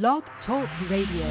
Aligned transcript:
Blog 0.00 0.22
Talk 0.46 0.66
Radio. 0.88 1.26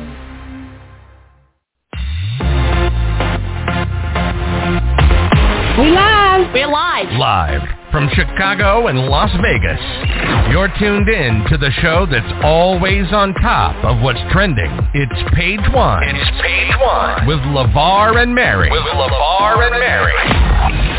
We 5.79 5.89
live. 5.89 6.53
We're 6.53 6.67
live. 6.67 7.11
Live 7.17 7.61
from 7.91 8.07
Chicago 8.13 8.85
and 8.85 8.99
Las 8.99 9.31
Vegas. 9.41 9.81
You're 10.51 10.69
tuned 10.77 11.09
in 11.09 11.43
to 11.49 11.57
the 11.57 11.71
show 11.81 12.05
that's 12.05 12.31
always 12.43 13.11
on 13.11 13.33
top 13.33 13.83
of 13.83 14.03
what's 14.03 14.21
trending. 14.31 14.69
It's 14.93 15.33
Page 15.33 15.65
One. 15.73 16.03
It's 16.03 16.41
Page 16.43 16.75
One. 16.79 17.25
With 17.25 17.39
LeVar 17.39 18.21
and 18.21 18.35
Mary. 18.35 18.69
With 18.69 18.83
LeVar 18.83 19.71
and 19.71 19.79
Mary. 19.79 20.90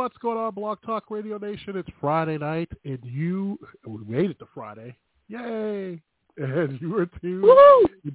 What's 0.00 0.16
going 0.16 0.38
on, 0.38 0.54
Blog 0.54 0.78
Talk 0.80 1.10
Radio 1.10 1.36
Nation? 1.36 1.76
It's 1.76 1.90
Friday 2.00 2.38
night, 2.38 2.70
and 2.86 2.98
you 3.02 3.58
we 3.86 4.02
made 4.06 4.30
it 4.30 4.38
to 4.38 4.46
Friday. 4.54 4.96
Yay! 5.28 6.00
And 6.38 6.80
you 6.80 6.96
are 6.96 7.04
tuned 7.20 7.44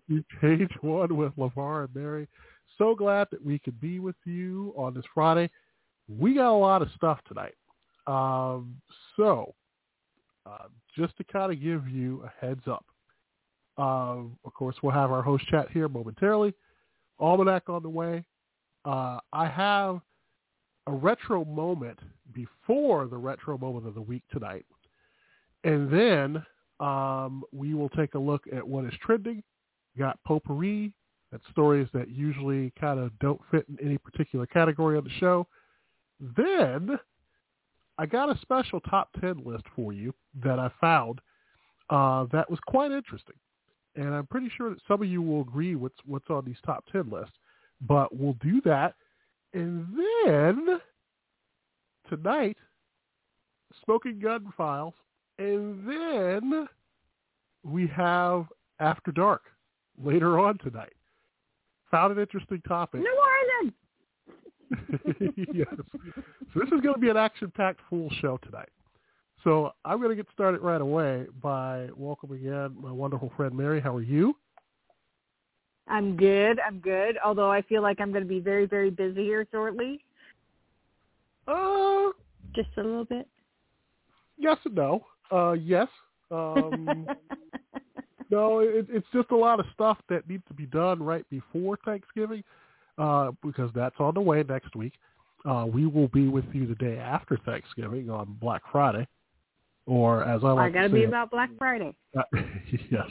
to 0.10 0.24
Page 0.42 0.72
One 0.82 1.16
with 1.16 1.32
LeVar 1.38 1.86
and 1.86 1.96
Mary. 1.96 2.28
So 2.80 2.96
glad 2.96 3.28
that 3.30 3.46
we 3.46 3.60
could 3.60 3.80
be 3.80 4.00
with 4.00 4.16
you 4.26 4.74
on 4.76 4.96
this 4.96 5.04
Friday. 5.14 5.48
We 6.10 6.34
got 6.34 6.56
a 6.56 6.58
lot 6.58 6.82
of 6.82 6.88
stuff 6.96 7.20
tonight. 7.28 7.54
Um, 8.08 8.78
so, 9.16 9.54
uh, 10.48 10.70
just 10.98 11.16
to 11.18 11.24
kind 11.26 11.52
of 11.52 11.62
give 11.62 11.88
you 11.88 12.24
a 12.26 12.44
heads 12.44 12.64
up, 12.66 12.86
um, 13.78 14.40
of 14.44 14.56
course, 14.56 14.76
we'll 14.82 14.92
have 14.92 15.12
our 15.12 15.22
host 15.22 15.48
chat 15.50 15.68
here 15.70 15.88
momentarily. 15.88 16.56
Almanac 17.20 17.70
on 17.70 17.84
the 17.84 17.90
way. 17.90 18.26
Uh, 18.86 19.20
I 19.32 19.48
have 19.48 20.02
a 20.88 20.92
retro 20.92 21.46
moment 21.46 22.00
before 22.34 23.08
the 23.08 23.18
retro 23.18 23.58
moment 23.58 23.88
of 23.88 23.96
the 23.96 24.02
week 24.02 24.24
tonight. 24.32 24.66
And 25.64 25.92
then 25.92 26.46
um, 26.80 27.44
we 27.52 27.74
will 27.74 27.90
take 27.90 28.14
a 28.14 28.20
look 28.20 28.44
at 28.56 28.68
what 28.68 28.86
is 28.86 28.94
trending. 29.02 29.44
We 29.96 30.00
Got 30.00 30.20
potpourri. 30.24 30.94
That's 31.32 31.44
stories 31.52 31.88
that 31.94 32.10
usually 32.10 32.72
kind 32.80 33.00
of 33.00 33.18
don't 33.20 33.42
fit 33.52 33.66
in 33.68 33.78
any 33.84 33.98
particular 33.98 34.46
category 34.46 34.98
on 34.98 35.04
the 35.04 35.10
show. 35.20 35.48
Then 36.38 37.00
I 37.98 38.06
got 38.06 38.36
a 38.36 38.40
special 38.42 38.80
top 38.82 39.10
10 39.20 39.44
list 39.46 39.64
for 39.76 39.92
you 39.92 40.14
that 40.44 40.60
I 40.60 40.70
found 40.80 41.20
uh, 41.90 42.26
that 42.32 42.50
was 42.50 42.60
quite 42.68 42.92
interesting. 42.92 43.36
And 43.96 44.14
I'm 44.14 44.28
pretty 44.28 44.52
sure 44.56 44.70
that 44.70 44.80
some 44.88 45.02
of 45.02 45.08
you 45.08 45.22
will 45.22 45.42
agree 45.42 45.76
with 45.76 45.94
what's 46.06 46.30
on 46.30 46.46
these 46.46 46.58
top 46.66 46.84
10 46.92 47.10
lists. 47.10 47.36
But 47.82 48.16
we'll 48.16 48.38
do 48.42 48.62
that 48.66 48.96
and 49.56 49.88
then 50.26 50.80
tonight, 52.10 52.58
Smoking 53.84 54.20
Gun 54.20 54.54
Files. 54.56 54.94
And 55.40 55.88
then 55.88 56.68
we 57.64 57.88
have 57.88 58.46
After 58.80 59.12
Dark 59.12 59.44
later 60.02 60.40
on 60.40 60.58
tonight. 60.60 60.94
Found 61.92 62.14
an 62.14 62.20
interesting 62.20 62.62
topic. 62.68 63.02
New 63.02 63.24
Orleans. 63.62 63.74
yes. 65.54 65.68
So 66.54 66.60
this 66.60 66.68
is 66.72 66.82
going 66.82 66.96
to 66.96 67.00
be 67.00 67.10
an 67.10 67.18
action-packed 67.18 67.80
full 67.90 68.10
show 68.22 68.38
tonight. 68.44 68.70
So 69.44 69.72
I'm 69.86 69.98
going 69.98 70.10
to 70.10 70.16
get 70.16 70.28
started 70.34 70.62
right 70.62 70.82
away 70.82 71.28
by 71.42 71.88
welcoming 71.96 72.46
in 72.46 72.76
my 72.80 72.92
wonderful 72.92 73.32
friend 73.38 73.56
Mary. 73.56 73.80
How 73.80 73.96
are 73.96 74.02
you? 74.02 74.36
I'm 75.88 76.18
good. 76.18 76.60
I'm 76.60 76.80
good. 76.80 77.18
Although 77.24 77.52
I 77.52 77.62
feel 77.62 77.82
like 77.82 78.00
I'm 78.00 78.12
going 78.12 78.24
to 78.24 78.30
be 78.30 78.40
very, 78.40 78.66
very 78.66 78.90
busy 78.90 79.24
here 79.24 79.48
shortly. 79.52 80.04
Uh, 81.48 82.10
just 82.56 82.70
a 82.78 82.82
little 82.82 83.06
bit. 83.06 83.28
Yes 84.38 84.58
and 84.66 84.76
no. 84.76 85.06
Uh, 85.32 85.54
yes. 85.54 85.88
Um, 86.32 87.08
no, 88.32 88.60
it, 88.60 88.88
it's 88.90 89.08
just 89.14 89.32
a 89.32 89.36
lot 89.36 89.60
of 89.60 89.66
stuff 89.74 89.98
that 90.10 90.28
needs 90.28 90.44
to 90.48 90.54
be 90.54 90.66
done 90.66 91.02
right 91.02 91.28
before 91.30 91.78
Thanksgiving, 91.86 92.44
uh, 92.98 93.32
because 93.44 93.70
that's 93.76 93.96
on 94.00 94.14
the 94.14 94.22
way 94.22 94.44
next 94.48 94.76
week. 94.76 94.94
Uh, 95.48 95.66
we 95.72 95.86
will 95.86 96.08
be 96.08 96.28
with 96.28 96.46
you 96.54 96.66
the 96.66 96.76
day 96.76 96.98
after 96.98 97.38
Thanksgiving 97.46 98.10
on 98.10 98.36
Black 98.42 98.64
Friday, 98.72 99.08
or 99.86 100.24
as 100.24 100.44
I 100.44 100.48
like 100.48 100.72
I 100.72 100.74
gotta 100.74 100.90
to 100.90 100.94
say, 100.94 101.00
be 101.02 101.04
about 101.06 101.30
Black 101.30 101.52
Friday. 101.60 101.96
Uh, 102.18 102.24
yes, 102.90 103.10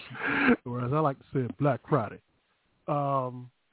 or 0.64 0.84
as 0.84 0.92
I 0.92 0.98
like 0.98 1.16
to 1.18 1.24
say, 1.32 1.54
Black 1.60 1.80
Friday. 1.88 2.18
Um, 2.86 3.50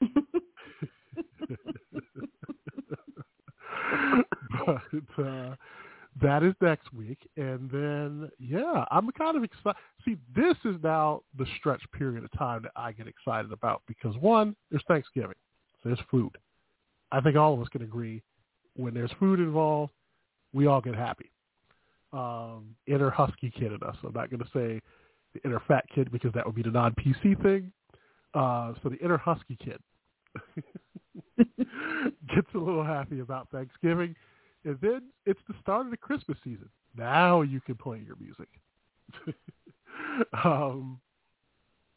but 4.66 4.80
uh, 5.18 5.54
that 6.20 6.42
is 6.42 6.54
next 6.60 6.92
week, 6.92 7.18
and 7.36 7.70
then 7.70 8.30
yeah, 8.38 8.84
I'm 8.90 9.10
kind 9.12 9.36
of 9.36 9.44
excited. 9.44 9.76
See, 10.04 10.16
this 10.34 10.56
is 10.64 10.76
now 10.82 11.22
the 11.38 11.46
stretch 11.58 11.82
period 11.96 12.24
of 12.24 12.32
time 12.38 12.62
that 12.62 12.72
I 12.76 12.92
get 12.92 13.06
excited 13.08 13.52
about 13.52 13.82
because 13.86 14.16
one, 14.18 14.56
there's 14.70 14.84
Thanksgiving, 14.88 15.36
so 15.82 15.88
there's 15.88 16.00
food. 16.10 16.36
I 17.10 17.20
think 17.20 17.36
all 17.36 17.54
of 17.54 17.60
us 17.60 17.68
can 17.68 17.82
agree 17.82 18.22
when 18.76 18.94
there's 18.94 19.10
food 19.18 19.38
involved, 19.38 19.92
we 20.52 20.66
all 20.66 20.80
get 20.80 20.94
happy. 20.94 21.30
Um, 22.12 22.74
inner 22.86 23.10
husky 23.10 23.50
kid 23.50 23.72
in 23.72 23.82
us. 23.82 23.96
I'm 24.04 24.12
not 24.12 24.30
going 24.30 24.40
to 24.40 24.50
say 24.52 24.80
the 25.34 25.40
inner 25.44 25.62
fat 25.66 25.84
kid 25.94 26.12
because 26.12 26.32
that 26.34 26.44
would 26.44 26.54
be 26.54 26.62
the 26.62 26.70
non-PC 26.70 27.42
thing. 27.42 27.72
Uh, 28.34 28.72
so 28.82 28.88
the 28.88 28.96
inner 28.96 29.18
husky 29.18 29.56
kid 29.62 29.78
gets 32.34 32.48
a 32.54 32.58
little 32.58 32.84
happy 32.84 33.20
about 33.20 33.48
Thanksgiving, 33.50 34.14
and 34.64 34.78
then 34.80 35.02
it's 35.26 35.40
the 35.48 35.54
start 35.60 35.86
of 35.86 35.90
the 35.90 35.96
Christmas 35.96 36.38
season. 36.42 36.68
Now 36.96 37.42
you 37.42 37.60
can 37.60 37.74
play 37.74 38.02
your 38.04 38.16
music. 38.16 38.48
um, 40.44 40.98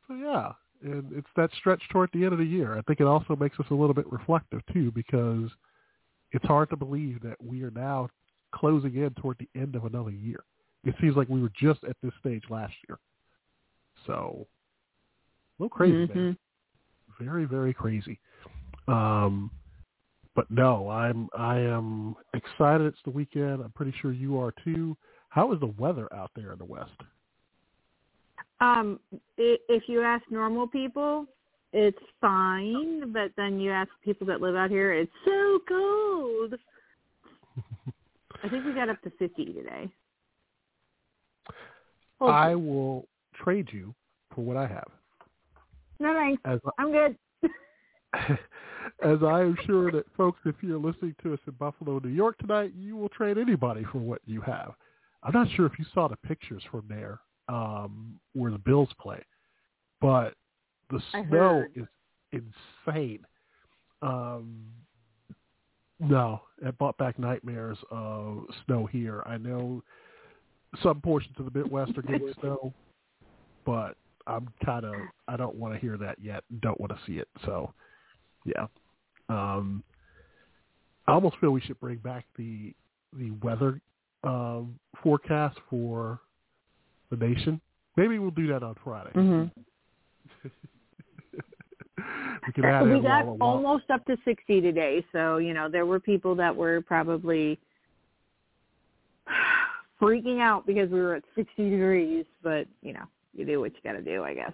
so 0.08 0.14
yeah, 0.16 0.52
and 0.84 1.12
it's 1.14 1.28
that 1.36 1.50
stretch 1.58 1.82
toward 1.90 2.10
the 2.14 2.24
end 2.24 2.34
of 2.34 2.40
the 2.40 2.46
year. 2.46 2.78
I 2.78 2.82
think 2.82 3.00
it 3.00 3.08
also 3.08 3.36
makes 3.36 3.60
us 3.60 3.66
a 3.72 3.76
little 3.76 3.94
bit 3.94 4.12
reflective 4.12 4.62
too, 4.74 4.92
because 4.92 5.50
it's 6.32 6.46
hard 6.46 6.70
to 6.70 6.76
believe 6.76 7.22
that 7.22 7.42
we 7.42 7.64
are 7.64 7.72
now 7.72 8.10
closing 8.54 8.96
in 8.96 9.12
toward 9.16 9.38
the 9.40 9.60
end 9.60 9.76
of 9.76 9.86
another 9.86 10.12
year. 10.12 10.44
It 10.84 10.96
seems 11.02 11.16
like 11.16 11.30
we 11.30 11.42
were 11.42 11.52
just 11.60 11.84
at 11.84 11.96
this 12.04 12.14
stage 12.20 12.44
last 12.50 12.74
year. 12.88 13.00
So 14.06 14.48
a 15.60 15.64
little 15.64 15.76
crazy, 15.76 16.08
mm-hmm. 16.08 16.20
man. 16.20 16.38
Very, 17.20 17.46
very 17.46 17.74
crazy. 17.74 18.20
Um, 18.88 19.52
but 20.36 20.50
no, 20.52 20.90
I'm 20.90 21.30
I 21.38 21.60
am 21.60 22.16
excited. 22.34 22.88
It's 22.88 23.00
the 23.06 23.12
weekend. 23.12 23.62
I'm 23.62 23.72
pretty 23.72 23.94
sure 24.02 24.12
you 24.12 24.38
are 24.40 24.54
too. 24.64 24.98
How 25.30 25.54
is 25.54 25.60
the 25.60 25.74
weather 25.78 26.14
out 26.14 26.32
there 26.36 26.52
in 26.52 26.58
the 26.58 26.66
West? 26.66 26.92
Um, 28.62 29.00
if 29.38 29.84
you 29.88 30.02
ask 30.02 30.24
normal 30.30 30.68
people, 30.68 31.26
it's 31.74 31.98
fine. 32.22 33.12
But 33.12 33.32
then 33.38 33.60
you 33.60 33.72
ask 33.72 33.90
people 34.04 34.28
that 34.28 34.42
live 34.42 34.56
out 34.56 34.70
here, 34.70 34.94
it's 34.94 35.12
so 35.26 35.60
cold. 35.68 36.56
I 38.44 38.50
think 38.50 38.66
we 38.66 38.74
got 38.74 38.90
up 38.90 39.02
to 39.04 39.10
50 39.12 39.46
today. 39.46 39.90
Hold 42.20 42.32
I 42.32 42.54
on. 42.54 42.68
will 42.68 43.08
trade 43.34 43.70
you 43.72 43.94
for 44.34 44.44
what 44.44 44.58
I 44.58 44.68
have. 44.68 44.90
No 46.00 46.14
thanks. 46.14 46.42
As 46.46 46.60
I'm 46.78 46.92
good. 46.92 47.18
as 49.04 49.18
I 49.24 49.42
am 49.42 49.58
sure 49.66 49.92
that 49.92 50.06
folks, 50.16 50.40
if 50.46 50.56
you're 50.62 50.80
listening 50.80 51.16
to 51.24 51.34
us 51.34 51.40
in 51.48 51.54
Buffalo, 51.54 52.00
New 52.00 52.10
York 52.10 52.38
tonight, 52.38 52.74
you 52.76 52.96
will 52.96 53.10
trade 53.10 53.38
anybody 53.38 53.86
for 53.92 54.00
what 54.00 54.22
you 54.26 54.42
have. 54.42 54.74
I'm 55.24 55.34
not 55.34 55.48
sure 55.56 55.66
if 55.66 55.74
you 55.80 55.86
saw 55.94 56.08
the 56.08 56.18
pictures 56.18 56.64
from 56.70 56.86
there 56.88 57.20
um, 57.50 58.20
where 58.34 58.52
the 58.52 58.58
Bills 58.58 58.90
play, 59.00 59.22
but 60.00 60.34
the 60.90 61.02
snow 61.12 61.64
is 61.76 61.86
insane. 62.32 63.26
Um, 64.02 64.66
no, 66.00 66.42
it 66.62 66.78
brought 66.78 66.98
back 66.98 67.18
nightmares 67.18 67.78
of 67.90 68.46
snow 68.66 68.86
here. 68.86 69.24
I 69.26 69.38
know 69.38 69.82
some 70.84 71.02
portions 71.02 71.36
of 71.40 71.52
the 71.52 71.60
Midwest 71.60 71.98
are 71.98 72.02
getting 72.02 72.34
snow, 72.42 72.74
but 73.66 73.96
I'm 74.28 74.48
kind 74.66 74.86
of 74.86 74.96
I 75.28 75.38
don't 75.38 75.56
want 75.56 75.74
to 75.74 75.80
hear 75.80 75.98
that 75.98 76.18
yet. 76.22 76.44
Don't 76.62 76.80
want 76.80 76.92
to 76.92 77.00
see 77.06 77.20
it. 77.20 77.28
So, 77.46 77.74
yeah. 78.46 78.68
Um, 79.30 79.84
I 81.08 81.14
almost 81.14 81.38
feel 81.40 81.52
we 81.52 81.62
should 81.62 81.80
bring 81.80 81.98
back 81.98 82.26
the 82.38 82.74
the 83.18 83.32
weather 83.44 83.82
um, 84.24 84.80
forecast 85.04 85.58
for 85.70 86.20
the 87.12 87.18
nation. 87.18 87.62
Maybe 87.98 88.20
we'll 88.20 88.32
do 88.32 88.48
that 88.48 88.64
on 88.64 88.76
Friday. 88.84 89.12
Mm-hmm. 89.16 89.60
we 92.88 92.94
we 92.94 93.02
got 93.02 93.26
almost 93.40 93.90
up 93.90 94.06
to 94.06 94.18
60 94.26 94.62
today, 94.62 95.06
so 95.12 95.38
you 95.38 95.54
know 95.54 95.70
there 95.70 95.86
were 95.86 96.00
people 96.00 96.36
that 96.36 96.56
were 96.56 96.82
probably 96.82 97.60
freaking 100.02 100.42
out 100.42 100.66
because 100.66 100.90
we 100.90 101.00
were 101.00 101.16
at 101.16 101.24
60 101.36 101.70
degrees, 101.70 102.26
but 102.44 102.68
you 102.82 102.94
know, 102.94 103.06
you 103.36 103.46
do 103.46 103.60
what 103.60 103.74
you 103.74 103.80
got 103.84 103.94
to 103.94 104.02
do, 104.02 104.24
I 104.24 104.34
guess. 104.34 104.54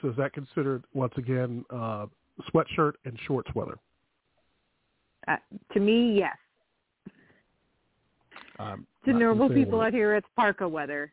So 0.00 0.08
is 0.08 0.16
that 0.16 0.32
considered 0.32 0.84
once 0.94 1.12
again 1.16 1.64
uh, 1.70 2.06
sweatshirt 2.52 2.92
and 3.04 3.18
shorts 3.26 3.50
weather? 3.54 3.78
Uh, 5.26 5.36
to 5.74 5.80
me, 5.80 6.16
yes. 6.18 6.36
Um, 8.58 8.86
to 9.04 9.12
normal 9.12 9.48
people 9.48 9.80
out 9.80 9.92
here, 9.92 10.16
it's 10.16 10.26
parka 10.36 10.68
weather. 10.68 11.12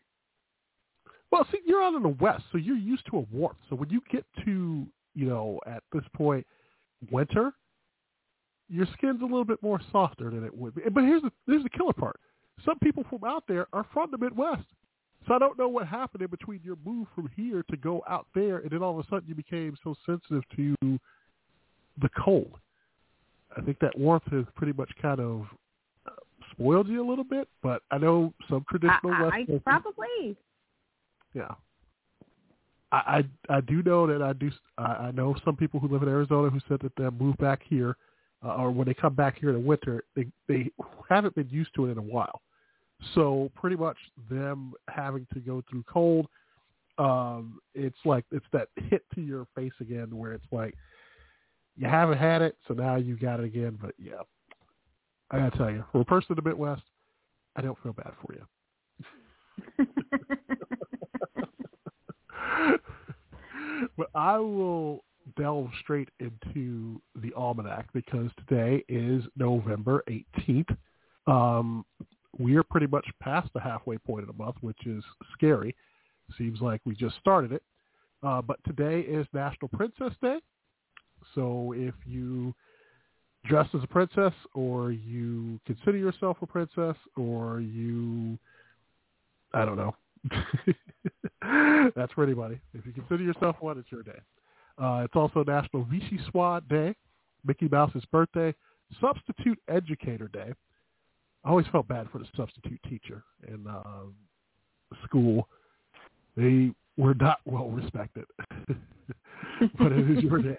Well, 1.31 1.45
see, 1.51 1.59
you're 1.65 1.83
out 1.83 1.95
in 1.95 2.03
the 2.03 2.09
west, 2.09 2.43
so 2.51 2.57
you're 2.57 2.77
used 2.77 3.05
to 3.11 3.17
a 3.17 3.25
warmth. 3.31 3.57
So 3.69 3.75
when 3.75 3.89
you 3.89 4.01
get 4.11 4.25
to, 4.45 4.85
you 5.15 5.25
know, 5.27 5.59
at 5.67 5.83
this 5.91 6.03
point, 6.13 6.45
winter, 7.11 7.53
your 8.69 8.87
skin's 8.93 9.21
a 9.21 9.25
little 9.25 9.45
bit 9.45 9.61
more 9.61 9.79
softer 9.91 10.29
than 10.29 10.43
it 10.43 10.55
would 10.55 10.75
be. 10.75 10.81
But 10.91 11.03
here's 11.03 11.21
the 11.21 11.31
here's 11.45 11.63
the 11.63 11.69
killer 11.69 11.93
part. 11.93 12.19
Some 12.63 12.79
people 12.79 13.03
from 13.09 13.23
out 13.23 13.43
there 13.47 13.67
are 13.73 13.85
from 13.93 14.11
the 14.11 14.17
Midwest. 14.17 14.63
So 15.27 15.33
I 15.33 15.39
don't 15.39 15.57
know 15.57 15.67
what 15.67 15.87
happened 15.87 16.21
in 16.21 16.29
between 16.29 16.59
your 16.63 16.77
move 16.85 17.07
from 17.15 17.29
here 17.35 17.63
to 17.69 17.77
go 17.77 18.03
out 18.07 18.27
there, 18.35 18.57
and 18.57 18.69
then 18.69 18.83
all 18.83 18.99
of 18.99 19.05
a 19.05 19.09
sudden 19.09 19.27
you 19.27 19.35
became 19.35 19.75
so 19.83 19.95
sensitive 20.05 20.43
to 20.55 20.75
the 22.01 22.09
cold. 22.17 22.51
I 23.57 23.61
think 23.61 23.79
that 23.79 23.97
warmth 23.97 24.29
has 24.31 24.45
pretty 24.55 24.73
much 24.73 24.91
kind 25.01 25.19
of 25.19 25.45
uh, 26.05 26.11
spoiled 26.51 26.87
you 26.87 27.05
a 27.05 27.07
little 27.07 27.23
bit. 27.23 27.47
But 27.63 27.81
I 27.89 27.97
know 27.97 28.33
some 28.49 28.65
traditional 28.69 29.13
I, 29.13 29.23
West 29.23 29.35
I 29.35 29.61
probably. 29.63 30.35
yeah. 31.33 31.51
I, 32.91 33.23
I 33.49 33.57
I 33.57 33.61
do 33.61 33.81
know 33.81 34.05
that 34.05 34.21
I 34.21 34.33
do 34.33 34.51
I, 34.77 34.83
I 34.83 35.11
know 35.11 35.35
some 35.43 35.55
people 35.55 35.79
who 35.79 35.87
live 35.87 36.03
in 36.03 36.09
Arizona 36.09 36.49
who 36.49 36.59
said 36.67 36.79
that 36.81 36.91
they 36.97 37.09
move 37.09 37.37
back 37.37 37.61
here, 37.67 37.97
uh, 38.43 38.55
or 38.55 38.71
when 38.71 38.87
they 38.87 38.93
come 38.93 39.15
back 39.15 39.39
here 39.39 39.49
in 39.49 39.55
the 39.55 39.67
winter, 39.67 40.03
they 40.15 40.27
they 40.47 40.69
haven't 41.09 41.33
been 41.33 41.49
used 41.49 41.73
to 41.75 41.85
it 41.85 41.91
in 41.91 41.97
a 41.97 42.01
while. 42.01 42.41
So 43.13 43.51
pretty 43.55 43.75
much 43.75 43.97
them 44.29 44.73
having 44.89 45.27
to 45.33 45.39
go 45.39 45.63
through 45.69 45.83
cold, 45.83 46.27
um, 46.97 47.59
it's 47.73 47.97
like 48.05 48.25
it's 48.31 48.45
that 48.53 48.69
hit 48.75 49.03
to 49.15 49.21
your 49.21 49.47
face 49.55 49.73
again, 49.81 50.15
where 50.15 50.33
it's 50.33 50.45
like 50.51 50.75
you 51.75 51.87
haven't 51.87 52.17
had 52.17 52.41
it, 52.41 52.57
so 52.67 52.73
now 52.73 52.95
you 52.95 53.17
got 53.17 53.39
it 53.39 53.45
again. 53.45 53.77
But 53.81 53.95
yeah, 53.97 54.21
I 55.29 55.39
gotta 55.39 55.57
tell 55.57 55.69
you, 55.69 55.83
for 55.91 56.01
a 56.01 56.05
person 56.05 56.31
in 56.31 56.43
the 56.43 56.49
Midwest, 56.49 56.83
I 57.55 57.61
don't 57.61 57.77
feel 57.83 57.93
bad 57.93 58.13
for 58.25 58.33
you. 58.33 58.45
but 63.97 64.07
I 64.15 64.37
will 64.37 65.03
delve 65.37 65.69
straight 65.81 66.09
into 66.19 67.01
the 67.15 67.33
almanac 67.33 67.87
because 67.93 68.29
today 68.47 68.83
is 68.87 69.23
November 69.35 70.03
18th. 70.09 70.77
Um, 71.27 71.85
we 72.37 72.55
are 72.55 72.63
pretty 72.63 72.87
much 72.87 73.05
past 73.21 73.49
the 73.53 73.59
halfway 73.59 73.97
point 73.97 74.21
of 74.21 74.27
the 74.27 74.43
month, 74.43 74.57
which 74.61 74.85
is 74.85 75.03
scary. 75.33 75.75
Seems 76.37 76.61
like 76.61 76.81
we 76.85 76.95
just 76.95 77.15
started 77.17 77.51
it. 77.51 77.63
Uh, 78.23 78.41
but 78.41 78.59
today 78.65 79.01
is 79.01 79.27
National 79.33 79.67
Princess 79.69 80.13
Day. 80.21 80.39
So 81.33 81.73
if 81.75 81.93
you 82.05 82.53
dress 83.45 83.67
as 83.73 83.83
a 83.83 83.87
princess 83.87 84.33
or 84.53 84.91
you 84.91 85.59
consider 85.65 85.97
yourself 85.97 86.37
a 86.41 86.47
princess 86.47 86.95
or 87.15 87.61
you, 87.61 88.37
I 89.53 89.65
don't 89.65 89.77
know. 89.77 89.95
That's 91.95 92.11
for 92.13 92.23
anybody. 92.23 92.59
If 92.73 92.85
you 92.85 92.91
consider 92.91 93.23
yourself 93.23 93.57
one, 93.59 93.77
it's 93.77 93.91
your 93.91 94.03
day. 94.03 94.19
Uh, 94.77 95.03
it's 95.05 95.15
also 95.15 95.43
National 95.43 95.85
Vichyssoise 95.85 96.67
Day, 96.67 96.95
Mickey 97.45 97.67
Mouse's 97.67 98.03
birthday, 98.11 98.53
Substitute 98.99 99.59
Educator 99.69 100.27
Day. 100.27 100.53
I 101.45 101.49
always 101.49 101.67
felt 101.71 101.87
bad 101.87 102.07
for 102.11 102.17
the 102.17 102.25
substitute 102.35 102.81
teacher 102.89 103.23
in 103.47 103.67
uh, 103.67 103.81
school. 105.03 105.47
They 106.35 106.71
were 106.97 107.13
not 107.13 107.37
well 107.45 107.69
respected, 107.69 108.25
but 109.77 109.91
it 109.91 110.09
is 110.17 110.23
your 110.23 110.39
day. 110.41 110.57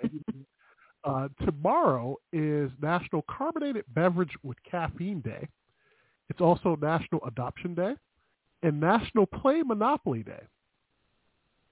Uh, 1.02 1.28
tomorrow 1.44 2.16
is 2.32 2.70
National 2.80 3.24
Carbonated 3.28 3.84
Beverage 3.94 4.32
with 4.44 4.56
Caffeine 4.68 5.20
Day. 5.20 5.48
It's 6.30 6.40
also 6.40 6.76
National 6.80 7.20
Adoption 7.26 7.74
Day 7.74 7.94
and 8.62 8.80
National 8.80 9.26
Play 9.26 9.62
Monopoly 9.62 10.22
Day. 10.22 10.42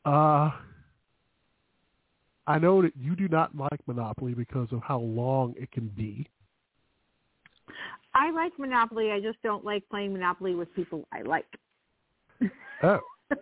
Uh, 0.05 0.51
I 2.47 2.59
know 2.59 2.83
that 2.83 2.93
you 2.97 3.17
do 3.17 3.29
not 3.29 3.57
like 3.57 3.81
Monopoly 3.87 4.35
because 4.35 4.69
of 4.73 4.83
how 4.83 4.99
long 4.99 5.55
it 5.57 5.71
can 5.73 5.89
be. 5.89 6.29
I 8.15 8.31
like 8.31 8.53
Monopoly. 8.59 9.11
I 9.11 9.21
just 9.21 9.43
don't 9.43 9.65
like 9.65 9.89
playing 9.89 10.13
Monopoly 10.13 10.55
with 10.55 10.73
people 10.75 11.07
I 11.13 11.23
like. 11.23 11.47
Oh, 12.83 13.01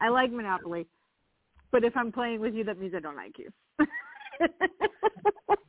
I 0.00 0.08
like 0.08 0.32
Monopoly, 0.32 0.86
but 1.70 1.84
if 1.84 1.96
I'm 1.96 2.10
playing 2.12 2.40
with 2.40 2.54
you, 2.54 2.64
that 2.64 2.78
means 2.78 2.94
I 2.96 3.00
don't 3.00 3.16
like 3.16 3.36
you. 3.38 3.50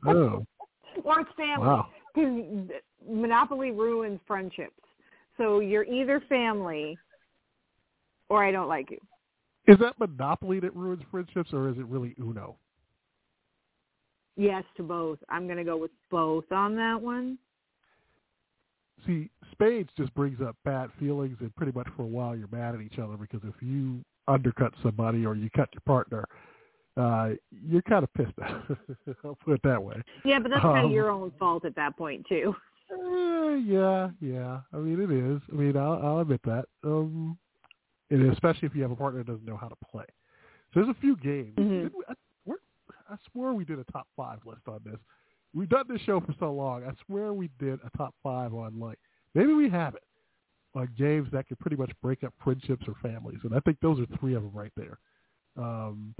oh, 0.06 0.46
or 1.04 1.20
it's 1.20 1.30
family. 1.36 1.66
wow. 1.66 1.88
Because 2.14 2.42
Monopoly 3.08 3.70
ruins 3.70 4.20
friendships. 4.26 4.72
So 5.36 5.60
you're 5.60 5.84
either 5.84 6.20
family 6.28 6.98
or 8.28 8.44
I 8.44 8.50
don't 8.50 8.68
like 8.68 8.90
you. 8.90 8.98
Is 9.66 9.78
that 9.80 9.98
Monopoly 9.98 10.60
that 10.60 10.74
ruins 10.74 11.02
friendships, 11.10 11.50
or 11.52 11.68
is 11.68 11.76
it 11.78 11.86
really 11.86 12.14
Uno? 12.18 12.56
Yes 14.38 14.64
to 14.76 14.82
both. 14.84 15.18
I'm 15.28 15.46
going 15.46 15.58
to 15.58 15.64
go 15.64 15.76
with 15.76 15.90
both 16.10 16.50
on 16.52 16.76
that 16.76 16.98
one. 17.00 17.36
See, 19.06 19.30
spades 19.52 19.90
just 19.96 20.14
brings 20.14 20.40
up 20.40 20.56
bad 20.64 20.90
feelings, 20.98 21.36
and 21.40 21.54
pretty 21.56 21.72
much 21.72 21.88
for 21.96 22.02
a 22.02 22.06
while 22.06 22.36
you're 22.36 22.48
mad 22.50 22.74
at 22.74 22.80
each 22.80 22.98
other 22.98 23.16
because 23.16 23.40
if 23.44 23.54
you 23.60 24.02
undercut 24.28 24.72
somebody 24.82 25.26
or 25.26 25.34
you 25.34 25.50
cut 25.56 25.68
your 25.74 25.82
partner, 25.86 26.24
uh, 26.96 27.30
you're 27.50 27.82
kind 27.82 28.04
of 28.04 28.12
pissed. 28.14 28.32
I'll 29.24 29.36
put 29.44 29.54
it 29.54 29.60
that 29.64 29.82
way. 29.82 30.00
Yeah, 30.24 30.38
but 30.40 30.50
that's 30.50 30.62
kind 30.62 30.78
Um, 30.78 30.84
of 30.86 30.90
your 30.92 31.10
own 31.10 31.32
fault 31.38 31.64
at 31.64 31.74
that 31.76 31.96
point 31.96 32.24
too. 32.28 32.54
Uh, 32.92 33.54
yeah, 33.54 34.10
yeah. 34.20 34.60
I 34.72 34.76
mean, 34.78 35.00
it 35.00 35.10
is. 35.10 35.40
I 35.52 35.54
mean, 35.56 35.76
I'll, 35.76 36.00
I'll 36.02 36.18
admit 36.20 36.40
that. 36.44 36.64
Um, 36.84 37.36
and 38.10 38.32
especially 38.32 38.66
if 38.66 38.74
you 38.74 38.82
have 38.82 38.90
a 38.90 38.96
partner 38.96 39.20
that 39.20 39.26
doesn't 39.26 39.44
know 39.44 39.56
how 39.58 39.68
to 39.68 39.76
play. 39.90 40.04
So 40.72 40.80
there's 40.80 40.88
a 40.88 41.00
few 41.00 41.16
games. 41.16 41.54
Mhm. 41.58 41.86
I, 41.86 41.90
we're, 41.94 42.14
I 43.08 43.16
swear 43.32 43.52
we 43.52 43.64
did 43.64 43.78
a 43.78 43.84
top 43.84 44.06
five 44.16 44.38
list 44.44 44.62
on 44.68 44.80
this. 44.84 44.98
We've 45.54 45.68
done 45.68 45.86
this 45.88 46.00
show 46.02 46.20
for 46.20 46.34
so 46.38 46.52
long. 46.52 46.84
I 46.84 46.92
swear 47.06 47.32
we 47.32 47.48
did 47.58 47.78
a 47.84 47.96
top 47.96 48.14
five 48.22 48.52
on 48.54 48.78
like 48.78 48.98
maybe 49.34 49.52
we 49.54 49.68
haven't 49.70 50.02
on 50.74 50.88
games 50.98 51.28
that 51.32 51.48
could 51.48 51.58
pretty 51.58 51.76
much 51.76 51.90
break 52.02 52.22
up 52.24 52.34
friendships 52.44 52.84
or 52.86 52.94
families, 53.02 53.38
and 53.44 53.54
I 53.54 53.60
think 53.60 53.78
those 53.80 53.98
are 53.98 54.06
three 54.18 54.34
of 54.34 54.42
them 54.42 54.52
right 54.52 54.72
there. 54.76 54.98
Um, 55.56 56.14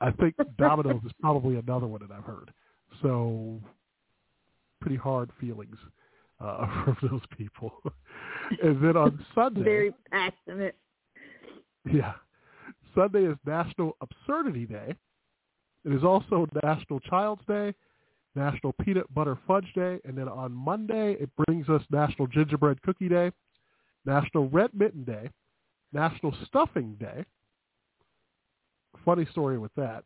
I 0.00 0.10
think 0.12 0.34
Dominoes 0.58 1.02
is 1.04 1.12
probably 1.20 1.56
another 1.56 1.86
one 1.86 2.00
that 2.06 2.14
I've 2.14 2.24
heard. 2.24 2.52
So 3.02 3.60
pretty 4.80 4.96
hard 4.96 5.30
feelings 5.40 5.76
uh, 6.40 6.66
from 6.84 6.96
those 7.10 7.22
people. 7.36 7.72
and 8.62 8.82
then 8.82 8.96
on 8.96 9.24
Sunday, 9.34 9.62
Very 9.62 9.94
passionate. 10.10 10.76
yeah, 11.92 12.12
Sunday 12.94 13.24
is 13.24 13.36
National 13.44 13.96
Absurdity 14.00 14.66
Day. 14.66 14.94
It 15.84 15.92
is 15.92 16.04
also 16.04 16.46
National 16.62 17.00
Child's 17.00 17.42
Day, 17.46 17.74
National 18.34 18.72
Peanut 18.84 19.12
Butter 19.12 19.38
Fudge 19.46 19.70
Day, 19.74 19.98
and 20.04 20.16
then 20.16 20.28
on 20.28 20.52
Monday 20.52 21.16
it 21.20 21.30
brings 21.46 21.68
us 21.68 21.82
National 21.90 22.26
Gingerbread 22.26 22.82
Cookie 22.82 23.08
Day, 23.08 23.32
National 24.04 24.48
Red 24.48 24.70
Mitten 24.74 25.04
Day, 25.04 25.30
National 25.92 26.34
Stuffing 26.46 26.96
Day. 26.98 27.24
Funny 29.04 29.26
story 29.30 29.58
with 29.58 29.74
that 29.74 30.04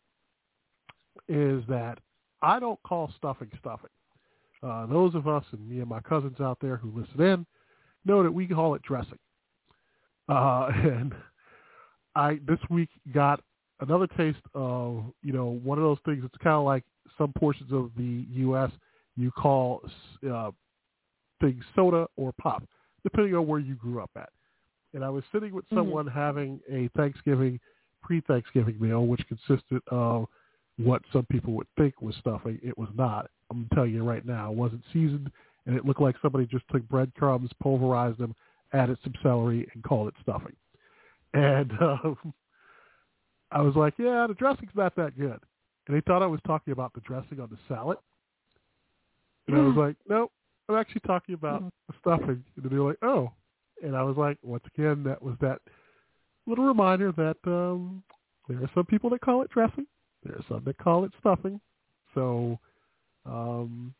is 1.28 1.62
that 1.68 1.98
I 2.42 2.58
don't 2.58 2.82
call 2.82 3.12
stuffing 3.16 3.50
stuffing. 3.58 3.90
Uh, 4.62 4.86
those 4.86 5.14
of 5.14 5.28
us 5.28 5.44
and 5.52 5.68
me 5.68 5.80
and 5.80 5.88
my 5.88 6.00
cousins 6.00 6.40
out 6.40 6.58
there 6.60 6.76
who 6.76 6.92
listen 6.98 7.20
in 7.20 7.46
know 8.04 8.22
that 8.22 8.32
we 8.32 8.46
call 8.46 8.74
it 8.74 8.82
dressing. 8.82 9.18
Uh, 10.28 10.70
and 10.74 11.14
I 12.14 12.40
this 12.46 12.58
week 12.70 12.88
got 13.12 13.40
another 13.80 14.06
taste 14.16 14.38
of 14.54 15.04
you 15.22 15.32
know 15.32 15.58
one 15.62 15.78
of 15.78 15.84
those 15.84 15.98
things. 16.04 16.22
It's 16.24 16.36
kind 16.42 16.56
of 16.56 16.64
like 16.64 16.84
some 17.18 17.32
portions 17.32 17.72
of 17.72 17.90
the 17.96 18.26
U.S. 18.30 18.70
you 19.16 19.30
call 19.30 19.82
uh, 20.30 20.50
things 21.40 21.64
soda 21.74 22.06
or 22.16 22.32
pop, 22.40 22.62
depending 23.02 23.34
on 23.34 23.46
where 23.46 23.60
you 23.60 23.74
grew 23.74 24.02
up 24.02 24.10
at. 24.16 24.30
And 24.94 25.04
I 25.04 25.10
was 25.10 25.24
sitting 25.32 25.52
with 25.52 25.68
Mhm. 25.70 25.76
someone 25.76 26.06
having 26.06 26.60
a 26.70 26.88
Thanksgiving 26.88 27.60
pre-Thanksgiving 28.02 28.76
meal, 28.80 29.06
which 29.06 29.26
consisted 29.26 29.82
of 29.88 30.26
what 30.78 31.02
some 31.12 31.26
people 31.26 31.54
would 31.54 31.66
think 31.76 32.00
was 32.00 32.14
stuffing. 32.16 32.58
It 32.62 32.76
was 32.78 32.88
not. 32.94 33.30
I'm 33.50 33.68
telling 33.74 33.92
you 33.92 34.04
right 34.04 34.24
now, 34.24 34.50
it 34.52 34.56
wasn't 34.56 34.84
seasoned, 34.92 35.30
and 35.66 35.76
it 35.76 35.84
looked 35.84 36.00
like 36.00 36.16
somebody 36.22 36.46
just 36.46 36.66
took 36.68 36.86
breadcrumbs, 36.88 37.50
pulverized 37.60 38.18
them, 38.18 38.34
added 38.72 38.98
some 39.02 39.14
celery, 39.22 39.68
and 39.72 39.82
called 39.82 40.08
it 40.08 40.14
stuffing. 40.22 40.54
And 41.34 41.72
um, 41.80 42.34
I 43.50 43.60
was 43.62 43.76
like, 43.76 43.94
yeah, 43.98 44.26
the 44.26 44.34
dressing's 44.34 44.72
not 44.74 44.96
that 44.96 45.18
good. 45.18 45.38
And 45.86 45.96
they 45.96 46.00
thought 46.00 46.22
I 46.22 46.26
was 46.26 46.40
talking 46.46 46.72
about 46.72 46.92
the 46.94 47.00
dressing 47.00 47.40
on 47.40 47.48
the 47.50 47.58
salad. 47.68 47.98
And 49.46 49.56
I 49.56 49.60
was 49.60 49.76
like, 49.76 49.96
nope, 50.08 50.32
I'm 50.68 50.76
actually 50.76 51.02
talking 51.06 51.34
about 51.34 51.62
the 51.88 51.94
stuffing. 52.00 52.42
And 52.56 52.70
they're 52.70 52.80
like, 52.80 52.98
oh. 53.02 53.30
And 53.82 53.96
I 53.96 54.02
was 54.02 54.16
like, 54.16 54.38
once 54.42 54.64
again, 54.74 55.04
that 55.04 55.22
was 55.22 55.36
that 55.40 55.60
little 56.46 56.64
reminder 56.64 57.12
that 57.12 57.36
um, 57.46 58.02
there 58.48 58.58
are 58.58 58.70
some 58.74 58.86
people 58.86 59.10
that 59.10 59.20
call 59.20 59.42
it 59.42 59.50
dressing. 59.50 59.86
There 60.24 60.34
are 60.34 60.44
some 60.48 60.62
that 60.64 60.78
call 60.78 61.04
it 61.04 61.12
stuffing. 61.20 61.60
So 62.14 62.58
um, 63.24 63.94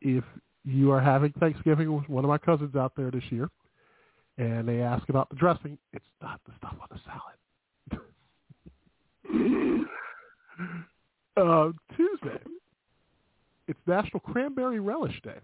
if 0.00 0.24
you 0.64 0.92
are 0.92 1.00
having 1.00 1.32
Thanksgiving 1.32 1.94
with 1.94 2.08
one 2.08 2.24
of 2.24 2.28
my 2.28 2.38
cousins 2.38 2.76
out 2.76 2.92
there 2.96 3.10
this 3.10 3.24
year, 3.30 3.50
and 4.38 4.66
they 4.66 4.80
ask 4.80 5.08
about 5.08 5.28
the 5.28 5.36
dressing, 5.36 5.76
it's 5.92 6.04
not 6.22 6.40
the 6.46 6.52
stuff 6.58 6.74
on 6.80 6.86
the 6.90 6.98
salad. 7.04 7.36
Uh, 11.36 11.70
Tuesday, 11.96 12.40
it's 13.68 13.78
National 13.86 14.20
Cranberry 14.20 14.80
Relish 14.80 15.20
Day. 15.22 15.38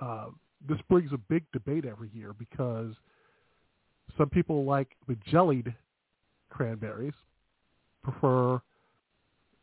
Uh, 0.00 0.26
this 0.68 0.78
brings 0.88 1.12
a 1.12 1.18
big 1.18 1.44
debate 1.52 1.84
every 1.84 2.10
year 2.14 2.32
because 2.38 2.94
some 4.16 4.28
people 4.28 4.64
like 4.64 4.88
the 5.08 5.16
jellied 5.30 5.74
cranberries, 6.50 7.14
prefer 8.02 8.60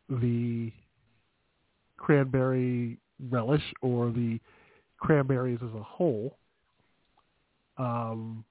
the 0.09 0.71
cranberry 1.97 2.97
relish 3.29 3.61
or 3.81 4.11
the 4.11 4.39
cranberries 4.97 5.59
as 5.61 5.73
a 5.75 5.83
whole. 5.83 6.37
Um, 7.77 8.43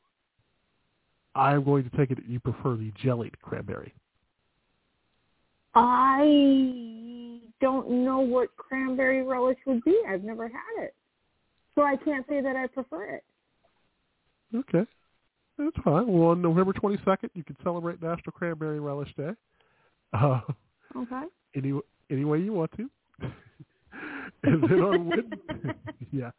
I'm 1.39 1.65
going 1.65 1.89
to 1.89 1.97
take 1.97 2.11
it 2.11 2.17
that 2.17 2.29
you 2.29 2.41
prefer 2.41 2.77
the 2.77 2.93
jellied 3.03 3.41
cranberry. 3.41 3.95
I 5.75 7.41
don't 7.61 7.89
know 8.05 8.21
what 8.21 8.57
cranberry 8.57 9.23
relish 9.23 9.59
would 9.67 9.85
be. 9.85 10.01
I've 10.09 10.25
never 10.25 10.49
had 10.49 10.83
it. 10.83 10.95
So 11.75 11.83
I 11.83 11.97
can't 11.97 12.27
say 12.29 12.41
that 12.41 12.57
I 12.57 12.67
prefer 12.67 13.05
it. 13.15 13.25
Okay. 14.55 14.85
That's 15.59 15.77
fine. 15.85 16.07
Well, 16.07 16.31
on 16.31 16.43
November 16.43 16.73
22nd, 16.73 17.31
you 17.35 17.45
can 17.45 17.57
celebrate 17.63 18.03
National 18.03 18.33
Cranberry 18.33 18.81
Relish 18.81 19.15
Day. 19.17 19.31
Uh, 20.13 20.41
Okay. 20.97 21.25
any 21.55 21.73
any 22.11 22.25
way 22.25 22.39
you 22.41 22.53
want 22.53 22.71
to. 22.77 22.89
and 24.43 24.63
then 24.71 24.81
on 24.81 25.07
Wednesday, 25.07 25.75
yeah, 26.13 26.31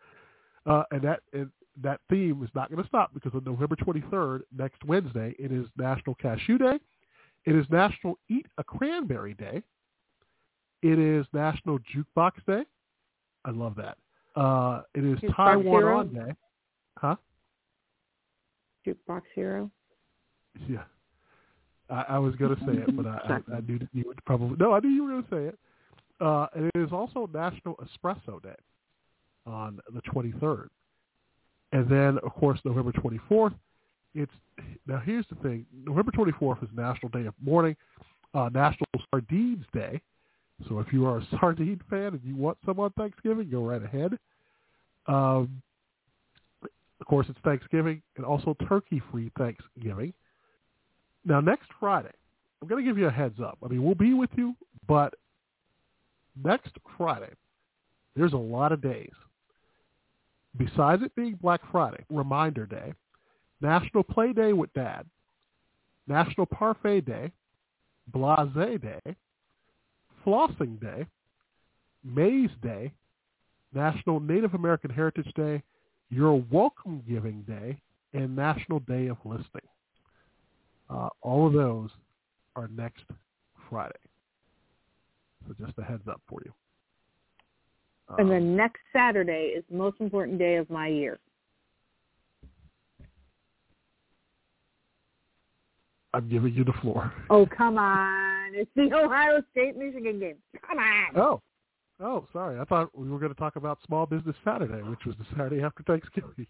uh, 0.65 0.84
and 0.91 1.01
that 1.03 1.22
and 1.34 1.51
that 1.82 2.00
theme 2.10 2.42
is 2.44 2.50
not 2.54 2.70
going 2.70 2.82
to 2.82 2.88
stop 2.88 3.14
because 3.14 3.34
on 3.34 3.44
November 3.44 3.76
23rd, 3.76 4.42
next 4.56 4.84
Wednesday, 4.86 5.36
it 5.40 5.52
is 5.52 5.66
National 5.78 6.16
Cashew 6.16 6.58
Day. 6.58 6.80
It 7.46 7.56
is 7.56 7.66
National 7.70 8.18
Eat 8.30 8.46
a 8.58 8.64
Cranberry 8.64 9.34
Day. 9.34 9.64
It 10.82 11.00
is 11.00 11.26
National 11.34 11.80
Jukebox 11.80 12.32
Day. 12.48 12.64
I 13.46 13.52
love 13.52 13.76
that. 13.76 13.98
Uh, 14.36 14.82
it 14.94 15.04
is 15.04 15.20
Jukebox 15.20 15.36
Taiwan 15.36 15.66
Hero? 15.66 16.00
On 16.00 16.14
Day. 16.14 16.34
Huh? 16.98 17.16
Jukebox 18.86 19.22
Hero. 19.36 19.72
Yeah. 20.68 20.84
I, 21.90 22.06
I 22.10 22.20
was 22.20 22.36
going 22.36 22.56
to 22.56 22.62
say 22.66 22.74
it, 22.74 22.96
but 22.96 23.06
I, 23.06 23.40
I, 23.52 23.58
I 23.58 23.62
knew 23.62 23.80
you 23.94 24.04
would 24.08 24.24
probably. 24.26 24.58
No, 24.58 24.74
I 24.74 24.80
knew 24.80 24.90
you 24.90 25.04
were 25.04 25.10
going 25.10 25.24
to 25.24 25.30
say 25.30 25.44
it. 25.48 25.60
Uh, 26.22 26.48
and 26.54 26.66
it 26.76 26.80
is 26.80 26.92
also 26.92 27.30
National 27.34 27.78
Espresso 27.78 28.42
Day 28.44 28.56
on 29.46 29.80
the 29.94 30.02
23rd. 30.02 30.68
And 31.72 31.88
then, 31.90 32.18
of 32.24 32.34
course, 32.34 32.60
November 32.66 32.92
24th, 32.92 33.54
it's 34.16 34.32
now 34.88 35.02
here's 35.06 35.26
the 35.30 35.36
thing. 35.36 35.66
November 35.86 36.12
24th 36.12 36.64
is 36.64 36.70
National 36.76 37.10
Day 37.10 37.28
of 37.28 37.34
Mourning, 37.44 37.76
uh, 38.34 38.50
National 38.52 38.88
Sardines 39.12 39.66
Day. 39.72 40.02
So 40.68 40.80
if 40.80 40.92
you 40.92 41.06
are 41.06 41.20
a 41.20 41.28
sardine 41.40 41.82
fan 41.90 42.08
and 42.08 42.22
you 42.24 42.36
want 42.36 42.58
some 42.66 42.80
on 42.80 42.92
Thanksgiving, 42.92 43.50
go 43.50 43.64
right 43.64 43.84
ahead. 43.84 44.18
Um, 45.08 45.62
of 46.64 47.08
course, 47.08 47.28
it's 47.30 47.40
Thanksgiving 47.44 48.02
and 48.18 48.26
also 48.26 48.56
turkey-free 48.68 49.32
Thanksgiving. 49.38 50.14
Now, 51.24 51.40
next 51.40 51.70
Friday, 51.80 52.12
I'm 52.62 52.68
going 52.68 52.84
to 52.84 52.90
give 52.90 52.98
you 52.98 53.08
a 53.08 53.12
heads 53.12 53.40
up. 53.40 53.58
I 53.64 53.68
mean, 53.68 53.84
we'll 53.84 53.96
be 53.96 54.14
with 54.14 54.30
you, 54.36 54.56
but 54.88 55.14
next 56.44 56.72
Friday, 56.98 57.32
there's 58.16 58.34
a 58.34 58.38
lot 58.38 58.72
of 58.72 58.82
days. 58.82 59.12
Besides 60.58 61.03
it 61.03 61.15
being 61.15 61.38
Black 61.41 61.62
Friday, 61.72 62.03
Reminder 62.10 62.65
Day, 62.65 62.94
National 63.62 64.03
Play 64.03 64.34
Day 64.34 64.53
with 64.53 64.74
Dad, 64.74 65.06
National 66.08 66.46
Parfait 66.46 67.01
Day, 67.01 67.32
Blase 68.12 68.82
Day, 68.82 69.15
Flossing 70.25 70.79
Day, 70.82 71.06
Maze 72.03 72.50
Day, 72.62 72.91
National 73.74 74.20
Native 74.20 74.53
American 74.56 74.89
Heritage 74.89 75.32
Day, 75.36 75.62
Your 76.10 76.44
Welcome 76.51 77.03
Giving 77.08 77.44
Day, 77.44 77.79
and 78.13 78.36
National 78.36 78.79
Day 78.82 79.08
of 79.08 79.18
Listening. 79.24 79.70
Uh, 80.89 81.10
all 81.22 81.46
of 81.46 81.53
those 81.53 81.89
are 82.56 82.68
next 82.75 83.03
Friday. 83.70 83.94
So 85.48 85.53
just 85.63 85.77
a 85.77 85.84
heads 85.84 86.08
up 86.10 86.22
for 86.27 86.39
you. 86.44 86.51
And 88.18 88.22
Um, 88.22 88.30
then 88.30 88.56
next 88.56 88.82
Saturday 88.92 89.54
is 89.56 89.63
the 89.70 89.78
most 89.78 90.00
important 90.01 90.39
day 90.39 90.56
of 90.56 90.70
my 90.70 90.88
year. 90.88 91.20
I'm 96.13 96.28
giving 96.28 96.54
you 96.54 96.63
the 96.63 96.74
floor. 96.82 97.13
Oh, 97.30 97.46
come 97.46 97.78
on. 97.78 98.56
It's 98.56 98.72
the 98.75 98.92
Ohio 98.94 99.44
State 99.51 99.78
Michigan 99.78 100.20
game. 100.20 100.38
Come 100.68 100.80
on. 100.80 101.16
Oh, 101.16 101.42
oh, 102.00 102.25
sorry. 102.34 102.60
I 102.60 102.66
thought 102.66 102.89
we 102.98 103.10
were 103.10 103.20
going 103.20 103.32
to 103.34 103.39
talk 103.39 103.58
about 103.58 103.78
Small 103.86 104.08
Business 104.08 104.36
Saturday, 104.44 104.82
which 104.82 105.06
was 105.06 105.16
the 105.18 105.25
Saturday 105.38 105.62
after 105.62 105.84
Thanksgiving. 105.84 106.32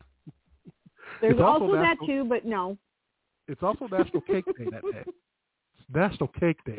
There's 1.22 1.34
it's 1.34 1.42
also 1.42 1.66
also 1.66 1.76
that 1.76 1.98
too, 2.06 2.24
but 2.24 2.46
no. 2.46 2.78
It's 3.50 3.62
also 3.64 3.88
National 3.88 4.22
Cake 4.22 4.46
Day 4.46 4.66
that 4.72 4.82
day. 4.84 5.04
It's 5.06 5.94
National 5.94 6.28
Cake 6.40 6.64
Day. 6.66 6.78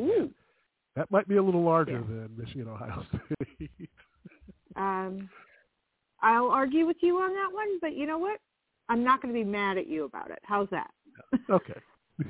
That 0.96 1.10
might 1.10 1.28
be 1.28 1.36
a 1.36 1.42
little 1.42 1.62
larger 1.62 1.92
Yeah. 1.92 1.98
than 1.98 2.30
Michigan 2.38 2.68
Ohio 2.68 3.04
State. 3.08 3.70
Um, 4.76 5.28
I'll 6.22 6.48
argue 6.50 6.86
with 6.86 6.98
you 7.00 7.16
on 7.18 7.32
that 7.34 7.52
one, 7.52 7.78
but 7.80 7.94
you 7.96 8.06
know 8.06 8.18
what? 8.18 8.40
I'm 8.88 9.02
not 9.04 9.22
going 9.22 9.32
to 9.34 9.38
be 9.40 9.44
mad 9.44 9.78
at 9.78 9.86
you 9.86 10.04
about 10.04 10.30
it. 10.30 10.38
How's 10.42 10.68
that? 10.70 10.90
okay. 11.48 11.80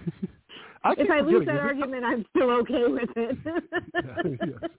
I 0.84 0.94
if 0.96 1.10
I 1.10 1.20
lose 1.20 1.44
that 1.46 1.56
it- 1.56 1.60
argument, 1.60 2.04
I'm 2.04 2.24
still 2.30 2.50
okay 2.52 2.84
with 2.86 3.10
it. 3.16 3.38
yes. 4.46 4.70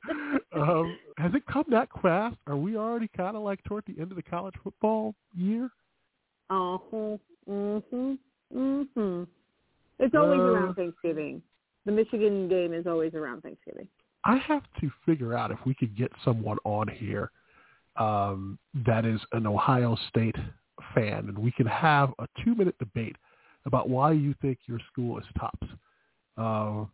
Um, 0.54 0.98
has 1.18 1.34
it 1.36 1.46
come 1.46 1.66
that 1.70 1.90
fast? 2.02 2.38
Are 2.48 2.58
we 2.58 2.76
already 2.78 3.08
kind 3.16 3.36
of 3.36 3.44
like 3.44 3.64
toward 3.64 3.84
the 3.86 4.00
end 4.02 4.12
of 4.12 4.16
the 4.16 4.24
college 4.24 4.56
football 4.64 5.14
year? 5.36 5.70
Uh-huh. 6.50 7.18
Mhm. 7.50 8.18
Mhm. 8.54 9.28
It's 10.00 10.16
always 10.16 10.40
Uh, 10.40 10.44
around 10.44 10.76
Thanksgiving. 10.76 11.42
The 11.86 11.92
Michigan 11.92 12.48
game 12.48 12.74
is 12.74 12.88
always 12.88 13.14
around 13.14 13.42
Thanksgiving. 13.42 13.88
I 14.26 14.38
have 14.38 14.64
to 14.82 14.90
figure 15.06 15.34
out 15.36 15.52
if 15.52 15.60
we 15.66 15.74
could 15.74 15.96
get 15.96 16.12
someone 16.24 16.58
on 16.64 16.88
here 16.88 17.32
um, 17.98 18.58
that 18.86 19.06
is 19.06 19.20
an 19.32 19.46
Ohio 19.48 19.98
State 20.10 20.36
fan, 20.94 21.26
and 21.28 21.38
we 21.38 21.52
can 21.52 21.68
have 21.68 22.14
a 22.20 22.28
two-minute 22.44 22.78
debate 22.80 23.16
about 23.66 23.90
why 23.90 24.12
you 24.12 24.34
think 24.42 24.60
your 24.66 24.80
school 24.92 25.18
is 25.20 25.26
tops. 25.40 25.68
Uh, 26.38 26.86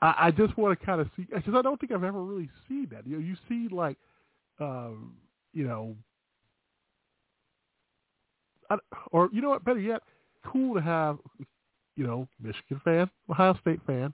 I, 0.00 0.26
I 0.26 0.30
just 0.36 0.56
want 0.58 0.78
to 0.78 0.84
kind 0.84 1.00
of 1.00 1.08
see 1.16 1.26
because 1.32 1.54
I 1.54 1.62
don't 1.62 1.78
think 1.78 1.92
I've 1.92 2.04
ever 2.04 2.22
really 2.22 2.50
seen 2.68 2.88
that. 2.92 3.06
You 3.06 3.18
know, 3.18 3.24
you 3.24 3.36
see 3.48 3.74
like, 3.74 3.96
um, 4.58 5.14
you 5.52 5.64
know, 5.64 5.94
I, 8.70 8.76
or 9.10 9.28
you 9.32 9.40
know 9.40 9.50
what? 9.50 9.64
Better 9.64 9.80
yet, 9.80 10.02
cool 10.44 10.74
to 10.74 10.80
have, 10.80 11.18
you 11.96 12.06
know, 12.06 12.26
Michigan 12.40 12.80
fan, 12.84 13.10
Ohio 13.30 13.56
State 13.60 13.80
fan, 13.86 14.12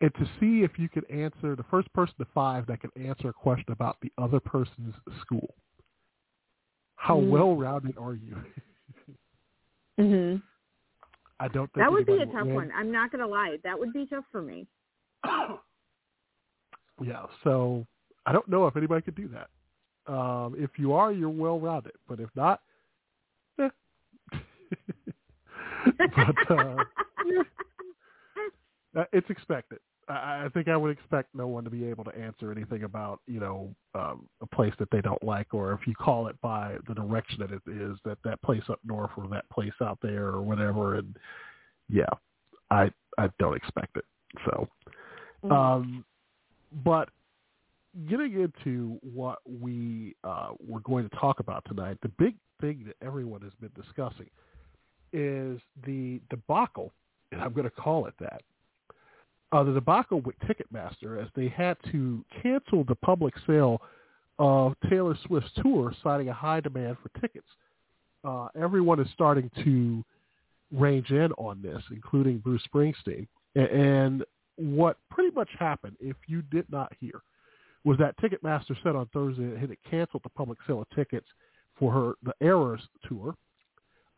and 0.00 0.14
to 0.14 0.24
see 0.38 0.62
if 0.62 0.78
you 0.78 0.88
can 0.88 1.04
answer 1.10 1.54
the 1.54 1.64
first 1.70 1.92
person 1.92 2.14
to 2.18 2.26
five 2.34 2.66
that 2.66 2.80
can 2.80 2.90
answer 2.96 3.28
a 3.28 3.32
question 3.32 3.70
about 3.72 3.98
the 4.00 4.10
other 4.16 4.40
person's 4.40 4.94
school. 5.20 5.54
How 6.96 7.18
Mm. 7.18 7.30
well-rounded 7.30 7.98
are 7.98 8.14
you? 8.14 8.36
mm-hmm. 10.00 10.36
I 11.38 11.48
don't 11.48 11.72
think 11.72 11.84
That 11.84 11.92
would 11.92 12.06
be 12.06 12.18
a 12.18 12.26
tough 12.26 12.46
will 12.46 12.54
one. 12.54 12.72
I'm 12.74 12.90
not 12.92 13.10
going 13.10 13.20
to 13.20 13.26
lie. 13.26 13.58
That 13.64 13.78
would 13.78 13.92
be 13.92 14.06
tough 14.06 14.24
for 14.30 14.42
me. 14.42 14.66
yeah, 17.02 17.26
so 17.44 17.86
I 18.26 18.32
don't 18.32 18.48
know 18.48 18.66
if 18.66 18.76
anybody 18.76 19.02
could 19.02 19.14
do 19.14 19.28
that. 19.28 19.48
Um, 20.12 20.54
if 20.58 20.78
you 20.78 20.92
are, 20.92 21.12
you're 21.12 21.28
well-rounded, 21.30 21.92
but 22.08 22.20
if 22.20 22.30
not, 22.34 22.60
eh. 23.58 23.68
but 25.98 26.50
Uh, 26.50 26.84
it's 29.12 29.30
expected. 29.30 29.78
I, 30.10 30.44
I 30.44 30.48
think 30.52 30.68
I 30.68 30.76
would 30.76 30.90
expect 30.90 31.34
no 31.34 31.46
one 31.46 31.64
to 31.64 31.70
be 31.70 31.84
able 31.84 32.04
to 32.04 32.16
answer 32.16 32.50
anything 32.52 32.82
about 32.82 33.20
you 33.26 33.40
know 33.40 33.74
um, 33.94 34.28
a 34.40 34.46
place 34.46 34.74
that 34.78 34.90
they 34.90 35.00
don't 35.00 35.22
like, 35.22 35.54
or 35.54 35.72
if 35.72 35.86
you 35.86 35.94
call 35.94 36.26
it 36.26 36.40
by 36.40 36.76
the 36.88 36.94
direction 36.94 37.38
that 37.40 37.52
it 37.52 37.62
is, 37.66 37.96
that 38.04 38.18
that 38.24 38.42
place 38.42 38.62
up 38.68 38.80
north 38.84 39.10
or 39.16 39.28
that 39.28 39.48
place 39.50 39.72
out 39.80 39.98
there 40.02 40.26
or 40.26 40.42
whatever. 40.42 40.96
And 40.96 41.16
yeah, 41.88 42.10
I 42.70 42.90
I 43.18 43.30
don't 43.38 43.56
expect 43.56 43.96
it. 43.96 44.04
So, 44.44 44.68
Mhm. 45.44 45.52
um, 45.52 46.04
but 46.84 47.10
getting 48.08 48.34
into 48.34 48.98
what 49.02 49.38
we 49.44 50.14
uh, 50.24 50.52
we're 50.60 50.80
going 50.80 51.08
to 51.08 51.16
talk 51.16 51.40
about 51.40 51.64
tonight, 51.66 51.98
the 52.02 52.08
big 52.08 52.36
thing 52.60 52.84
that 52.86 52.96
everyone 53.04 53.40
has 53.42 53.54
been 53.54 53.72
discussing 53.74 54.28
is 55.12 55.60
the 55.84 56.20
debacle, 56.30 56.92
and 57.32 57.40
I'm 57.42 57.52
going 57.52 57.64
to 57.64 57.70
call 57.70 58.06
it 58.06 58.14
that. 58.20 58.42
Uh, 59.52 59.64
the 59.64 59.72
debacle 59.72 60.20
with 60.20 60.36
Ticketmaster 60.40 61.20
as 61.20 61.28
they 61.34 61.48
had 61.48 61.76
to 61.90 62.24
cancel 62.42 62.84
the 62.84 62.94
public 62.94 63.34
sale 63.46 63.82
of 64.38 64.74
Taylor 64.88 65.18
Swift's 65.26 65.50
tour, 65.62 65.92
citing 66.02 66.28
a 66.28 66.32
high 66.32 66.60
demand 66.60 66.96
for 67.02 67.20
tickets. 67.20 67.46
Uh, 68.24 68.48
everyone 68.60 69.00
is 69.00 69.08
starting 69.12 69.50
to 69.64 70.04
range 70.72 71.10
in 71.10 71.32
on 71.32 71.60
this, 71.62 71.82
including 71.90 72.38
Bruce 72.38 72.62
Springsteen. 72.72 73.26
And 73.56 74.24
what 74.56 74.98
pretty 75.10 75.34
much 75.34 75.48
happened, 75.58 75.96
if 76.00 76.16
you 76.26 76.42
did 76.42 76.70
not 76.70 76.92
hear, 77.00 77.20
was 77.84 77.98
that 77.98 78.16
Ticketmaster 78.18 78.76
said 78.82 78.94
on 78.94 79.06
Thursday 79.12 79.48
that 79.58 79.70
it 79.70 79.78
canceled 79.90 80.22
the 80.22 80.30
public 80.30 80.58
sale 80.66 80.82
of 80.82 80.90
tickets 80.94 81.26
for 81.78 81.92
her 81.92 82.12
the 82.22 82.46
Eras 82.46 82.82
tour, 83.08 83.34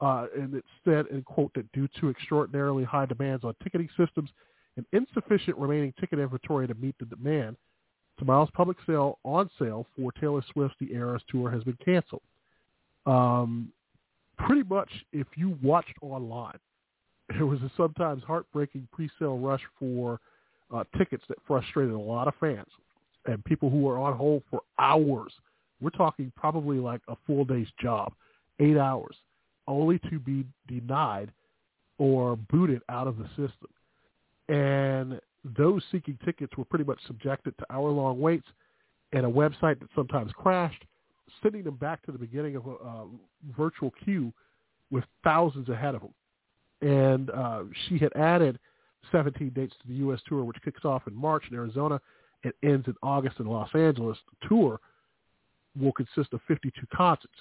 uh, 0.01 0.27
and 0.37 0.55
it 0.55 0.65
said, 0.85 1.07
in 1.07 1.23
quote, 1.23 1.53
that 1.55 1.71
due 1.73 1.89
to 2.01 2.11
extraordinarily 2.11 2.85
high 2.85 3.07
demands 3.07 3.45
on 3.45 3.55
ticketing 3.63 3.89
systems 3.97 4.31
and 4.77 4.87
insufficient 4.93 5.57
remaining 5.59 5.93
ticket 6.01 6.19
inventory 6.19 6.67
to 6.67 6.75
meet 6.75 6.95
the 6.99 7.05
demand, 7.07 7.57
tomorrow's 8.19 8.51
public 8.55 8.77
sale 8.87 9.19
on 9.25 9.51
sale 9.59 9.87
for 9.97 10.13
Taylor 10.13 10.43
Swift's 10.53 10.77
The 10.81 10.93
Eras 10.93 11.23
tour 11.29 11.51
has 11.51 11.63
been 11.65 11.79
canceled. 11.85 12.23
Um, 13.07 13.73
pretty 14.39 14.63
much, 14.63 14.89
if 15.13 15.27
you 15.37 15.59
watched 15.63 15.95
online, 16.01 16.59
there 17.29 17.47
was 17.47 17.61
a 17.63 17.71
sometimes 17.77 18.23
heartbreaking 18.25 18.89
pre-sale 18.93 19.39
rush 19.39 19.63
for 19.79 20.21
uh, 20.75 20.85
tickets 20.97 21.25
that 21.29 21.39
frustrated 21.47 21.93
a 21.95 21.99
lot 21.99 22.29
of 22.29 22.35
fans 22.41 22.67
and 23.27 23.45
people 23.45 23.71
who 23.71 23.81
were 23.81 23.99
on 23.99 24.17
hold 24.17 24.43
for 24.51 24.61
hours. 24.79 25.33
We're 25.81 25.91
talking 25.91 26.33
probably 26.37 26.79
like 26.79 27.01
a 27.09 27.17
full 27.27 27.45
day's 27.45 27.69
job, 27.81 28.13
eight 28.61 28.77
hours, 28.77 29.17
only 29.69 29.99
to 30.11 30.19
be 30.19 30.45
denied 30.69 31.31
or 31.99 32.37
booted 32.37 32.83
out 32.89 33.07
of 33.07 33.19
the 33.19 33.29
system. 33.29 33.69
And 34.49 35.21
those 35.57 35.83
seeking 35.91 36.19
tickets 36.25 36.57
were 36.57 36.65
pretty 36.65 36.85
much 36.85 36.99
subjected 37.07 37.57
to 37.59 37.67
hour-long 37.71 38.21
waits 38.21 38.47
and 39.13 39.27
a 39.27 39.29
website 39.29 39.79
that 39.81 39.89
sometimes 39.95 40.33
crashed, 40.33 40.85
sending 41.43 41.65
them 41.65 41.77
back 41.77 42.03
to 42.07 42.13
the 42.13 42.19
beginning 42.19 42.57
of 42.57 42.67
a, 42.67 42.71
a 42.71 43.07
virtual 43.57 43.93
queue 44.05 44.33
with 44.91 45.05
thousands 45.25 45.69
ahead 45.69 45.95
of 45.95 46.03
them. 46.03 46.15
And 46.83 47.31
uh, 47.31 47.65
she 47.89 47.99
had 47.99 48.13
added 48.17 48.59
17 49.11 49.51
dates 49.51 49.75
to 49.83 49.89
the 49.89 49.95
U.S. 49.95 50.21
tour, 50.29 50.45
which 50.45 50.57
kicks 50.65 50.85
off 50.85 51.03
in 51.07 51.15
March 51.15 51.45
in 51.51 51.57
Arizona 51.57 52.01
and 52.45 52.53
ends 52.63 52.87
in 52.87 52.95
August 53.03 53.41
in 53.41 53.47
Los 53.47 53.71
Angeles. 53.75 54.19
The 54.41 54.49
tour 54.49 54.81
will 55.81 55.93
consist 55.93 56.33
of 56.33 56.41
52 56.49 56.81
concerts. 56.95 57.35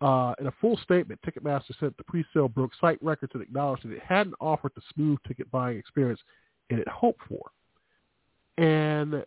Uh, 0.00 0.32
in 0.38 0.46
a 0.46 0.52
full 0.60 0.76
statement, 0.78 1.20
Ticketmaster 1.26 1.74
said 1.80 1.92
the 1.98 2.04
pre-sale 2.04 2.48
broke 2.48 2.70
site 2.80 3.02
records 3.02 3.32
and 3.34 3.42
acknowledged 3.42 3.84
that 3.84 3.92
it 3.92 4.02
hadn't 4.02 4.36
offered 4.40 4.72
the 4.76 4.82
smooth 4.94 5.18
ticket 5.26 5.50
buying 5.50 5.76
experience 5.76 6.20
it 6.70 6.78
had 6.78 6.86
hoped 6.88 7.20
for. 7.28 7.50
And 8.58 9.24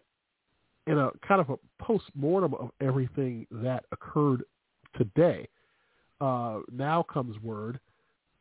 in 0.88 0.98
a 0.98 1.12
kind 1.28 1.42
of 1.42 1.50
a 1.50 1.84
post-mortem 1.84 2.54
of 2.54 2.72
everything 2.80 3.48
that 3.52 3.84
occurred 3.92 4.44
today, 4.98 5.48
uh, 6.22 6.60
now 6.72 7.04
comes 7.04 7.42
word 7.42 7.80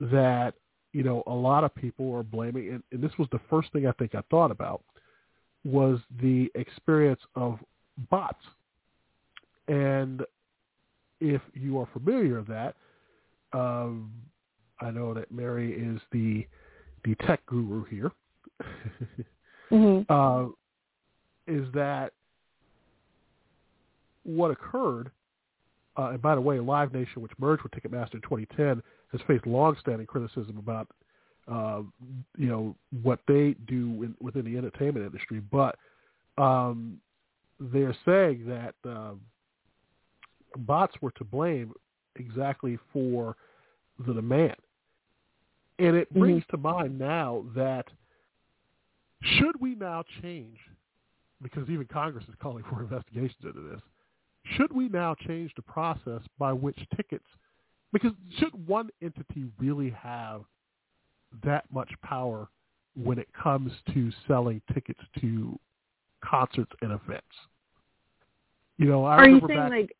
that, 0.00 0.54
you 0.92 1.02
know, 1.02 1.22
a 1.26 1.34
lot 1.34 1.64
of 1.64 1.74
people 1.74 2.14
are 2.14 2.22
blaming, 2.22 2.68
and, 2.70 2.82
and 2.92 3.02
this 3.02 3.12
was 3.18 3.28
the 3.32 3.40
first 3.50 3.72
thing 3.72 3.86
I 3.86 3.92
think 3.92 4.14
I 4.14 4.22
thought 4.30 4.50
about, 4.50 4.82
was 5.64 5.98
the 6.22 6.50
experience 6.54 7.20
of 7.34 7.58
bots. 8.08 8.44
And 9.68 10.22
if 11.20 11.40
you 11.54 11.78
are 11.78 11.88
familiar 11.92 12.38
with 12.38 12.48
that, 12.48 12.74
um, 13.52 14.12
I 14.80 14.90
know 14.90 15.14
that 15.14 15.30
Mary 15.30 15.72
is 15.72 16.00
the 16.12 16.46
the 17.04 17.14
tech 17.26 17.44
guru 17.46 17.84
here. 17.84 18.12
mm-hmm. 19.72 20.12
uh, 20.12 20.48
is 21.46 21.66
that 21.74 22.12
what 24.24 24.50
occurred? 24.50 25.10
Uh, 25.96 26.10
and 26.10 26.22
by 26.22 26.34
the 26.34 26.40
way, 26.40 26.60
Live 26.60 26.92
Nation, 26.92 27.22
which 27.22 27.32
merged 27.38 27.62
with 27.62 27.72
Ticketmaster 27.72 28.14
in 28.14 28.20
2010, 28.22 28.82
has 29.12 29.20
faced 29.26 29.46
long-standing 29.46 30.06
criticism 30.06 30.56
about 30.58 30.88
uh, 31.50 31.82
you 32.36 32.48
know 32.48 32.76
what 33.02 33.18
they 33.26 33.56
do 33.66 34.02
in, 34.04 34.14
within 34.20 34.44
the 34.44 34.56
entertainment 34.56 35.04
industry, 35.04 35.40
but 35.50 35.76
um, 36.38 36.98
they're 37.58 37.96
saying 38.06 38.46
that 38.46 38.74
uh, 38.88 39.12
bots 40.56 40.94
were 41.00 41.12
to 41.12 41.24
blame 41.24 41.72
exactly 42.16 42.78
for 42.92 43.36
the 44.06 44.14
demand. 44.14 44.56
And 45.78 45.96
it 45.96 46.12
brings 46.12 46.42
mm-hmm. 46.44 46.56
to 46.56 46.62
mind 46.62 46.98
now 46.98 47.44
that 47.54 47.86
should 49.22 49.60
we 49.60 49.74
now 49.74 50.04
change, 50.22 50.58
because 51.42 51.68
even 51.68 51.86
Congress 51.86 52.24
is 52.28 52.34
calling 52.40 52.64
for 52.68 52.80
investigations 52.80 53.36
into 53.42 53.60
this, 53.60 53.80
should 54.56 54.72
we 54.72 54.88
now 54.88 55.14
change 55.26 55.52
the 55.56 55.62
process 55.62 56.22
by 56.38 56.52
which 56.52 56.78
tickets, 56.96 57.26
because 57.92 58.12
should 58.38 58.66
one 58.66 58.88
entity 59.02 59.46
really 59.58 59.90
have 59.90 60.42
that 61.44 61.64
much 61.72 61.90
power 62.02 62.48
when 62.96 63.18
it 63.18 63.28
comes 63.32 63.72
to 63.92 64.10
selling 64.26 64.60
tickets 64.72 65.00
to 65.20 65.58
concerts 66.24 66.72
and 66.82 66.92
events? 66.92 67.26
You 68.78 68.86
know, 68.86 69.04
I 69.04 69.16
are 69.16 69.28
you 69.28 69.40
saying 69.46 69.60
back, 69.60 69.70
like 69.70 69.96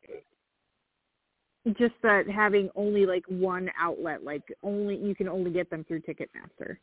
just 1.77 1.93
that 2.01 2.27
having 2.27 2.69
only 2.75 3.05
like 3.05 3.23
one 3.27 3.69
outlet, 3.79 4.23
like 4.23 4.43
only 4.63 4.95
you 4.97 5.15
can 5.15 5.27
only 5.27 5.51
get 5.51 5.69
them 5.69 5.83
through 5.83 6.01
Ticketmaster. 6.01 6.77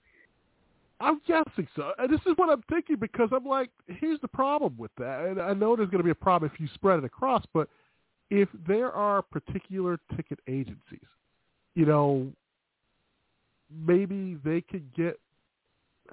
I'm 1.01 1.21
guessing 1.27 1.69
so. 1.77 1.93
And 1.99 2.13
this 2.13 2.21
is 2.27 2.33
what 2.37 2.51
I'm 2.51 2.63
thinking 2.69 2.97
because 2.97 3.29
I'm 3.33 3.45
like, 3.45 3.71
here's 3.87 4.21
the 4.21 4.29
problem 4.29 4.75
with 4.77 4.91
that. 4.99 5.27
And 5.27 5.41
I 5.41 5.55
know 5.55 5.77
there's 5.77 5.91
going 5.91 6.01
to 6.01 6.05
be 6.05 6.11
a 6.11 6.15
problem 6.15 6.51
if 6.53 6.61
you 6.61 6.69
spread 6.75 6.99
it 6.99 7.05
across, 7.05 7.45
but 7.55 7.69
if 8.31 8.49
there 8.67 8.91
are 8.93 9.23
particular 9.23 9.99
ticket 10.17 10.41
agencies, 10.49 11.07
you 11.75 11.87
know, 11.87 12.27
maybe 13.87 14.39
they 14.45 14.61
could 14.61 14.93
get. 14.95 15.19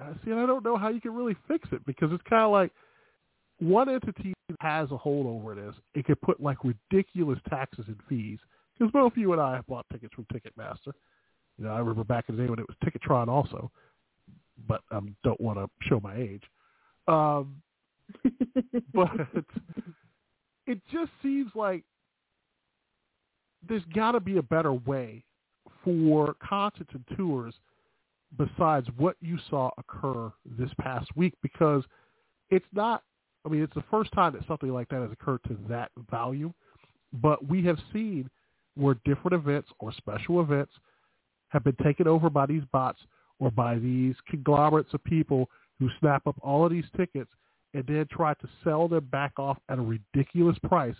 Uh, 0.00 0.12
see, 0.24 0.30
and 0.30 0.38
I 0.38 0.46
don't 0.46 0.64
know 0.64 0.76
how 0.76 0.88
you 0.88 1.00
can 1.00 1.14
really 1.14 1.36
fix 1.48 1.68
it 1.72 1.84
because 1.86 2.12
it's 2.12 2.22
kind 2.28 2.42
of 2.42 2.52
like 2.52 2.70
one 3.58 3.88
entity 3.88 4.34
has 4.60 4.90
a 4.90 4.96
hold 4.96 5.26
over 5.26 5.54
this. 5.54 5.74
It 5.94 6.04
could 6.04 6.20
put 6.20 6.40
like 6.40 6.58
ridiculous 6.62 7.38
taxes 7.48 7.86
and 7.88 7.96
fees 8.08 8.38
because 8.78 8.92
both 8.92 9.12
you 9.16 9.32
and 9.32 9.40
I 9.40 9.56
have 9.56 9.66
bought 9.66 9.86
tickets 9.92 10.14
from 10.14 10.26
Ticketmaster. 10.32 10.92
You 11.58 11.64
know, 11.64 11.70
I 11.70 11.78
remember 11.78 12.04
back 12.04 12.26
in 12.28 12.36
the 12.36 12.42
day 12.42 12.50
when 12.50 12.58
it 12.58 12.66
was 12.68 12.76
Ticketron 12.84 13.28
also, 13.28 13.70
but 14.68 14.82
I 14.90 14.96
um, 14.96 15.16
don't 15.24 15.40
want 15.40 15.58
to 15.58 15.68
show 15.88 16.00
my 16.00 16.16
age. 16.16 16.42
Um, 17.08 17.62
but 18.94 19.10
it 20.66 20.80
just 20.92 21.10
seems 21.22 21.50
like 21.54 21.84
there's 23.68 23.84
got 23.94 24.12
to 24.12 24.20
be 24.20 24.36
a 24.38 24.42
better 24.42 24.72
way 24.72 25.24
for 25.84 26.34
concerts 26.46 26.90
and 26.92 27.04
tours 27.16 27.54
besides 28.36 28.88
what 28.96 29.16
you 29.20 29.38
saw 29.48 29.70
occur 29.78 30.32
this 30.58 30.70
past 30.80 31.08
week 31.16 31.34
because 31.42 31.84
it's 32.50 32.66
not 32.72 33.02
I 33.44 33.48
mean 33.48 33.62
it's 33.62 33.74
the 33.74 33.84
first 33.90 34.12
time 34.12 34.32
that 34.32 34.46
something 34.48 34.70
like 34.70 34.88
that 34.88 35.00
has 35.00 35.12
occurred 35.12 35.42
to 35.44 35.56
that 35.68 35.90
volume 36.10 36.54
but 37.12 37.46
we 37.48 37.64
have 37.64 37.78
seen 37.92 38.28
where 38.76 38.96
different 39.04 39.34
events 39.34 39.68
or 39.78 39.92
special 39.92 40.40
events 40.40 40.72
have 41.48 41.64
been 41.64 41.76
taken 41.82 42.06
over 42.06 42.30
by 42.30 42.46
these 42.46 42.62
bots 42.72 43.00
or 43.38 43.50
by 43.50 43.76
these 43.76 44.14
conglomerates 44.28 44.92
of 44.94 45.02
people 45.04 45.48
who 45.78 45.88
snap 46.00 46.26
up 46.26 46.36
all 46.42 46.64
of 46.64 46.70
these 46.70 46.84
tickets 46.96 47.30
and 47.74 47.84
then 47.86 48.06
try 48.10 48.34
to 48.34 48.48
sell 48.64 48.88
them 48.88 49.04
back 49.10 49.32
off 49.38 49.58
at 49.68 49.78
a 49.78 49.82
ridiculous 49.82 50.56
price. 50.64 50.94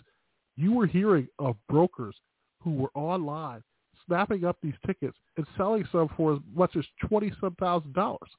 You 0.55 0.73
were 0.73 0.87
hearing 0.87 1.27
of 1.39 1.55
brokers 1.69 2.15
who 2.61 2.73
were 2.73 2.91
online 2.93 3.63
snapping 4.07 4.45
up 4.45 4.57
these 4.61 4.73
tickets 4.85 5.17
and 5.35 5.45
selling 5.57 5.87
some 5.91 6.09
for 6.15 6.33
as 6.33 6.39
much 6.55 6.75
as 6.75 6.85
twenty 7.07 7.31
some 7.41 7.55
thousand 7.55 7.93
dollars. 7.93 8.29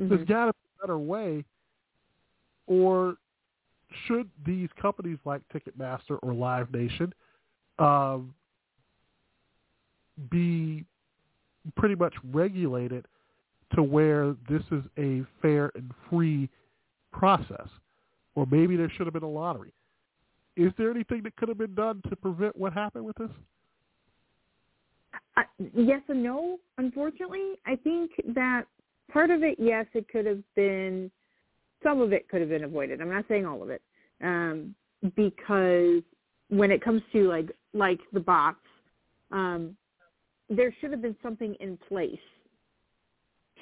Mm-hmm. 0.00 0.14
There's 0.14 0.28
got 0.28 0.46
to 0.46 0.52
be 0.52 0.58
a 0.78 0.86
better 0.86 0.98
way, 0.98 1.44
or 2.66 3.16
should 4.06 4.28
these 4.46 4.68
companies 4.80 5.18
like 5.24 5.42
Ticketmaster 5.54 6.18
or 6.22 6.34
Live 6.34 6.72
Nation 6.72 7.12
um, 7.82 8.34
be 10.30 10.84
pretty 11.76 11.94
much 11.94 12.14
regulated 12.32 13.06
to 13.74 13.82
where 13.82 14.36
this 14.48 14.62
is 14.70 14.82
a 14.98 15.24
fair 15.40 15.70
and 15.74 15.90
free 16.08 16.48
process. 17.12 17.68
Or 18.34 18.46
maybe 18.46 18.76
there 18.76 18.90
should 18.96 19.06
have 19.06 19.14
been 19.14 19.22
a 19.22 19.28
lottery. 19.28 19.72
Is 20.56 20.72
there 20.78 20.90
anything 20.90 21.22
that 21.24 21.34
could 21.36 21.48
have 21.48 21.58
been 21.58 21.74
done 21.74 22.02
to 22.08 22.16
prevent 22.16 22.56
what 22.56 22.72
happened 22.72 23.04
with 23.04 23.16
this? 23.16 23.30
Uh, 25.36 25.42
yes 25.74 26.02
and 26.08 26.22
no. 26.22 26.58
Unfortunately, 26.78 27.54
I 27.66 27.76
think 27.76 28.10
that 28.34 28.64
part 29.10 29.30
of 29.30 29.42
it, 29.42 29.56
yes, 29.58 29.86
it 29.94 30.08
could 30.08 30.26
have 30.26 30.42
been. 30.54 31.10
Some 31.82 32.00
of 32.00 32.12
it 32.12 32.28
could 32.28 32.40
have 32.40 32.50
been 32.50 32.64
avoided. 32.64 33.00
I'm 33.00 33.10
not 33.10 33.24
saying 33.28 33.44
all 33.44 33.62
of 33.62 33.70
it. 33.70 33.82
um, 34.22 34.74
because 35.16 36.02
when 36.48 36.70
it 36.70 36.82
comes 36.84 37.02
to 37.12 37.28
like 37.28 37.50
like 37.74 38.00
the 38.12 38.20
bots, 38.20 38.58
um, 39.30 39.76
there 40.48 40.74
should 40.80 40.90
have 40.90 41.02
been 41.02 41.16
something 41.22 41.54
in 41.60 41.78
place 41.88 42.18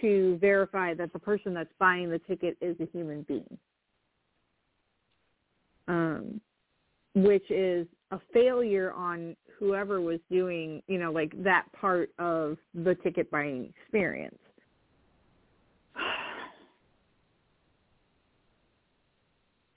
to 0.00 0.38
verify 0.40 0.94
that 0.94 1.12
the 1.12 1.18
person 1.18 1.54
that's 1.54 1.72
buying 1.78 2.10
the 2.10 2.18
ticket 2.20 2.56
is 2.60 2.76
a 2.80 2.86
human 2.92 3.22
being, 3.22 3.58
um, 5.88 6.40
which 7.14 7.48
is 7.50 7.86
a 8.10 8.18
failure 8.32 8.92
on 8.92 9.36
whoever 9.58 10.00
was 10.00 10.18
doing, 10.30 10.82
you 10.88 10.98
know, 10.98 11.12
like 11.12 11.32
that 11.42 11.66
part 11.78 12.10
of 12.18 12.56
the 12.74 12.94
ticket 12.96 13.30
buying 13.30 13.72
experience. 13.82 14.38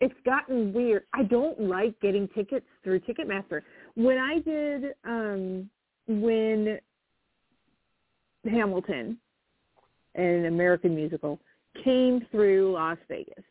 It's 0.01 0.13
gotten 0.25 0.73
weird. 0.73 1.03
I 1.13 1.23
don't 1.23 1.57
like 1.61 1.97
getting 2.01 2.27
tickets 2.35 2.65
through 2.83 2.99
Ticketmaster. 2.99 3.61
When 3.95 4.17
I 4.17 4.39
did 4.39 4.93
um 5.03 5.69
when 6.07 6.79
Hamilton, 8.49 9.17
an 10.15 10.45
American 10.45 10.95
musical, 10.95 11.39
came 11.83 12.25
through 12.31 12.73
Las 12.73 12.97
Vegas 13.07 13.43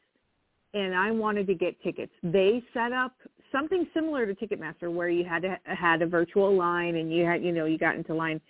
and 0.75 0.95
I 0.95 1.11
wanted 1.11 1.47
to 1.49 1.55
get 1.55 1.81
tickets. 1.83 2.13
They 2.23 2.63
set 2.73 2.93
up 2.93 3.15
something 3.51 3.87
similar 3.93 4.27
to 4.27 4.35
Ticketmaster 4.35 4.93
where 4.93 5.09
you 5.09 5.25
had 5.25 5.43
to 5.43 5.59
had 5.65 6.03
a 6.03 6.07
virtual 6.07 6.55
line 6.57 6.97
and 6.97 7.13
you 7.13 7.25
had 7.25 7.43
you 7.43 7.53
know 7.53 7.67
you 7.67 7.79
got 7.79 7.95
into 7.95 8.15
line. 8.15 8.41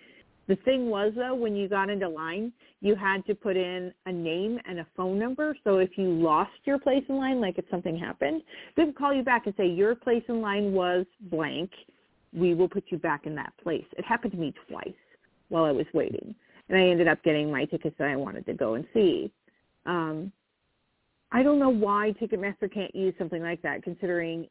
The 0.47 0.55
thing 0.57 0.89
was 0.89 1.13
though 1.15 1.35
when 1.35 1.55
you 1.55 1.67
got 1.69 1.89
into 1.89 2.07
line, 2.07 2.51
you 2.81 2.95
had 2.95 3.25
to 3.27 3.35
put 3.35 3.55
in 3.55 3.93
a 4.05 4.11
name 4.11 4.59
and 4.67 4.79
a 4.79 4.87
phone 4.95 5.17
number. 5.17 5.55
So 5.63 5.77
if 5.77 5.97
you 5.97 6.09
lost 6.09 6.51
your 6.65 6.79
place 6.79 7.03
in 7.07 7.17
line, 7.17 7.39
like 7.39 7.57
if 7.57 7.65
something 7.71 7.97
happened, 7.97 8.41
they 8.75 8.83
would 8.83 8.95
call 8.95 9.13
you 9.13 9.23
back 9.23 9.45
and 9.45 9.55
say 9.55 9.67
your 9.67 9.95
place 9.95 10.23
in 10.27 10.41
line 10.41 10.73
was 10.73 11.05
blank. 11.31 11.71
We 12.33 12.55
will 12.55 12.67
put 12.67 12.85
you 12.89 12.97
back 12.97 13.25
in 13.25 13.35
that 13.35 13.53
place. 13.61 13.85
It 13.97 14.03
happened 14.03 14.33
to 14.33 14.37
me 14.37 14.53
twice 14.67 14.93
while 15.49 15.63
I 15.63 15.71
was 15.71 15.85
waiting, 15.93 16.35
and 16.67 16.77
I 16.77 16.87
ended 16.87 17.07
up 17.07 17.23
getting 17.23 17.51
my 17.51 17.65
tickets 17.65 17.95
that 17.99 18.07
I 18.07 18.15
wanted 18.15 18.45
to 18.47 18.53
go 18.53 18.73
and 18.73 18.85
see. 18.93 19.31
Um, 19.85 20.31
I 21.31 21.41
don't 21.41 21.59
know 21.59 21.69
why 21.69 22.13
Ticketmaster 22.21 22.71
can't 22.71 22.93
use 22.95 23.13
something 23.17 23.41
like 23.41 23.61
that, 23.61 23.83
considering 23.83 24.47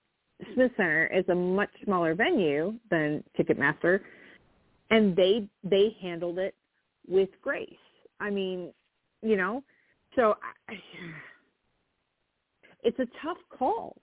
Smith 0.54 0.72
Center 0.76 1.06
is 1.06 1.24
a 1.28 1.34
much 1.34 1.70
smaller 1.84 2.14
venue 2.14 2.74
than 2.90 3.22
Ticketmaster, 3.38 4.00
and 4.92 5.16
they 5.16 5.48
they 5.64 5.96
handled 6.00 6.38
it 6.38 6.54
with 7.08 7.30
grace. 7.42 7.68
I 8.20 8.30
mean, 8.30 8.72
you 9.22 9.36
know, 9.36 9.64
so 10.14 10.36
I, 10.68 10.74
it's 12.84 12.98
a 13.00 13.06
tough 13.20 13.38
call. 13.50 13.96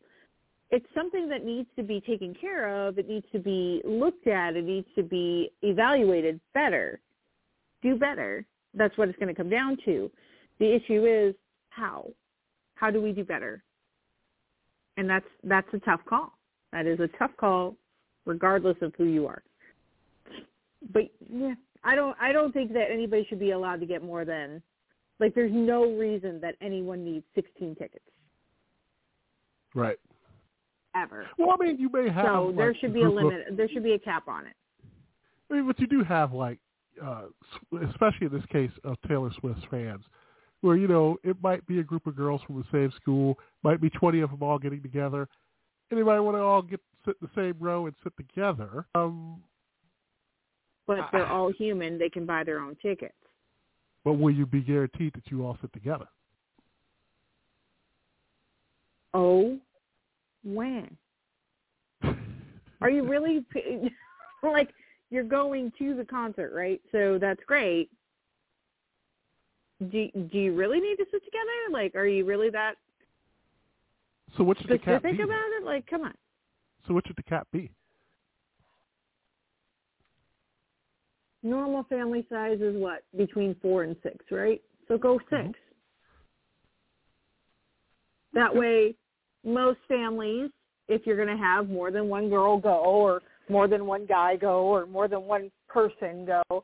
It's 0.71 0.85
something 0.93 1.29
that 1.29 1.45
needs 1.45 1.69
to 1.77 1.83
be 1.83 2.01
taken 2.01 2.35
care 2.39 2.87
of. 2.87 2.99
It 2.99 3.07
needs 3.07 3.25
to 3.31 3.39
be 3.39 3.81
looked 3.85 4.27
at. 4.27 4.57
It 4.57 4.65
needs 4.65 4.87
to 4.95 5.03
be 5.03 5.51
evaluated 5.61 6.41
better. 6.53 6.99
Do 7.81 7.95
better. 7.95 8.45
That's 8.73 8.95
what 8.97 9.07
it's 9.09 9.17
going 9.17 9.33
to 9.33 9.33
come 9.33 9.49
down 9.49 9.77
to. 9.85 10.11
The 10.59 10.75
issue 10.75 11.05
is 11.05 11.33
how. 11.69 12.09
How 12.75 12.91
do 12.91 13.01
we 13.01 13.13
do 13.13 13.23
better? 13.23 13.63
and 14.99 15.09
that's 15.09 15.25
that's 15.45 15.67
a 15.73 15.79
tough 15.79 16.01
call. 16.07 16.33
That 16.73 16.85
is 16.85 16.99
a 16.99 17.07
tough 17.17 17.31
call, 17.39 17.75
regardless 18.25 18.75
of 18.81 18.93
who 18.97 19.05
you 19.05 19.25
are. 19.27 19.41
But 20.93 21.03
yeah, 21.31 21.53
I 21.83 21.95
don't 21.95 22.15
I 22.21 22.31
don't 22.31 22.53
think 22.53 22.73
that 22.73 22.91
anybody 22.91 23.25
should 23.29 23.39
be 23.39 23.51
allowed 23.51 23.79
to 23.81 23.85
get 23.85 24.03
more 24.03 24.25
than 24.25 24.61
like. 25.19 25.35
There's 25.35 25.51
no 25.53 25.83
reason 25.97 26.39
that 26.41 26.55
anyone 26.61 27.03
needs 27.03 27.25
16 27.35 27.75
tickets. 27.75 28.03
Right. 29.75 29.97
Ever. 30.95 31.27
Well, 31.37 31.55
I 31.59 31.63
mean, 31.63 31.77
you 31.77 31.89
may 31.91 32.09
have. 32.09 32.25
So 32.25 32.45
like, 32.45 32.55
there 32.55 32.75
should 32.79 32.93
be 32.93 33.03
a 33.03 33.09
limit. 33.09 33.45
There 33.51 33.69
should 33.69 33.83
be 33.83 33.93
a 33.93 33.99
cap 33.99 34.27
on 34.27 34.47
it. 34.47 34.55
I 35.49 35.55
mean, 35.55 35.67
but 35.67 35.79
you 35.79 35.87
do 35.87 36.03
have 36.03 36.33
like, 36.33 36.59
uh, 37.03 37.23
especially 37.89 38.27
in 38.27 38.33
this 38.33 38.45
case 38.51 38.71
of 38.83 38.97
Taylor 39.07 39.31
Swift's 39.39 39.63
fans, 39.69 40.03
where 40.61 40.75
you 40.75 40.87
know 40.87 41.17
it 41.23 41.37
might 41.43 41.65
be 41.67 41.79
a 41.79 41.83
group 41.83 42.07
of 42.07 42.15
girls 42.15 42.41
from 42.47 42.57
the 42.57 42.65
same 42.71 42.91
school, 42.99 43.37
might 43.63 43.81
be 43.81 43.89
twenty 43.89 44.21
of 44.21 44.31
them 44.31 44.41
all 44.41 44.57
getting 44.57 44.81
together, 44.81 45.27
Anybody 45.91 46.19
want 46.19 46.37
to 46.37 46.41
all 46.41 46.61
get 46.61 46.79
sit 47.05 47.15
in 47.21 47.27
the 47.33 47.41
same 47.41 47.55
row 47.59 47.87
and 47.87 47.95
sit 48.03 48.13
together. 48.15 48.85
Um, 48.93 49.41
but 50.97 51.09
they're 51.11 51.27
all 51.27 51.51
human; 51.51 51.97
they 51.97 52.09
can 52.09 52.25
buy 52.25 52.43
their 52.43 52.59
own 52.59 52.75
tickets. 52.81 53.13
But 54.03 54.13
will 54.13 54.31
you 54.31 54.45
be 54.45 54.61
guaranteed 54.61 55.13
that 55.13 55.29
you 55.29 55.45
all 55.45 55.57
sit 55.61 55.71
together? 55.73 56.05
Oh, 59.13 59.57
when? 60.43 60.97
Are 62.81 62.89
you 62.89 63.03
really 63.07 63.45
like 64.43 64.69
you're 65.09 65.23
going 65.23 65.71
to 65.79 65.95
the 65.95 66.05
concert, 66.05 66.53
right? 66.53 66.81
So 66.91 67.17
that's 67.19 67.41
great 67.45 67.89
do 69.79 70.09
do 70.13 70.37
you 70.37 70.55
really 70.55 70.79
need 70.79 70.97
to 70.97 71.05
sit 71.11 71.23
together? 71.23 71.47
Like, 71.71 71.95
are 71.95 72.05
you 72.05 72.25
really 72.25 72.49
that 72.49 72.75
so 74.37 74.43
what 74.43 74.57
should 74.57 74.67
specific 74.67 74.85
the 74.85 74.91
cap 74.93 75.03
be? 75.03 75.21
about 75.21 75.49
it? 75.57 75.63
Like, 75.63 75.87
come 75.87 76.03
on. 76.03 76.13
So 76.87 76.93
what 76.93 77.07
should 77.07 77.15
the 77.15 77.23
cap 77.23 77.47
be? 77.51 77.71
Normal 81.41 81.83
family 81.83 82.25
size 82.29 82.59
is 82.59 82.75
what 82.75 83.03
between 83.17 83.55
four 83.61 83.83
and 83.83 83.95
six, 84.03 84.25
right? 84.31 84.61
So 84.87 84.97
go 84.97 85.19
6 85.19 85.31
mm-hmm. 85.31 85.51
That 88.33 88.53
way, 88.53 88.95
most 89.43 89.79
families, 89.87 90.51
if 90.87 91.01
you're 91.05 91.15
going 91.15 91.35
to 91.35 91.43
have 91.43 91.69
more 91.69 91.91
than 91.91 92.09
one 92.09 92.29
girl 92.29 92.57
go, 92.59 92.79
or 92.79 93.21
more 93.49 93.67
than 93.67 93.85
one 93.85 94.05
guy 94.05 94.35
go, 94.35 94.63
or 94.65 94.85
more 94.85 95.07
than 95.07 95.23
one 95.23 95.49
person 95.67 96.25
go, 96.25 96.63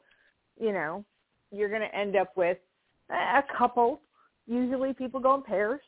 you 0.59 0.71
know, 0.71 1.03
you're 1.51 1.69
going 1.69 1.81
to 1.81 1.95
end 1.97 2.15
up 2.15 2.35
with 2.35 2.57
a 3.09 3.41
couple. 3.57 4.01
Usually 4.47 4.93
people 4.93 5.19
go 5.19 5.35
in 5.35 5.43
pairs, 5.43 5.81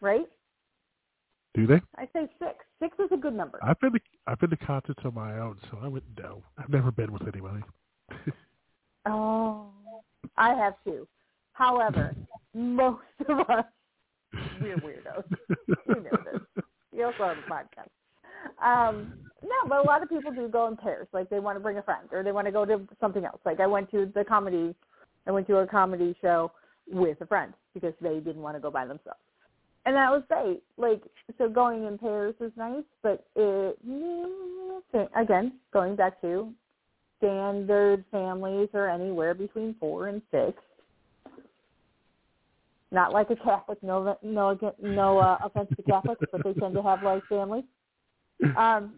right? 0.00 0.26
Do 1.54 1.66
they? 1.66 1.80
I 1.96 2.08
say 2.12 2.30
six. 2.38 2.64
Six 2.80 2.96
is 2.98 3.10
a 3.12 3.16
good 3.16 3.34
number. 3.34 3.58
I've 3.62 3.78
been 3.80 3.92
to 3.92 4.00
I've 4.26 4.40
been 4.40 4.50
to 4.50 4.56
concerts 4.56 5.00
on 5.04 5.14
my 5.14 5.38
own, 5.38 5.58
so 5.70 5.78
I 5.82 5.88
wouldn't 5.88 6.18
know. 6.18 6.42
I've 6.58 6.70
never 6.70 6.90
been 6.90 7.12
with 7.12 7.22
anybody. 7.22 7.62
oh, 9.06 9.66
I 10.36 10.54
have 10.54 10.74
too. 10.84 11.06
However, 11.52 12.14
most 12.54 13.02
of 13.28 13.40
us 13.40 13.64
we're 14.60 14.76
weirdos. 14.78 15.24
you 15.68 15.94
know 15.94 16.18
this. 16.32 16.64
You 16.94 17.04
also 17.04 17.24
have 17.24 17.36
a 17.36 17.50
podcast. 17.50 17.88
Um, 18.64 19.14
no, 19.42 19.68
but 19.68 19.84
a 19.84 19.86
lot 19.86 20.02
of 20.02 20.08
people 20.08 20.32
do 20.32 20.48
go 20.48 20.68
in 20.68 20.76
pairs. 20.76 21.06
Like 21.12 21.28
they 21.28 21.38
want 21.38 21.56
to 21.56 21.60
bring 21.60 21.78
a 21.78 21.82
friend 21.82 22.08
or 22.12 22.22
they 22.22 22.32
want 22.32 22.46
to 22.46 22.52
go 22.52 22.64
to 22.64 22.80
something 23.00 23.24
else. 23.24 23.40
Like 23.44 23.60
I 23.60 23.66
went 23.66 23.90
to 23.90 24.10
the 24.14 24.24
comedy 24.24 24.74
I 25.26 25.30
went 25.30 25.46
to 25.48 25.58
a 25.58 25.66
comedy 25.66 26.16
show 26.20 26.52
with 26.90 27.20
a 27.20 27.26
friend 27.26 27.52
because 27.74 27.94
they 28.00 28.18
didn't 28.20 28.42
want 28.42 28.56
to 28.56 28.60
go 28.60 28.70
by 28.70 28.86
themselves. 28.86 29.20
And 29.84 29.96
that 29.96 30.10
was 30.10 30.22
great. 30.28 30.62
Like, 30.76 31.02
so 31.38 31.48
going 31.48 31.86
in 31.86 31.98
pairs 31.98 32.34
is 32.40 32.52
nice, 32.56 32.84
but 33.02 33.26
it, 33.34 33.78
again, 35.16 35.54
going 35.72 35.96
back 35.96 36.20
to 36.20 36.52
standard 37.18 38.04
families 38.10 38.68
are 38.74 38.88
anywhere 38.88 39.34
between 39.34 39.74
four 39.80 40.08
and 40.08 40.22
six. 40.30 40.60
Not 42.90 43.12
like 43.12 43.30
a 43.30 43.36
Catholic, 43.36 43.82
no, 43.82 44.18
no, 44.22 44.74
no 44.80 45.18
uh, 45.18 45.38
offense 45.42 45.68
to 45.76 45.82
Catholics, 45.82 46.22
but 46.30 46.44
they 46.44 46.52
tend 46.52 46.74
to 46.74 46.82
have 46.82 47.02
like 47.02 47.24
families. 47.28 47.64
Um, 48.56 48.94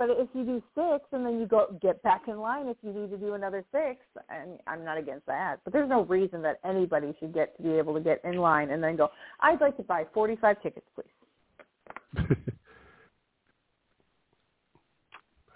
but 0.00 0.08
if 0.12 0.28
you 0.32 0.44
do 0.46 0.62
six 0.74 1.04
and 1.12 1.26
then 1.26 1.38
you 1.38 1.46
go 1.46 1.76
get 1.82 2.02
back 2.02 2.22
in 2.26 2.38
line 2.38 2.68
if 2.68 2.78
you 2.82 2.90
need 2.90 3.10
to 3.10 3.18
do 3.18 3.34
another 3.34 3.62
six, 3.70 4.00
and 4.30 4.58
I'm 4.66 4.82
not 4.82 4.96
against 4.96 5.26
that. 5.26 5.56
But 5.62 5.74
there's 5.74 5.90
no 5.90 6.04
reason 6.06 6.40
that 6.40 6.58
anybody 6.64 7.14
should 7.20 7.34
get 7.34 7.54
to 7.58 7.62
be 7.62 7.72
able 7.72 7.92
to 7.92 8.00
get 8.00 8.22
in 8.24 8.38
line 8.38 8.70
and 8.70 8.82
then 8.82 8.96
go, 8.96 9.10
I'd 9.40 9.60
like 9.60 9.76
to 9.76 9.82
buy 9.82 10.06
45 10.14 10.62
tickets, 10.62 10.86
please. 10.94 11.04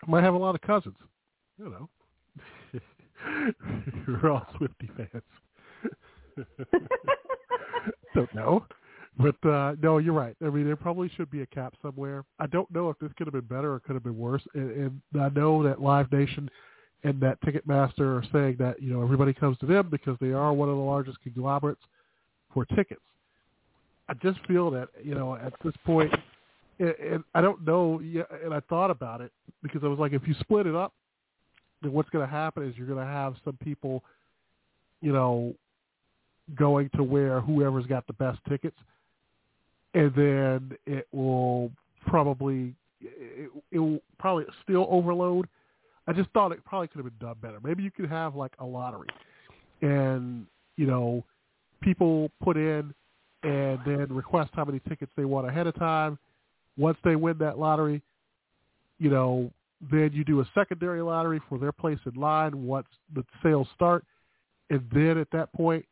I 0.06 0.10
might 0.10 0.22
have 0.22 0.34
a 0.34 0.38
lot 0.38 0.54
of 0.54 0.60
cousins. 0.60 0.98
You 1.58 1.70
know. 1.70 1.88
We're 4.06 4.30
all 4.30 4.46
Swifty 4.58 4.90
fans. 4.94 5.22
Don't 8.14 8.34
know. 8.34 8.66
But 9.18 9.36
uh, 9.48 9.76
no, 9.80 9.98
you're 9.98 10.12
right. 10.12 10.34
I 10.44 10.50
mean, 10.50 10.66
there 10.66 10.76
probably 10.76 11.08
should 11.16 11.30
be 11.30 11.42
a 11.42 11.46
cap 11.46 11.74
somewhere. 11.80 12.24
I 12.40 12.46
don't 12.46 12.70
know 12.72 12.90
if 12.90 12.98
this 12.98 13.12
could 13.16 13.26
have 13.26 13.34
been 13.34 13.42
better 13.42 13.74
or 13.74 13.80
could 13.80 13.94
have 13.94 14.02
been 14.02 14.18
worse. 14.18 14.42
And, 14.54 15.00
and 15.12 15.22
I 15.22 15.28
know 15.28 15.62
that 15.62 15.80
Live 15.80 16.10
Nation 16.10 16.50
and 17.04 17.20
that 17.20 17.40
Ticketmaster 17.42 18.00
are 18.00 18.24
saying 18.32 18.56
that 18.58 18.82
you 18.82 18.92
know 18.92 19.02
everybody 19.02 19.32
comes 19.32 19.56
to 19.58 19.66
them 19.66 19.88
because 19.90 20.16
they 20.20 20.32
are 20.32 20.52
one 20.52 20.68
of 20.68 20.76
the 20.76 20.82
largest 20.82 21.20
conglomerates 21.22 21.82
for 22.52 22.64
tickets. 22.64 23.02
I 24.08 24.14
just 24.14 24.38
feel 24.46 24.70
that 24.72 24.88
you 25.02 25.14
know 25.14 25.36
at 25.36 25.52
this 25.64 25.74
point, 25.84 26.12
and, 26.80 26.94
and 26.98 27.24
I 27.34 27.40
don't 27.40 27.64
know. 27.64 28.00
And 28.42 28.52
I 28.52 28.60
thought 28.68 28.90
about 28.90 29.20
it 29.20 29.30
because 29.62 29.84
I 29.84 29.86
was 29.86 29.98
like, 30.00 30.12
if 30.12 30.26
you 30.26 30.34
split 30.40 30.66
it 30.66 30.74
up, 30.74 30.92
then 31.82 31.92
what's 31.92 32.10
going 32.10 32.26
to 32.26 32.30
happen 32.30 32.64
is 32.64 32.76
you're 32.76 32.88
going 32.88 32.98
to 32.98 33.12
have 33.12 33.36
some 33.44 33.56
people, 33.62 34.02
you 35.00 35.12
know, 35.12 35.54
going 36.56 36.90
to 36.96 37.04
where 37.04 37.40
whoever's 37.40 37.86
got 37.86 38.08
the 38.08 38.12
best 38.14 38.40
tickets 38.48 38.76
and 39.94 40.12
then 40.14 40.76
it 40.86 41.06
will 41.12 41.70
probably 42.06 42.74
it, 43.00 43.50
it 43.70 43.78
will 43.78 44.00
probably 44.18 44.44
still 44.62 44.86
overload. 44.90 45.48
I 46.06 46.12
just 46.12 46.28
thought 46.30 46.52
it 46.52 46.64
probably 46.64 46.88
could 46.88 47.02
have 47.02 47.18
been 47.18 47.26
done 47.26 47.36
better. 47.40 47.58
Maybe 47.62 47.82
you 47.82 47.90
could 47.90 48.10
have 48.10 48.34
like 48.34 48.52
a 48.58 48.64
lottery, 48.64 49.08
and 49.80 50.46
you 50.76 50.86
know, 50.86 51.24
people 51.80 52.30
put 52.42 52.56
in 52.56 52.92
and 53.42 53.78
then 53.86 54.06
request 54.10 54.50
how 54.54 54.64
many 54.64 54.80
tickets 54.88 55.12
they 55.16 55.24
want 55.24 55.48
ahead 55.48 55.66
of 55.66 55.74
time. 55.76 56.18
Once 56.76 56.98
they 57.04 57.14
win 57.14 57.38
that 57.38 57.58
lottery, 57.58 58.02
you 58.98 59.10
know, 59.10 59.50
then 59.90 60.10
you 60.12 60.24
do 60.24 60.40
a 60.40 60.50
secondary 60.54 61.02
lottery 61.02 61.40
for 61.48 61.58
their 61.58 61.72
place 61.72 61.98
in 62.06 62.20
line 62.20 62.66
once 62.66 62.86
the 63.14 63.24
sales 63.42 63.68
start, 63.74 64.04
and 64.70 64.82
then 64.92 65.18
at 65.18 65.30
that 65.30 65.52
point, 65.52 65.84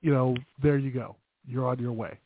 you 0.00 0.12
know, 0.12 0.34
there 0.62 0.78
you 0.78 0.90
go. 0.90 1.16
You're 1.46 1.66
on 1.66 1.78
your 1.78 1.92
way. 1.92 2.18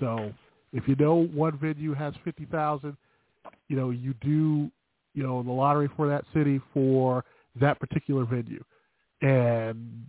So 0.00 0.32
if 0.72 0.88
you 0.88 0.96
know 0.96 1.26
one 1.26 1.58
venue 1.58 1.94
has 1.94 2.14
50,000, 2.24 2.96
you 3.68 3.76
know, 3.76 3.90
you 3.90 4.14
do, 4.20 4.70
you 5.14 5.22
know, 5.22 5.42
the 5.42 5.50
lottery 5.50 5.88
for 5.96 6.08
that 6.08 6.24
city 6.34 6.60
for 6.72 7.24
that 7.60 7.78
particular 7.78 8.24
venue 8.24 8.62
and 9.22 10.08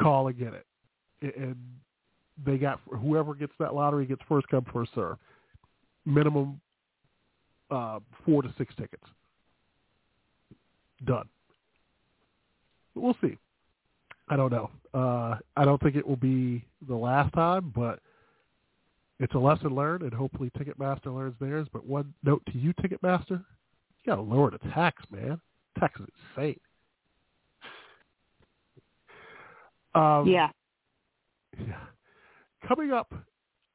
call 0.00 0.28
and 0.28 0.38
get 0.38 0.52
it. 0.54 0.66
And 1.22 1.56
they 2.44 2.58
got 2.58 2.80
whoever 2.88 3.34
gets 3.34 3.52
that 3.58 3.74
lottery 3.74 4.06
gets 4.06 4.20
first 4.28 4.46
come 4.48 4.66
first 4.72 4.92
serve. 4.94 5.16
Minimum 6.04 6.60
uh, 7.70 8.00
four 8.24 8.42
to 8.42 8.52
six 8.58 8.74
tickets. 8.76 9.04
Done. 11.04 11.28
But 12.94 13.00
we'll 13.00 13.16
see. 13.20 13.38
I 14.28 14.36
don't 14.36 14.52
know. 14.52 14.70
Uh, 14.92 15.36
I 15.56 15.64
don't 15.64 15.80
think 15.82 15.96
it 15.96 16.06
will 16.06 16.16
be 16.16 16.64
the 16.88 16.94
last 16.94 17.32
time, 17.32 17.72
but 17.74 18.00
it's 19.18 19.34
a 19.34 19.38
lesson 19.38 19.74
learned, 19.74 20.02
and 20.02 20.12
hopefully 20.12 20.50
Ticketmaster 20.58 21.14
learns 21.14 21.34
theirs. 21.40 21.66
But 21.72 21.86
one 21.86 22.12
note 22.22 22.42
to 22.52 22.58
you, 22.58 22.74
Ticketmaster, 22.74 23.30
you 23.30 24.06
got 24.06 24.16
to 24.16 24.22
lower 24.22 24.50
the 24.50 24.58
tax, 24.70 25.02
man. 25.10 25.40
Tax 25.78 25.98
is 26.00 26.06
insane. 26.36 26.60
Um, 29.94 30.28
yeah. 30.28 30.50
Yeah. 31.58 31.80
Coming 32.68 32.92
up 32.92 33.12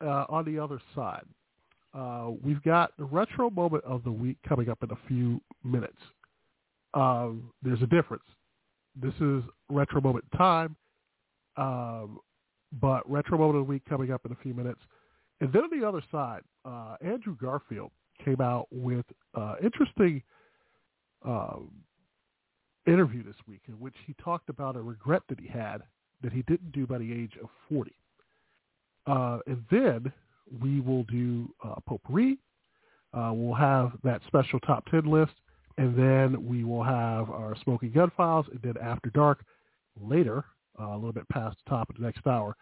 uh, 0.03 0.25
on 0.29 0.45
the 0.45 0.59
other 0.59 0.79
side, 0.93 1.25
uh, 1.93 2.29
we've 2.43 2.61
got 2.61 2.95
the 2.97 3.05
retro 3.05 3.49
moment 3.49 3.83
of 3.83 4.03
the 4.03 4.11
week 4.11 4.37
coming 4.47 4.69
up 4.69 4.83
in 4.83 4.91
a 4.91 4.97
few 5.07 5.41
minutes. 5.63 5.97
Um, 6.93 7.51
there's 7.63 7.81
a 7.81 7.87
difference. 7.87 8.23
This 8.95 9.13
is 9.19 9.43
retro 9.69 10.01
moment 10.01 10.25
time, 10.37 10.75
um, 11.57 12.19
but 12.79 13.09
retro 13.09 13.37
moment 13.37 13.59
of 13.59 13.65
the 13.65 13.71
week 13.71 13.83
coming 13.89 14.11
up 14.11 14.21
in 14.25 14.31
a 14.31 14.37
few 14.43 14.53
minutes. 14.53 14.79
And 15.41 15.51
then 15.51 15.63
on 15.63 15.79
the 15.79 15.85
other 15.85 16.03
side, 16.11 16.41
uh, 16.63 16.95
Andrew 17.01 17.35
Garfield 17.35 17.91
came 18.23 18.39
out 18.39 18.67
with 18.71 19.05
uh, 19.35 19.55
interesting 19.61 20.21
um, 21.25 21.71
interview 22.85 23.23
this 23.23 23.35
week 23.47 23.61
in 23.67 23.73
which 23.73 23.95
he 24.05 24.15
talked 24.23 24.49
about 24.49 24.75
a 24.75 24.81
regret 24.81 25.23
that 25.29 25.39
he 25.39 25.47
had 25.47 25.81
that 26.21 26.31
he 26.31 26.43
didn't 26.43 26.71
do 26.71 26.85
by 26.85 26.99
the 26.99 27.11
age 27.11 27.33
of 27.41 27.49
40. 27.69 27.91
Uh, 29.07 29.39
and 29.47 29.63
then 29.71 30.13
we 30.61 30.79
will 30.79 31.03
do 31.03 31.49
uh, 31.63 31.75
potpourri. 31.87 32.37
Uh, 33.13 33.31
we'll 33.33 33.55
have 33.55 33.93
that 34.03 34.21
special 34.27 34.59
top 34.59 34.85
10 34.91 35.05
list, 35.05 35.33
and 35.77 35.97
then 35.97 36.47
we 36.47 36.63
will 36.63 36.83
have 36.83 37.31
our 37.31 37.55
Smoking 37.63 37.91
Gun 37.91 38.11
Files, 38.15 38.45
and 38.51 38.61
then 38.61 38.75
After 38.81 39.09
Dark 39.09 39.43
later, 39.99 40.45
uh, 40.79 40.89
a 40.89 40.95
little 40.95 41.11
bit 41.11 41.27
past 41.29 41.57
the 41.65 41.69
top 41.69 41.89
of 41.89 41.95
the 41.95 42.03
next 42.03 42.25
hour. 42.27 42.55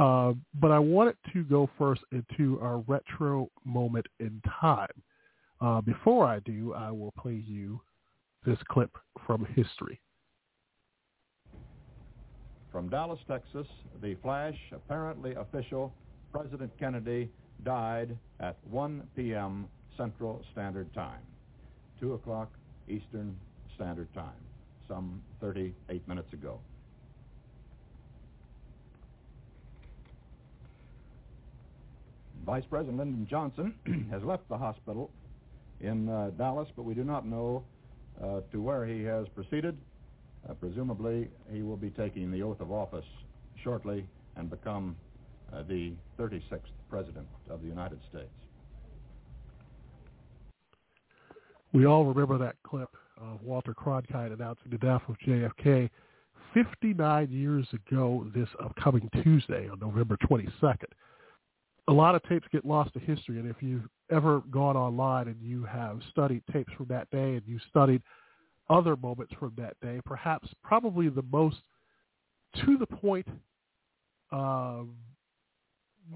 Uh, 0.00 0.32
but 0.54 0.70
I 0.70 0.78
wanted 0.78 1.16
to 1.34 1.44
go 1.44 1.68
first 1.76 2.00
into 2.10 2.58
our 2.62 2.78
retro 2.78 3.50
moment 3.66 4.06
in 4.18 4.40
time. 4.58 4.88
Uh, 5.60 5.82
before 5.82 6.26
I 6.26 6.38
do, 6.40 6.72
I 6.72 6.90
will 6.90 7.12
play 7.18 7.44
you 7.46 7.82
this 8.46 8.56
clip 8.70 8.90
from 9.26 9.44
history. 9.54 10.00
From 12.72 12.88
Dallas, 12.88 13.18
Texas, 13.28 13.66
the 14.00 14.14
flash, 14.22 14.54
apparently 14.72 15.34
official, 15.34 15.92
President 16.32 16.72
Kennedy 16.78 17.28
died 17.62 18.16
at 18.38 18.56
1 18.70 19.02
p.m. 19.14 19.68
Central 19.98 20.42
Standard 20.52 20.90
Time, 20.94 21.20
2 22.00 22.14
o'clock 22.14 22.50
Eastern 22.88 23.36
Standard 23.74 24.08
Time, 24.14 24.32
some 24.88 25.20
38 25.42 26.08
minutes 26.08 26.32
ago. 26.32 26.58
Vice 32.44 32.64
President 32.68 32.98
Lyndon 32.98 33.26
Johnson 33.28 33.74
has 34.10 34.22
left 34.22 34.48
the 34.48 34.56
hospital 34.56 35.10
in 35.80 36.08
uh, 36.08 36.30
Dallas, 36.38 36.68
but 36.76 36.84
we 36.84 36.94
do 36.94 37.04
not 37.04 37.26
know 37.26 37.64
uh, 38.22 38.40
to 38.52 38.60
where 38.60 38.86
he 38.86 39.02
has 39.04 39.26
proceeded. 39.34 39.76
Uh, 40.48 40.54
presumably, 40.54 41.28
he 41.52 41.62
will 41.62 41.76
be 41.76 41.90
taking 41.90 42.30
the 42.30 42.42
oath 42.42 42.60
of 42.60 42.72
office 42.72 43.04
shortly 43.62 44.06
and 44.36 44.48
become 44.50 44.96
uh, 45.52 45.62
the 45.68 45.92
36th 46.18 46.60
President 46.88 47.26
of 47.50 47.62
the 47.62 47.68
United 47.68 47.98
States. 48.10 48.30
We 51.72 51.86
all 51.86 52.04
remember 52.04 52.36
that 52.38 52.56
clip 52.64 52.90
of 53.20 53.42
Walter 53.42 53.74
Cronkite 53.74 54.32
announcing 54.32 54.70
the 54.70 54.78
death 54.78 55.02
of 55.08 55.16
JFK 55.24 55.88
59 56.52 57.28
years 57.30 57.66
ago 57.72 58.26
this 58.34 58.48
upcoming 58.62 59.08
Tuesday 59.22 59.68
on 59.68 59.78
November 59.78 60.16
22nd 60.28 60.86
a 61.90 61.92
lot 61.92 62.14
of 62.14 62.22
tapes 62.22 62.46
get 62.52 62.64
lost 62.64 62.92
to 62.92 63.00
history, 63.00 63.40
and 63.40 63.50
if 63.50 63.56
you've 63.60 63.88
ever 64.12 64.42
gone 64.52 64.76
online 64.76 65.26
and 65.26 65.42
you 65.42 65.64
have 65.64 65.98
studied 66.08 66.40
tapes 66.52 66.72
from 66.76 66.86
that 66.86 67.10
day 67.10 67.34
and 67.34 67.42
you 67.46 67.58
studied 67.68 68.00
other 68.70 68.94
moments 68.94 69.34
from 69.40 69.52
that 69.58 69.74
day, 69.82 70.00
perhaps 70.06 70.48
probably 70.62 71.08
the 71.08 71.24
most 71.32 71.56
to 72.64 72.78
the 72.78 72.86
point, 72.86 73.26
um, 74.30 74.94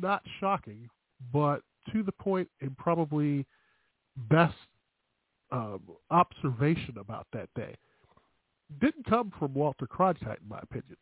not 0.00 0.22
shocking, 0.38 0.88
but 1.32 1.60
to 1.92 2.04
the 2.04 2.12
point 2.12 2.48
and 2.60 2.78
probably 2.78 3.44
best 4.30 4.54
um, 5.50 5.80
observation 6.12 6.94
about 7.00 7.26
that 7.32 7.48
day 7.56 7.74
didn't 8.80 9.06
come 9.06 9.32
from 9.40 9.52
Walter 9.54 9.88
Cronkite, 9.88 10.40
in 10.40 10.48
my 10.48 10.60
opinion. 10.62 10.96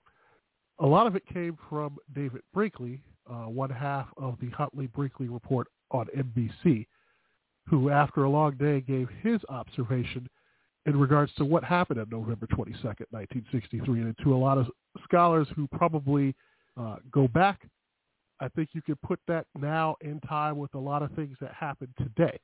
A 0.78 0.86
lot 0.86 1.06
of 1.06 1.14
it 1.14 1.26
came 1.26 1.58
from 1.68 1.98
David 2.14 2.40
Brinkley, 2.54 3.02
uh, 3.30 3.44
one 3.48 3.70
half 3.70 4.08
of 4.16 4.36
the 4.40 4.50
Huntley 4.50 4.86
Brinkley 4.88 5.28
report 5.28 5.68
on 5.90 6.06
NBC, 6.16 6.86
who 7.68 7.90
after 7.90 8.24
a 8.24 8.30
long 8.30 8.56
day 8.56 8.80
gave 8.80 9.08
his 9.22 9.40
observation 9.48 10.28
in 10.86 10.98
regards 10.98 11.32
to 11.34 11.44
what 11.44 11.62
happened 11.62 12.00
on 12.00 12.08
November 12.10 12.46
22nd, 12.46 13.06
1963. 13.10 14.00
And 14.00 14.16
to 14.24 14.34
a 14.34 14.36
lot 14.36 14.58
of 14.58 14.66
scholars 15.04 15.46
who 15.54 15.68
probably 15.68 16.34
uh, 16.78 16.96
go 17.12 17.28
back, 17.28 17.62
I 18.40 18.48
think 18.48 18.70
you 18.72 18.82
could 18.82 19.00
put 19.02 19.20
that 19.28 19.46
now 19.56 19.96
in 20.00 20.18
time 20.20 20.58
with 20.58 20.74
a 20.74 20.78
lot 20.78 21.02
of 21.02 21.12
things 21.12 21.36
that 21.40 21.52
happened 21.52 21.94
today. 21.98 22.40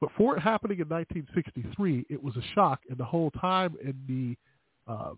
But 0.00 0.10
for 0.16 0.36
it 0.36 0.40
happening 0.40 0.80
in 0.80 0.88
1963, 0.88 2.06
it 2.08 2.22
was 2.22 2.36
a 2.36 2.42
shock, 2.54 2.80
and 2.88 2.98
the 2.98 3.04
whole 3.04 3.30
time 3.32 3.76
in 3.82 3.94
the 4.86 4.92
uh, 4.92 5.12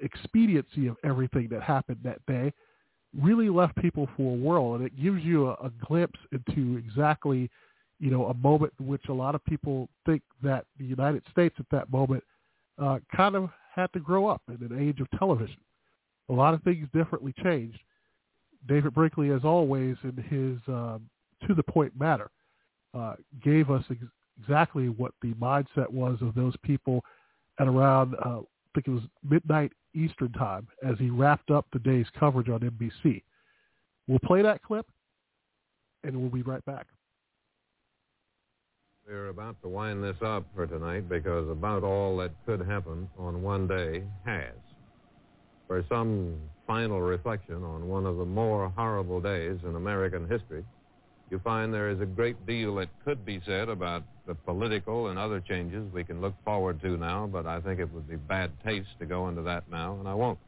expediency 0.00 0.86
of 0.86 0.96
everything 1.04 1.48
that 1.50 1.62
happened 1.62 1.98
that 2.04 2.24
day 2.26 2.52
really 3.16 3.48
left 3.48 3.76
people 3.76 4.08
for 4.16 4.34
a 4.34 4.38
whirl, 4.38 4.74
and 4.74 4.84
it 4.84 5.00
gives 5.00 5.22
you 5.22 5.48
a, 5.48 5.52
a 5.54 5.70
glimpse 5.86 6.18
into 6.32 6.76
exactly, 6.76 7.50
you 7.98 8.10
know, 8.10 8.26
a 8.26 8.34
moment 8.34 8.72
in 8.78 8.86
which 8.86 9.02
a 9.08 9.12
lot 9.12 9.34
of 9.34 9.44
people 9.44 9.88
think 10.06 10.22
that 10.42 10.66
the 10.78 10.84
United 10.84 11.22
States 11.30 11.54
at 11.58 11.66
that 11.70 11.90
moment 11.90 12.22
uh, 12.78 12.98
kind 13.14 13.34
of 13.34 13.50
had 13.74 13.92
to 13.92 14.00
grow 14.00 14.26
up 14.26 14.42
in 14.48 14.64
an 14.70 14.78
age 14.78 15.00
of 15.00 15.08
television. 15.18 15.56
A 16.28 16.32
lot 16.32 16.54
of 16.54 16.62
things 16.62 16.86
differently 16.92 17.32
changed. 17.42 17.78
David 18.68 18.94
Brinkley, 18.94 19.30
as 19.30 19.44
always, 19.44 19.96
in 20.02 20.16
his 20.28 20.58
um, 20.68 21.08
to-the-point 21.46 21.92
matter, 21.98 22.30
uh, 22.94 23.14
gave 23.42 23.70
us 23.70 23.84
ex- 23.90 24.00
exactly 24.40 24.88
what 24.88 25.12
the 25.22 25.32
mindset 25.34 25.88
was 25.90 26.18
of 26.20 26.34
those 26.34 26.54
people 26.62 27.04
at 27.58 27.68
around, 27.68 28.14
uh, 28.24 28.40
think 28.78 28.86
it 28.86 29.00
was 29.00 29.10
midnight 29.28 29.72
Eastern 29.94 30.30
Time 30.32 30.68
as 30.88 30.96
he 30.98 31.10
wrapped 31.10 31.50
up 31.50 31.66
the 31.72 31.80
day's 31.80 32.06
coverage 32.18 32.48
on 32.48 32.60
NBC. 32.60 33.22
We'll 34.06 34.20
play 34.20 34.40
that 34.42 34.62
clip, 34.62 34.86
and 36.04 36.16
we'll 36.16 36.30
be 36.30 36.42
right 36.42 36.64
back. 36.64 36.86
We're 39.06 39.28
about 39.28 39.60
to 39.62 39.68
wind 39.68 40.04
this 40.04 40.16
up 40.24 40.44
for 40.54 40.66
tonight 40.66 41.08
because 41.08 41.48
about 41.48 41.82
all 41.82 42.16
that 42.18 42.30
could 42.46 42.60
happen 42.60 43.08
on 43.18 43.42
one 43.42 43.66
day 43.66 44.04
has. 44.24 44.54
For 45.66 45.84
some 45.88 46.36
final 46.66 47.00
reflection 47.00 47.64
on 47.64 47.88
one 47.88 48.06
of 48.06 48.16
the 48.18 48.24
more 48.24 48.72
horrible 48.76 49.20
days 49.20 49.58
in 49.64 49.74
American 49.74 50.28
history, 50.28 50.64
you 51.30 51.38
find 51.40 51.72
there 51.72 51.90
is 51.90 52.00
a 52.00 52.06
great 52.06 52.46
deal 52.46 52.76
that 52.76 52.88
could 53.04 53.24
be 53.24 53.40
said 53.44 53.68
about 53.68 54.02
the 54.26 54.34
political 54.34 55.08
and 55.08 55.18
other 55.18 55.40
changes 55.40 55.90
we 55.92 56.04
can 56.04 56.20
look 56.20 56.34
forward 56.44 56.80
to 56.82 56.96
now, 56.96 57.26
but 57.26 57.46
I 57.46 57.60
think 57.60 57.80
it 57.80 57.92
would 57.92 58.08
be 58.08 58.16
bad 58.16 58.50
taste 58.64 58.88
to 59.00 59.06
go 59.06 59.28
into 59.28 59.42
that 59.42 59.70
now, 59.70 59.96
and 59.98 60.08
I 60.08 60.14
won't. 60.14 60.38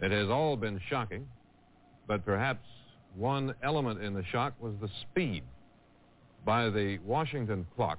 It 0.00 0.12
has 0.12 0.28
all 0.28 0.56
been 0.56 0.80
shocking, 0.88 1.26
but 2.06 2.24
perhaps 2.24 2.64
one 3.16 3.54
element 3.62 4.02
in 4.02 4.14
the 4.14 4.24
shock 4.30 4.54
was 4.60 4.72
the 4.80 4.88
speed. 5.02 5.42
By 6.44 6.70
the 6.70 6.98
Washington 7.04 7.66
clock, 7.76 7.98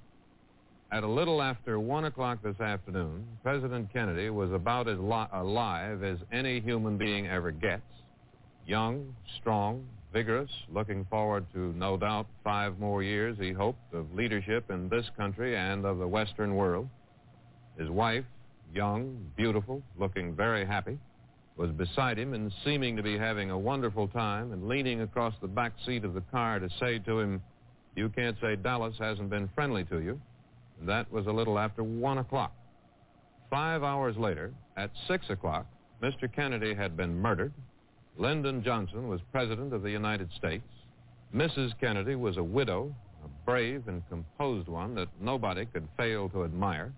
at 0.91 1.03
a 1.03 1.07
little 1.07 1.41
after 1.41 1.79
1 1.79 2.05
o'clock 2.05 2.39
this 2.43 2.59
afternoon, 2.59 3.25
President 3.43 3.91
Kennedy 3.93 4.29
was 4.29 4.51
about 4.51 4.89
as 4.89 4.97
li- 4.99 5.27
alive 5.31 6.03
as 6.03 6.17
any 6.33 6.59
human 6.59 6.97
being 6.97 7.27
ever 7.27 7.51
gets. 7.51 7.83
Young, 8.65 9.15
strong, 9.39 9.85
vigorous, 10.13 10.49
looking 10.73 11.05
forward 11.09 11.45
to 11.53 11.73
no 11.73 11.97
doubt 11.97 12.27
five 12.43 12.79
more 12.79 13.03
years, 13.03 13.37
he 13.39 13.51
hoped, 13.51 13.93
of 13.93 14.13
leadership 14.13 14.69
in 14.69 14.89
this 14.89 15.05
country 15.17 15.55
and 15.55 15.85
of 15.85 15.99
the 15.99 16.07
Western 16.07 16.55
world. 16.55 16.87
His 17.77 17.89
wife, 17.89 18.25
young, 18.73 19.25
beautiful, 19.35 19.81
looking 19.97 20.35
very 20.35 20.65
happy, 20.65 20.97
was 21.57 21.71
beside 21.71 22.17
him 22.17 22.33
and 22.33 22.51
seeming 22.63 22.95
to 22.95 23.03
be 23.03 23.17
having 23.17 23.51
a 23.51 23.57
wonderful 23.57 24.07
time 24.07 24.51
and 24.51 24.67
leaning 24.67 25.01
across 25.01 25.33
the 25.41 25.47
back 25.47 25.73
seat 25.85 26.03
of 26.03 26.13
the 26.13 26.23
car 26.31 26.59
to 26.59 26.69
say 26.79 26.99
to 26.99 27.19
him, 27.19 27.41
you 27.95 28.09
can't 28.09 28.37
say 28.41 28.55
Dallas 28.55 28.95
hasn't 28.99 29.29
been 29.29 29.49
friendly 29.53 29.83
to 29.85 29.99
you. 29.99 30.19
That 30.83 31.11
was 31.11 31.27
a 31.27 31.31
little 31.31 31.59
after 31.59 31.83
1 31.83 32.17
o'clock. 32.17 32.53
Five 33.49 33.83
hours 33.83 34.15
later, 34.17 34.53
at 34.77 34.91
6 35.07 35.29
o'clock, 35.29 35.65
Mr. 36.01 36.33
Kennedy 36.33 36.73
had 36.73 36.95
been 36.95 37.19
murdered. 37.19 37.53
Lyndon 38.17 38.63
Johnson 38.63 39.07
was 39.07 39.21
President 39.31 39.73
of 39.73 39.81
the 39.81 39.91
United 39.91 40.29
States. 40.37 40.67
Mrs. 41.33 41.71
Kennedy 41.79 42.15
was 42.15 42.37
a 42.37 42.43
widow, 42.43 42.93
a 43.23 43.27
brave 43.45 43.87
and 43.87 44.07
composed 44.09 44.67
one 44.67 44.95
that 44.95 45.07
nobody 45.19 45.65
could 45.65 45.87
fail 45.97 46.29
to 46.29 46.43
admire. 46.43 46.91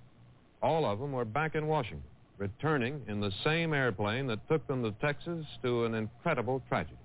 All 0.61 0.85
of 0.85 0.99
them 0.99 1.11
were 1.11 1.25
back 1.25 1.55
in 1.55 1.67
Washington, 1.67 2.03
returning 2.37 3.01
in 3.07 3.19
the 3.19 3.31
same 3.43 3.73
airplane 3.73 4.27
that 4.27 4.47
took 4.47 4.65
them 4.67 4.83
to 4.83 4.91
Texas 5.01 5.45
to 5.61 5.85
an 5.85 5.93
incredible 5.93 6.63
tragedy. 6.67 6.97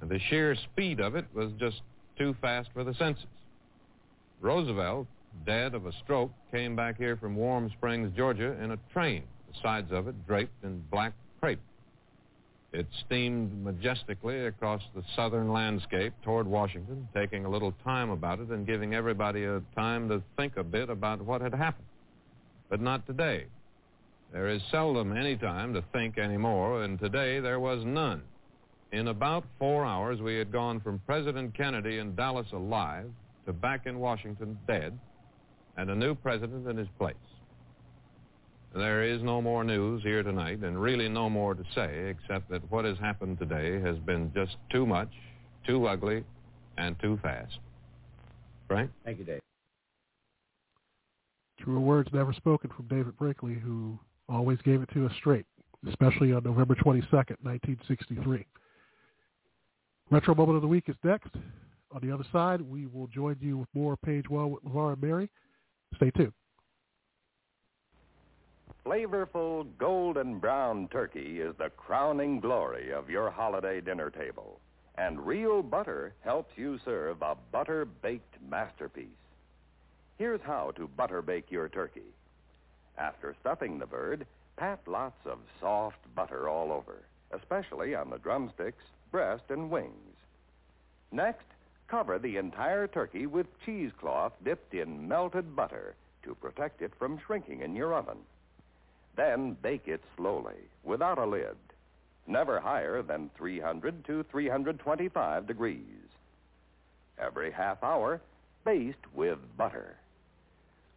And 0.00 0.10
the 0.10 0.20
sheer 0.30 0.54
speed 0.54 1.00
of 1.00 1.14
it 1.14 1.26
was 1.34 1.50
just 1.58 1.82
too 2.16 2.34
fast 2.40 2.70
for 2.72 2.84
the 2.84 2.94
senses. 2.94 3.26
Roosevelt, 4.40 5.06
dead 5.46 5.74
of 5.74 5.86
a 5.86 5.92
stroke, 6.04 6.30
came 6.50 6.76
back 6.76 6.96
here 6.96 7.16
from 7.16 7.36
Warm 7.36 7.70
Springs, 7.70 8.12
Georgia, 8.16 8.52
in 8.62 8.72
a 8.72 8.78
train, 8.92 9.24
the 9.48 9.58
sides 9.62 9.92
of 9.92 10.08
it 10.08 10.26
draped 10.26 10.64
in 10.64 10.82
black 10.90 11.12
crepe. 11.40 11.60
It 12.74 12.88
steamed 13.06 13.62
majestically 13.62 14.46
across 14.46 14.82
the 14.96 15.04
southern 15.14 15.52
landscape 15.52 16.12
toward 16.24 16.48
Washington, 16.48 17.06
taking 17.14 17.44
a 17.44 17.48
little 17.48 17.72
time 17.84 18.10
about 18.10 18.40
it 18.40 18.48
and 18.48 18.66
giving 18.66 18.96
everybody 18.96 19.44
a 19.44 19.62
time 19.76 20.08
to 20.08 20.20
think 20.36 20.56
a 20.56 20.64
bit 20.64 20.90
about 20.90 21.22
what 21.22 21.40
had 21.40 21.54
happened. 21.54 21.86
But 22.68 22.80
not 22.80 23.06
today. 23.06 23.44
There 24.32 24.48
is 24.48 24.60
seldom 24.72 25.16
any 25.16 25.36
time 25.36 25.72
to 25.74 25.84
think 25.92 26.18
anymore, 26.18 26.82
and 26.82 26.98
today 26.98 27.38
there 27.38 27.60
was 27.60 27.84
none. 27.84 28.22
In 28.90 29.06
about 29.06 29.44
four 29.60 29.84
hours, 29.84 30.20
we 30.20 30.34
had 30.36 30.50
gone 30.50 30.80
from 30.80 30.98
President 31.06 31.54
Kennedy 31.54 32.00
in 32.00 32.16
Dallas 32.16 32.50
alive 32.52 33.08
to 33.46 33.52
back 33.52 33.86
in 33.86 34.00
Washington 34.00 34.58
dead, 34.66 34.98
and 35.76 35.90
a 35.90 35.94
new 35.94 36.16
president 36.16 36.66
in 36.66 36.76
his 36.76 36.88
place. 36.98 37.14
There 38.74 39.04
is 39.04 39.22
no 39.22 39.40
more 39.40 39.62
news 39.62 40.02
here 40.02 40.24
tonight, 40.24 40.64
and 40.64 40.80
really 40.80 41.08
no 41.08 41.30
more 41.30 41.54
to 41.54 41.62
say, 41.76 42.08
except 42.08 42.50
that 42.50 42.68
what 42.72 42.84
has 42.84 42.98
happened 42.98 43.38
today 43.38 43.80
has 43.80 43.96
been 43.98 44.32
just 44.34 44.56
too 44.72 44.84
much, 44.84 45.10
too 45.64 45.86
ugly, 45.86 46.24
and 46.76 46.98
too 47.00 47.18
fast. 47.22 47.56
Frank? 48.66 48.90
Thank 49.04 49.20
you, 49.20 49.24
Dave. 49.24 49.40
Truer 51.60 51.78
words 51.78 52.10
never 52.12 52.32
spoken 52.32 52.68
from 52.76 52.88
David 52.88 53.16
Brinkley, 53.16 53.54
who 53.54 53.96
always 54.28 54.58
gave 54.64 54.82
it 54.82 54.88
to 54.94 55.06
us 55.06 55.12
straight, 55.18 55.46
especially 55.88 56.32
on 56.32 56.42
November 56.42 56.74
22nd, 56.74 57.36
1963. 57.42 58.44
Retro 60.10 60.34
Moment 60.34 60.56
of 60.56 60.62
the 60.62 60.68
Week 60.68 60.84
is 60.88 60.96
next. 61.04 61.30
On 61.92 62.00
the 62.02 62.12
other 62.12 62.24
side, 62.32 62.60
we 62.60 62.86
will 62.86 63.06
join 63.06 63.36
you 63.40 63.56
with 63.56 63.68
more 63.72 63.96
Page 63.96 64.28
One 64.28 64.50
with 64.50 64.64
LeVar 64.64 64.94
and 64.94 65.02
Mary. 65.02 65.30
Stay 65.94 66.10
tuned. 66.10 66.32
Flavorful 68.84 69.66
golden 69.78 70.38
brown 70.38 70.88
turkey 70.88 71.40
is 71.40 71.54
the 71.56 71.70
crowning 71.70 72.38
glory 72.38 72.92
of 72.92 73.08
your 73.08 73.30
holiday 73.30 73.80
dinner 73.80 74.10
table. 74.10 74.60
And 74.96 75.26
real 75.26 75.62
butter 75.62 76.14
helps 76.20 76.56
you 76.56 76.78
serve 76.84 77.22
a 77.22 77.36
butter 77.50 77.84
baked 77.84 78.36
masterpiece. 78.48 79.08
Here's 80.18 80.40
how 80.42 80.70
to 80.72 80.86
butter 80.86 81.22
bake 81.22 81.50
your 81.50 81.68
turkey. 81.68 82.12
After 82.96 83.34
stuffing 83.40 83.78
the 83.78 83.86
bird, 83.86 84.26
pat 84.56 84.80
lots 84.86 85.26
of 85.26 85.38
soft 85.60 85.98
butter 86.14 86.48
all 86.48 86.70
over, 86.70 87.02
especially 87.32 87.94
on 87.94 88.10
the 88.10 88.18
drumsticks, 88.18 88.84
breast, 89.10 89.44
and 89.48 89.70
wings. 89.70 90.16
Next, 91.10 91.46
cover 91.88 92.18
the 92.18 92.36
entire 92.36 92.86
turkey 92.86 93.26
with 93.26 93.46
cheesecloth 93.64 94.32
dipped 94.44 94.74
in 94.74 95.08
melted 95.08 95.56
butter 95.56 95.96
to 96.22 96.34
protect 96.36 96.82
it 96.82 96.92
from 96.98 97.18
shrinking 97.26 97.60
in 97.60 97.74
your 97.74 97.94
oven. 97.94 98.18
Then 99.16 99.56
bake 99.62 99.86
it 99.86 100.02
slowly, 100.16 100.56
without 100.82 101.18
a 101.18 101.26
lid, 101.26 101.56
never 102.26 102.60
higher 102.60 103.02
than 103.02 103.30
300 103.36 104.04
to 104.06 104.24
325 104.30 105.46
degrees. 105.46 105.80
Every 107.18 107.50
half 107.50 107.82
hour, 107.82 108.20
baste 108.64 108.98
with 109.14 109.38
butter. 109.56 109.96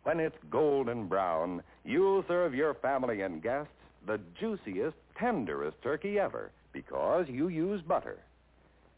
When 0.04 0.20
it's 0.20 0.38
golden 0.50 1.08
brown, 1.08 1.62
you'll 1.84 2.24
serve 2.28 2.56
your 2.56 2.74
family 2.76 3.22
and 3.22 3.44
guests 3.44 3.72
the 4.06 4.20
juiciest, 4.40 4.96
tenderest 5.20 5.82
turkey 5.84 6.18
ever 6.18 6.52
because 6.72 7.28
you 7.28 7.50
use 7.50 7.82
butter. 7.82 8.20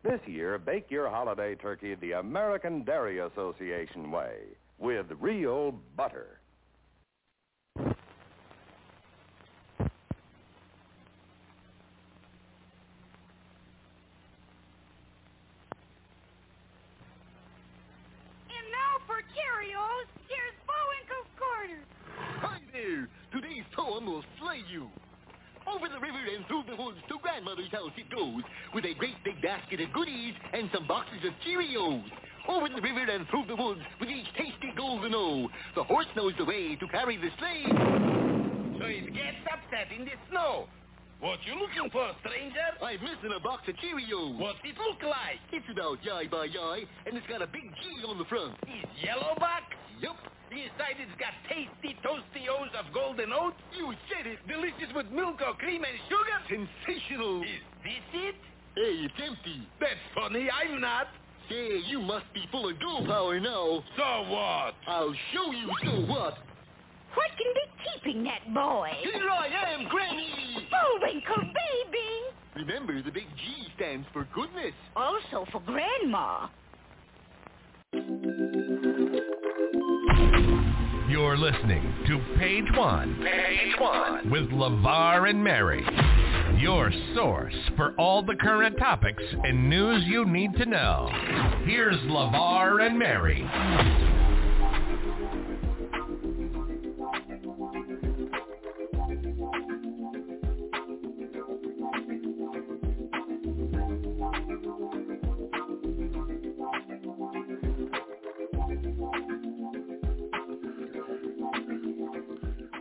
This 0.04 0.22
year, 0.28 0.58
bake 0.58 0.90
your 0.90 1.10
holiday 1.10 1.56
turkey 1.56 1.96
the 1.96 2.14
American 2.14 2.84
Dairy 2.84 3.20
Association 3.20 4.12
way 4.12 4.36
with 4.78 5.08
real 5.20 5.74
butter. 5.98 6.40
And 7.76 7.96
now 18.72 19.00
for 19.06 19.20
Cheerios, 19.36 20.08
here's 20.28 20.56
Bullwinkle's 20.66 21.28
Corner. 21.38 21.84
Hi 22.40 22.60
there! 22.72 23.10
Today's 23.32 23.66
poem 23.76 24.06
will 24.06 24.24
slay 24.40 24.64
you. 24.72 24.90
Over 25.68 25.88
the 25.88 26.00
river 26.00 26.18
and 26.36 26.46
through 26.48 26.64
the 26.68 26.82
woods 26.82 26.98
to 27.60 27.70
grandmother's 27.70 27.72
house 27.72 27.92
it 27.98 28.10
goes, 28.10 28.44
with 28.74 28.86
a 28.86 28.94
great 28.96 29.16
big 29.24 29.42
basket 29.42 29.82
of 29.82 29.92
goodies 29.94 30.34
and 30.54 30.70
some 30.74 30.88
boxes 30.88 31.20
of 31.26 31.34
Cheerios. 31.46 32.04
Over 32.48 32.68
the 32.70 32.82
river 32.82 33.06
and 33.12 33.28
through 33.30 33.46
the 33.48 33.56
woods 33.56 33.82
with 34.00 34.10
each 34.10 34.26
tasty 34.38 34.74
golden 34.76 35.14
O. 35.14 35.50
The 35.76 35.84
horse 35.84 36.08
knows 36.16 36.34
the 36.38 36.46
way 36.46 36.76
to 36.76 36.88
carry 36.88 37.18
the 37.18 37.30
sleigh. 37.38 37.66
So 38.80 38.86
it 38.86 39.14
gets 39.14 39.44
upset 39.52 39.92
in 39.96 40.06
the 40.06 40.18
snow. 40.32 40.68
What 41.20 41.40
you 41.46 41.60
looking 41.60 41.92
for, 41.92 42.10
stranger? 42.22 42.80
I'm 42.82 43.02
missing 43.04 43.36
a 43.36 43.44
box 43.44 43.68
of 43.68 43.76
Cheerios. 43.76 44.40
What's 44.40 44.60
it 44.64 44.76
look 44.80 45.04
like? 45.04 45.44
It's 45.52 45.68
about 45.70 46.00
yai 46.04 46.28
by 46.32 46.46
yai, 46.46 46.88
and 47.06 47.18
it's 47.18 47.28
got 47.28 47.42
a 47.42 47.48
big 47.48 47.70
G 47.84 48.08
on 48.08 48.18
the 48.18 48.26
front. 48.26 48.56
Is 48.64 48.88
yellow 49.04 49.36
box? 49.38 49.79
Yup. 50.02 50.16
Inside 50.52 50.98
it's 50.98 51.14
got 51.20 51.36
tasty 51.46 51.96
toasty 52.02 52.50
O's 52.50 52.74
of 52.74 52.92
golden 52.94 53.32
oats. 53.32 53.58
You 53.78 53.94
said 54.10 54.26
it. 54.26 54.40
Delicious 54.48 54.90
with 54.96 55.12
milk 55.12 55.42
or 55.46 55.54
cream 55.56 55.84
and 55.84 55.98
sugar. 56.10 56.38
Sensational. 56.50 57.44
Is 57.44 57.62
this 57.84 58.08
it? 58.14 58.36
Hey, 58.76 59.06
it's 59.06 59.14
empty. 59.22 59.68
That's 59.80 60.02
funny. 60.16 60.50
I'm 60.50 60.82
not. 60.82 61.08
Say, 61.50 61.82
you 61.88 62.02
must 62.02 62.26
be 62.34 62.46
full 62.52 62.70
of 62.70 62.80
girl 62.80 63.06
power 63.06 63.40
now. 63.40 63.84
So 63.98 64.30
what? 64.30 64.74
I'll 64.88 65.16
show 65.34 65.52
you 65.52 65.70
so 65.84 65.92
what. 66.06 66.38
What 67.16 67.32
can 67.38 67.52
be 67.54 67.66
keeping 67.84 68.24
that 68.24 68.54
boy? 68.54 68.90
Here 69.02 69.30
I 69.30 69.74
am, 69.74 69.88
Granny! 69.90 70.68
Bullwinkle, 70.70 71.52
baby. 71.54 72.10
Remember, 72.56 73.02
the 73.02 73.12
big 73.12 73.26
G 73.36 73.68
stands 73.76 74.06
for 74.14 74.28
goodness. 74.34 74.74
Also 74.96 75.46
for 75.52 75.62
Grandma. 75.62 76.48
You're 81.10 81.38
listening 81.38 81.92
to 82.06 82.20
Page 82.38 82.68
One. 82.76 83.16
Page 83.16 83.74
One. 83.80 84.30
With 84.30 84.52
LeVar 84.52 85.28
and 85.28 85.44
Mary. 85.44 85.84
Your 86.60 86.92
source 87.16 87.56
for 87.76 87.96
all 87.98 88.22
the 88.22 88.36
current 88.36 88.78
topics 88.78 89.24
and 89.44 89.68
news 89.68 90.04
you 90.06 90.28
need 90.28 90.54
to 90.58 90.68
know. 90.68 91.10
Here's 91.66 91.98
LeVar 92.02 92.86
and 92.86 93.00
Mary. 93.00 94.19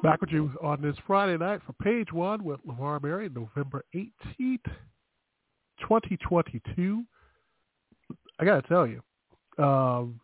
Back 0.09 0.23
with 0.23 0.31
you 0.31 0.51
on 0.63 0.81
this 0.81 0.97
Friday 1.07 1.37
night 1.37 1.61
for 1.67 1.75
Page 1.85 2.15
One 2.15 2.43
with 2.43 2.61
LeVar 2.67 3.03
Mary, 3.03 3.29
November 3.29 3.85
18th, 3.95 4.65
2022, 5.83 7.05
I 8.41 8.45
got 8.47 8.63
to 8.63 8.69
tell 8.69 8.87
you, 8.87 9.03
um, 9.63 10.19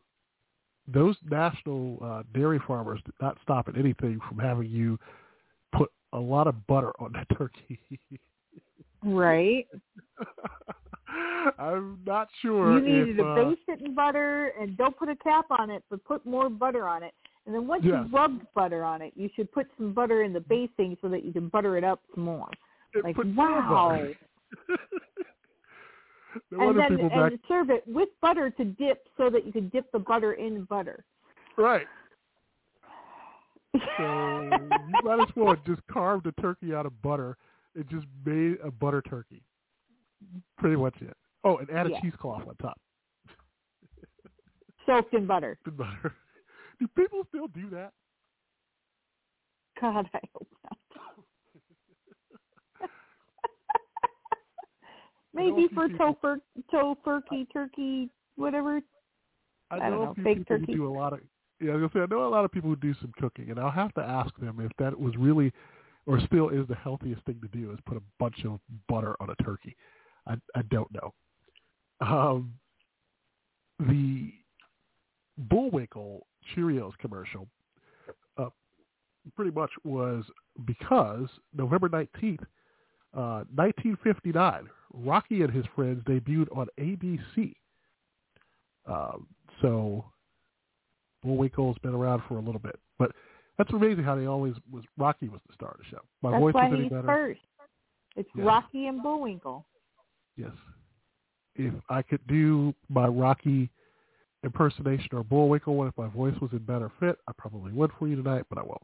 those 0.88 1.16
national 1.30 1.98
uh, 2.02 2.22
dairy 2.32 2.62
farmers 2.66 2.98
did 3.04 3.12
not 3.20 3.36
stop 3.42 3.68
at 3.68 3.76
anything 3.76 4.20
from 4.26 4.38
having 4.38 4.70
you 4.70 4.98
put 5.76 5.90
a 6.14 6.18
lot 6.18 6.46
of 6.46 6.66
butter 6.66 6.92
on 6.98 7.12
that 7.12 7.26
turkey. 7.36 7.78
Right. 9.04 9.66
I'm 11.58 11.98
not 12.06 12.28
sure. 12.40 12.78
You 12.78 12.80
needed 12.80 13.08
if, 13.10 13.16
to 13.18 13.22
uh, 13.22 13.34
baste 13.50 13.60
it 13.68 13.82
in 13.82 13.94
butter 13.94 14.52
and 14.58 14.78
don't 14.78 14.96
put 14.96 15.10
a 15.10 15.16
cap 15.16 15.44
on 15.50 15.68
it, 15.68 15.84
but 15.90 16.02
put 16.06 16.24
more 16.24 16.48
butter 16.48 16.88
on 16.88 17.02
it. 17.02 17.12
And 17.46 17.54
then 17.54 17.66
once 17.66 17.84
Yes. 17.84 18.06
you 18.10 18.16
rubbed 18.16 18.46
butter 18.54 18.84
on 18.84 19.02
it, 19.02 19.12
you 19.16 19.28
should 19.36 19.52
put 19.52 19.66
some 19.76 19.92
butter 19.92 20.22
in 20.22 20.32
the 20.32 20.40
basting 20.40 20.96
so 21.02 21.08
that 21.10 21.24
you 21.24 21.32
can 21.32 21.48
butter 21.48 21.76
it 21.76 21.84
up 21.84 22.00
some 22.14 22.24
more. 22.24 22.48
and 22.94 23.04
Like 23.04 23.16
wow. 23.36 24.06
and 26.52 26.78
then 26.78 26.88
people 26.96 27.08
back 27.10 27.32
serve 27.46 27.70
it 27.70 27.84
with 27.86 28.08
butter 28.22 28.50
to 28.50 28.64
dip 28.64 29.06
so 29.16 29.28
that 29.30 29.44
you 29.44 29.52
can 29.52 29.68
dip 29.68 29.90
the 29.92 29.98
butter 29.98 30.32
in 30.34 30.64
butter. 30.64 31.04
right. 31.58 31.86
So 33.74 33.80
you 34.88 35.00
might 35.02 35.20
as 35.20 35.28
well 35.36 35.48
have 35.54 35.64
just 35.64 35.82
carved 35.90 36.26
a 36.26 36.32
turkey 36.40 36.72
out 36.74 36.86
of 36.86 37.02
butter 37.02 37.36
It 37.74 37.88
just 37.88 38.06
made 38.24 38.58
a 38.62 38.70
butter 38.70 39.02
turkey. 39.02 39.42
Pretty 40.58 40.76
much 40.76 40.94
it. 41.02 41.16
Oh, 41.42 41.56
and 41.58 41.68
add 41.70 41.86
a 41.88 41.90
Yeah. 41.90 42.00
cheesecloth 42.00 42.46
on 42.46 42.54
top. 42.56 42.80
Soaked 44.86 45.12
in 45.12 45.26
butter. 45.26 45.58
The 45.64 45.70
butter. 45.72 46.14
Do 46.78 46.88
people 46.96 47.22
still 47.28 47.48
do 47.48 47.70
that? 47.70 47.92
God, 49.80 50.08
I 50.14 50.20
hope 50.34 50.48
not. 50.64 50.78
Maybe 55.34 55.68
for 55.74 55.88
tofur, 55.88 56.36
tofurkey, 56.72 57.46
turkey, 57.52 58.08
whatever. 58.36 58.80
I 59.70 59.76
I 59.76 59.90
know, 59.90 59.96
don't 59.96 60.02
a 60.02 60.04
know, 60.06 60.14
few 60.14 60.24
people 60.24 60.44
turkey. 60.46 60.72
who 60.72 60.78
do 60.78 60.88
a 60.88 60.94
lot 60.96 61.12
of. 61.12 61.20
Yeah, 61.60 61.72
I 61.72 61.76
was 61.76 61.90
gonna 61.90 62.06
say 62.06 62.12
I 62.12 62.14
know 62.14 62.26
a 62.26 62.28
lot 62.28 62.44
of 62.44 62.52
people 62.52 62.70
who 62.70 62.76
do 62.76 62.94
some 63.00 63.12
cooking, 63.18 63.50
and 63.50 63.58
I'll 63.58 63.70
have 63.70 63.94
to 63.94 64.00
ask 64.02 64.34
them 64.38 64.60
if 64.60 64.70
that 64.78 64.98
was 64.98 65.16
really, 65.16 65.52
or 66.06 66.20
still 66.26 66.48
is 66.50 66.66
the 66.68 66.74
healthiest 66.74 67.24
thing 67.24 67.40
to 67.42 67.48
do 67.48 67.72
is 67.72 67.78
put 67.86 67.96
a 67.96 68.02
bunch 68.18 68.44
of 68.44 68.60
butter 68.88 69.16
on 69.20 69.30
a 69.30 69.42
turkey. 69.42 69.76
I 70.26 70.34
I 70.54 70.62
don't 70.70 70.90
know. 70.92 71.12
Um, 72.00 72.54
the 73.80 74.32
Bullwinkle 75.38 76.26
Cheerios 76.54 76.92
commercial, 76.98 77.46
uh, 78.38 78.50
pretty 79.36 79.50
much 79.50 79.70
was 79.84 80.24
because 80.66 81.28
November 81.56 81.88
nineteenth, 81.88 82.40
uh, 83.16 83.44
nineteen 83.56 83.96
fifty 84.02 84.32
nine, 84.32 84.68
Rocky 84.92 85.42
and 85.42 85.52
his 85.52 85.64
friends 85.74 86.02
debuted 86.04 86.46
on 86.56 86.68
ABC. 86.78 87.54
Um, 88.86 89.26
so 89.62 90.04
Bullwinkle's 91.22 91.78
been 91.82 91.94
around 91.94 92.22
for 92.28 92.36
a 92.36 92.40
little 92.40 92.60
bit, 92.60 92.78
but 92.98 93.12
that's 93.56 93.72
amazing 93.72 94.04
how 94.04 94.14
they 94.14 94.26
always 94.26 94.54
was. 94.70 94.84
Rocky 94.98 95.28
was 95.28 95.40
the 95.48 95.54
star 95.54 95.70
of 95.72 95.78
the 95.78 95.84
show. 95.90 96.00
My 96.22 96.32
That's 96.32 96.40
voice 96.40 96.54
why 96.54 96.76
he's 96.76 96.90
better. 96.90 97.02
first. 97.06 97.40
It's 98.16 98.28
Yes. 98.36 98.46
Rocky 98.46 98.86
and 98.86 99.02
Bullwinkle. 99.02 99.64
Yes. 100.36 100.52
If 101.56 101.72
I 101.88 102.02
could 102.02 102.24
do 102.26 102.74
my 102.88 103.06
Rocky 103.06 103.70
impersonation 104.44 105.08
or 105.12 105.24
Bullwinkle 105.24 105.74
one, 105.74 105.88
if 105.88 105.96
my 105.96 106.08
voice 106.08 106.34
was 106.40 106.52
in 106.52 106.58
better 106.58 106.90
fit, 107.00 107.18
I 107.28 107.32
probably 107.36 107.72
would 107.72 107.90
for 107.98 108.06
you 108.06 108.16
tonight, 108.16 108.44
but 108.48 108.58
I 108.58 108.62
won't. 108.62 108.82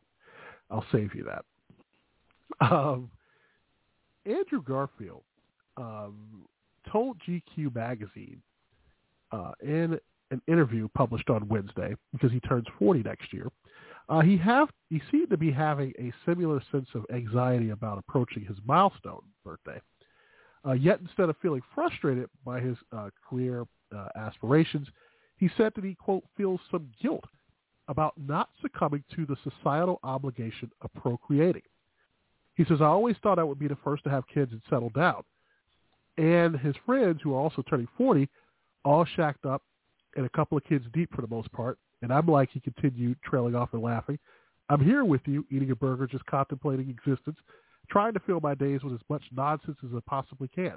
I'll 0.71 0.87
save 0.93 1.15
you 1.15 1.25
that. 1.25 1.45
Um, 2.61 3.11
Andrew 4.27 4.63
Garfield 4.63 5.23
um, 5.77 6.45
told 6.91 7.17
GQ 7.27 7.75
magazine 7.75 8.43
uh, 9.33 9.53
in 9.63 9.99
an 10.31 10.43
interview 10.47 10.89
published 10.95 11.31
on 11.31 11.49
Wednesday 11.49 11.95
because 12.13 12.31
he 12.31 12.41
turns 12.41 12.67
40 12.79 13.03
next 13.03 13.33
year. 13.33 13.49
Uh, 14.09 14.21
he 14.21 14.37
have 14.37 14.69
he 14.89 15.01
seemed 15.11 15.31
to 15.31 15.37
be 15.37 15.53
having 15.53 15.93
a 15.99 16.13
similar 16.27 16.61
sense 16.73 16.89
of 16.95 17.07
anxiety 17.15 17.71
about 17.71 17.99
approaching 17.99 18.45
his 18.45 18.57
milestone 18.67 19.23
birthday. 19.45 19.81
Uh, 20.67 20.73
yet 20.73 21.01
instead 21.01 21.29
of 21.29 21.37
feeling 21.41 21.63
frustrated 21.75 22.29
by 22.45 22.61
his 22.61 22.77
uh, 22.93 23.09
career 23.29 23.65
uh, 23.97 24.09
aspirations, 24.17 24.89
he 25.41 25.51
said 25.57 25.72
that 25.74 25.84
he, 25.84 25.95
quote, 25.95 26.22
feels 26.36 26.61
some 26.70 26.88
guilt 27.03 27.24
about 27.88 28.12
not 28.18 28.51
succumbing 28.61 29.03
to 29.16 29.24
the 29.24 29.36
societal 29.43 29.99
obligation 30.05 30.70
of 30.82 30.93
procreating. 30.93 31.62
He 32.55 32.64
says, 32.66 32.82
I 32.82 32.84
always 32.84 33.16
thought 33.22 33.38
I 33.38 33.43
would 33.43 33.59
be 33.59 33.66
the 33.66 33.78
first 33.82 34.05
to 34.05 34.11
have 34.11 34.24
kids 34.32 34.53
and 34.53 34.61
settle 34.68 34.91
down. 34.91 35.22
And 36.18 36.59
his 36.59 36.74
friends, 36.84 37.20
who 37.22 37.34
are 37.34 37.41
also 37.41 37.62
turning 37.62 37.88
40, 37.97 38.28
all 38.84 39.07
shacked 39.16 39.47
up 39.47 39.62
and 40.14 40.26
a 40.26 40.28
couple 40.28 40.59
of 40.59 40.64
kids 40.64 40.84
deep 40.93 41.09
for 41.14 41.22
the 41.22 41.34
most 41.34 41.51
part. 41.53 41.78
And 42.03 42.12
I'm 42.12 42.26
like, 42.26 42.51
he 42.53 42.61
continued, 42.61 43.16
trailing 43.24 43.55
off 43.55 43.70
and 43.72 43.82
laughing. 43.82 44.18
I'm 44.68 44.84
here 44.84 45.05
with 45.07 45.22
you, 45.24 45.47
eating 45.51 45.70
a 45.70 45.76
burger, 45.76 46.07
just 46.07 46.26
contemplating 46.26 46.91
existence, 46.91 47.38
trying 47.91 48.12
to 48.12 48.20
fill 48.20 48.41
my 48.41 48.55
days 48.55 48.82
with 48.82 48.93
as 48.93 49.01
much 49.09 49.22
nonsense 49.34 49.78
as 49.82 49.91
I 49.97 50.01
possibly 50.07 50.49
can. 50.49 50.74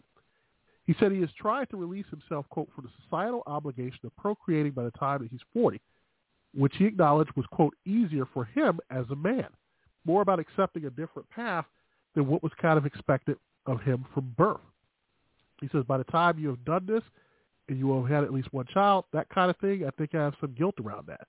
He 0.85 0.95
said 0.99 1.11
he 1.11 1.19
is 1.19 1.29
trying 1.37 1.67
to 1.67 1.77
release 1.77 2.05
himself, 2.09 2.45
quote, 2.49 2.69
from 2.75 2.85
the 2.85 2.91
societal 3.03 3.43
obligation 3.47 3.99
of 4.03 4.15
procreating 4.17 4.73
by 4.73 4.83
the 4.83 4.91
time 4.91 5.21
that 5.21 5.31
he's 5.31 5.39
40, 5.53 5.79
which 6.53 6.75
he 6.77 6.85
acknowledged 6.85 7.31
was, 7.35 7.45
quote, 7.51 7.73
easier 7.85 8.25
for 8.33 8.45
him 8.45 8.79
as 8.89 9.05
a 9.09 9.15
man, 9.15 9.47
more 10.05 10.21
about 10.21 10.39
accepting 10.39 10.85
a 10.85 10.89
different 10.89 11.29
path 11.29 11.65
than 12.15 12.27
what 12.27 12.43
was 12.43 12.51
kind 12.61 12.77
of 12.77 12.85
expected 12.85 13.37
of 13.65 13.81
him 13.81 14.05
from 14.13 14.33
birth. 14.37 14.59
He 15.61 15.69
says, 15.71 15.83
by 15.87 15.97
the 15.97 16.03
time 16.05 16.37
you 16.37 16.49
have 16.49 16.65
done 16.65 16.85
this 16.85 17.03
and 17.69 17.79
you 17.79 17.95
have 17.95 18.09
had 18.09 18.25
at 18.25 18.33
least 18.33 18.51
one 18.51 18.65
child, 18.73 19.05
that 19.13 19.29
kind 19.29 19.49
of 19.49 19.57
thing, 19.57 19.85
I 19.85 19.91
think 19.91 20.13
I 20.13 20.23
have 20.23 20.35
some 20.41 20.53
guilt 20.53 20.75
around 20.83 21.07
that. 21.07 21.27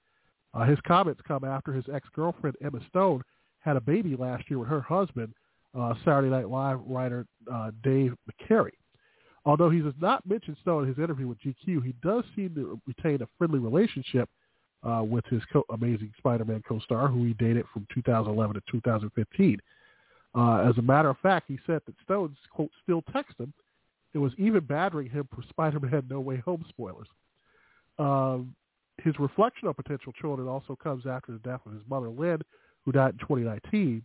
Uh, 0.53 0.65
his 0.65 0.79
comments 0.87 1.21
come 1.27 1.45
after 1.45 1.73
his 1.73 1.85
ex-girlfriend, 1.93 2.57
Emma 2.65 2.81
Stone, 2.89 3.23
had 3.61 3.77
a 3.77 3.81
baby 3.81 4.17
last 4.17 4.51
year 4.51 4.59
with 4.59 4.69
her 4.69 4.81
husband, 4.81 5.33
uh, 5.79 5.95
Saturday 6.05 6.29
Night 6.29 6.49
Live 6.49 6.81
writer 6.87 7.27
uh, 7.53 7.71
Dave 7.83 8.15
McCary. 8.29 8.73
Although 9.47 9.71
he 9.71 9.81
does 9.81 9.95
not 10.01 10.27
mention 10.27 10.57
Stone 10.63 10.85
in 10.85 10.89
his 10.89 10.99
interview 10.99 11.29
with 11.29 11.39
GQ, 11.41 11.85
he 11.85 11.95
does 12.03 12.25
seem 12.35 12.55
to 12.55 12.81
retain 12.87 13.23
a 13.23 13.29
friendly 13.37 13.59
relationship 13.59 14.29
uh, 14.83 15.03
with 15.03 15.25
his 15.27 15.43
co- 15.53 15.65
Amazing 15.71 16.13
Spider-Man 16.19 16.63
co-star, 16.67 17.09
who 17.09 17.25
he 17.25 17.35
dated 17.35 17.67
from 17.73 17.87
2011 17.95 18.55
to 18.55 18.63
2015. 18.71 19.59
Uh, 20.35 20.57
as 20.69 20.77
a 20.79 20.83
matter 20.83 21.11
of 21.11 21.19
fact, 21.19 21.47
he 21.49 21.59
said 21.67 21.83
that 21.87 21.95
Stone, 22.05 22.37
quote, 22.51 22.71
still 22.83 23.03
texts 23.13 23.39
him 23.39 23.53
and 24.15 24.23
was 24.23 24.33
even 24.39 24.61
badgering 24.65 25.11
him 25.11 25.29
for 25.35 25.43
Spider-Man 25.49 26.05
No 26.09 26.21
Way 26.21 26.39
Home 26.39 26.65
spoilers. 26.69 27.09
Um, 27.99 28.55
his 29.03 29.19
reflection 29.19 29.69
on 29.69 29.75
potential 29.75 30.13
children 30.13 30.49
also 30.49 30.77
comes 30.77 31.05
after 31.07 31.33
the 31.33 31.39
death 31.39 31.61
of 31.67 31.73
his 31.73 31.83
mother, 31.89 32.09
Lynn, 32.09 32.41
who 32.85 32.93
died 32.93 33.15
in 33.15 33.19
2019. 33.19 34.05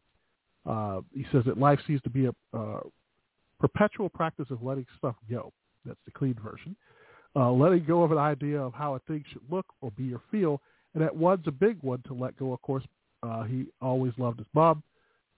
Uh, 0.65 1.01
he 1.13 1.25
says 1.31 1.43
that 1.45 1.57
life 1.57 1.79
seems 1.87 2.01
to 2.01 2.09
be 2.09 2.25
a 2.25 2.33
uh, 2.53 2.81
perpetual 3.59 4.09
practice 4.09 4.47
of 4.49 4.63
letting 4.63 4.85
stuff 4.97 5.15
go. 5.29 5.51
That's 5.85 5.99
the 6.05 6.11
clean 6.11 6.35
version. 6.43 6.75
Uh, 7.35 7.51
letting 7.51 7.83
go 7.85 8.03
of 8.03 8.11
an 8.11 8.17
idea 8.17 8.59
of 8.59 8.73
how 8.73 8.95
a 8.95 8.99
thing 8.99 9.23
should 9.31 9.41
look 9.49 9.65
or 9.81 9.91
be 9.91 10.13
or 10.13 10.21
feel, 10.31 10.61
and 10.93 11.03
that 11.03 11.15
one's 11.15 11.47
a 11.47 11.51
big 11.51 11.77
one 11.81 12.01
to 12.07 12.13
let 12.13 12.37
go. 12.37 12.53
Of 12.53 12.61
course, 12.61 12.83
uh, 13.21 13.43
he 13.43 13.67
always 13.81 14.13
loved 14.17 14.39
his 14.39 14.47
mom. 14.53 14.81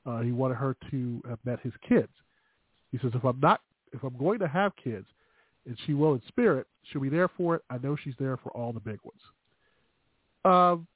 Uh, 0.05 0.21
he 0.21 0.31
wanted 0.31 0.55
her 0.55 0.75
to 0.89 1.21
have 1.27 1.39
met 1.45 1.59
his 1.59 1.73
kids. 1.87 2.11
He 2.91 2.97
says, 2.99 3.11
if 3.13 3.23
I'm 3.23 3.39
not, 3.39 3.61
if 3.93 4.03
I'm 4.03 4.17
going 4.17 4.39
to 4.39 4.47
have 4.47 4.71
kids, 4.81 5.05
and 5.67 5.77
she 5.85 5.93
will 5.93 6.13
in 6.13 6.21
spirit, 6.27 6.65
she'll 6.83 7.01
be 7.01 7.09
there 7.09 7.27
for 7.27 7.55
it. 7.55 7.63
I 7.69 7.77
know 7.77 7.95
she's 8.01 8.15
there 8.19 8.37
for 8.37 8.51
all 8.51 8.73
the 8.73 8.79
big 8.79 8.99
ones. 9.03 9.21
Um, 10.43 10.87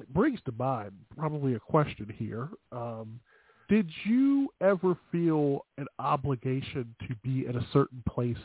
it 0.00 0.12
brings 0.12 0.40
to 0.44 0.52
mind 0.52 0.92
probably 1.16 1.54
a 1.54 1.60
question 1.60 2.12
here. 2.18 2.48
Um, 2.72 3.20
did 3.68 3.88
you 4.04 4.48
ever 4.60 4.96
feel 5.10 5.64
an 5.78 5.86
obligation 5.98 6.94
to 7.08 7.14
be 7.22 7.46
at 7.48 7.56
a 7.56 7.66
certain 7.72 8.02
place 8.08 8.38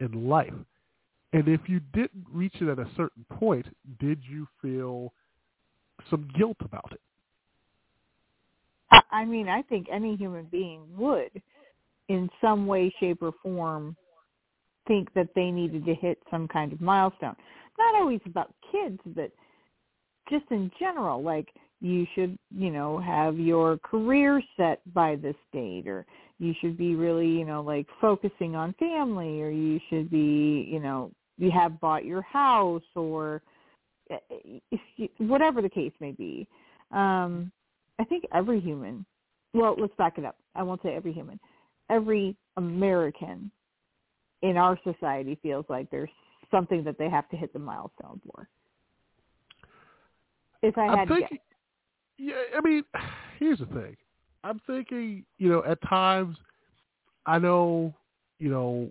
in 0.00 0.28
life? 0.28 0.54
And 1.32 1.46
if 1.48 1.60
you 1.66 1.80
didn't 1.92 2.26
reach 2.32 2.54
it 2.60 2.68
at 2.68 2.78
a 2.78 2.88
certain 2.96 3.24
point, 3.30 3.66
did 4.00 4.20
you 4.28 4.46
feel 4.62 5.12
some 6.10 6.28
guilt 6.36 6.56
about 6.60 6.92
it? 6.92 7.00
I, 9.10 9.24
mean, 9.24 9.48
I 9.48 9.62
think 9.62 9.86
any 9.92 10.16
human 10.16 10.46
being 10.46 10.82
would, 10.96 11.42
in 12.08 12.30
some 12.40 12.66
way, 12.66 12.92
shape, 12.98 13.22
or 13.22 13.32
form, 13.42 13.96
think 14.86 15.12
that 15.14 15.28
they 15.34 15.50
needed 15.50 15.84
to 15.84 15.94
hit 15.94 16.18
some 16.30 16.48
kind 16.48 16.72
of 16.72 16.80
milestone. 16.80 17.36
Not 17.78 17.94
always 17.94 18.20
about 18.24 18.54
kids, 18.72 18.98
but 19.14 19.30
just 20.28 20.44
in 20.50 20.70
general, 20.78 21.22
like 21.22 21.48
you 21.80 22.06
should, 22.14 22.38
you 22.50 22.70
know, 22.70 22.98
have 22.98 23.38
your 23.38 23.78
career 23.78 24.42
set 24.56 24.80
by 24.92 25.16
this 25.16 25.36
date 25.52 25.86
or 25.86 26.06
you 26.38 26.54
should 26.60 26.76
be 26.76 26.94
really, 26.94 27.28
you 27.28 27.44
know, 27.44 27.62
like 27.62 27.86
focusing 28.00 28.54
on 28.54 28.74
family 28.78 29.40
or 29.40 29.50
you 29.50 29.80
should 29.88 30.10
be, 30.10 30.68
you 30.70 30.80
know, 30.80 31.10
you 31.36 31.50
have 31.50 31.80
bought 31.80 32.04
your 32.04 32.22
house 32.22 32.82
or 32.94 33.42
eh, 34.10 34.16
if 34.70 34.80
you, 34.96 35.08
whatever 35.18 35.62
the 35.62 35.68
case 35.68 35.92
may 36.00 36.12
be. 36.12 36.46
Um 36.90 37.52
I 38.00 38.04
think 38.04 38.24
every 38.32 38.60
human, 38.60 39.04
well, 39.54 39.74
let's 39.78 39.94
back 39.96 40.18
it 40.18 40.24
up. 40.24 40.36
I 40.54 40.62
won't 40.62 40.82
say 40.82 40.94
every 40.94 41.12
human. 41.12 41.40
Every 41.90 42.36
American 42.56 43.50
in 44.42 44.56
our 44.56 44.78
society 44.84 45.38
feels 45.42 45.64
like 45.68 45.90
there's 45.90 46.10
something 46.50 46.84
that 46.84 46.96
they 46.98 47.10
have 47.10 47.28
to 47.30 47.36
hit 47.36 47.52
the 47.52 47.58
milestone 47.58 48.20
for. 48.24 48.48
If 50.62 50.76
I 50.76 50.86
I'm 50.86 50.98
had 50.98 51.08
to 51.08 51.20
guess. 51.20 51.30
yeah, 52.18 52.34
I 52.56 52.60
mean, 52.60 52.84
here's 53.38 53.58
the 53.58 53.66
thing. 53.66 53.96
I'm 54.44 54.60
thinking, 54.66 55.24
you 55.38 55.48
know, 55.48 55.64
at 55.64 55.78
times, 55.88 56.36
I 57.26 57.38
know, 57.38 57.94
you 58.38 58.50
know, 58.50 58.90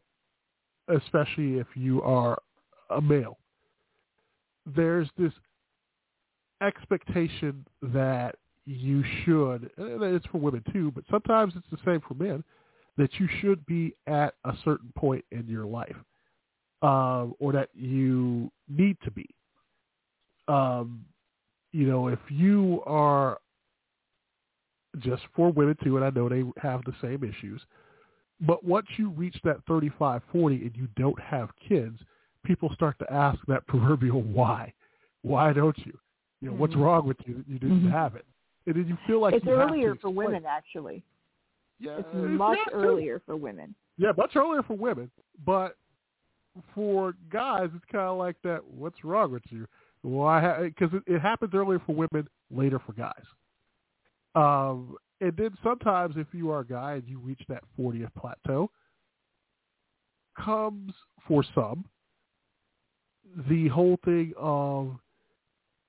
especially 0.88 1.58
if 1.58 1.68
you 1.76 2.02
are 2.04 2.38
a 2.90 3.02
male, 3.02 3.38
there's 4.76 5.10
this 5.18 5.34
expectation 6.62 7.66
that 7.82 8.36
you 8.66 9.04
should, 9.24 9.70
and 9.78 10.04
it's 10.04 10.26
for 10.28 10.40
women 10.40 10.64
too, 10.74 10.92
but 10.94 11.04
sometimes 11.10 11.54
it's 11.56 11.68
the 11.72 11.78
same 11.86 12.02
for 12.08 12.14
men, 12.16 12.44
that 12.98 13.10
you 13.20 13.28
should 13.40 13.66
be 13.66 13.94
at 14.08 14.34
a 14.44 14.54
certain 14.66 14.92
point 14.98 15.24
in 15.32 15.48
your 15.48 15.66
life, 15.66 15.96
um, 16.82 17.34
or 17.40 17.54
that 17.54 17.70
you 17.74 18.52
need 18.68 18.98
to 19.04 19.12
be. 19.12 19.28
Um, 20.48 21.06
you 21.78 21.86
know, 21.86 22.08
if 22.08 22.18
you 22.30 22.82
are 22.88 23.38
just 24.98 25.22
for 25.36 25.52
women 25.52 25.78
too, 25.84 25.96
and 25.96 26.04
I 26.04 26.10
know 26.10 26.28
they 26.28 26.44
have 26.60 26.84
the 26.86 26.96
same 27.04 27.24
issues, 27.24 27.62
but 28.42 28.64
once 28.64 28.88
you 28.98 29.12
reach 29.12 29.38
that 29.44 29.58
35, 29.68 30.24
40 30.32 30.56
and 30.56 30.76
you 30.76 30.88
don't 30.96 31.20
have 31.22 31.50
kids, 31.70 32.00
people 32.44 32.74
start 32.74 32.98
to 32.98 33.14
ask 33.14 33.38
that 33.48 33.68
proverbial 33.68 34.24
why. 34.24 34.74
Why 35.22 35.54
don't 35.54 35.78
you? 35.86 35.96
You 36.42 36.50
know, 36.50 36.56
what's 36.56 36.74
Mhm. 36.74 36.82
wrong 36.82 37.08
with 37.08 37.18
you? 37.28 37.36
that 37.36 37.48
You 37.48 37.60
didn't 37.60 37.84
Mhm. 37.84 37.92
have 37.92 38.16
it. 38.16 38.26
And 38.66 38.76
then 38.76 38.88
you 38.88 38.98
feel 39.06 39.20
like 39.20 39.36
it's 39.36 39.46
you 39.46 39.52
have 39.52 39.68
to 39.68 39.74
earlier 39.74 39.96
for 39.98 40.10
women 40.10 40.46
actually. 40.46 41.04
Yeah, 41.80 42.00
It's 42.00 42.14
much 42.40 42.58
that 42.58 42.72
too. 42.72 42.78
earlier 42.78 43.20
for 43.20 43.36
women. 43.36 43.76
Yeah, 43.98 44.14
much 44.18 44.36
earlier 44.36 44.64
for 44.64 44.74
women, 44.74 45.12
but 45.46 45.78
for 46.74 47.14
guys, 47.30 47.70
it's 47.76 47.86
kind 47.86 48.08
of 48.08 48.18
like 48.18 48.42
that. 48.42 48.66
What's 48.66 49.04
wrong 49.04 49.32
with 49.32 49.44
you? 49.52 49.68
Why? 50.02 50.70
Because 50.70 50.94
it, 50.94 51.04
it 51.16 51.20
happens 51.22 51.54
earlier 51.54 51.82
for 51.86 51.94
women, 51.94 52.28
later 52.52 52.80
for 52.86 52.94
guys. 52.94 53.14
Um, 54.36 54.96
and 55.20 55.36
then 55.36 55.58
sometimes, 55.64 56.16
if 56.18 56.28
you 56.32 56.52
are 56.52 56.60
a 56.60 56.66
guy 56.66 56.94
and 56.94 57.08
you 57.08 57.20
reach 57.20 57.42
that 57.50 57.64
40th 57.80 58.14
plateau, 58.16 58.70
comes 60.38 60.94
for 61.28 61.44
some 61.56 61.86
the 63.50 63.68
whole 63.68 64.00
thing 64.06 64.34
of 64.38 64.96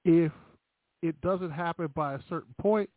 if 0.04 0.32
it 1.02 1.20
doesn't 1.20 1.50
happen 1.50 1.88
by 1.94 2.14
a 2.14 2.18
certain 2.28 2.54
point, 2.61 2.90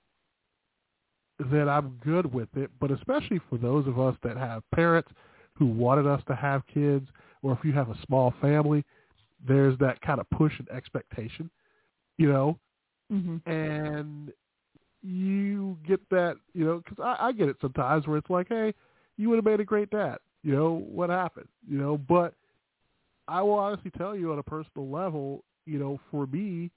then 1.52 1.70
I'm 1.70 2.00
good 2.04 2.32
with 2.32 2.50
it. 2.56 2.72
But 2.80 2.92
especially 2.92 3.40
for 3.50 3.58
those 3.58 3.88
of 3.88 4.00
us 4.00 4.16
that 4.24 4.38
have 4.38 4.64
parents 4.74 5.10
who 5.56 5.66
wanted 5.66 6.08
us 6.08 6.22
to 6.28 6.36
have 6.36 6.64
kids, 6.74 7.08
or 7.44 7.54
if 7.54 7.60
you 7.64 7.74
have 7.74 7.90
a 7.90 7.98
small 8.06 8.34
family, 8.42 8.84
there's 9.48 9.78
that 9.80 10.02
kind 10.02 10.20
of 10.20 10.30
push 10.30 10.54
and 10.60 10.70
expectation, 10.70 11.50
you 12.18 12.32
know, 12.32 12.58
Mm-hmm. 13.12 13.52
and 13.52 14.32
you 15.02 15.78
get 15.86 16.00
that, 16.12 16.38
you 16.54 16.64
know, 16.64 16.82
because 16.84 17.04
I, 17.04 17.28
I 17.28 17.32
get 17.32 17.50
it 17.50 17.58
sometimes 17.60 18.08
where 18.08 18.18
it's 18.18 18.30
like, 18.30 18.48
hey, 18.48 18.74
you 19.18 19.30
would 19.30 19.36
have 19.36 19.46
made 19.46 19.60
a 19.60 19.66
great 19.66 19.90
dad. 19.90 20.18
You 20.44 20.56
know, 20.56 20.86
what 20.90 21.10
happened? 21.10 21.48
You 21.68 21.78
know, 21.78 21.98
but 21.98 22.34
I 23.28 23.42
will 23.42 23.56
honestly 23.56 23.92
tell 23.98 24.16
you 24.16 24.32
on 24.32 24.40
a 24.40 24.44
personal 24.44 24.90
level, 24.90 25.44
you 25.66 25.78
know, 25.78 26.00
for 26.10 26.26
me, 26.28 26.72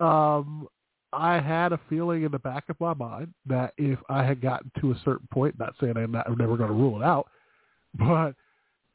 um, 0.00 0.68
I 1.12 1.40
had 1.40 1.72
a 1.72 1.80
feeling 1.88 2.24
in 2.24 2.32
the 2.32 2.38
back 2.38 2.64
of 2.68 2.78
my 2.78 2.94
mind 2.94 3.32
that 3.46 3.72
if 3.78 3.98
I 4.08 4.22
had 4.24 4.40
gotten 4.40 4.70
to 4.80 4.92
a 4.92 5.00
certain 5.04 5.28
point, 5.32 5.58
not 5.58 5.74
saying 5.80 5.96
I'm, 5.96 6.12
not, 6.12 6.28
I'm 6.28 6.36
never 6.36 6.56
going 6.56 6.68
to 6.68 6.74
rule 6.74 7.00
it 7.00 7.04
out, 7.04 7.28
but 7.98 8.34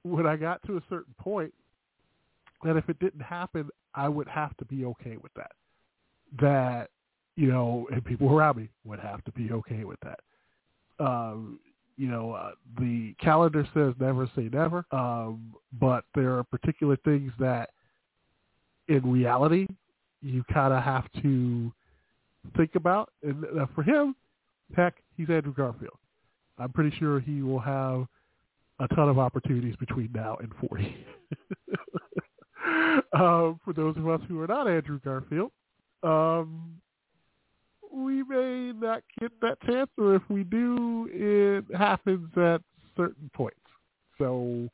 when 0.04 0.26
I 0.26 0.36
got 0.36 0.62
to 0.68 0.78
a 0.78 0.84
certain 0.90 1.14
point, 1.20 1.54
that 2.64 2.78
if 2.78 2.90
it 2.90 3.00
didn't 3.00 3.22
happen, 3.22 3.70
I 3.96 4.10
would 4.10 4.28
have 4.28 4.56
to 4.58 4.66
be 4.66 4.86
okay 4.86 5.18
with 5.22 5.34
that. 5.36 5.52
That, 6.40 6.90
you 7.36 7.52
know, 7.52 7.88
and 7.92 8.04
people 8.04 8.32
around 8.32 8.58
me 8.58 8.70
would 8.86 9.00
have 9.00 9.24
to 9.26 9.32
be 9.32 9.52
okay 9.52 9.84
with 9.84 10.00
that. 10.02 10.20
Um, 11.00 11.60
you 11.98 12.08
know, 12.08 12.32
uh, 12.34 12.52
the 12.80 13.14
calendar 13.22 13.68
says 13.74 13.94
never 14.00 14.30
say 14.36 14.50
never, 14.52 14.86
um, 14.92 15.54
but 15.80 16.06
there 16.16 16.38
are 16.38 16.44
particular 16.44 16.96
things 16.98 17.32
that 17.40 17.72
in 18.88 19.10
reality 19.10 19.68
you 20.22 20.44
kind 20.52 20.74
of 20.74 20.84
have 20.84 21.06
to 21.22 21.72
think 22.56 22.76
about. 22.76 23.12
And 23.24 23.46
uh, 23.60 23.66
for 23.76 23.84
him, 23.84 24.16
heck, 24.76 24.96
he's 25.16 25.30
Andrew 25.30 25.54
Garfield. 25.54 25.98
I'm 26.58 26.72
pretty 26.72 26.96
sure 26.98 27.20
he 27.20 27.42
will 27.42 27.60
have 27.60 28.06
a 28.80 28.88
ton 28.96 29.10
of 29.10 29.20
opportunities 29.20 29.76
between 29.78 30.10
now 30.14 30.38
and 30.42 30.52
40. 30.68 30.96
um, 33.14 33.60
for 33.64 33.74
those 33.76 33.98
of 33.98 34.08
us 34.08 34.22
who 34.28 34.40
are 34.42 34.48
not 34.48 34.68
Andrew 34.68 35.00
Garfield, 35.04 35.52
um, 36.04 36.82
we 37.94 38.24
may 38.24 38.72
not 38.74 39.04
get 39.20 39.32
that 39.42 39.62
chance, 39.62 39.90
or 39.98 40.16
if 40.16 40.24
we 40.30 40.44
do, 40.44 41.10
it 41.12 41.76
happens 41.76 42.30
at 42.38 42.62
certain 42.96 43.30
points. 43.34 43.58
So 44.18 44.70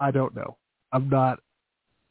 I 0.00 0.10
don't 0.10 0.34
know. 0.34 0.56
I'm 0.92 1.08
not. 1.08 1.40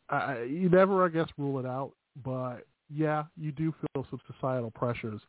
I, 0.10 0.43
you 0.43 0.70
never, 0.70 1.03
I 1.03 1.10
guess, 1.10 1.28
rule 1.38 1.60
it 1.60 1.66
out, 1.66 1.93
but 2.24 2.60
yeah, 2.93 3.24
you 3.36 3.51
do 3.51 3.74
feel 3.82 4.06
some 4.10 4.20
societal 4.32 4.70
pressures, 4.72 5.20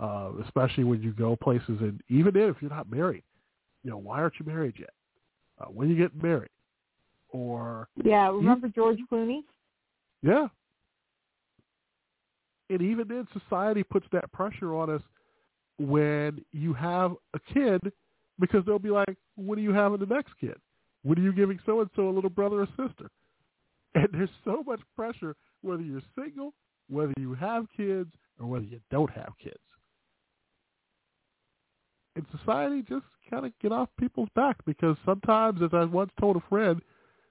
uh, 0.00 0.30
especially 0.44 0.84
when 0.84 1.00
you 1.00 1.12
go 1.12 1.36
places, 1.36 1.78
and 1.80 2.00
even 2.08 2.36
if 2.36 2.56
you're 2.60 2.70
not 2.70 2.90
married, 2.90 3.22
you 3.84 3.90
know, 3.90 3.98
why 3.98 4.18
aren't 4.18 4.34
you 4.40 4.46
married 4.46 4.74
yet? 4.78 4.90
Uh, 5.60 5.66
when 5.66 5.88
you 5.88 5.96
get 5.96 6.20
married, 6.20 6.50
or 7.36 7.88
Yeah, 8.02 8.28
remember 8.28 8.68
George 8.68 8.98
Clooney? 9.10 9.40
yeah. 10.22 10.48
And 12.68 12.82
even 12.82 13.06
then, 13.06 13.28
society 13.32 13.84
puts 13.84 14.06
that 14.12 14.32
pressure 14.32 14.74
on 14.74 14.90
us 14.90 15.02
when 15.78 16.44
you 16.52 16.72
have 16.74 17.14
a 17.34 17.38
kid 17.54 17.80
because 18.40 18.64
they'll 18.64 18.78
be 18.78 18.90
like, 18.90 19.16
when 19.36 19.58
are 19.58 19.62
you 19.62 19.72
having 19.72 20.00
the 20.00 20.06
next 20.06 20.32
kid? 20.40 20.56
When 21.02 21.18
are 21.18 21.22
you 21.22 21.32
giving 21.32 21.60
so-and-so 21.64 22.08
a 22.08 22.10
little 22.10 22.30
brother 22.30 22.62
or 22.62 22.68
sister? 22.68 23.10
And 23.94 24.08
there's 24.12 24.28
so 24.44 24.62
much 24.66 24.80
pressure 24.94 25.34
whether 25.62 25.82
you're 25.82 26.02
single, 26.14 26.52
whether 26.90 27.14
you 27.18 27.32
have 27.32 27.64
kids, 27.74 28.12
or 28.38 28.46
whether 28.46 28.66
you 28.66 28.78
don't 28.90 29.10
have 29.10 29.32
kids. 29.42 29.56
And 32.14 32.26
society 32.38 32.82
just 32.86 33.06
kind 33.30 33.46
of 33.46 33.52
get 33.62 33.72
off 33.72 33.88
people's 33.98 34.28
back 34.34 34.56
because 34.66 34.96
sometimes, 35.06 35.62
as 35.62 35.70
I 35.72 35.84
once 35.84 36.10
told 36.20 36.36
a 36.36 36.42
friend 36.50 36.82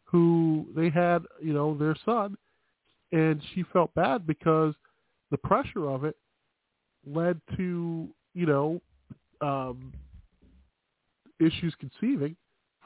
who 0.06 0.66
they 0.76 0.89
had, 0.89 1.24
you 1.41 1.53
know, 1.53 1.78
their 1.78 1.95
son, 2.06 2.38
and 3.12 3.41
she 3.53 3.64
felt 3.74 3.93
bad 3.95 4.26
because 4.26 4.74
the 5.32 5.38
pressure 5.38 5.89
of 5.89 6.03
it 6.06 6.16
led 7.06 7.39
to, 7.58 8.08
you 8.34 8.45
know, 8.45 8.82
um, 9.41 9.93
issues 11.39 11.74
conceiving 11.80 12.36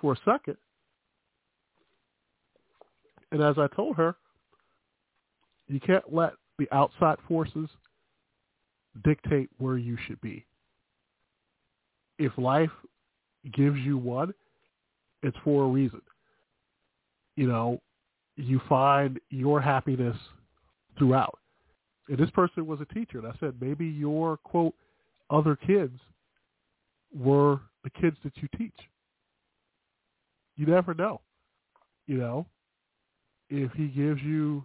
for 0.01 0.13
a 0.13 0.17
second. 0.25 0.57
And 3.31 3.43
as 3.43 3.57
I 3.57 3.67
told 3.75 3.95
her, 3.97 4.15
you 5.67 5.79
can't 5.79 6.11
let 6.11 6.33
the 6.57 6.67
outside 6.71 7.17
forces 7.27 7.69
dictate 9.03 9.49
where 9.59 9.77
you 9.77 9.97
should 10.07 10.19
be. 10.21 10.45
If 12.17 12.37
life 12.37 12.71
gives 13.53 13.77
you 13.79 13.97
one, 13.97 14.33
it's 15.21 15.37
for 15.43 15.65
a 15.65 15.67
reason. 15.67 16.01
You 17.39 17.47
know, 17.47 17.79
you 18.35 18.59
find 18.67 19.17
your 19.29 19.61
happiness 19.61 20.17
throughout. 20.97 21.39
And 22.09 22.17
this 22.17 22.29
person 22.31 22.67
was 22.67 22.81
a 22.81 22.93
teacher, 22.93 23.19
and 23.19 23.27
I 23.27 23.31
said, 23.39 23.53
maybe 23.61 23.85
your, 23.85 24.35
quote, 24.35 24.73
other 25.29 25.55
kids 25.55 25.97
were 27.17 27.61
the 27.85 27.91
kids 27.91 28.17
that 28.25 28.33
you 28.41 28.49
teach. 28.57 28.75
You 30.57 30.65
never 30.65 30.93
know. 30.93 31.21
You 32.07 32.17
know, 32.17 32.45
if 33.49 33.71
he 33.71 33.87
gives 33.87 34.21
you 34.21 34.61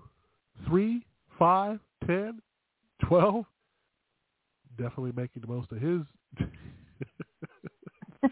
three, 0.66 1.06
five, 1.38 1.78
ten, 2.04 2.42
twelve, 3.06 3.44
definitely 4.76 5.12
making 5.14 5.42
the 5.42 5.48
most 5.48 5.70
of 5.70 5.80
his 5.80 6.00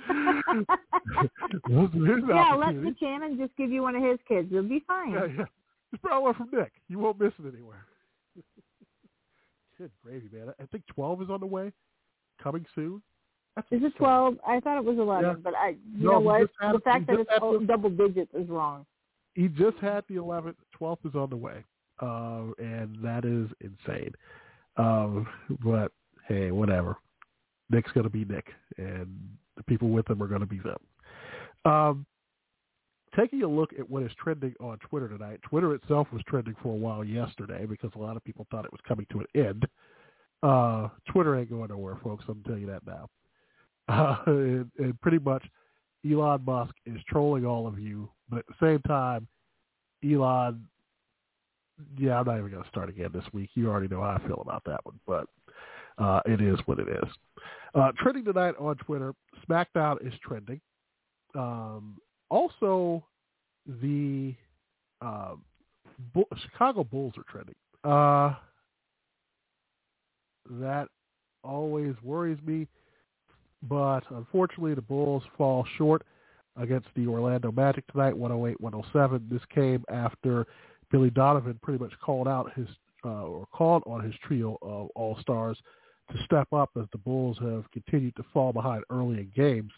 yeah, 0.09 1.85
let 2.55 2.69
opportunities. 2.69 2.85
Nick 2.85 3.01
Cannon 3.01 3.39
just 3.39 3.57
give 3.57 3.71
you 3.71 3.83
one 3.83 3.97
of 3.97 4.03
his 4.03 4.19
kids. 4.29 4.49
You'll 4.51 4.63
be 4.69 4.83
fine. 4.87 5.13
Yeah, 5.13 5.25
yeah. 5.27 5.45
Just 5.91 6.03
borrow 6.03 6.21
one 6.23 6.35
from 6.35 6.49
Nick. 6.53 6.73
You 6.89 6.99
won't 6.99 7.21
miss 7.21 7.33
it 7.39 7.53
anywhere. 7.55 7.85
Good 9.79 9.91
gravy, 10.05 10.29
man. 10.33 10.55
I 10.61 10.67
think 10.67 10.85
12 10.89 11.23
is 11.23 11.31
on 11.31 11.41
the 11.41 11.47
way, 11.47 11.73
coming 12.43 12.65
soon. 12.75 13.03
That's 13.55 13.67
Is 13.71 13.83
it 13.85 13.93
twelve? 13.99 14.37
I 14.49 14.61
thought 14.61 14.79
it 14.79 14.85
was 14.85 14.97
eleven, 14.97 15.29
Yeah. 15.29 15.35
but 15.45 15.55
I 15.55 15.71
you 15.95 16.07
No, 16.07 16.13
know 16.13 16.21
what? 16.21 16.51
the 16.73 16.79
fact 16.81 17.07
that 17.07 17.21
it's 17.21 17.29
the- 17.39 17.65
double 17.67 17.91
digits 17.91 18.33
is 18.33 18.49
wrong. 18.49 18.87
He 19.35 19.49
just 19.49 19.77
had 19.79 20.05
the 20.09 20.15
11th. 20.17 20.57
12th 20.81 21.05
is 21.07 21.15
on 21.15 21.29
the 21.29 21.37
way, 21.37 21.63
uh, 22.01 22.45
and 22.59 22.97
that 23.03 23.27
is 23.27 23.51
insane. 23.61 24.13
Um, 24.79 25.27
but 25.63 25.93
hey, 26.29 26.51
whatever. 26.51 26.97
Nick's 27.69 27.93
going 27.93 28.05
to 28.05 28.11
be 28.11 28.25
Nick, 28.25 28.47
and 28.79 29.37
the 29.57 29.63
people 29.65 29.89
with 29.91 30.07
them 30.07 30.23
are 30.23 30.29
going 30.29 30.41
to 30.41 30.47
be 30.47 30.61
them. 30.61 30.79
Um, 31.65 32.07
taking 33.17 33.43
a 33.43 33.49
look 33.49 33.73
at 33.79 33.89
what 33.89 34.03
is 34.03 34.13
trending 34.23 34.55
on 34.61 34.79
Twitter 34.79 35.09
tonight, 35.09 35.41
Twitter 35.49 35.75
itself 35.75 36.09
was 36.13 36.23
trending 36.27 36.57
for 36.63 36.73
a 36.73 36.77
while 36.77 37.05
yesterday 37.05 37.67
because 37.67 37.91
a 37.95 37.99
lot 37.99 38.17
of 38.17 38.25
people 38.25 38.47
thought 38.51 38.65
it 38.65 38.73
was 38.73 38.81
coming 38.87 39.07
to 39.13 39.21
an 39.21 39.27
end. 39.35 39.67
Uh, 40.43 40.89
Twitter 41.11 41.37
ain't 41.37 41.51
going 41.51 41.69
nowhere, 41.69 41.99
folks. 42.03 42.25
I'm 42.29 42.43
telling 42.45 42.63
you 42.63 42.67
that 42.67 42.87
now. 42.87 43.09
Uh, 43.89 44.17
and, 44.27 44.71
and 44.79 45.01
pretty 45.01 45.19
much, 45.19 45.45
Elon 46.11 46.45
Musk 46.45 46.75
is 46.85 46.99
trolling 47.09 47.47
all 47.47 47.67
of 47.67 47.79
you, 47.79 48.11
but 48.29 48.41
at 48.41 48.47
the 48.49 48.67
same 48.67 48.81
time, 48.81 49.29
Elon. 50.05 50.67
Yeah, 51.99 52.19
I'm 52.19 52.27
not 52.27 52.39
even 52.39 52.51
going 52.51 52.63
to 52.63 52.69
start 52.69 52.89
again 52.89 53.11
this 53.13 53.25
week. 53.33 53.51
You 53.55 53.69
already 53.69 53.89
know 53.89 54.03
how 54.03 54.19
I 54.23 54.27
feel 54.27 54.41
about 54.41 54.63
that 54.67 54.85
one, 54.85 55.01
but 55.07 55.27
uh, 56.03 56.21
it 56.27 56.41
is 56.41 56.59
what 56.67 56.79
it 56.79 56.89
is. 56.89 57.09
Uh, 57.75 57.93
trending 57.97 58.25
tonight 58.25 58.55
on 58.59 58.77
Twitter, 58.77 59.15
SmackDown 59.49 60.05
is 60.07 60.13
trending. 60.23 60.61
Um, 61.35 61.97
also, 62.29 63.05
the 63.67 64.35
uh, 65.01 65.35
Bull- 66.13 66.29
Chicago 66.43 66.85
Bulls 66.85 67.15
are 67.17 67.25
trending. 67.31 67.55
Uh, 67.85 68.35
that 70.61 70.89
always 71.45 71.95
worries 72.03 72.39
me, 72.45 72.67
but 73.63 74.01
unfortunately, 74.11 74.75
the 74.75 74.83
Bulls 74.83 75.23
fall 75.39 75.65
short 75.79 76.03
against 76.57 76.89
the 76.95 77.07
Orlando 77.07 77.51
Magic 77.53 77.87
tonight, 77.93 78.15
108-107. 78.15 79.31
This 79.31 79.41
came 79.55 79.85
after 79.91 80.47
Billy 80.91 81.11
Donovan 81.11 81.59
pretty 81.63 81.83
much 81.83 81.93
called 82.05 82.29
out 82.29 82.53
his 82.55 82.67
uh, 83.05 83.25
or 83.25 83.47
called 83.53 83.83
on 83.87 84.05
his 84.05 84.15
trio 84.25 84.59
of 84.63 84.89
All 84.95 85.19
Stars 85.21 85.59
to 86.13 86.25
step 86.25 86.53
up 86.53 86.71
as 86.79 86.87
the 86.93 86.99
Bulls 86.99 87.39
have 87.41 87.71
continued 87.71 88.17
to 88.17 88.25
fall 88.33 88.53
behind 88.53 88.85
early 88.91 89.19
in 89.19 89.33
games. 89.35 89.73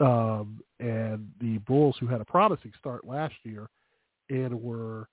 Um, 0.00 0.60
and 0.78 1.30
the 1.40 1.58
Bulls, 1.58 1.96
who 1.98 2.06
had 2.06 2.20
a 2.20 2.24
promising 2.24 2.72
start 2.78 3.06
last 3.06 3.34
year 3.44 3.68
and 4.28 4.60
were 4.60 5.08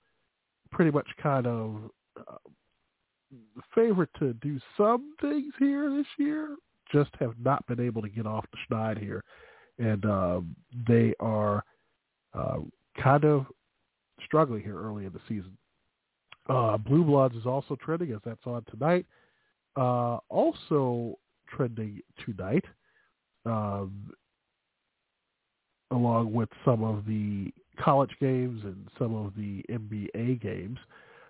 pretty 0.71 0.91
much 0.91 1.07
kind 1.21 1.47
of 1.47 1.75
uh, 2.17 2.37
favorite 3.73 4.09
to 4.19 4.33
do 4.33 4.59
some 4.77 5.13
things 5.21 5.53
here 5.57 5.89
this 5.89 6.07
year, 6.17 6.55
just 6.91 7.11
have 7.19 7.33
not 7.39 7.65
been 7.67 7.79
able 7.79 8.01
to 8.01 8.09
get 8.09 8.25
off 8.25 8.45
the 8.51 8.75
schneid 8.75 8.99
here. 8.99 9.23
And 9.79 10.05
um, 10.05 10.55
they 10.87 11.13
are 11.19 11.63
uh, 12.33 12.59
kind 13.01 13.23
of 13.23 13.45
struggling 14.25 14.63
here 14.63 14.79
early 14.79 15.05
in 15.05 15.13
the 15.13 15.21
season. 15.27 15.57
Uh, 16.49 16.77
Blue 16.77 17.03
Bloods 17.03 17.35
is 17.35 17.45
also 17.45 17.77
trending 17.77 18.11
as 18.11 18.19
that's 18.25 18.45
on 18.45 18.65
tonight. 18.69 19.05
Uh, 19.75 20.17
also 20.29 21.17
trending 21.49 22.01
tonight, 22.25 22.63
um, 23.45 24.11
along 25.91 26.31
with 26.33 26.49
some 26.65 26.83
of 26.83 27.05
the 27.05 27.51
college 27.79 28.11
games 28.19 28.61
and 28.63 28.87
some 28.97 29.15
of 29.15 29.33
the 29.35 29.63
NBA 29.69 30.41
games. 30.41 30.77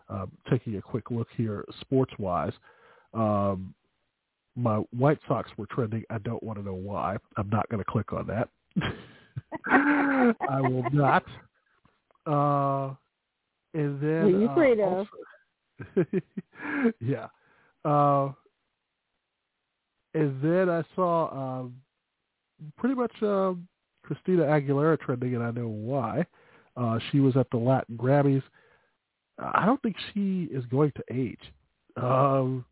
Um, 0.09 0.31
taking 0.49 0.75
a 0.75 0.81
quick 0.81 1.09
look 1.11 1.29
here, 1.35 1.63
sports-wise, 1.81 2.51
um, 3.13 3.73
my 4.55 4.75
White 4.95 5.19
Sox 5.27 5.49
were 5.57 5.65
trending. 5.67 6.03
I 6.09 6.17
don't 6.19 6.43
want 6.43 6.59
to 6.59 6.65
know 6.65 6.73
why. 6.73 7.17
I'm 7.37 7.49
not 7.49 7.67
going 7.69 7.83
to 7.83 7.89
click 7.89 8.13
on 8.13 8.27
that. 8.27 8.49
I 9.71 10.61
will 10.61 10.85
not. 10.91 11.23
Uh, 12.25 12.93
and 13.73 13.99
then 13.99 14.47
uh, 14.47 14.55
also- 15.95 16.19
yeah. 17.01 17.27
Uh, 17.85 18.29
and 20.13 20.41
then 20.41 20.69
I 20.69 20.83
saw 20.95 21.61
um, 21.63 21.75
pretty 22.77 22.95
much 22.95 23.11
um, 23.21 23.67
Christina 24.03 24.43
Aguilera 24.43 24.99
trending, 24.99 25.35
and 25.35 25.43
I 25.43 25.51
know 25.51 25.67
why. 25.67 26.25
Uh, 26.75 26.99
she 27.11 27.19
was 27.19 27.35
at 27.37 27.49
the 27.51 27.57
Latin 27.57 27.97
Grammys. 27.97 28.43
I 29.39 29.65
don't 29.65 29.81
think 29.81 29.95
she 30.13 30.47
is 30.51 30.65
going 30.67 30.91
to 30.95 31.03
age. 31.11 31.41
Um, 31.97 32.65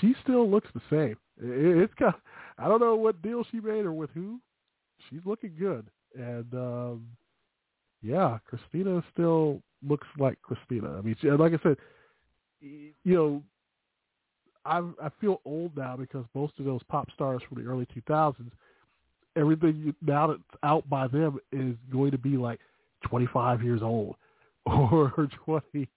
she 0.00 0.14
still 0.22 0.48
looks 0.48 0.68
the 0.74 0.80
same. 0.90 1.16
It, 1.40 1.82
it's 1.82 1.94
kind. 1.94 2.14
I 2.58 2.68
don't 2.68 2.80
know 2.80 2.94
what 2.94 3.22
deal 3.22 3.44
she 3.50 3.60
made 3.60 3.84
or 3.84 3.92
with 3.92 4.10
who. 4.14 4.40
She's 5.08 5.20
looking 5.24 5.54
good, 5.58 5.86
and 6.16 6.52
um, 6.54 7.06
yeah, 8.02 8.38
Christina 8.46 9.02
still 9.12 9.60
looks 9.86 10.06
like 10.18 10.40
Christina. 10.42 10.96
I 10.96 11.00
mean, 11.00 11.16
she, 11.20 11.30
like 11.30 11.52
I 11.52 11.58
said, 11.62 11.76
you 12.60 12.92
know, 13.04 13.42
I 14.64 14.78
I 15.02 15.10
feel 15.20 15.40
old 15.44 15.76
now 15.76 15.96
because 15.96 16.24
most 16.34 16.54
of 16.58 16.64
those 16.64 16.82
pop 16.88 17.10
stars 17.12 17.42
from 17.48 17.62
the 17.62 17.68
early 17.68 17.86
2000s, 17.86 18.50
everything 19.36 19.82
you, 19.84 19.94
now 20.02 20.28
that's 20.28 20.40
out 20.62 20.88
by 20.88 21.06
them 21.08 21.38
is 21.52 21.74
going 21.92 22.10
to 22.12 22.18
be 22.18 22.36
like 22.36 22.60
25 23.08 23.62
years 23.62 23.82
old 23.82 24.16
or 24.66 25.28
20. 25.44 25.88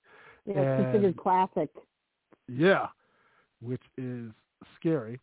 Yeah, 0.46 0.54
And- 0.60 0.84
considered 0.84 1.18
classic. 1.18 1.70
Yeah, 2.50 2.88
which 3.62 3.82
is 3.98 4.32
scary. 4.80 5.20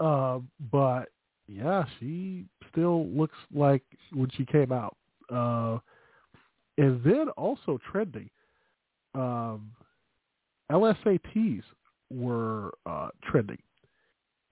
Um, 0.00 0.48
but 0.70 1.06
yeah, 1.48 1.84
she 1.98 2.44
still 2.70 3.06
looks 3.08 3.36
like 3.54 3.82
when 4.12 4.28
she 4.36 4.44
came 4.44 4.72
out. 4.72 4.96
Uh, 5.30 5.78
and 6.78 7.02
then 7.04 7.28
also 7.36 7.78
trending, 7.90 8.28
um, 9.14 9.70
LSATs 10.70 11.62
were 12.12 12.72
uh, 12.86 13.08
trending. 13.24 13.58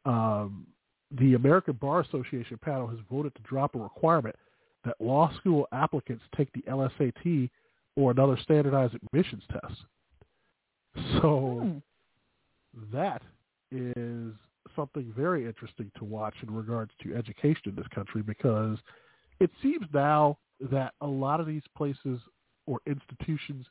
Um, 0.05 0.67
the 1.19 1.35
American 1.35 1.75
Bar 1.75 2.01
Association 2.01 2.59
panel 2.63 2.87
has 2.87 2.99
voted 3.11 3.35
to 3.35 3.43
drop 3.43 3.75
a 3.75 3.79
requirement 3.79 4.37
that 4.85 4.95
law 5.01 5.31
school 5.39 5.69
applicants 5.73 6.25
take 6.37 6.51
the 6.53 6.63
LSAT 6.63 7.51
or 7.97 8.11
another 8.13 8.39
standardized 8.43 8.95
admissions 8.95 9.43
test. 9.51 9.81
So 11.21 11.61
Hmm. 11.63 11.79
that 12.93 13.23
is 13.71 14.33
something 14.75 15.13
very 15.17 15.47
interesting 15.47 15.91
to 15.99 16.05
watch 16.05 16.35
in 16.43 16.55
regards 16.55 16.93
to 17.03 17.15
education 17.15 17.63
in 17.67 17.75
this 17.75 17.87
country 17.95 18.23
because 18.23 18.79
it 19.41 19.51
seems 19.63 19.87
now 19.93 20.39
that 20.71 20.95
a 21.01 21.07
lot 21.07 21.41
of 21.41 21.47
these 21.47 21.63
places 21.77 22.21
or 22.67 22.81
institutions 22.87 23.67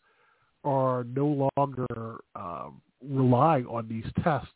are 0.64 1.04
no 1.06 1.50
longer 1.58 2.18
um, 2.36 2.82
relying 3.08 3.66
on 3.66 3.88
these 3.88 4.06
tests 4.24 4.50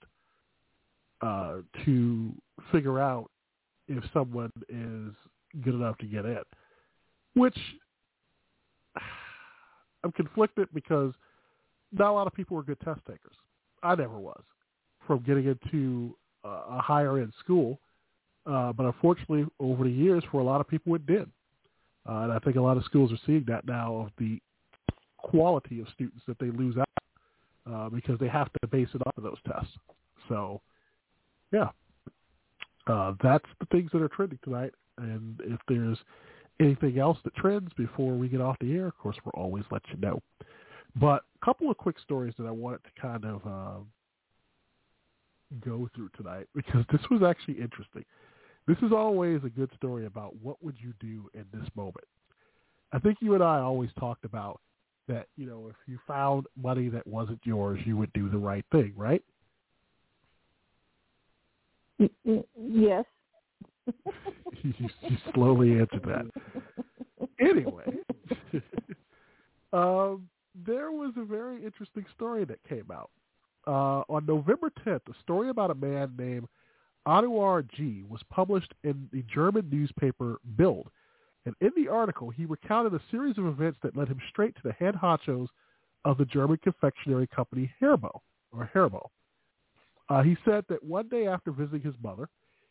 uh, 1.21 1.57
to 1.85 2.31
figure 2.71 2.99
out 2.99 3.29
if 3.87 4.03
someone 4.13 4.51
is 4.69 5.13
good 5.63 5.75
enough 5.75 5.97
to 5.99 6.05
get 6.05 6.25
in, 6.25 6.41
which 7.35 7.57
I'm 10.03 10.11
conflicted 10.11 10.67
because 10.73 11.13
not 11.91 12.11
a 12.11 12.13
lot 12.13 12.27
of 12.27 12.33
people 12.33 12.57
are 12.57 12.63
good 12.63 12.79
test 12.81 13.01
takers. 13.05 13.35
I 13.83 13.95
never 13.95 14.17
was 14.17 14.41
from 15.05 15.19
getting 15.23 15.45
into 15.45 16.15
a 16.43 16.81
higher 16.81 17.19
end 17.19 17.33
school, 17.39 17.79
uh, 18.45 18.73
but 18.73 18.85
unfortunately, 18.85 19.45
over 19.59 19.83
the 19.83 19.89
years, 19.89 20.23
for 20.31 20.41
a 20.41 20.43
lot 20.43 20.61
of 20.61 20.67
people, 20.67 20.95
it 20.95 21.05
did. 21.05 21.29
Uh, 22.07 22.23
and 22.23 22.33
I 22.33 22.39
think 22.39 22.57
a 22.57 22.61
lot 22.61 22.75
of 22.75 22.83
schools 22.83 23.11
are 23.11 23.19
seeing 23.25 23.45
that 23.47 23.65
now 23.65 23.95
of 23.95 24.09
the 24.17 24.39
quality 25.17 25.79
of 25.79 25.87
students 25.93 26.21
that 26.27 26.37
they 26.39 26.47
lose 26.47 26.77
out 26.77 26.87
uh, 27.71 27.89
because 27.89 28.19
they 28.19 28.27
have 28.27 28.49
to 28.61 28.67
base 28.67 28.89
it 28.93 29.01
off 29.05 29.17
of 29.17 29.23
those 29.23 29.37
tests. 29.47 29.71
So, 30.29 30.61
yeah, 31.51 31.69
uh, 32.87 33.13
that's 33.21 33.45
the 33.59 33.65
things 33.67 33.89
that 33.93 34.01
are 34.01 34.09
trending 34.09 34.39
tonight. 34.43 34.73
And 34.97 35.39
if 35.45 35.59
there's 35.67 35.97
anything 36.59 36.99
else 36.99 37.17
that 37.23 37.35
trends 37.35 37.71
before 37.77 38.13
we 38.13 38.27
get 38.27 38.41
off 38.41 38.57
the 38.59 38.73
air, 38.73 38.87
of 38.87 38.97
course, 38.97 39.17
we'll 39.23 39.43
always 39.43 39.63
let 39.71 39.81
you 39.89 39.99
know. 39.99 40.21
But 40.95 41.23
a 41.41 41.45
couple 41.45 41.71
of 41.71 41.77
quick 41.77 41.97
stories 41.99 42.33
that 42.37 42.45
I 42.45 42.51
wanted 42.51 42.81
to 42.83 43.01
kind 43.01 43.25
of 43.25 43.41
uh, 43.47 43.83
go 45.65 45.89
through 45.95 46.09
tonight 46.15 46.47
because 46.55 46.85
this 46.91 47.01
was 47.09 47.23
actually 47.23 47.61
interesting. 47.61 48.05
This 48.67 48.77
is 48.77 48.91
always 48.93 49.41
a 49.43 49.49
good 49.49 49.69
story 49.75 50.05
about 50.05 50.35
what 50.41 50.63
would 50.63 50.75
you 50.79 50.93
do 50.99 51.29
in 51.33 51.45
this 51.53 51.67
moment. 51.75 52.05
I 52.93 52.99
think 52.99 53.17
you 53.21 53.33
and 53.33 53.43
I 53.43 53.59
always 53.59 53.89
talked 53.99 54.23
about 54.23 54.61
that, 55.07 55.27
you 55.35 55.45
know, 55.45 55.67
if 55.69 55.75
you 55.87 55.99
found 56.07 56.45
money 56.61 56.89
that 56.89 57.05
wasn't 57.05 57.39
yours, 57.43 57.79
you 57.85 57.97
would 57.97 58.11
do 58.13 58.29
the 58.29 58.37
right 58.37 58.65
thing, 58.71 58.93
right? 58.95 59.23
Yes. 62.57 63.05
you, 64.63 64.73
you 65.01 65.17
slowly 65.33 65.79
answered 65.79 66.03
that. 66.05 67.27
Anyway, 67.39 67.85
um, 69.73 70.27
there 70.65 70.91
was 70.91 71.13
a 71.17 71.23
very 71.23 71.63
interesting 71.63 72.05
story 72.15 72.45
that 72.45 72.59
came 72.67 72.89
out. 72.91 73.09
Uh, 73.65 74.03
on 74.09 74.25
November 74.25 74.71
10th, 74.85 75.01
a 75.09 75.21
story 75.21 75.49
about 75.49 75.71
a 75.71 75.75
man 75.75 76.13
named 76.17 76.47
Anwar 77.07 77.67
G 77.75 78.03
was 78.07 78.21
published 78.29 78.73
in 78.83 79.07
the 79.11 79.23
German 79.33 79.69
newspaper 79.69 80.37
Bild. 80.57 80.89
And 81.45 81.55
in 81.61 81.71
the 81.75 81.89
article, 81.89 82.29
he 82.29 82.45
recounted 82.45 82.93
a 82.93 83.01
series 83.11 83.37
of 83.37 83.45
events 83.45 83.77
that 83.83 83.97
led 83.97 84.07
him 84.07 84.21
straight 84.29 84.55
to 84.55 84.61
the 84.63 84.71
head 84.73 84.95
honchos 84.95 85.47
of 86.05 86.17
the 86.17 86.25
German 86.25 86.57
confectionery 86.63 87.27
company 87.27 87.71
Haribo, 87.81 88.19
or 88.51 88.69
Haribo. 88.73 89.07
Uh, 90.09 90.21
he 90.21 90.37
said 90.45 90.65
that 90.69 90.83
one 90.83 91.07
day 91.07 91.27
after 91.27 91.51
visiting 91.51 91.81
his 91.81 91.95
mother, 92.03 92.29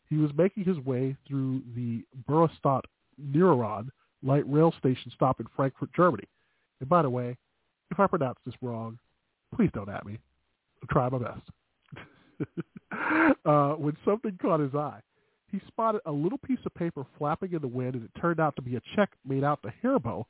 he 0.08 0.16
was 0.16 0.30
making 0.36 0.64
his 0.64 0.78
way 0.80 1.16
through 1.26 1.62
the 1.74 2.04
Burstadt 2.28 2.82
Neuron 3.20 3.88
light 4.22 4.44
rail 4.50 4.72
station 4.78 5.10
stop 5.14 5.40
in 5.40 5.46
Frankfurt, 5.56 5.92
Germany. 5.94 6.28
And 6.80 6.88
by 6.88 7.02
the 7.02 7.10
way, 7.10 7.36
if 7.90 7.98
I 7.98 8.06
pronounce 8.06 8.38
this 8.44 8.54
wrong, 8.62 8.98
please 9.54 9.70
don't 9.74 9.88
at 9.88 10.06
me. 10.06 10.18
I'll 10.82 10.88
try 10.88 11.08
my 11.08 11.18
best. 11.18 11.40
uh, 13.46 13.72
when 13.74 13.96
something 14.04 14.38
caught 14.40 14.60
his 14.60 14.74
eye, 14.74 15.00
he 15.52 15.60
spotted 15.68 16.00
a 16.06 16.12
little 16.12 16.38
piece 16.38 16.58
of 16.64 16.74
paper 16.74 17.04
flapping 17.18 17.52
in 17.52 17.60
the 17.60 17.68
wind, 17.68 17.94
and 17.94 18.04
it 18.04 18.10
turned 18.20 18.40
out 18.40 18.56
to 18.56 18.62
be 18.62 18.76
a 18.76 18.80
check 18.96 19.10
made 19.24 19.44
out 19.44 19.62
to 19.62 19.72
Haribo 19.84 20.24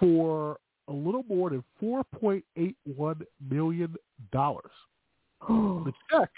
for 0.00 0.58
a 0.88 0.92
little 0.92 1.24
more 1.28 1.50
than 1.50 1.62
$4.81 1.82 3.22
million. 3.48 3.94
the 4.32 5.92
check 6.10 6.30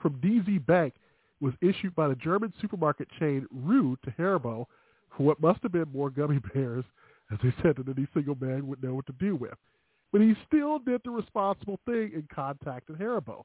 from 0.00 0.20
DZ 0.20 0.64
Bank 0.66 0.94
was 1.40 1.54
issued 1.62 1.94
by 1.94 2.08
the 2.08 2.14
German 2.16 2.52
supermarket 2.60 3.08
chain 3.18 3.46
Rue 3.50 3.96
to 4.04 4.10
Haribo 4.12 4.66
for 5.16 5.22
what 5.22 5.40
must 5.40 5.62
have 5.62 5.72
been 5.72 5.90
more 5.92 6.10
gummy 6.10 6.40
bears, 6.52 6.84
as 7.32 7.38
they 7.42 7.54
said, 7.62 7.76
that 7.76 7.88
any 7.96 8.06
single 8.12 8.36
man 8.38 8.66
would 8.66 8.82
know 8.82 8.94
what 8.94 9.06
to 9.06 9.14
do 9.18 9.34
with. 9.34 9.54
But 10.12 10.20
he 10.20 10.34
still 10.46 10.78
did 10.78 11.00
the 11.04 11.10
responsible 11.10 11.80
thing 11.86 12.12
and 12.14 12.28
contacted 12.28 12.98
Haribo. 12.98 13.44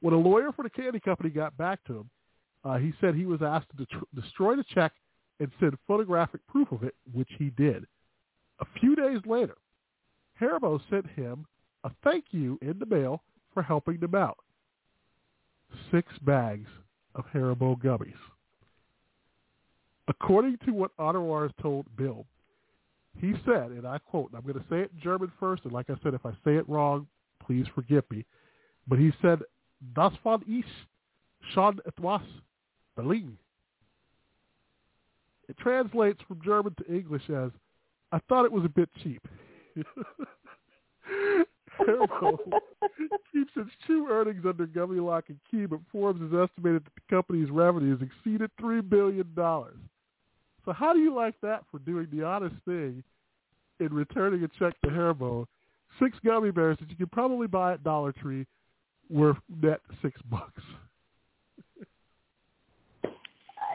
When 0.00 0.14
a 0.14 0.18
lawyer 0.18 0.52
for 0.52 0.62
the 0.62 0.70
candy 0.70 1.00
company 1.00 1.30
got 1.30 1.56
back 1.56 1.82
to 1.84 1.98
him, 1.98 2.10
uh, 2.66 2.78
he 2.78 2.92
said 3.00 3.14
he 3.14 3.26
was 3.26 3.42
asked 3.42 3.68
to 3.70 3.76
det- 3.76 4.20
destroy 4.22 4.56
the 4.56 4.64
check 4.74 4.92
and 5.38 5.50
send 5.60 5.76
photographic 5.86 6.44
proof 6.48 6.72
of 6.72 6.82
it, 6.82 6.94
which 7.12 7.28
he 7.38 7.50
did. 7.50 7.86
A 8.60 8.66
few 8.80 8.96
days 8.96 9.20
later, 9.24 9.56
Haribo 10.40 10.80
sent 10.90 11.06
him 11.10 11.46
a 11.84 11.90
thank 12.02 12.24
you 12.32 12.58
in 12.62 12.78
the 12.78 12.86
mail 12.86 13.22
for 13.54 13.62
helping 13.62 14.00
them 14.00 14.14
out. 14.14 14.38
Six 15.92 16.08
bags 16.22 16.68
of 17.14 17.24
Haribo 17.32 17.78
gummies. 17.80 18.14
According 20.08 20.58
to 20.64 20.72
what 20.72 20.96
Audemars 20.96 21.52
told 21.60 21.86
Bild, 21.96 22.24
he 23.20 23.34
said, 23.44 23.70
and 23.70 23.86
I 23.86 23.98
quote, 23.98 24.30
and 24.30 24.38
I'm 24.38 24.42
going 24.42 24.62
to 24.62 24.68
say 24.68 24.80
it 24.80 24.90
in 24.94 25.00
German 25.02 25.30
first, 25.38 25.64
and 25.64 25.72
like 25.72 25.88
I 25.88 25.94
said, 26.02 26.14
if 26.14 26.26
I 26.26 26.32
say 26.44 26.56
it 26.56 26.68
wrong, 26.68 27.06
please 27.44 27.66
forgive 27.74 28.04
me. 28.10 28.24
But 28.88 28.98
he 28.98 29.12
said, 29.22 29.40
Das 29.94 30.12
fand 30.22 30.42
ich 30.48 30.64
schon 31.54 31.80
etwas 31.86 32.22
billig. 32.96 33.28
It 35.48 35.56
translates 35.58 36.20
from 36.26 36.40
German 36.44 36.74
to 36.78 36.92
English 36.92 37.30
as, 37.30 37.50
I 38.12 38.18
thought 38.28 38.44
it 38.44 38.52
was 38.52 38.64
a 38.64 38.68
bit 38.68 38.88
cheap. 39.02 39.22
Haribo 41.78 42.38
keeps 43.32 43.52
its 43.56 43.70
true 43.86 44.10
earnings 44.10 44.44
under 44.46 44.66
gummy 44.66 44.98
lock 44.98 45.24
and 45.28 45.38
key, 45.50 45.66
but 45.66 45.80
Forbes 45.92 46.20
has 46.20 46.48
estimated 46.48 46.84
that 46.84 46.94
the 46.94 47.14
company's 47.14 47.50
revenues 47.50 48.00
exceeded 48.00 48.50
$3 48.60 48.88
billion. 48.88 49.32
So 49.36 50.72
how 50.72 50.92
do 50.92 50.98
you 50.98 51.14
like 51.14 51.34
that 51.42 51.64
for 51.70 51.78
doing 51.80 52.08
the 52.12 52.24
honest 52.24 52.56
thing 52.64 53.04
in 53.78 53.92
returning 53.92 54.42
a 54.42 54.48
check 54.58 54.74
to 54.82 54.90
Haribo? 54.90 55.46
Six 56.02 56.16
gummy 56.24 56.50
bears 56.50 56.76
that 56.80 56.90
you 56.90 56.96
can 56.96 57.06
probably 57.06 57.46
buy 57.46 57.74
at 57.74 57.84
Dollar 57.84 58.12
Tree 58.12 58.46
worth 59.08 59.36
net 59.62 59.80
six 60.02 60.20
bucks. 60.30 60.62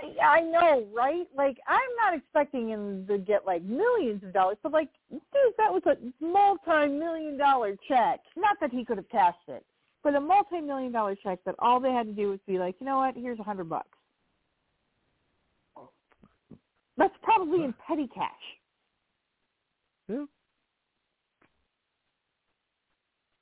I, 0.01 0.37
I 0.37 0.41
know, 0.41 0.87
right? 0.93 1.27
Like, 1.35 1.57
I'm 1.67 1.79
not 2.03 2.15
expecting 2.17 2.69
him 2.69 3.05
to 3.07 3.17
get 3.17 3.45
like 3.45 3.63
millions 3.63 4.23
of 4.23 4.33
dollars, 4.33 4.57
but 4.63 4.71
like, 4.71 4.89
dude, 5.09 5.21
that 5.57 5.71
was 5.71 5.83
a 5.85 6.23
multi-million 6.23 7.37
dollar 7.37 7.75
check. 7.87 8.19
Not 8.35 8.57
that 8.61 8.71
he 8.71 8.85
could 8.85 8.97
have 8.97 9.09
cashed 9.09 9.37
it, 9.47 9.65
but 10.03 10.15
a 10.15 10.19
multi-million 10.19 10.91
dollar 10.91 11.15
check 11.15 11.39
that 11.45 11.55
all 11.59 11.79
they 11.79 11.91
had 11.91 12.07
to 12.07 12.13
do 12.13 12.29
was 12.29 12.39
be 12.47 12.57
like, 12.57 12.75
you 12.79 12.85
know 12.85 12.97
what? 12.97 13.15
Here's 13.15 13.39
a 13.39 13.43
hundred 13.43 13.69
bucks. 13.69 13.97
That's 16.97 17.13
probably 17.23 17.63
in 17.63 17.73
petty 17.87 18.07
cash. 18.13 18.29
Yeah. 20.07 20.25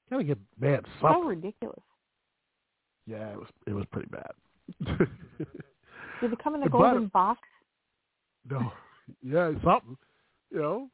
Gotta 0.09 0.23
get 0.23 0.37
mad 0.59 0.85
So 1.01 1.23
ridiculous. 1.23 1.81
Yeah, 3.05 3.31
it 3.31 3.37
was 3.37 3.47
it 3.67 3.73
was 3.73 3.85
pretty 3.91 4.09
bad. 4.09 4.31
Did 6.21 6.33
it 6.33 6.39
come 6.43 6.55
in 6.55 6.61
a 6.63 6.69
But- 6.69 6.77
golden 6.77 7.07
box? 7.07 7.39
no, 8.49 8.71
yeah, 9.23 9.51
something. 9.63 9.97
You 10.51 10.59
know, 10.59 10.89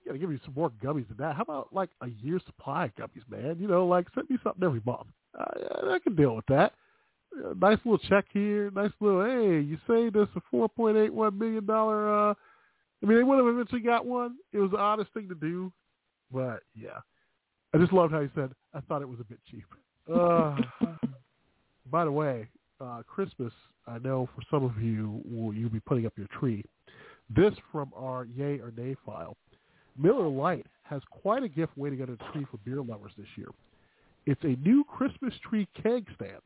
you 0.00 0.06
gotta 0.06 0.18
give 0.18 0.30
me 0.30 0.38
some 0.44 0.54
more 0.54 0.70
gummies 0.70 1.08
than 1.08 1.16
that. 1.18 1.36
How 1.36 1.42
about 1.42 1.72
like 1.72 1.90
a 2.02 2.08
year's 2.08 2.42
supply 2.46 2.86
of 2.86 2.94
gummies, 2.96 3.28
man? 3.28 3.56
You 3.58 3.68
know, 3.68 3.86
like 3.86 4.06
send 4.14 4.28
me 4.30 4.38
something 4.42 4.62
every 4.62 4.82
month. 4.84 5.06
I, 5.38 5.94
I 5.94 5.98
can 6.02 6.14
deal 6.16 6.34
with 6.36 6.46
that. 6.46 6.72
Uh, 7.36 7.54
nice 7.56 7.78
little 7.84 7.98
check 8.08 8.26
here. 8.32 8.70
Nice 8.72 8.90
little 9.00 9.24
hey, 9.24 9.60
you 9.60 9.78
saved 9.86 10.16
us 10.16 10.28
a 10.36 10.40
four 10.50 10.68
point 10.68 10.96
eight 10.96 11.12
one 11.14 11.38
million 11.38 11.64
dollar. 11.64 12.30
uh 12.30 12.34
I 13.02 13.06
mean, 13.06 13.16
they 13.16 13.22
would 13.24 13.38
have 13.38 13.46
eventually 13.46 13.80
got 13.80 14.04
one. 14.04 14.36
It 14.52 14.58
was 14.58 14.72
the 14.72 14.76
honest 14.78 15.10
thing 15.14 15.26
to 15.30 15.34
do, 15.34 15.72
but 16.30 16.62
yeah, 16.74 16.98
I 17.72 17.78
just 17.78 17.92
loved 17.94 18.12
how 18.12 18.20
he 18.20 18.28
said, 18.34 18.50
"I 18.74 18.80
thought 18.80 19.00
it 19.00 19.08
was 19.08 19.20
a 19.20 19.24
bit 19.24 19.38
cheap." 19.50 19.64
Uh, 20.12 20.56
by 21.86 22.04
the 22.04 22.10
way, 22.10 22.48
uh, 22.80 23.02
Christmas, 23.06 23.52
I 23.86 23.98
know 23.98 24.28
for 24.34 24.42
some 24.50 24.64
of 24.64 24.82
you, 24.82 25.20
will 25.24 25.54
you 25.54 25.68
be 25.68 25.80
putting 25.80 26.06
up 26.06 26.12
your 26.16 26.28
tree. 26.38 26.64
This 27.34 27.54
from 27.70 27.92
our 27.96 28.24
Yay 28.24 28.58
or 28.58 28.72
Nay 28.76 28.96
file. 29.06 29.36
Miller 29.96 30.28
Lite 30.28 30.66
has 30.82 31.02
quite 31.10 31.42
a 31.42 31.48
gift 31.48 31.72
waiting 31.76 32.00
under 32.00 32.16
the 32.16 32.24
tree 32.32 32.46
for 32.50 32.56
beer 32.58 32.82
lovers 32.82 33.12
this 33.16 33.26
year. 33.36 33.48
It's 34.26 34.42
a 34.44 34.56
new 34.66 34.84
Christmas 34.84 35.34
tree 35.48 35.68
keg 35.80 36.06
stand. 36.14 36.40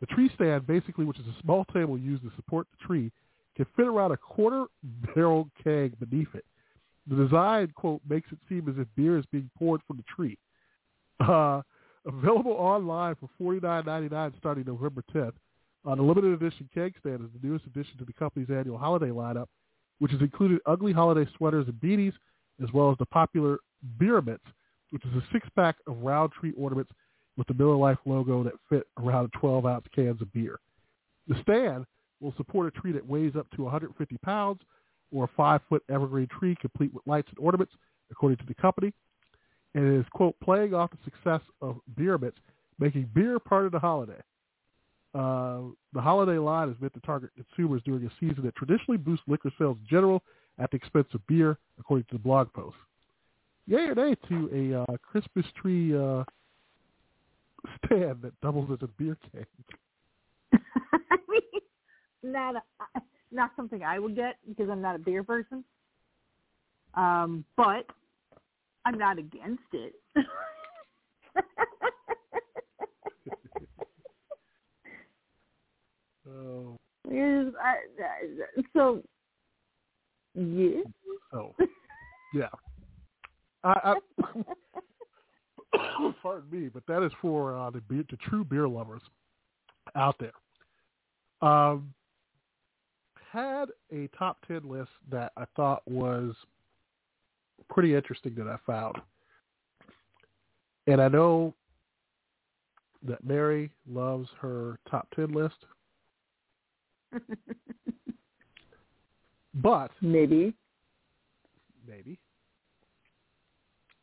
The 0.00 0.06
tree 0.06 0.30
stand, 0.34 0.66
basically, 0.66 1.04
which 1.04 1.18
is 1.18 1.26
a 1.26 1.42
small 1.42 1.64
table 1.66 1.98
used 1.98 2.22
to 2.22 2.30
support 2.36 2.66
the 2.70 2.86
tree, 2.86 3.10
can 3.56 3.66
fit 3.76 3.86
around 3.86 4.12
a 4.12 4.16
quarter 4.16 4.66
barrel 5.14 5.48
keg 5.64 5.98
beneath 5.98 6.34
it. 6.34 6.44
The 7.08 7.16
design, 7.16 7.72
quote, 7.74 8.02
makes 8.08 8.30
it 8.32 8.38
seem 8.48 8.68
as 8.68 8.74
if 8.78 8.86
beer 8.96 9.18
is 9.18 9.24
being 9.32 9.50
poured 9.58 9.80
from 9.86 9.96
the 9.96 10.04
tree. 10.14 10.38
Uh, 11.20 11.62
available 12.04 12.52
online 12.52 13.14
for 13.14 13.28
forty 13.38 13.58
nine 13.60 13.84
ninety 13.86 14.08
nine 14.14 14.32
starting 14.38 14.64
November 14.66 15.02
10th. 15.14 15.32
The 15.94 16.02
limited 16.02 16.32
edition 16.32 16.68
keg 16.74 16.94
stand 16.98 17.20
is 17.20 17.30
the 17.40 17.46
newest 17.46 17.64
addition 17.66 17.96
to 17.98 18.04
the 18.04 18.12
company's 18.12 18.50
annual 18.50 18.76
holiday 18.76 19.10
lineup, 19.10 19.46
which 20.00 20.10
has 20.10 20.20
included 20.20 20.60
ugly 20.66 20.92
holiday 20.92 21.30
sweaters 21.36 21.66
and 21.68 21.80
beanies, 21.80 22.12
as 22.62 22.72
well 22.72 22.90
as 22.90 22.98
the 22.98 23.06
popular 23.06 23.58
Beernaments, 23.98 24.44
which 24.90 25.04
is 25.04 25.12
a 25.14 25.22
six-pack 25.32 25.76
of 25.86 25.98
round 25.98 26.32
tree 26.32 26.52
ornaments 26.56 26.90
with 27.36 27.46
the 27.46 27.54
Miller 27.54 27.76
Lite 27.76 27.98
logo 28.04 28.42
that 28.42 28.54
fit 28.68 28.86
around 28.98 29.30
12-ounce 29.40 29.86
cans 29.94 30.20
of 30.20 30.32
beer. 30.32 30.58
The 31.28 31.40
stand 31.42 31.86
will 32.20 32.34
support 32.36 32.66
a 32.66 32.80
tree 32.80 32.92
that 32.92 33.06
weighs 33.06 33.36
up 33.36 33.46
to 33.54 33.62
150 33.62 34.16
pounds 34.18 34.60
or 35.12 35.24
a 35.24 35.30
five-foot 35.36 35.84
evergreen 35.88 36.26
tree 36.26 36.56
complete 36.60 36.92
with 36.92 37.06
lights 37.06 37.28
and 37.28 37.38
ornaments, 37.38 37.74
according 38.10 38.38
to 38.38 38.46
the 38.46 38.54
company. 38.54 38.92
And 39.74 39.86
it 39.86 40.00
is, 40.00 40.06
quote, 40.12 40.34
playing 40.42 40.74
off 40.74 40.90
the 40.90 40.98
success 41.04 41.42
of 41.60 41.78
Beernaments, 41.96 42.38
making 42.80 43.10
beer 43.14 43.38
part 43.38 43.66
of 43.66 43.72
the 43.72 43.78
holiday. 43.78 44.20
Uh, 45.16 45.70
the 45.94 46.00
holiday 46.00 46.36
line 46.36 46.68
is 46.68 46.76
meant 46.78 46.92
to 46.92 47.00
target 47.00 47.30
consumers 47.34 47.80
during 47.86 48.04
a 48.04 48.10
season 48.20 48.44
that 48.44 48.54
traditionally 48.54 48.98
boosts 48.98 49.24
liquor 49.26 49.50
sales 49.58 49.78
in 49.80 49.86
general 49.88 50.22
at 50.58 50.70
the 50.70 50.76
expense 50.76 51.06
of 51.14 51.26
beer, 51.26 51.56
according 51.80 52.04
to 52.04 52.16
the 52.16 52.18
blog 52.18 52.52
post. 52.52 52.76
Yay 53.66 53.86
or 53.86 53.94
nay 53.94 54.14
to 54.28 54.50
a 54.52 54.82
uh, 54.82 54.96
Christmas 54.98 55.46
tree 55.60 55.96
uh, 55.96 56.22
stand 57.84 58.20
that 58.20 58.38
doubles 58.42 58.70
as 58.70 58.78
a 58.82 58.88
beer 58.98 59.16
keg? 59.32 59.46
I 60.52 61.16
mean, 61.30 61.40
not 62.22 62.56
a, 62.56 62.62
not 63.32 63.52
something 63.56 63.82
I 63.82 63.98
would 63.98 64.14
get 64.14 64.36
because 64.46 64.68
I'm 64.68 64.82
not 64.82 64.96
a 64.96 64.98
beer 64.98 65.24
person. 65.24 65.64
Um, 66.94 67.44
but 67.56 67.86
I'm 68.84 68.98
not 68.98 69.18
against 69.18 69.62
it. 69.72 69.94
Oh, 76.28 76.76
Here's- 77.08 77.54
I- 77.62 78.02
I- 78.02 78.62
so, 78.72 79.02
yeah. 80.34 80.82
so 81.30 81.54
yeah. 82.34 82.48
I, 83.64 83.94
I 85.74 86.12
pardon 86.22 86.50
me, 86.50 86.68
but 86.68 86.84
that 86.86 87.02
is 87.02 87.12
for 87.20 87.56
uh, 87.56 87.70
the 87.70 87.80
beer, 87.82 88.04
the 88.10 88.16
true 88.16 88.44
beer 88.44 88.66
lovers 88.68 89.02
out 89.94 90.16
there. 90.18 90.32
Um, 91.48 91.92
had 93.30 93.66
a 93.92 94.08
top 94.18 94.38
ten 94.46 94.68
list 94.68 94.90
that 95.10 95.32
I 95.36 95.44
thought 95.54 95.82
was 95.86 96.34
pretty 97.70 97.94
interesting 97.94 98.34
that 98.36 98.48
I 98.48 98.56
found, 98.66 98.96
and 100.86 101.00
I 101.00 101.08
know 101.08 101.54
that 103.06 103.24
Mary 103.24 103.70
loves 103.88 104.28
her 104.40 104.78
top 104.90 105.08
ten 105.14 105.32
list, 105.32 105.56
but 109.54 109.90
Maybe. 110.00 110.54
maybe. 111.86 112.18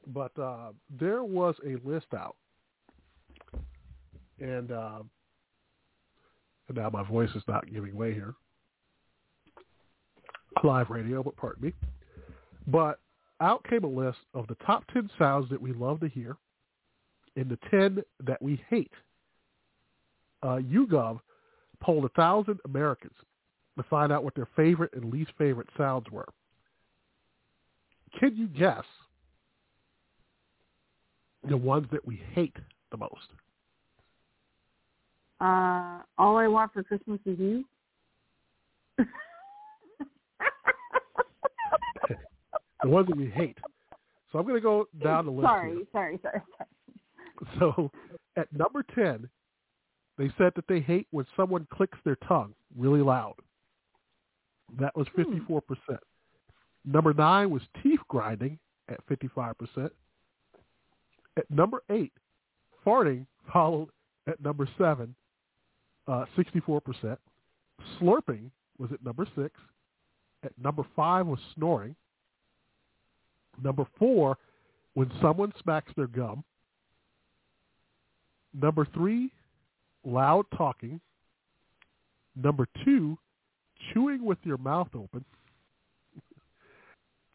But 0.07 0.37
uh, 0.37 0.71
there 0.99 1.23
was 1.23 1.55
a 1.65 1.77
list 1.87 2.07
out, 2.17 2.35
and, 4.39 4.71
uh, 4.71 4.99
and 6.67 6.77
now 6.77 6.89
my 6.89 7.03
voice 7.03 7.29
is 7.35 7.43
not 7.47 7.71
giving 7.71 7.95
way 7.95 8.13
here. 8.13 8.33
Live 10.63 10.89
radio, 10.89 11.23
but 11.23 11.37
pardon 11.37 11.63
me. 11.63 11.73
But 12.67 12.99
out 13.39 13.65
came 13.69 13.83
a 13.83 13.87
list 13.87 14.19
of 14.33 14.47
the 14.47 14.55
top 14.65 14.85
10 14.93 15.09
sounds 15.17 15.49
that 15.49 15.61
we 15.61 15.73
love 15.73 15.99
to 16.01 16.07
hear 16.07 16.37
and 17.35 17.49
the 17.49 17.57
10 17.69 18.03
that 18.25 18.41
we 18.41 18.61
hate. 18.69 18.91
Uh, 20.41 20.57
YouGov 20.57 21.19
polled 21.83 22.03
1,000 22.03 22.59
Americans 22.65 23.13
to 23.77 23.83
find 23.83 24.11
out 24.11 24.23
what 24.23 24.33
their 24.35 24.47
favorite 24.55 24.93
and 24.93 25.11
least 25.11 25.31
favorite 25.37 25.67
sounds 25.77 26.09
were. 26.11 26.27
Can 28.19 28.35
you 28.35 28.47
guess 28.47 28.85
the 31.47 31.57
ones 31.57 31.87
that 31.91 32.05
we 32.07 32.21
hate 32.33 32.55
the 32.91 32.97
most? 32.97 33.27
Uh, 35.41 35.99
all 36.17 36.37
I 36.37 36.47
want 36.47 36.71
for 36.71 36.83
Christmas 36.83 37.19
is 37.25 37.37
you. 37.37 37.65
the 38.97 39.05
ones 42.85 43.07
that 43.09 43.17
we 43.17 43.29
hate. 43.29 43.57
So 44.31 44.39
I'm 44.39 44.45
going 44.45 44.55
to 44.55 44.61
go 44.61 44.87
down 45.03 45.25
the 45.25 45.31
list. 45.31 45.45
sorry, 45.45 45.73
here. 45.73 45.85
sorry, 45.91 46.19
sorry, 46.21 46.41
sorry. 46.57 46.69
So 47.59 47.91
at 48.37 48.47
number 48.53 48.83
10, 48.95 49.27
they 50.17 50.31
said 50.37 50.53
that 50.55 50.67
they 50.67 50.79
hate 50.79 51.07
when 51.11 51.25
someone 51.35 51.67
clicks 51.71 51.97
their 52.03 52.17
tongue 52.27 52.53
really 52.77 53.01
loud. 53.01 53.35
That 54.79 54.95
was 54.95 55.07
54%. 55.17 55.61
Number 56.85 57.13
9 57.13 57.49
was 57.49 57.61
teeth 57.81 57.99
grinding 58.07 58.59
at 58.89 59.05
55%. 59.07 59.89
At 61.37 61.49
number 61.49 61.83
8, 61.89 62.11
farting 62.85 63.25
followed 63.51 63.89
at 64.27 64.41
number 64.43 64.67
7, 64.77 65.15
uh, 66.07 66.25
64%. 66.37 67.17
Slurping 67.99 68.51
was 68.77 68.91
at 68.91 69.03
number 69.03 69.25
6. 69.35 69.49
At 70.43 70.51
number 70.61 70.83
5 70.95 71.27
was 71.27 71.39
snoring. 71.55 71.95
Number 73.63 73.85
4, 73.97 74.37
when 74.93 75.11
someone 75.21 75.53
smacks 75.61 75.91
their 75.95 76.07
gum. 76.07 76.43
Number 78.53 78.85
3, 78.93 79.31
loud 80.05 80.45
talking. 80.55 80.99
Number 82.35 82.67
2, 82.83 83.17
chewing 83.93 84.23
with 84.25 84.39
your 84.43 84.57
mouth 84.57 84.89
open. 84.95 85.23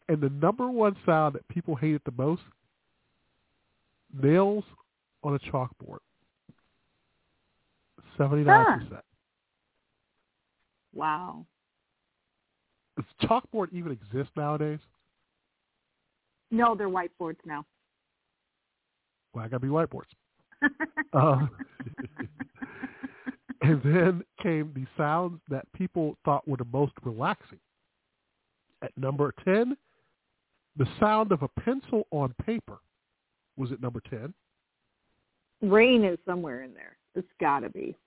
And 0.09 0.19
the 0.19 0.29
number 0.29 0.67
one 0.67 0.95
sound 1.05 1.35
that 1.35 1.47
people 1.49 1.75
hated 1.75 2.01
the 2.03 2.11
most, 2.17 2.41
nails 4.11 4.63
on 5.23 5.35
a 5.35 5.39
chalkboard. 5.51 5.99
79%. 8.17 9.01
Wow. 10.93 11.45
Does 12.97 13.05
chalkboard 13.29 13.67
even 13.71 13.91
exist 13.91 14.31
nowadays? 14.35 14.79
No, 16.51 16.75
they're 16.75 16.89
whiteboards 16.89 17.37
now. 17.45 17.65
Well, 19.33 19.45
I 19.45 19.47
got 19.47 19.57
to 19.57 19.59
be 19.59 19.67
whiteboards. 19.67 20.09
uh, 21.13 21.45
and 23.61 23.81
then 23.83 24.23
came 24.41 24.71
the 24.73 24.85
sounds 24.97 25.39
that 25.49 25.71
people 25.73 26.17
thought 26.23 26.47
were 26.47 26.57
the 26.57 26.65
most 26.71 26.93
relaxing. 27.03 27.59
At 28.81 28.97
number 28.97 29.33
10, 29.43 29.75
the 30.77 30.87
sound 30.99 31.31
of 31.33 31.43
a 31.43 31.49
pencil 31.61 32.07
on 32.11 32.33
paper 32.45 32.77
was 33.57 33.71
at 33.71 33.81
number 33.81 34.01
10. 34.09 34.33
Rain 35.61 36.05
is 36.05 36.17
somewhere 36.25 36.63
in 36.63 36.73
there. 36.73 36.95
It's 37.15 37.27
got 37.41 37.59
to 37.59 37.69
be. 37.69 37.97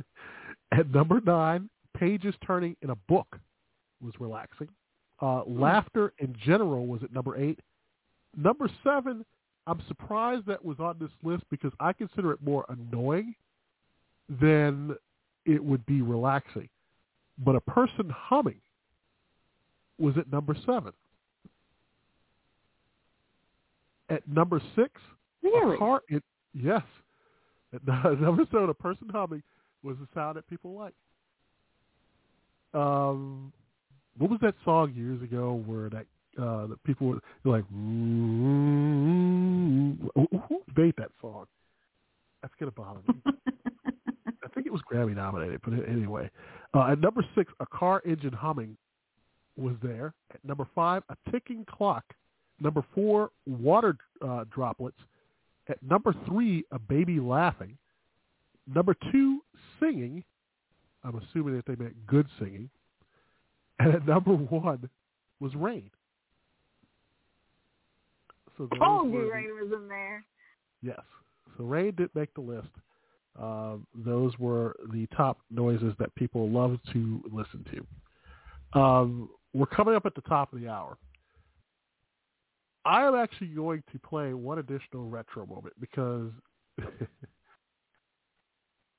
At 0.72 0.90
number 0.90 1.20
9, 1.24 1.70
pages 1.96 2.34
turning 2.44 2.74
in 2.82 2.90
a 2.90 2.96
book 3.08 3.38
was 4.02 4.12
relaxing. 4.18 4.68
Uh, 5.22 5.44
laughter 5.46 6.12
in 6.18 6.34
general 6.44 6.86
was 6.86 7.02
at 7.04 7.12
number 7.12 7.36
8. 7.36 7.60
Number 8.36 8.68
7, 8.82 9.24
I'm 9.68 9.82
surprised 9.86 10.46
that 10.46 10.64
was 10.64 10.80
on 10.80 10.96
this 10.98 11.10
list 11.22 11.44
because 11.50 11.72
I 11.78 11.92
consider 11.92 12.32
it 12.32 12.42
more 12.42 12.64
annoying 12.68 13.36
than 14.28 14.96
it 15.44 15.62
would 15.62 15.84
be 15.86 16.02
relaxing. 16.02 16.68
But 17.38 17.56
a 17.56 17.60
person 17.60 18.10
humming 18.10 18.60
was 19.98 20.16
at 20.18 20.30
number 20.30 20.54
seven. 20.66 20.92
At 24.08 24.26
number 24.28 24.60
six, 24.76 24.92
Really? 25.42 25.74
a 25.76 25.78
car. 25.78 26.02
It, 26.08 26.22
yes, 26.52 26.82
at 27.72 27.86
number 27.86 28.44
seven, 28.50 28.68
a 28.70 28.74
person 28.74 29.08
humming 29.10 29.42
was 29.82 29.96
the 29.98 30.06
sound 30.14 30.36
that 30.36 30.46
people 30.48 30.74
like. 30.74 30.94
Um, 32.72 33.52
what 34.18 34.30
was 34.30 34.40
that 34.42 34.54
song 34.64 34.92
years 34.94 35.22
ago 35.22 35.62
where 35.66 35.88
that 35.90 36.06
uh, 36.40 36.66
that 36.66 36.82
people 36.84 37.06
were 37.08 37.20
like, 37.44 37.64
who 37.70 37.76
who 40.48 40.62
made 40.76 40.94
that 40.98 41.10
song? 41.20 41.46
That's 42.42 42.54
gonna 42.58 42.72
bother 42.72 43.00
me. 43.08 43.14
I 44.54 44.60
think 44.62 44.66
it 44.68 44.72
was 44.72 44.82
Grammy 44.90 45.16
nominated, 45.16 45.60
but 45.64 45.72
anyway. 45.88 46.30
Uh, 46.74 46.92
at 46.92 47.00
number 47.00 47.26
six, 47.34 47.52
a 47.58 47.66
car 47.66 48.00
engine 48.06 48.32
humming 48.32 48.76
was 49.56 49.74
there. 49.82 50.14
At 50.32 50.44
number 50.44 50.64
five, 50.76 51.02
a 51.08 51.16
ticking 51.32 51.64
clock. 51.64 52.04
Number 52.60 52.84
four, 52.94 53.30
water 53.46 53.96
uh, 54.24 54.44
droplets. 54.54 54.98
At 55.68 55.82
number 55.82 56.14
three, 56.28 56.64
a 56.70 56.78
baby 56.78 57.18
laughing. 57.18 57.76
Number 58.72 58.94
two, 59.10 59.40
singing. 59.80 60.22
I'm 61.02 61.16
assuming 61.16 61.56
that 61.56 61.66
they 61.66 61.74
meant 61.74 62.06
good 62.06 62.28
singing. 62.38 62.70
And 63.80 63.92
at 63.92 64.06
number 64.06 64.34
one 64.34 64.88
was 65.40 65.52
rain. 65.56 65.90
So 68.56 68.68
those 68.70 68.78
Told 68.78 69.10
were 69.10 69.18
you 69.18 69.24
the- 69.24 69.32
rain 69.32 69.48
was 69.60 69.72
in 69.72 69.88
there. 69.88 70.24
Yes. 70.80 71.00
So 71.58 71.64
rain 71.64 71.92
didn't 71.96 72.14
make 72.14 72.32
the 72.34 72.40
list. 72.40 72.68
Uh, 73.40 73.76
those 73.94 74.38
were 74.38 74.76
the 74.92 75.06
top 75.16 75.38
noises 75.50 75.94
that 75.98 76.14
people 76.14 76.48
love 76.48 76.78
to 76.92 77.22
listen 77.32 77.64
to. 77.72 78.78
Um, 78.78 79.28
we're 79.52 79.66
coming 79.66 79.94
up 79.94 80.06
at 80.06 80.14
the 80.14 80.20
top 80.22 80.52
of 80.52 80.60
the 80.60 80.68
hour. 80.68 80.96
I 82.84 83.06
am 83.06 83.14
actually 83.14 83.48
going 83.48 83.82
to 83.92 83.98
play 83.98 84.34
one 84.34 84.58
additional 84.58 85.08
retro 85.08 85.46
moment 85.46 85.74
because 85.80 86.30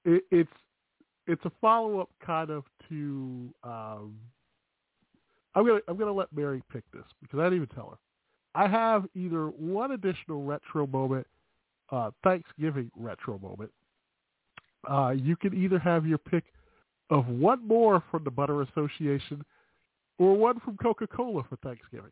it, 0.06 0.24
it's 0.32 0.50
it's 1.28 1.44
a 1.46 1.52
follow 1.62 2.00
up 2.00 2.10
kind 2.26 2.50
of 2.50 2.64
to. 2.90 3.54
Um, 3.64 4.16
I'm 5.54 5.66
gonna 5.66 5.82
I'm 5.88 5.98
gonna 5.98 6.12
let 6.12 6.34
Mary 6.36 6.62
pick 6.72 6.84
this 6.92 7.06
because 7.22 7.40
I 7.40 7.44
didn't 7.44 7.58
even 7.58 7.76
tell 7.76 7.90
her. 7.92 7.98
I 8.56 8.68
have 8.68 9.06
either 9.16 9.48
one 9.48 9.92
additional 9.92 10.44
retro 10.44 10.88
moment, 10.88 11.28
uh, 11.92 12.12
Thanksgiving 12.24 12.90
retro 12.96 13.38
moment. 13.38 13.72
Uh, 14.90 15.12
you 15.12 15.36
can 15.36 15.54
either 15.54 15.80
have 15.80 16.06
your 16.06 16.18
pick 16.18 16.44
of 17.10 17.28
one 17.28 17.68
more 17.68 18.04
from 18.12 18.24
the 18.24 18.32
Butter 18.32 18.62
Association 18.62 19.44
or 20.18 20.36
one 20.36 20.60
from 20.62 20.78
Coca-Cola 20.78 21.44
for 21.50 21.56
Thanksgiving. 21.58 22.12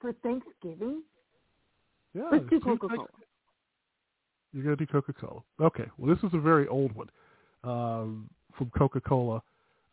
For 0.00 0.12
Thanksgiving? 0.22 1.02
Yeah, 2.14 2.28
Let's 2.30 2.44
do 2.48 2.60
Coca-Cola. 2.60 3.06
You're 4.52 4.64
going 4.64 4.76
to 4.76 4.86
do 4.86 4.90
Coca-Cola. 4.90 5.40
Okay. 5.60 5.84
Well, 5.98 6.14
this 6.14 6.22
is 6.24 6.34
a 6.34 6.40
very 6.40 6.68
old 6.68 6.92
one 6.94 7.10
um, 7.64 8.30
from 8.56 8.70
Coca-Cola 8.76 9.42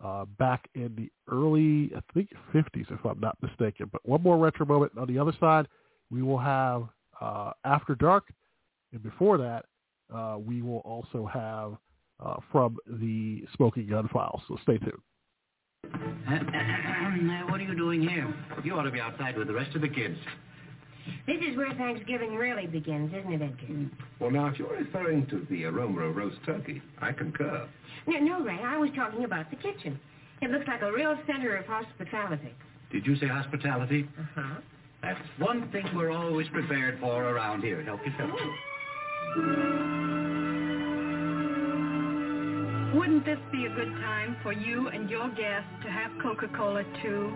uh, 0.03 0.25
back 0.37 0.69
in 0.75 0.93
the 0.95 1.09
early, 1.33 1.91
I 1.95 2.01
think, 2.13 2.29
50s, 2.53 2.91
if 2.91 3.03
I'm 3.05 3.19
not 3.19 3.37
mistaken. 3.41 3.89
But 3.91 4.07
one 4.07 4.21
more 4.21 4.37
retro 4.37 4.65
moment. 4.65 4.93
On 4.97 5.07
the 5.07 5.17
other 5.17 5.33
side, 5.39 5.67
we 6.11 6.21
will 6.21 6.37
have 6.37 6.87
uh, 7.21 7.51
After 7.63 7.95
Dark. 7.95 8.33
And 8.91 9.01
before 9.03 9.37
that, 9.37 9.65
uh, 10.13 10.37
we 10.39 10.61
will 10.61 10.79
also 10.79 11.25
have 11.25 11.77
uh, 12.23 12.37
from 12.51 12.77
the 12.87 13.43
Smoking 13.55 13.87
Gun 13.87 14.07
Files. 14.11 14.41
So 14.47 14.57
stay 14.63 14.77
tuned. 14.77 14.93
Uh, 15.85 16.39
what 17.49 17.59
are 17.59 17.63
you 17.63 17.75
doing 17.75 18.01
here? 18.01 18.33
You 18.63 18.73
ought 18.73 18.83
to 18.83 18.91
be 18.91 18.99
outside 18.99 19.37
with 19.37 19.47
the 19.47 19.53
rest 19.53 19.75
of 19.75 19.81
the 19.81 19.89
kids. 19.89 20.17
This 21.27 21.37
is 21.47 21.55
where 21.55 21.71
Thanksgiving 21.75 22.35
really 22.35 22.65
begins, 22.65 23.13
isn't 23.13 23.33
it, 23.33 23.41
Edgar? 23.41 23.89
Well, 24.19 24.31
now, 24.31 24.47
if 24.47 24.57
you're 24.57 24.75
referring 24.75 25.27
to 25.27 25.45
the 25.49 25.65
aroma 25.65 26.01
of 26.01 26.15
roast 26.15 26.37
turkey, 26.45 26.81
I 26.99 27.11
concur. 27.11 27.67
No, 28.07 28.17
no, 28.19 28.43
Ray, 28.43 28.59
I 28.63 28.77
was 28.77 28.89
talking 28.95 29.23
about 29.23 29.49
the 29.51 29.55
kitchen. 29.57 29.99
It 30.41 30.49
looks 30.49 30.67
like 30.67 30.81
a 30.81 30.91
real 30.91 31.15
center 31.27 31.55
of 31.55 31.65
hospitality. 31.65 32.53
Did 32.91 33.05
you 33.05 33.15
say 33.17 33.27
hospitality? 33.27 34.07
Uh-huh. 34.19 34.61
That's 35.05 35.21
one 35.37 35.69
thing 35.71 35.85
we're 35.95 36.09
always 36.09 36.47
prepared 36.47 36.99
for 36.99 37.23
around 37.23 37.61
here. 37.61 37.83
Help 37.83 37.99
yourself. 38.03 38.31
Wouldn't 42.95 43.23
this 43.23 43.37
be 43.51 43.65
a 43.65 43.69
good 43.69 43.91
time 44.01 44.35
for 44.41 44.51
you 44.51 44.87
and 44.87 45.07
your 45.07 45.29
guests 45.29 45.69
to 45.83 45.91
have 45.91 46.11
Coca-Cola 46.23 46.83
too? 47.03 47.31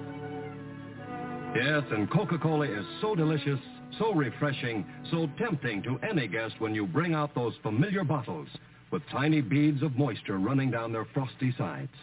Yes, 1.55 1.83
and 1.91 2.09
Coca-Cola 2.09 2.65
is 2.65 2.85
so 3.01 3.13
delicious, 3.13 3.59
so 3.99 4.13
refreshing, 4.13 4.83
so 5.11 5.29
tempting 5.37 5.83
to 5.83 5.99
any 6.09 6.27
guest 6.27 6.55
when 6.57 6.73
you 6.73 6.87
bring 6.87 7.13
out 7.13 7.35
those 7.35 7.53
familiar 7.61 8.03
bottles 8.03 8.47
with 8.91 9.03
tiny 9.11 9.41
beads 9.41 9.83
of 9.83 9.95
moisture 9.95 10.39
running 10.39 10.71
down 10.71 10.91
their 10.91 11.05
frosty 11.13 11.53
sides. 11.55 11.93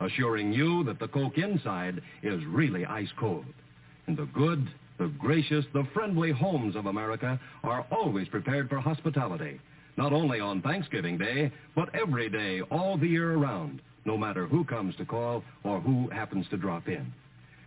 assuring 0.00 0.52
you 0.52 0.84
that 0.84 0.98
the 0.98 1.08
Coke 1.08 1.38
inside 1.38 2.00
is 2.22 2.44
really 2.46 2.84
ice 2.84 3.08
cold. 3.18 3.46
And 4.06 4.16
the 4.16 4.26
good, 4.26 4.68
the 4.98 5.08
gracious, 5.18 5.64
the 5.72 5.86
friendly 5.92 6.32
homes 6.32 6.76
of 6.76 6.86
America 6.86 7.38
are 7.62 7.86
always 7.90 8.28
prepared 8.28 8.68
for 8.68 8.80
hospitality, 8.80 9.60
not 9.96 10.12
only 10.12 10.40
on 10.40 10.62
Thanksgiving 10.62 11.18
Day, 11.18 11.52
but 11.74 11.94
every 11.94 12.28
day 12.28 12.60
all 12.70 12.96
the 12.96 13.08
year 13.08 13.34
around, 13.34 13.80
no 14.04 14.16
matter 14.16 14.46
who 14.46 14.64
comes 14.64 14.96
to 14.96 15.04
call 15.04 15.42
or 15.64 15.80
who 15.80 16.08
happens 16.10 16.46
to 16.50 16.56
drop 16.56 16.88
in. 16.88 17.12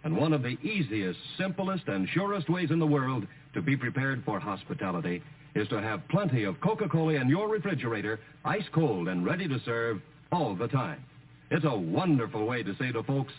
And 0.04 0.16
one 0.16 0.34
of 0.34 0.42
the 0.42 0.58
easiest, 0.64 1.20
simplest, 1.38 1.88
and 1.88 2.08
surest 2.14 2.50
ways 2.50 2.72
in 2.72 2.80
the 2.80 2.88
world 2.88 3.28
to 3.54 3.62
be 3.62 3.76
prepared 3.76 4.24
for 4.24 4.40
hospitality 4.40 5.22
is 5.56 5.68
to 5.70 5.82
have 5.82 6.08
plenty 6.10 6.44
of 6.46 6.60
Coca-Cola 6.62 7.16
in 7.16 7.28
your 7.28 7.50
refrigerator, 7.50 8.20
ice 8.46 8.64
cold 8.74 9.08
and 9.08 9.26
ready 9.26 9.48
to 9.48 9.60
serve 9.66 10.02
all 10.32 10.56
the 10.56 10.68
time. 10.68 11.04
It's 11.52 11.66
a 11.66 11.76
wonderful 11.76 12.46
way 12.46 12.64
to 12.64 12.76
say 12.78 12.92
to 12.92 13.04
folks, 13.04 13.34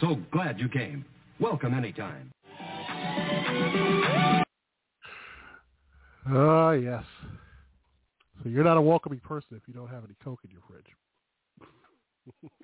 so 0.00 0.16
glad 0.32 0.58
you 0.58 0.68
came. 0.68 1.04
Welcome 1.40 1.74
anytime. 1.74 2.30
Ah, 6.26 6.68
uh, 6.68 6.70
yes. 6.72 7.04
So 8.42 8.48
you're 8.48 8.64
not 8.64 8.76
a 8.76 8.82
welcoming 8.82 9.20
person 9.20 9.56
if 9.56 9.62
you 9.66 9.74
don't 9.74 9.88
have 9.88 10.04
any 10.04 10.14
Coke 10.22 10.40
in 10.44 10.50
your 10.50 10.60
fridge. 10.66 10.86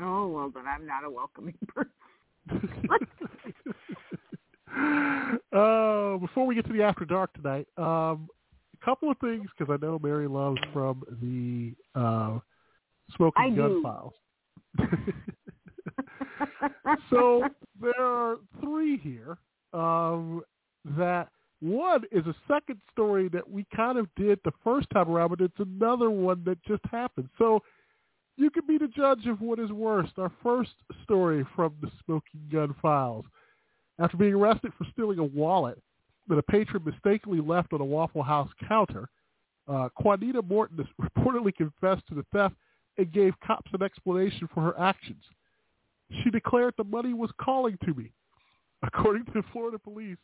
oh, 0.00 0.28
well, 0.28 0.50
then 0.54 0.64
I'm 0.66 0.86
not 0.86 1.04
a 1.04 1.10
welcoming 1.10 1.56
person. 1.68 1.92
uh, 5.52 6.16
before 6.18 6.46
we 6.46 6.54
get 6.54 6.64
to 6.66 6.72
the 6.72 6.82
After 6.82 7.04
Dark 7.04 7.34
tonight, 7.34 7.66
um, 7.76 8.28
a 8.80 8.84
couple 8.84 9.10
of 9.10 9.18
things, 9.18 9.48
because 9.56 9.72
I 9.72 9.76
know 9.84 9.98
Mary 10.02 10.28
loves 10.28 10.60
from 10.72 11.02
the 11.22 11.74
uh, 11.98 12.38
Smoking 13.16 13.44
I 13.44 13.50
Gun 13.50 13.68
do. 13.68 13.82
Files. 13.82 14.14
so 17.10 17.48
there 17.80 18.00
are 18.00 18.36
three 18.60 18.98
here 18.98 19.38
um, 19.72 20.42
that 20.96 21.28
one 21.60 22.04
is 22.12 22.24
a 22.26 22.34
second 22.46 22.80
story 22.92 23.28
that 23.30 23.48
we 23.48 23.66
kind 23.74 23.98
of 23.98 24.06
did 24.16 24.38
the 24.44 24.52
first 24.62 24.88
time 24.90 25.08
around, 25.08 25.30
but 25.30 25.40
it's 25.40 25.58
another 25.58 26.10
one 26.10 26.42
that 26.44 26.62
just 26.64 26.82
happened. 26.90 27.28
So 27.36 27.62
you 28.36 28.50
can 28.50 28.64
be 28.66 28.78
the 28.78 28.88
judge 28.88 29.26
of 29.26 29.40
what 29.40 29.58
is 29.58 29.70
worst. 29.70 30.12
Our 30.18 30.32
first 30.42 30.70
story 31.02 31.44
from 31.56 31.74
the 31.82 31.90
Smoking 32.04 32.48
Gun 32.52 32.74
Files. 32.80 33.24
After 33.98 34.16
being 34.16 34.34
arrested 34.34 34.72
for 34.78 34.86
stealing 34.92 35.18
a 35.18 35.24
wallet 35.24 35.82
that 36.28 36.38
a 36.38 36.42
patron 36.42 36.84
mistakenly 36.84 37.40
left 37.40 37.72
on 37.72 37.80
a 37.80 37.84
Waffle 37.84 38.22
House 38.22 38.50
counter, 38.68 39.08
uh, 39.66 39.88
Juanita 40.00 40.42
Morton 40.42 40.86
reportedly 41.00 41.54
confessed 41.54 42.06
to 42.08 42.14
the 42.14 42.24
theft 42.32 42.54
and 42.96 43.12
gave 43.12 43.34
cops 43.44 43.70
an 43.72 43.82
explanation 43.82 44.48
for 44.54 44.62
her 44.62 44.78
actions. 44.78 45.22
She 46.22 46.30
declared 46.30 46.74
the 46.76 46.84
money 46.84 47.12
was 47.12 47.30
calling 47.40 47.76
to 47.84 47.94
me. 47.94 48.12
According 48.82 49.24
to 49.26 49.42
Florida 49.52 49.78
police, 49.78 50.16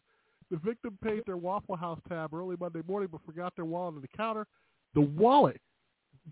the 0.55 0.61
victim 0.61 0.97
paid 1.03 1.23
their 1.27 1.37
Waffle 1.37 1.75
House 1.75 1.99
tab 2.09 2.33
early 2.33 2.55
Monday 2.61 2.83
morning 2.87 3.09
but 3.11 3.21
forgot 3.27 3.57
their 3.57 3.65
wallet 3.65 3.97
on 3.97 4.03
the 4.03 4.17
counter. 4.17 4.47
The 4.95 5.01
wallet, 5.01 5.61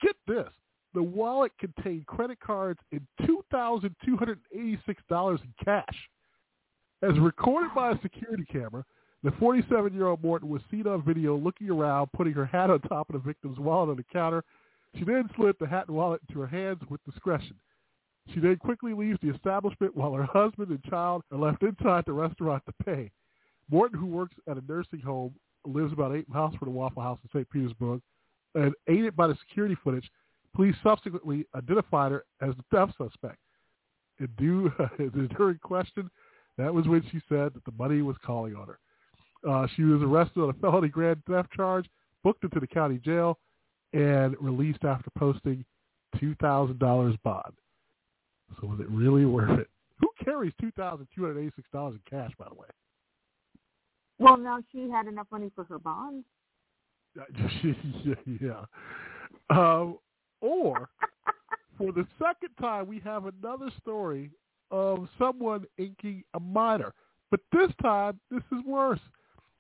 get 0.01 0.15
this, 0.29 0.47
the 0.95 1.03
wallet 1.03 1.51
contained 1.59 2.07
credit 2.07 2.39
cards 2.39 2.79
and 2.93 3.01
$2,286 3.23 4.37
in 4.61 5.55
cash. 5.65 5.85
As 7.03 7.19
recorded 7.19 7.75
by 7.75 7.91
a 7.91 8.01
security 8.01 8.45
camera, 8.45 8.85
the 9.25 9.31
47-year-old 9.31 10.23
Morton 10.23 10.49
was 10.49 10.63
seen 10.71 10.87
on 10.87 11.03
video 11.05 11.37
looking 11.37 11.69
around, 11.69 12.13
putting 12.13 12.35
her 12.35 12.47
hat 12.47 12.71
on 12.71 12.81
top 12.83 13.11
of 13.11 13.15
the 13.15 13.27
victim's 13.27 13.59
wallet 13.59 13.91
on 13.91 13.97
the 13.97 14.05
counter. 14.13 14.45
She 14.97 15.05
then 15.05 15.29
slid 15.35 15.57
the 15.59 15.67
hat 15.67 15.89
and 15.89 15.97
wallet 15.97 16.21
into 16.29 16.41
her 16.41 16.47
hands 16.47 16.79
with 16.89 17.03
discretion. 17.05 17.57
She 18.33 18.39
then 18.39 18.57
quickly 18.59 18.95
leaves 18.95 19.19
the 19.21 19.35
establishment 19.35 19.97
while 19.97 20.13
her 20.13 20.23
husband 20.23 20.71
and 20.71 20.85
child 20.85 21.25
are 21.33 21.39
left 21.39 21.65
inside 21.65 22.05
the 22.07 22.13
restaurant 22.13 22.63
to 22.67 22.85
pay. 22.85 23.11
Morton, 23.73 23.99
who 23.99 24.07
works 24.07 24.37
at 24.47 24.59
a 24.59 24.63
nursing 24.69 25.01
home, 25.01 25.35
lives 25.65 25.93
about 25.93 26.15
eight 26.15 26.29
miles 26.29 26.55
from 26.57 26.67
the 26.67 26.73
Waffle 26.73 27.03
House 27.03 27.19
in 27.25 27.31
St. 27.31 27.51
Petersburg, 27.51 28.03
and 28.55 28.75
aided 28.87 29.17
by 29.17 29.27
the 29.27 29.37
security 29.49 29.77
footage, 29.83 30.09
police 30.55 30.77
subsequently 30.83 31.47
identified 31.57 32.13
her 32.13 32.25
as 32.43 32.55
the 32.57 32.65
theft 32.71 32.93
suspect. 32.99 33.39
And 34.19 34.29
due, 34.37 34.71
during 35.37 35.59
question, 35.59 36.11
that 36.59 36.73
was 36.73 36.87
when 36.87 37.03
she 37.11 37.21
said 37.31 37.55
that 37.55 37.65
the 37.65 37.73
money 37.79 38.03
was 38.03 38.17
calling 38.25 38.55
on 38.55 38.69
her. 38.69 38.79
Uh, 39.49 39.67
she 39.75 39.85
was 39.85 40.03
arrested 40.03 40.41
on 40.41 40.51
a 40.51 40.55
felony 40.55 40.89
grand 40.89 41.23
theft 41.27 41.51
charge, 41.53 41.87
booked 42.23 42.45
into 42.45 42.61
the 42.61 42.67
county 42.67 42.99
jail, 42.99 43.39
and 43.95 44.37
released 44.39 44.85
after 44.85 45.11
posting 45.19 45.65
$2,000 46.17 46.79
bond. 47.23 47.55
So 48.61 48.67
was 48.67 48.81
it 48.81 48.89
really 48.91 49.25
worth 49.25 49.59
it? 49.59 49.69
Who 50.01 50.09
carries 50.23 50.53
$2,286 50.63 51.51
in 51.73 52.01
cash, 52.09 52.33
by 52.39 52.49
the 52.49 52.55
way? 52.55 52.67
Well, 54.23 54.37
now 54.37 54.63
she 54.71 54.89
had 54.89 55.09
enough 55.09 55.27
money 55.33 55.51
for 55.55 55.65
her 55.65 55.81
bonds. 55.81 56.25
yeah. 58.41 58.65
Um, 59.51 59.99
or, 60.41 60.89
for 61.77 61.93
the 61.93 62.07
second 62.19 62.55
time, 62.61 62.87
we 62.87 63.01
have 63.01 63.25
another 63.27 63.71
story 63.81 64.31
of 64.71 65.09
someone 65.19 65.65
inking 65.77 66.23
a 66.35 66.41
minor. 66.41 66.95
But 67.33 67.41
this 67.53 67.71
time, 67.83 68.21
this 68.31 68.43
is 68.53 68.65
worse. 68.65 69.01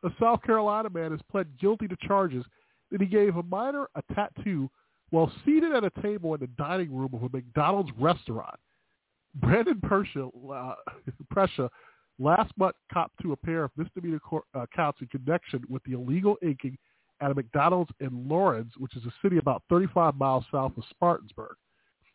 A 0.04 0.10
South 0.20 0.42
Carolina 0.42 0.90
man 0.90 1.10
has 1.10 1.20
pled 1.30 1.46
guilty 1.58 1.88
to 1.88 1.96
charges 2.06 2.44
that 2.92 3.00
he 3.00 3.06
gave 3.06 3.36
a 3.36 3.42
minor 3.42 3.88
a 3.96 4.14
tattoo 4.14 4.70
while 5.10 5.32
seated 5.44 5.72
at 5.72 5.84
a 5.84 6.02
table 6.02 6.34
in 6.34 6.40
the 6.40 6.46
dining 6.58 6.94
room 6.94 7.10
of 7.14 7.22
a 7.22 7.28
McDonald's 7.28 7.90
restaurant. 7.98 8.58
Brandon 9.34 9.80
Persha, 9.84 10.30
uh, 10.52 10.74
last 12.18 12.52
month 12.56 12.76
copped 12.92 13.20
to 13.22 13.32
a 13.32 13.36
pair 13.36 13.64
of 13.64 13.70
misdemeanor 13.76 14.18
court, 14.18 14.44
uh, 14.54 14.66
counts 14.74 15.00
in 15.00 15.08
connection 15.08 15.62
with 15.68 15.82
the 15.84 15.92
illegal 15.92 16.36
inking 16.42 16.76
at 17.20 17.30
a 17.30 17.34
McDonald's 17.34 17.90
in 18.00 18.28
Laurens, 18.28 18.72
which 18.78 18.96
is 18.96 19.04
a 19.04 19.12
city 19.22 19.38
about 19.38 19.62
35 19.70 20.16
miles 20.16 20.44
south 20.50 20.72
of 20.76 20.84
Spartanburg. 20.90 21.56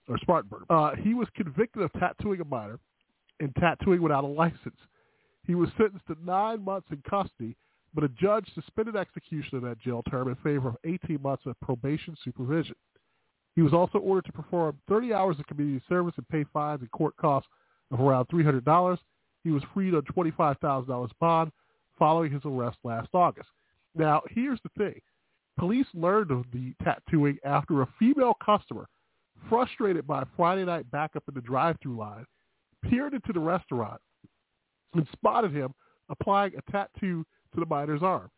Or 0.10 0.18
Spartanburg. 0.20 0.64
Uh, 0.70 0.92
he 0.96 1.14
was 1.14 1.28
convicted 1.36 1.84
of 1.84 1.92
tattooing 1.94 2.40
a 2.40 2.46
minor 2.46 2.80
and 3.40 3.54
tattooing 3.56 4.02
without 4.02 4.24
a 4.24 4.28
license. 4.28 4.78
He 5.46 5.56
was 5.56 5.70
sentenced 5.78 6.08
to 6.08 6.16
nine 6.24 6.64
months 6.64 6.88
in 6.92 7.02
custody, 7.10 7.56
but 7.94 8.04
a 8.04 8.10
judge 8.10 8.46
suspended 8.54 8.96
execution 8.96 9.58
of 9.58 9.64
that 9.64 9.80
jail 9.80 10.04
term 10.10 10.28
in 10.30 10.36
favor 10.36 10.70
of 10.70 10.78
18 10.86 11.22
months 11.22 11.44
of 11.46 11.60
probation 11.62 12.16
supervision. 12.24 12.76
He 13.56 13.62
was 13.62 13.74
also 13.74 13.98
ordered 13.98 14.26
to 14.26 14.32
perform 14.32 14.78
30 14.88 15.14
hours 15.14 15.40
of 15.40 15.48
community 15.48 15.84
service 15.90 16.14
and 16.18 16.28
pay 16.30 16.46
fines 16.54 16.82
and 16.82 16.92
court 16.92 17.16
costs 17.18 17.50
of 17.92 18.00
around 18.00 18.28
$300. 18.28 18.98
He 19.44 19.52
was 19.52 19.64
freed 19.74 19.96
on 19.96 20.02
$25,000 20.04 21.10
bond 21.20 21.52
following 21.98 22.32
his 22.32 22.42
arrest 22.46 22.78
last 22.84 23.10
August. 23.14 23.50
Now, 23.96 24.22
here's 24.30 24.60
the 24.64 24.70
thing. 24.78 25.00
Police 25.58 25.88
learned 25.94 26.32
of 26.32 26.46
the 26.54 26.74
tattooing 26.84 27.38
after 27.44 27.82
a 27.82 27.90
female 27.98 28.36
customer, 28.44 28.88
frustrated 29.50 30.06
by 30.06 30.22
a 30.22 30.28
Friday 30.36 30.66
night 30.66 30.90
backup 30.92 31.24
in 31.28 31.34
the 31.34 31.42
drive-through 31.42 31.98
line, 31.98 32.26
peered 32.84 33.14
into 33.14 33.34
the 33.34 33.40
restaurant 33.40 34.00
and 34.94 35.08
spotted 35.14 35.52
him 35.52 35.74
applying 36.10 36.54
a 36.56 36.72
tattoo 36.72 37.26
to 37.54 37.60
the 37.60 37.66
minor's 37.66 38.04
arm. 38.04 38.30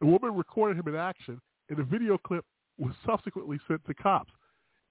The 0.00 0.06
woman 0.06 0.36
recorded 0.36 0.78
him 0.78 0.88
in 0.88 0.94
action, 0.98 1.40
and 1.68 1.78
the 1.78 1.84
video 1.84 2.18
clip 2.18 2.44
was 2.78 2.92
subsequently 3.04 3.58
sent 3.66 3.84
to 3.86 3.94
cops. 3.94 4.32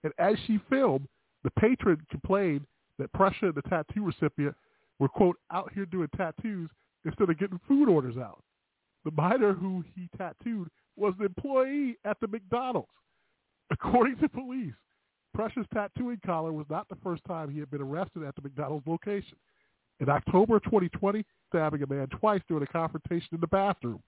And 0.03 0.13
as 0.17 0.35
she 0.45 0.59
filmed, 0.69 1.07
the 1.43 1.51
patron 1.51 2.05
complained 2.09 2.65
that 2.99 3.13
pressure 3.13 3.51
the 3.51 3.61
tattoo 3.63 4.03
recipient 4.03 4.55
were, 4.99 5.09
quote, 5.09 5.37
out 5.51 5.71
here 5.73 5.85
doing 5.85 6.09
tattoos 6.15 6.69
instead 7.05 7.29
of 7.29 7.39
getting 7.39 7.59
food 7.67 7.89
orders 7.89 8.17
out. 8.17 8.43
The 9.05 9.11
minor 9.11 9.53
who 9.53 9.83
he 9.95 10.09
tattooed 10.17 10.67
was 10.95 11.13
an 11.19 11.25
employee 11.25 11.97
at 12.03 12.19
the 12.19 12.27
McDonald's. 12.27 12.89
According 13.71 14.17
to 14.17 14.29
police, 14.29 14.73
Precia's 15.33 15.67
tattooing 15.73 16.19
collar 16.25 16.51
was 16.51 16.65
not 16.69 16.89
the 16.89 16.97
first 17.03 17.23
time 17.25 17.49
he 17.49 17.59
had 17.59 17.69
been 17.69 17.81
arrested 17.81 18.23
at 18.23 18.35
the 18.35 18.41
McDonald's 18.41 18.87
location. 18.87 19.37
In 19.99 20.09
October 20.09 20.59
2020, 20.59 21.23
stabbing 21.49 21.83
a 21.83 21.87
man 21.87 22.07
twice 22.07 22.41
during 22.47 22.63
a 22.63 22.67
confrontation 22.67 23.29
in 23.33 23.39
the 23.39 23.47
bathroom 23.47 24.01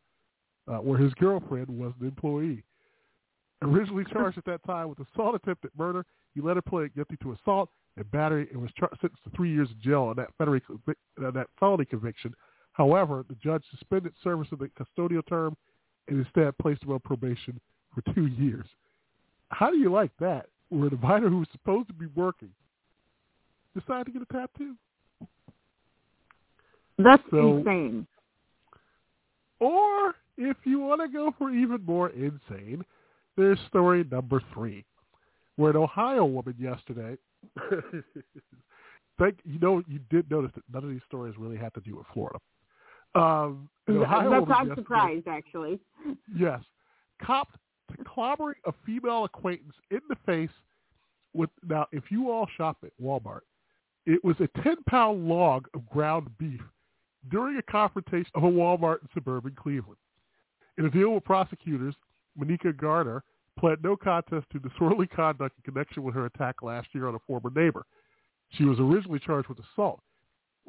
uh, 0.68 0.78
where 0.78 0.98
his 0.98 1.14
girlfriend 1.16 1.68
was 1.68 1.94
an 2.00 2.08
employee. 2.08 2.64
Originally 3.62 4.06
charged 4.12 4.38
at 4.38 4.46
that 4.46 4.64
time 4.66 4.90
with 4.90 5.00
assault 5.00 5.36
attempted 5.36 5.72
murder, 5.78 6.06
he 6.34 6.42
later 6.42 6.62
pleaded 6.62 6.96
guilty 6.96 7.18
to 7.22 7.34
assault 7.34 7.70
and 7.98 8.10
battery 8.12 8.48
and 8.52 8.62
was 8.62 8.72
char- 8.78 8.92
sentenced 9.02 9.24
to 9.24 9.30
three 9.36 9.52
years 9.54 9.70
in 9.72 9.82
jail 9.82 10.04
on 10.04 10.16
that, 10.16 10.30
federal, 10.38 10.60
convic- 10.62 10.96
uh, 11.26 11.32
that 11.32 11.48
felony 11.60 11.86
conviction. 11.86 12.34
However, 12.74 13.26
the 13.28 13.36
judge 13.36 13.64
suspended 13.72 14.14
service 14.24 14.48
of 14.52 14.60
the 14.60 14.70
custodial 14.70 15.26
term 15.28 15.58
and 16.08 16.20
instead 16.24 16.58
placed 16.60 16.84
him 16.84 16.92
on 16.92 17.00
probation 17.00 17.60
for 17.94 18.02
two 18.14 18.28
years. 18.40 18.66
How 19.50 19.70
do 19.70 19.78
you 19.78 19.92
like 19.92 20.12
that? 20.20 20.48
Where 20.70 20.90
the 20.90 20.98
minor 20.98 21.30
who 21.30 21.40
was 21.40 21.48
supposed 21.52 21.88
to 21.88 21.94
be 21.94 22.06
working 22.16 22.52
decided 23.78 24.06
to 24.06 24.12
get 24.12 24.22
a 24.22 24.34
tattoo. 24.34 24.76
That's 26.98 27.24
So- 27.32 27.58
insane. 27.58 28.08
Or 29.60 30.16
if 30.38 30.56
you 30.64 30.80
want 30.80 31.02
to 31.02 31.10
go 31.10 31.34
for 31.38 31.52
even 31.52 31.84
more 31.86 32.10
insane, 32.12 32.86
there's 33.40 33.60
story 33.68 34.06
number 34.12 34.42
three, 34.54 34.86
where 35.56 35.72
an 35.72 35.78
Ohio 35.78 36.26
woman 36.26 36.56
yesterday 36.60 37.18
think 39.20 39.40
you 39.44 39.60
know 39.60 39.82
you 39.88 40.00
did 40.10 40.30
notice 40.30 40.52
that 40.56 40.64
none 40.74 40.84
of 40.84 40.90
these 40.90 41.02
stories 41.08 41.36
really 41.38 41.58
had 41.58 41.74
to 41.74 41.82
do 41.82 41.98
with 41.98 42.06
Florida. 42.14 42.40
Um, 43.16 43.70
an 43.88 43.98
Ohio 43.98 44.30
That's 44.30 44.42
woman 44.42 44.70
I'm 44.72 44.76
surprised 44.76 45.28
actually. 45.28 45.80
Yes. 46.38 46.62
Cop 47.22 47.50
to 47.92 48.04
clobbering 48.04 48.54
a 48.66 48.74
female 48.86 49.26
acquaintance 49.26 49.74
in 49.92 50.00
the 50.10 50.16
face 50.26 50.52
with 51.34 51.50
now 51.68 51.88
if 51.92 52.06
you 52.10 52.32
all 52.32 52.48
shop 52.58 52.78
at 52.84 52.92
Walmart, 53.02 53.42
it 54.06 54.24
was 54.24 54.36
a 54.40 54.62
ten 54.62 54.78
pound 54.88 55.28
log 55.28 55.68
of 55.74 55.88
ground 55.90 56.30
beef 56.38 56.62
during 57.30 57.58
a 57.58 57.62
confrontation 57.64 58.32
of 58.36 58.44
a 58.44 58.48
Walmart 58.48 59.02
in 59.02 59.10
suburban 59.14 59.56
Cleveland. 59.62 59.98
In 60.78 60.86
a 60.86 60.90
deal 60.90 61.14
with 61.14 61.26
prosecutors, 61.26 61.94
Monica 62.40 62.74
Garner 62.74 63.24
pled 63.60 63.84
no 63.84 63.96
contest 63.96 64.48
to 64.52 64.60
disorderly 64.60 65.08
conduct 65.16 65.56
in 65.58 65.74
connection 65.74 66.04
with 66.04 66.16
her 66.16 66.26
attack 66.26 66.62
last 66.62 66.88
year 66.94 67.08
on 67.08 67.16
a 67.16 67.20
former 67.28 67.52
neighbor. 67.56 67.86
She 68.52 68.66
was 68.66 68.80
originally 68.80 69.20
charged 69.20 69.50
with 69.50 69.60
assault. 69.60 70.02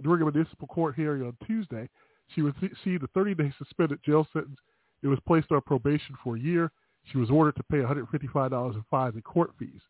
During 0.03 0.23
a 0.23 0.31
municipal 0.31 0.69
court 0.69 0.95
hearing 0.95 1.23
on 1.23 1.37
Tuesday, 1.47 1.89
she 2.35 2.43
received 2.43 3.05
a 3.05 3.19
30-day 3.19 3.53
suspended 3.59 4.01
jail 4.05 4.27
sentence. 4.33 4.59
It 5.03 5.09
was 5.09 5.19
placed 5.27 5.51
on 5.51 5.61
probation 5.63 6.17
for 6.23 6.37
a 6.37 6.41
year. 6.41 6.71
She 7.11 7.19
was 7.19 7.31
ordered 7.31 7.57
to 7.57 7.63
pay 7.65 7.79
$155 7.79 8.75
in 8.75 8.85
fines 8.91 9.15
and 9.15 9.25
court 9.25 9.53
fees. 9.59 9.81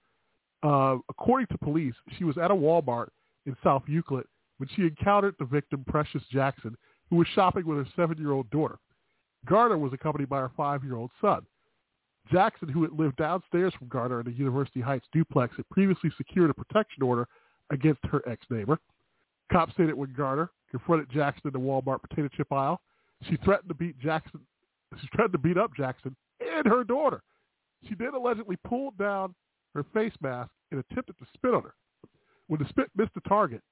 Uh, 0.63 0.97
according 1.09 1.49
to 1.49 1.59
police, 1.59 1.95
she 2.19 2.25
was 2.25 2.39
at 2.39 2.51
a 2.51 2.55
Walmart 2.55 3.09
in 3.47 3.57
South 3.65 3.83
Euclid 3.87 4.25
when 4.59 4.69
she 4.77 4.83
encountered 4.83 5.35
the 5.39 5.45
victim, 5.45 5.85
Precious 5.89 6.23
Jackson, 6.31 6.77
who 7.09 7.17
was 7.17 7.27
shopping 7.35 7.67
with 7.67 7.79
her 7.79 7.93
seven-year-old 7.97 8.51
daughter. 8.51 8.79
Garner 9.47 9.79
was 9.79 9.93
accompanied 9.93 10.29
by 10.29 10.39
her 10.39 10.53
five-year-old 10.57 11.11
son. 11.21 11.41
Jackson, 12.31 12.69
who 12.69 12.83
had 12.83 12.93
lived 12.93 13.17
downstairs 13.17 13.75
from 13.79 13.89
Garner 13.89 14.21
in 14.21 14.27
the 14.27 14.33
University 14.33 14.81
Heights 14.81 15.07
duplex, 15.13 15.55
had 15.57 15.69
previously 15.71 16.11
secured 16.17 16.51
a 16.51 16.55
protection 16.55 17.03
order 17.03 17.27
against 17.71 18.01
her 18.07 18.23
ex-neighbor. 18.29 18.79
Cops 19.51 19.73
that 19.79 19.97
when 19.97 20.13
Garner 20.17 20.51
confronted 20.71 21.11
Jackson 21.11 21.49
in 21.49 21.53
the 21.53 21.59
Walmart 21.59 22.03
potato 22.03 22.29
chip 22.29 22.53
aisle, 22.53 22.81
she 23.29 23.37
threatened 23.45 23.69
to 23.69 23.75
beat 23.75 23.99
Jackson. 23.99 24.41
She 25.01 25.09
threatened 25.15 25.33
to 25.33 25.39
beat 25.39 25.59
up 25.59 25.75
Jackson 25.77 26.15
and 26.41 26.67
her 26.67 26.85
daughter. 26.85 27.23
She 27.89 27.95
then 27.95 28.15
allegedly 28.15 28.57
pulled 28.67 28.97
down 28.97 29.35
her 29.75 29.85
face 29.95 30.13
mask 30.21 30.51
and 30.71 30.81
attempted 30.81 31.19
to 31.19 31.27
spit 31.35 31.55
on 31.55 31.63
her. 31.63 31.75
When 32.47 32.61
the 32.61 32.69
spit 32.69 32.91
missed 32.97 33.15
the 33.15 33.21
target, 33.23 33.63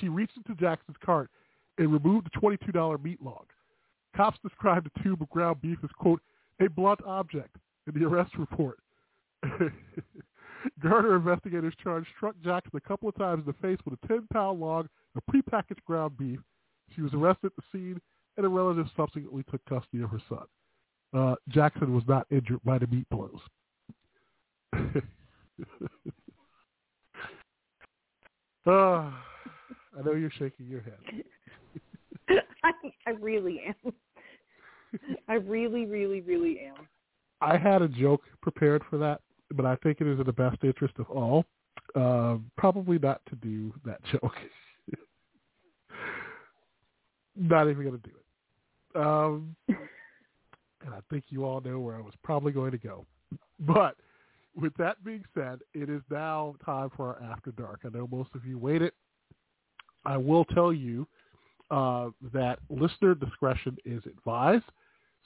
she 0.00 0.08
reached 0.08 0.36
into 0.36 0.54
Jackson's 0.60 0.96
cart 1.04 1.30
and 1.78 1.92
removed 1.92 2.26
the 2.26 2.40
$22 2.40 3.02
meat 3.02 3.22
log. 3.22 3.46
Cops 4.16 4.38
described 4.42 4.86
the 4.86 5.02
tube 5.02 5.22
of 5.22 5.30
ground 5.30 5.60
beef 5.60 5.78
as, 5.82 5.90
quote, 5.98 6.20
a 6.60 6.68
blunt 6.68 7.00
object 7.04 7.56
in 7.86 8.00
the 8.00 8.06
arrest 8.06 8.32
report. 8.38 8.78
Garner 10.82 11.16
investigators 11.16 11.74
charged 11.82 12.08
struck 12.16 12.34
Jackson 12.42 12.72
a 12.74 12.80
couple 12.80 13.08
of 13.08 13.14
times 13.16 13.44
in 13.46 13.46
the 13.46 13.66
face 13.66 13.78
with 13.84 13.98
a 14.02 14.06
10-pound 14.06 14.58
log 14.60 14.86
of 15.14 15.22
prepackaged 15.30 15.84
ground 15.86 16.16
beef. 16.16 16.38
She 16.94 17.02
was 17.02 17.12
arrested 17.14 17.46
at 17.46 17.56
the 17.56 17.62
scene, 17.72 18.00
and 18.36 18.46
a 18.46 18.48
relative 18.48 18.86
subsequently 18.96 19.44
took 19.50 19.64
custody 19.66 20.02
of 20.02 20.10
her 20.10 20.22
son. 20.28 20.44
Uh, 21.12 21.34
Jackson 21.48 21.94
was 21.94 22.04
not 22.08 22.26
injured 22.30 22.60
by 22.64 22.78
the 22.78 22.86
meat 22.86 23.06
blows. 23.10 23.40
uh, 24.74 24.80
I 28.66 30.02
know 30.04 30.12
you're 30.12 30.30
shaking 30.38 30.66
your 30.66 30.80
head. 30.80 30.98
I, 32.64 32.72
I 33.06 33.10
really 33.10 33.62
am. 33.84 33.92
I 35.28 35.34
really, 35.34 35.86
really, 35.86 36.20
really 36.20 36.60
am. 36.60 36.88
I 37.40 37.56
had 37.56 37.82
a 37.82 37.88
joke 37.88 38.22
prepared 38.40 38.82
for 38.88 38.98
that, 38.98 39.20
but 39.54 39.66
I 39.66 39.76
think 39.76 40.00
it 40.00 40.06
is 40.06 40.18
in 40.18 40.26
the 40.26 40.32
best 40.32 40.62
interest 40.62 40.94
of 40.98 41.10
all. 41.10 41.44
Uh, 41.94 42.36
probably 42.56 42.98
not 42.98 43.20
to 43.28 43.36
do 43.36 43.72
that 43.84 44.00
joke. 44.12 44.34
not 47.36 47.68
even 47.68 47.84
going 47.84 48.00
to 48.00 48.08
do 48.08 48.14
it. 48.14 48.24
Um, 48.96 49.56
and 49.68 50.94
I 50.94 51.00
think 51.10 51.24
you 51.28 51.44
all 51.44 51.60
know 51.60 51.80
where 51.80 51.96
I 51.96 52.00
was 52.00 52.14
probably 52.22 52.52
going 52.52 52.70
to 52.72 52.78
go. 52.78 53.06
But 53.60 53.96
with 54.56 54.72
that 54.78 55.04
being 55.04 55.24
said, 55.34 55.60
it 55.72 55.90
is 55.90 56.02
now 56.10 56.54
time 56.64 56.90
for 56.96 57.08
our 57.08 57.22
After 57.30 57.50
Dark. 57.52 57.80
I 57.84 57.96
know 57.96 58.08
most 58.10 58.30
of 58.34 58.44
you 58.44 58.58
waited. 58.58 58.92
I 60.04 60.16
will 60.16 60.44
tell 60.44 60.72
you 60.72 61.06
uh, 61.70 62.10
that 62.32 62.58
listener 62.68 63.14
discretion 63.14 63.76
is 63.84 64.02
advised. 64.06 64.64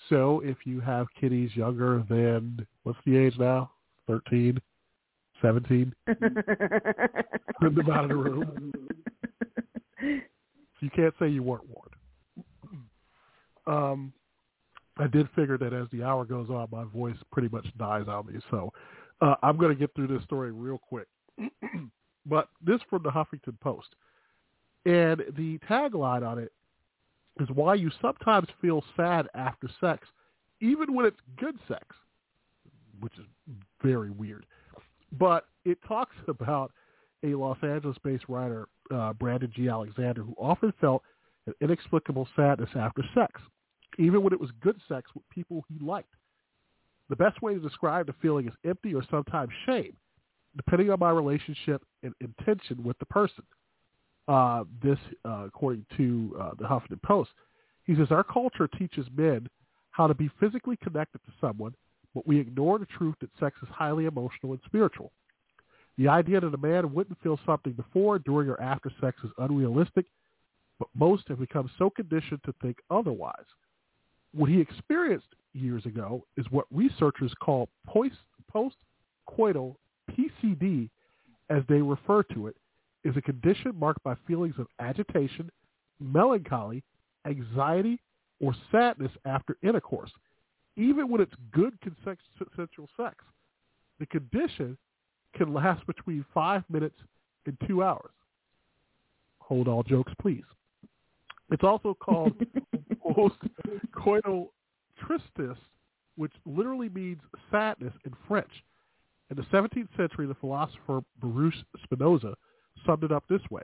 So 0.09 0.41
if 0.45 0.59
you 0.65 0.81
have 0.81 1.07
kiddies 1.21 1.55
younger 1.55 2.05
than, 2.09 2.67
what's 2.85 2.99
the 3.05 3.17
age 3.17 3.35
now? 3.39 3.71
13, 4.07 4.59
17? 5.43 5.93
Send 6.07 6.17
them 7.77 7.91
out 7.91 8.05
of 8.05 8.09
the 8.11 8.17
room. 8.17 8.73
You 10.81 10.91
can't 10.91 11.15
say 11.19 11.29
you 11.29 11.43
weren't 11.43 11.65
warned. 11.69 11.95
Um, 13.67 14.13
I 14.97 15.07
did 15.07 15.29
figure 15.37 15.59
that 15.59 15.73
as 15.73 15.87
the 15.93 16.03
hour 16.03 16.25
goes 16.25 16.49
on, 16.51 16.69
my 16.73 16.85
voice 16.85 17.17
pretty 17.33 17.49
much 17.49 17.67
dies 17.79 18.07
on 18.09 18.27
me. 18.27 18.35
So 18.51 18.73
uh, 19.21 19.35
I'm 19.43 19.57
going 19.57 19.73
to 19.73 19.79
get 19.79 19.95
through 19.95 20.09
this 20.09 20.23
story 20.25 20.53
real 20.53 20.79
quick. 20.79 21.07
but 22.27 22.49
this 22.65 22.81
from 22.89 23.03
the 23.03 23.11
Huffington 23.11 23.59
Post. 23.61 23.89
And 24.87 25.23
the 25.37 25.59
tagline 25.69 26.27
on 26.27 26.39
it 26.39 26.53
is 27.41 27.49
why 27.51 27.75
you 27.75 27.91
sometimes 28.01 28.49
feel 28.61 28.83
sad 28.97 29.27
after 29.35 29.69
sex, 29.81 30.07
even 30.61 30.95
when 30.95 31.07
it's 31.07 31.21
good 31.39 31.57
sex, 31.69 31.85
which 33.01 33.13
is 33.19 33.25
very 33.83 34.11
weird. 34.11 34.47
But 35.19 35.47
it 35.65 35.79
talks 35.87 36.17
about 36.29 36.73
a 37.25 37.35
Los 37.35 37.59
Angeles-based 37.63 38.25
writer, 38.29 38.69
uh, 38.93 39.13
Brandon 39.15 39.53
G. 39.55 39.69
Alexander, 39.69 40.23
who 40.23 40.35
often 40.39 40.73
felt 40.81 41.03
an 41.47 41.55
inexplicable 41.61 42.29
sadness 42.37 42.71
after 42.77 43.03
sex, 43.15 43.41
even 43.99 44.23
when 44.23 44.33
it 44.33 44.41
was 44.41 44.51
good 44.61 44.77
sex 44.89 45.11
with 45.15 45.29
people 45.31 45.65
he 45.69 45.85
liked. 45.85 46.15
The 47.09 47.17
best 47.17 47.41
way 47.41 47.55
to 47.55 47.61
describe 47.61 48.07
the 48.07 48.15
feeling 48.21 48.47
is 48.47 48.55
empty 48.65 48.95
or 48.95 49.03
sometimes 49.11 49.51
shame, 49.67 49.97
depending 50.57 50.91
on 50.91 51.01
my 51.01 51.11
relationship 51.11 51.83
and 52.03 52.15
intention 52.21 52.85
with 52.85 52.99
the 52.99 53.07
person. 53.07 53.45
Uh, 54.29 54.65
this, 54.83 54.99
uh, 55.25 55.45
according 55.47 55.87
to 55.97 56.37
uh, 56.39 56.51
the 56.59 56.65
Huffington 56.65 57.03
Post, 57.03 57.31
he 57.85 57.97
says 57.97 58.09
our 58.11 58.23
culture 58.23 58.69
teaches 58.69 59.07
men 59.17 59.49
how 59.91 60.07
to 60.07 60.15
be 60.15 60.31
physically 60.39 60.77
connected 60.77 61.19
to 61.25 61.33
someone, 61.41 61.75
but 62.15 62.27
we 62.27 62.39
ignore 62.39 62.79
the 62.79 62.87
truth 62.87 63.15
that 63.21 63.31
sex 63.41 63.57
is 63.63 63.69
highly 63.71 64.05
emotional 64.05 64.53
and 64.53 64.61
spiritual. 64.67 65.11
The 65.97 66.09
idea 66.09 66.41
that 66.41 66.53
a 66.55 66.59
man 66.59 66.93
wouldn't 66.93 67.21
feel 67.23 67.41
something 67.47 67.73
before, 67.73 68.19
during, 68.19 68.49
or 68.51 68.61
after 68.61 68.93
sex 69.01 69.17
is 69.25 69.31
unrealistic, 69.39 70.05
but 70.79 70.89
most 70.95 71.27
have 71.29 71.41
become 71.41 71.71
so 71.79 71.91
conditioned 71.91 72.41
to 72.45 72.55
think 72.63 72.77
otherwise. 72.91 73.47
What 74.33 74.51
he 74.51 74.61
experienced 74.61 75.35
years 75.55 75.87
ago 75.87 76.25
is 76.37 76.47
what 76.51 76.67
researchers 76.71 77.33
call 77.41 77.69
post-coital 77.87 79.75
PCD, 80.11 80.91
as 81.51 81.63
they 81.69 81.81
refer 81.81 82.23
to 82.35 82.47
it, 82.47 82.57
is 83.09 83.17
a 83.17 83.23
condition 83.23 83.73
marked 83.75 84.03
by 84.05 84.15
feelings 84.27 84.55
of 84.59 84.67
agitation, 84.81 85.51
melancholy, 85.99 86.85
anxiety, 87.27 88.01
or 88.41 88.55
sadness 88.71 89.11
after 89.25 89.57
intercourse, 89.63 90.11
even 90.77 91.09
when 91.09 91.21
it's 91.21 91.33
good 91.51 91.73
consensual 91.81 92.89
sex. 92.97 93.17
The 93.99 94.07
condition 94.07 94.77
can 95.35 95.53
last 95.55 95.87
between 95.87 96.25
five 96.35 96.63
minutes 96.69 96.97
and 97.47 97.57
two 97.67 97.83
hours. 97.83 98.11
Hold 99.39 99.69
all 99.69 99.83
jokes, 99.83 100.13
please. 100.21 100.45
It's 101.51 101.65
also 101.65 101.95
called 101.95 102.35
post-coital 103.03 104.49
tristesse, 105.01 105.57
which 106.17 106.33
literally 106.45 106.91
means 106.91 107.21
sadness 107.51 107.95
in 108.05 108.13
French. 108.29 108.51
In 109.31 109.37
the 109.37 109.43
17th 109.45 109.89
century, 109.97 110.27
the 110.27 110.35
philosopher 110.35 111.01
Baruch 111.21 111.55
Spinoza 111.83 112.35
summed 112.87 113.05
it 113.05 113.13
up 113.13 113.25
this 113.29 113.43
way. 113.51 113.63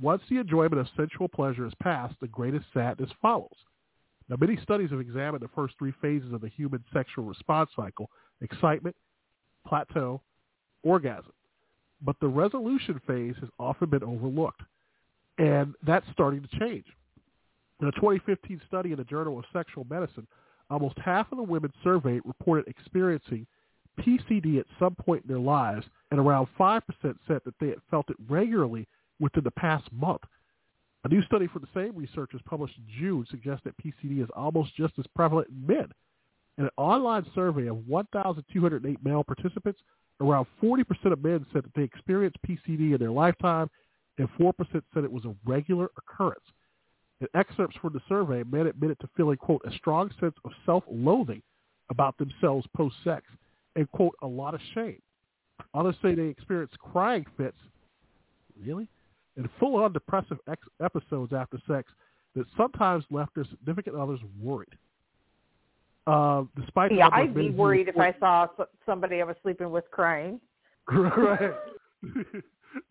Once 0.00 0.22
the 0.30 0.38
enjoyment 0.38 0.78
of 0.78 0.86
sensual 0.96 1.28
pleasure 1.28 1.66
is 1.66 1.72
past, 1.82 2.14
the 2.20 2.28
greatest 2.28 2.64
sadness 2.72 3.10
follows. 3.20 3.56
Now, 4.28 4.36
many 4.38 4.58
studies 4.62 4.90
have 4.90 5.00
examined 5.00 5.42
the 5.42 5.48
first 5.54 5.74
three 5.78 5.92
phases 6.00 6.32
of 6.32 6.40
the 6.40 6.48
human 6.48 6.84
sexual 6.92 7.24
response 7.24 7.70
cycle, 7.74 8.10
excitement, 8.40 8.94
plateau, 9.66 10.20
orgasm. 10.82 11.32
But 12.02 12.16
the 12.20 12.28
resolution 12.28 13.00
phase 13.06 13.34
has 13.40 13.48
often 13.58 13.90
been 13.90 14.04
overlooked, 14.04 14.62
and 15.38 15.74
that's 15.84 16.06
starting 16.12 16.42
to 16.42 16.58
change. 16.60 16.84
In 17.80 17.88
a 17.88 17.92
2015 17.92 18.60
study 18.66 18.92
in 18.92 18.98
the 18.98 19.04
Journal 19.04 19.38
of 19.38 19.44
Sexual 19.52 19.86
Medicine, 19.88 20.26
almost 20.70 20.98
half 20.98 21.32
of 21.32 21.38
the 21.38 21.44
women 21.44 21.72
surveyed 21.82 22.22
reported 22.24 22.68
experiencing 22.68 23.46
PCD 23.98 24.58
at 24.58 24.66
some 24.78 24.94
point 24.94 25.22
in 25.24 25.28
their 25.28 25.40
lives, 25.40 25.86
and 26.10 26.18
around 26.20 26.48
5% 26.58 26.82
said 27.00 27.40
that 27.44 27.54
they 27.60 27.68
had 27.68 27.80
felt 27.90 28.10
it 28.10 28.16
regularly 28.28 28.86
within 29.20 29.44
the 29.44 29.50
past 29.52 29.90
month. 29.92 30.22
A 31.04 31.08
new 31.08 31.22
study 31.22 31.46
from 31.46 31.62
the 31.62 31.80
same 31.80 31.96
researchers 31.96 32.40
published 32.44 32.76
in 32.76 32.84
June 32.98 33.26
suggests 33.30 33.64
that 33.64 33.76
PCD 33.78 34.22
is 34.22 34.28
almost 34.36 34.74
just 34.76 34.94
as 34.98 35.06
prevalent 35.14 35.48
in 35.48 35.66
men. 35.66 35.88
In 36.58 36.64
an 36.64 36.70
online 36.76 37.24
survey 37.34 37.68
of 37.68 37.86
1,208 37.86 39.04
male 39.04 39.22
participants, 39.22 39.80
around 40.20 40.46
40% 40.62 41.12
of 41.12 41.22
men 41.22 41.46
said 41.52 41.62
that 41.64 41.74
they 41.76 41.84
experienced 41.84 42.38
PCD 42.46 42.92
in 42.92 42.98
their 42.98 43.12
lifetime, 43.12 43.70
and 44.18 44.28
4% 44.38 44.52
said 44.68 45.04
it 45.04 45.12
was 45.12 45.24
a 45.24 45.34
regular 45.44 45.88
occurrence. 45.96 46.44
In 47.20 47.28
excerpts 47.34 47.76
from 47.76 47.92
the 47.92 48.00
survey, 48.08 48.42
men 48.44 48.66
admitted 48.66 48.98
to 49.00 49.08
feeling, 49.16 49.36
quote, 49.36 49.62
a 49.64 49.72
strong 49.72 50.10
sense 50.20 50.34
of 50.44 50.50
self-loathing 50.66 51.42
about 51.90 52.18
themselves 52.18 52.66
post-sex 52.76 53.24
and, 53.78 53.88
quote, 53.92 54.16
a 54.22 54.26
lot 54.26 54.54
of 54.54 54.60
shame. 54.74 55.00
Others 55.72 55.94
say 56.02 56.14
they 56.14 56.26
experienced 56.26 56.76
crying 56.80 57.24
fits, 57.36 57.56
really, 58.60 58.88
and 59.36 59.48
full-on 59.60 59.92
depressive 59.92 60.38
ex- 60.50 60.66
episodes 60.82 61.32
after 61.32 61.58
sex 61.68 61.90
that 62.34 62.44
sometimes 62.56 63.04
left 63.10 63.34
their 63.36 63.44
significant 63.44 63.94
others 63.94 64.18
worried. 64.40 64.76
Uh, 66.08 66.42
despite 66.60 66.90
yeah, 66.90 67.08
the 67.08 67.16
number 67.16 67.22
of 67.22 67.28
I'd 67.28 67.34
be 67.34 67.50
worried 67.50 67.88
if 67.88 67.96
I 67.96 68.14
saw 68.18 68.48
somebody 68.84 69.20
I 69.20 69.24
was 69.24 69.36
sleeping 69.42 69.70
with 69.70 69.84
crying. 69.92 70.40
right. 70.90 71.52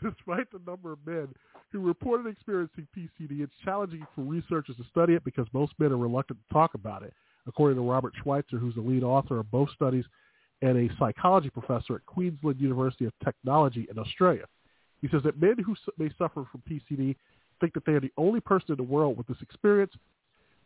Despite 0.01 0.51
the 0.51 0.61
number 0.65 0.93
of 0.93 0.99
men 1.05 1.27
who 1.71 1.81
reported 1.81 2.27
experiencing 2.27 2.87
PCD, 2.97 3.41
it's 3.41 3.53
challenging 3.65 4.07
for 4.15 4.21
researchers 4.21 4.77
to 4.77 4.83
study 4.89 5.15
it 5.15 5.23
because 5.25 5.47
most 5.51 5.73
men 5.79 5.91
are 5.91 5.97
reluctant 5.97 6.39
to 6.47 6.53
talk 6.53 6.75
about 6.75 7.03
it, 7.03 7.13
according 7.45 7.75
to 7.77 7.89
Robert 7.89 8.13
Schweitzer, 8.23 8.57
who's 8.57 8.75
the 8.75 8.81
lead 8.81 9.03
author 9.03 9.39
of 9.39 9.51
both 9.51 9.69
studies 9.71 10.05
and 10.61 10.77
a 10.77 10.95
psychology 10.97 11.49
professor 11.49 11.95
at 11.95 12.05
Queensland 12.05 12.59
University 12.59 13.05
of 13.05 13.13
Technology 13.23 13.87
in 13.89 13.99
Australia. 13.99 14.45
He 15.01 15.07
says 15.09 15.21
that 15.23 15.39
men 15.39 15.55
who 15.63 15.75
may 15.97 16.09
suffer 16.17 16.45
from 16.51 16.63
PCD 16.69 17.15
think 17.59 17.73
that 17.73 17.85
they 17.85 17.93
are 17.93 17.99
the 17.99 18.11
only 18.17 18.39
person 18.39 18.71
in 18.71 18.77
the 18.77 18.83
world 18.83 19.17
with 19.17 19.27
this 19.27 19.37
experience, 19.41 19.93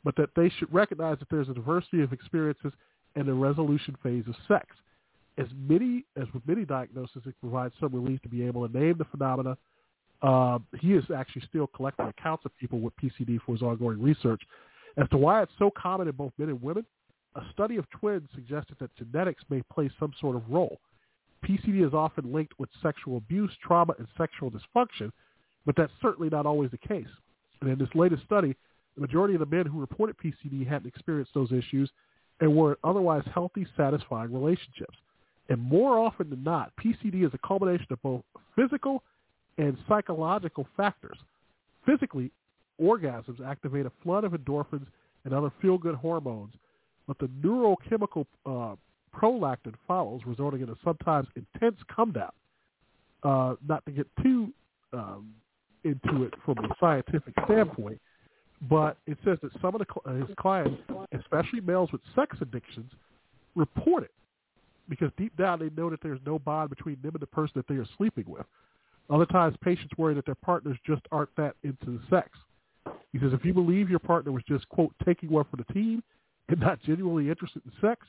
but 0.04 0.16
that 0.16 0.30
they 0.36 0.50
should 0.58 0.74
recognize 0.74 1.20
that 1.20 1.30
there's 1.30 1.50
a 1.50 1.54
diversity 1.54 2.02
of 2.02 2.14
experiences 2.14 2.72
in 3.16 3.26
the 3.26 3.34
resolution 3.34 3.96
phase 4.02 4.24
of 4.28 4.36
sex. 4.48 4.68
As 5.38 5.48
many 5.68 6.06
as 6.18 6.28
with 6.34 6.46
many 6.48 6.66
diagnoses, 6.66 7.24
it 7.26 7.36
provides 7.42 7.74
some 7.80 7.94
relief 7.94 8.22
to 8.22 8.30
be 8.30 8.44
able 8.44 8.68
to 8.68 8.78
name 8.78 8.96
the 8.98 9.06
phenomena. 9.06 9.58
Uh, 10.22 10.60
he 10.80 10.94
is 10.94 11.04
actually 11.16 11.42
still 11.50 11.68
collecting 11.68 12.08
accounts 12.08 12.46
of 12.46 12.56
people 12.58 12.80
with 12.80 12.94
PCD 12.98 13.40
for 13.46 13.54
his 13.54 13.62
ongoing 13.62 14.02
research. 14.02 14.42
As 14.98 15.08
to 15.10 15.18
why 15.18 15.42
it's 15.42 15.52
so 15.58 15.72
common 15.72 16.08
in 16.08 16.16
both 16.16 16.34
men 16.38 16.50
and 16.50 16.62
women, 16.62 16.86
a 17.36 17.42
study 17.54 17.78
of 17.78 17.90
twins 17.92 18.28
suggested 18.36 18.76
that 18.80 18.96
genetics 18.96 19.44
may 19.50 19.62
play 19.74 19.90
some 20.00 20.14
sort 20.20 20.36
of 20.36 20.50
role. 20.50 20.80
PCD 21.46 21.86
is 21.86 21.94
often 21.94 22.32
linked 22.32 22.60
with 22.60 22.70
sexual 22.84 23.18
abuse, 23.18 23.52
trauma, 23.66 23.94
and 23.98 24.08
sexual 24.18 24.52
dysfunction, 24.52 25.12
but 25.66 25.76
that's 25.76 25.92
certainly 26.02 26.30
not 26.30 26.46
always 26.46 26.72
the 26.72 26.78
case. 26.78 27.08
And 27.62 27.70
in 27.70 27.80
this 27.80 27.90
latest 27.96 28.24
study, 28.24 28.56
the 28.96 29.02
majority 29.02 29.34
of 29.34 29.40
the 29.40 29.46
men 29.46 29.66
who 29.66 29.80
reported 29.80 30.18
PCD 30.18 30.68
hadn't 30.68 30.88
experienced 30.88 31.34
those 31.34 31.52
issues 31.52 31.90
and 32.40 32.56
were 32.56 32.72
in 32.72 32.78
otherwise 32.84 33.24
healthy, 33.34 33.66
satisfying 33.78 34.34
relationships. 34.34 34.98
And 35.50 35.62
more 35.62 35.98
often 35.98 36.30
than 36.30 36.44
not, 36.44 36.72
PCD 36.84 37.26
is 37.26 37.32
a 37.34 37.48
culmination 37.48 37.88
of 37.92 38.02
both 38.02 38.24
physical 38.56 39.04
and 39.58 39.78
psychological 39.88 40.68
factors. 40.76 41.18
Physically, 41.86 42.32
orgasms 42.82 43.46
activate 43.46 43.86
a 43.86 43.92
flood 44.04 44.24
of 44.24 44.34
endorphins 44.34 44.88
and 45.24 45.34
other 45.34 45.52
feel-good 45.62 45.96
hormones, 45.96 46.54
but 47.12 47.18
the 47.20 47.48
neurochemical 47.48 48.26
uh, 48.46 48.76
prolactin 49.14 49.74
follows, 49.86 50.22
resulting 50.26 50.62
in 50.62 50.70
a 50.70 50.76
sometimes 50.84 51.28
intense 51.36 51.76
come 51.94 52.14
down. 52.14 52.32
Uh, 53.24 53.56
not 53.68 53.86
to 53.86 53.92
get 53.92 54.08
too 54.24 54.52
um, 54.94 55.34
into 55.84 56.24
it 56.24 56.34
from 56.46 56.58
a 56.60 56.70
scientific 56.80 57.34
standpoint, 57.46 58.00
but 58.70 58.98
it 59.08 59.18
says 59.26 59.38
that 59.42 59.52
some 59.62 59.76
of 59.76 59.82
the, 59.82 60.10
uh, 60.10 60.14
his 60.26 60.36
clients, 60.40 60.82
especially 61.20 61.60
males 61.60 61.92
with 61.92 62.02
sex 62.16 62.38
addictions, 62.40 62.90
report 63.56 64.04
it 64.04 64.12
because 64.88 65.12
deep 65.18 65.36
down 65.36 65.60
they 65.60 65.70
know 65.76 65.90
that 65.90 66.02
there's 66.02 66.20
no 66.26 66.40
bond 66.40 66.70
between 66.70 66.98
them 67.02 67.12
and 67.14 67.22
the 67.22 67.28
person 67.28 67.54
that 67.56 67.68
they 67.68 67.76
are 67.76 67.88
sleeping 67.98 68.26
with. 68.26 68.46
Other 69.10 69.26
times, 69.26 69.56
patients 69.62 69.92
worry 69.98 70.14
that 70.14 70.26
their 70.26 70.36
partners 70.36 70.78
just 70.88 71.02
aren't 71.12 71.36
that 71.36 71.56
into 71.64 72.00
sex. 72.10 72.30
He 73.12 73.20
says 73.20 73.34
if 73.34 73.44
you 73.44 73.54
believe 73.54 73.90
your 73.90 74.00
partner 74.00 74.32
was 74.32 74.44
just, 74.48 74.68
quote, 74.70 74.94
taking 75.06 75.30
one 75.30 75.46
for 75.52 75.58
the 75.58 75.74
team 75.74 76.02
and 76.52 76.60
not 76.60 76.82
genuinely 76.84 77.30
interested 77.30 77.62
in 77.66 77.72
sex, 77.82 78.06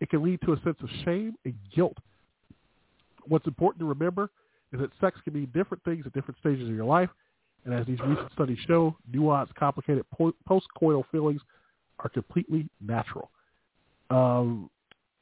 it 0.00 0.08
can 0.08 0.22
lead 0.22 0.40
to 0.42 0.52
a 0.52 0.60
sense 0.62 0.76
of 0.82 0.88
shame 1.04 1.34
and 1.44 1.54
guilt. 1.74 1.96
What's 3.26 3.46
important 3.46 3.80
to 3.80 3.86
remember 3.86 4.30
is 4.72 4.80
that 4.80 4.90
sex 5.00 5.18
can 5.24 5.34
mean 5.34 5.50
different 5.52 5.82
things 5.84 6.06
at 6.06 6.12
different 6.12 6.38
stages 6.40 6.68
of 6.68 6.74
your 6.74 6.84
life, 6.84 7.10
and 7.64 7.74
as 7.74 7.86
these 7.86 7.98
recent 8.00 8.32
studies 8.32 8.58
show, 8.66 8.96
nuanced, 9.12 9.54
complicated 9.54 10.04
po- 10.16 10.34
post-coital 10.46 11.04
feelings 11.12 11.42
are 11.98 12.08
completely 12.08 12.66
natural. 12.80 13.30
Um, 14.08 14.70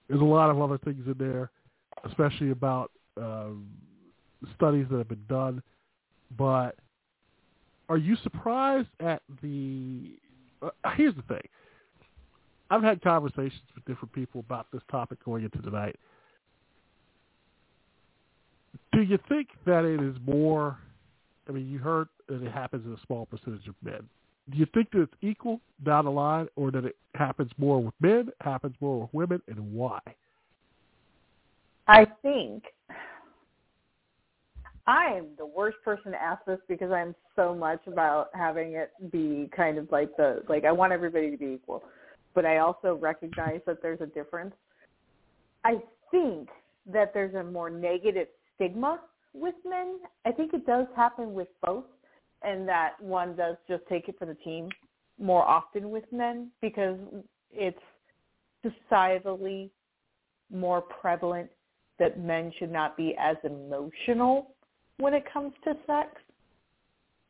there's 0.09 0.21
a 0.21 0.25
lot 0.25 0.51
of 0.51 0.61
other 0.61 0.79
things 0.79 1.05
in 1.07 1.17
there, 1.19 1.51
especially 2.05 2.51
about 2.51 2.93
um, 3.17 3.67
studies 4.55 4.87
that 4.91 4.99
have 4.99 5.09
been 5.09 5.25
done. 5.29 5.63
But 6.37 6.77
are 7.89 7.97
you 7.97 8.17
surprised 8.23 8.89
at 9.01 9.23
the? 9.43 10.17
Uh, 10.63 10.71
here's 10.97 11.15
the 11.15 11.23
thing. 11.23 11.43
I've 12.71 12.83
had 12.83 13.03
conversations 13.03 13.63
with 13.75 13.85
different 13.87 14.13
people 14.13 14.41
about 14.41 14.67
this 14.73 14.83
topic 14.91 15.25
going 15.25 15.45
into 15.45 15.59
tonight. 15.63 15.97
Do 18.93 19.03
you 19.03 19.19
think 19.29 19.49
that 19.65 19.85
it 19.85 20.01
is 20.03 20.17
more? 20.27 20.79
I 21.49 21.53
mean, 21.53 21.71
you 21.71 21.79
heard 21.79 22.09
that 22.29 22.43
it 22.43 22.53
happens 22.53 22.85
in 22.85 22.93
a 22.93 23.07
small 23.07 23.27
percentage 23.27 23.67
of 23.69 23.75
men. 23.83 24.09
Do 24.51 24.59
you 24.59 24.67
think 24.73 24.91
that 24.93 25.03
it's 25.03 25.15
equal 25.23 25.61
down 25.85 26.05
the 26.05 26.11
line, 26.11 26.49
or 26.57 26.71
that 26.71 26.85
it 26.85 26.97
happens 27.15 27.51
more 27.59 27.83
with 27.83 27.95
men, 28.01 28.31
happens 28.41 28.75
more 28.81 29.03
with 29.03 29.11
women, 29.13 29.43
and 29.49 29.73
why? 29.73 30.01
I 31.87 32.07
think 32.23 32.65
I 34.87 35.07
am 35.07 35.27
the 35.37 35.45
worst 35.45 35.77
person 35.85 36.13
to 36.13 36.23
ask 36.23 36.45
this 36.47 36.59
because 36.67 36.91
I'm 36.91 37.15
so 37.37 37.55
much 37.55 37.81
about 37.87 38.29
having 38.35 38.73
it 38.73 38.91
be 39.13 39.51
kind 39.55 39.77
of 39.77 39.91
like 39.93 40.17
the 40.17 40.43
like 40.49 40.65
I 40.65 40.73
want 40.73 40.93
everybody 40.93 41.31
to 41.31 41.37
be 41.37 41.47
equal, 41.47 41.85
but 42.35 42.45
I 42.45 42.59
also 42.59 42.95
recognize 42.95 43.61
that 43.67 43.83
there's 43.83 44.01
a 44.01 44.07
difference. 44.07 44.55
I 45.65 45.77
think 46.11 46.49
that 46.87 47.13
there's 47.13 47.35
a 47.35 47.43
more 47.43 47.71
negative 47.71 48.29
stigma 48.55 49.01
with 49.35 49.55
men. 49.65 49.99
I 50.25 50.33
think 50.33 50.55
it 50.55 50.67
does 50.67 50.87
happen 50.97 51.35
with 51.35 51.49
both, 51.65 51.85
and 52.43 52.69
that 52.69 53.01
one 53.01 53.37
does 53.37 53.57
just 53.69 53.83
take 53.89 54.09
it 54.09 54.17
for 54.19 54.27
the 54.27 54.35
team 54.35 54.69
more 55.21 55.45
often 55.45 55.91
with 55.91 56.05
men 56.13 56.51
because 56.61 56.97
it's 57.53 57.79
societally 58.65 59.71
more 60.53 60.81
prevalent 60.81 61.51
that 61.99 62.21
men 62.21 62.53
should 62.59 62.71
not 62.71 62.97
be 62.97 63.17
as 63.19 63.37
emotional 63.45 64.53
when 64.99 65.15
it 65.15 65.25
comes 65.33 65.53
to 65.65 65.75
sex. 65.87 66.11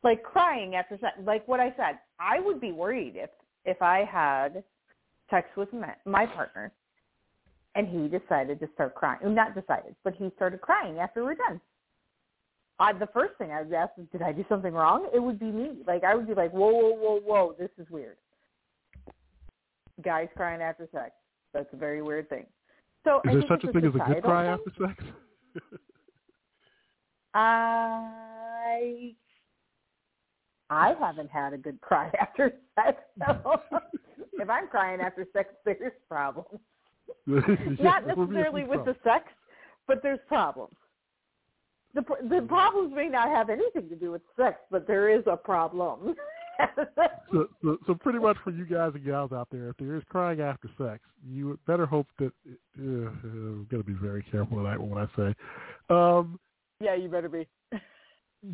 Like 0.03 0.23
crying 0.23 0.75
after 0.75 0.97
sex, 0.99 1.17
like 1.23 1.47
what 1.47 1.59
I 1.59 1.73
said, 1.75 1.99
I 2.19 2.39
would 2.39 2.61
be 2.61 2.71
worried 2.71 3.13
if 3.15 3.29
if 3.65 3.81
I 3.81 4.05
had 4.09 4.63
sex 5.29 5.47
with 5.55 5.69
my, 6.05 6.25
partner 6.25 6.71
and 7.75 7.87
he 7.87 8.07
decided 8.07 8.59
to 8.59 8.67
start 8.73 8.95
crying. 8.95 9.19
Not 9.35 9.55
decided, 9.55 9.95
but 10.03 10.13
he 10.15 10.31
started 10.35 10.61
crying 10.61 10.99
after 10.99 11.23
we're 11.23 11.35
done. 11.35 11.61
I, 12.79 12.93
the 12.93 13.07
first 13.07 13.37
thing 13.37 13.51
I 13.51 13.61
would 13.61 13.73
ask 13.73 13.91
is, 13.97 14.05
did 14.11 14.21
I 14.21 14.31
do 14.31 14.45
something 14.47 14.73
wrong? 14.73 15.09
It 15.13 15.19
would 15.19 15.39
be 15.39 15.51
me. 15.51 15.83
Like 15.85 16.03
I 16.03 16.15
would 16.15 16.27
be 16.27 16.33
like, 16.33 16.51
whoa, 16.51 16.71
whoa, 16.71 16.95
whoa, 16.95 17.19
whoa, 17.19 17.55
this 17.59 17.69
is 17.77 17.89
weird. 17.89 18.17
Guys 20.03 20.29
crying 20.35 20.61
after 20.61 20.87
sex. 20.91 21.11
That's 21.53 21.67
a 21.73 21.77
very 21.77 22.01
weird 22.01 22.29
thing. 22.29 22.45
So 23.03 23.17
Is 23.25 23.31
I 23.31 23.33
there 23.33 23.43
such 23.49 23.63
a 23.65 23.71
thing 23.71 23.85
as 23.85 23.95
a 23.95 24.13
good 24.13 24.23
cry 24.23 24.43
thing. 24.45 24.53
after 24.53 24.71
sex? 24.87 25.03
I 27.33 29.13
I 30.69 30.93
haven't 30.99 31.29
had 31.29 31.53
a 31.53 31.57
good 31.57 31.79
cry 31.81 32.11
after 32.19 32.53
sex. 32.75 33.01
So 33.25 33.61
if 34.33 34.49
I'm 34.49 34.67
crying 34.67 35.01
after 35.01 35.25
sex, 35.33 35.49
there's 35.65 35.91
problems. 36.07 36.59
Not 37.27 38.05
there 38.05 38.15
will 38.15 38.27
be 38.27 38.35
a 38.35 38.39
necessarily 38.39 38.63
with 38.63 38.85
the 38.85 38.95
sex, 39.03 39.25
but 39.87 40.01
there's 40.03 40.19
problems. 40.27 40.73
The 41.95 42.03
the 42.29 42.45
problems 42.47 42.93
may 42.95 43.07
not 43.07 43.29
have 43.29 43.49
anything 43.49 43.89
to 43.89 43.95
do 43.95 44.11
with 44.11 44.21
sex, 44.37 44.57
but 44.69 44.85
there 44.85 45.09
is 45.09 45.23
a 45.25 45.35
problem. 45.35 46.15
so, 47.31 47.47
so, 47.63 47.77
so 47.87 47.95
pretty 47.95 48.19
much 48.19 48.37
for 48.43 48.51
you 48.51 48.65
guys 48.65 48.91
and 48.93 49.03
gals 49.03 49.31
out 49.31 49.47
there, 49.51 49.69
if 49.69 49.77
there 49.77 49.95
is 49.95 50.03
crying 50.09 50.39
after 50.39 50.69
sex, 50.77 51.01
you 51.27 51.57
better 51.65 51.87
hope 51.87 52.05
that. 52.19 52.31
Uh, 52.79 53.09
I'm 53.09 53.67
gonna 53.71 53.83
be 53.83 53.93
very 53.93 54.23
careful 54.29 54.57
tonight 54.57 54.79
what 54.79 55.01
I 55.01 55.07
say. 55.17 55.35
Um, 55.89 56.39
yeah, 56.79 56.93
you 56.93 57.09
better 57.09 57.29
be. 57.29 57.47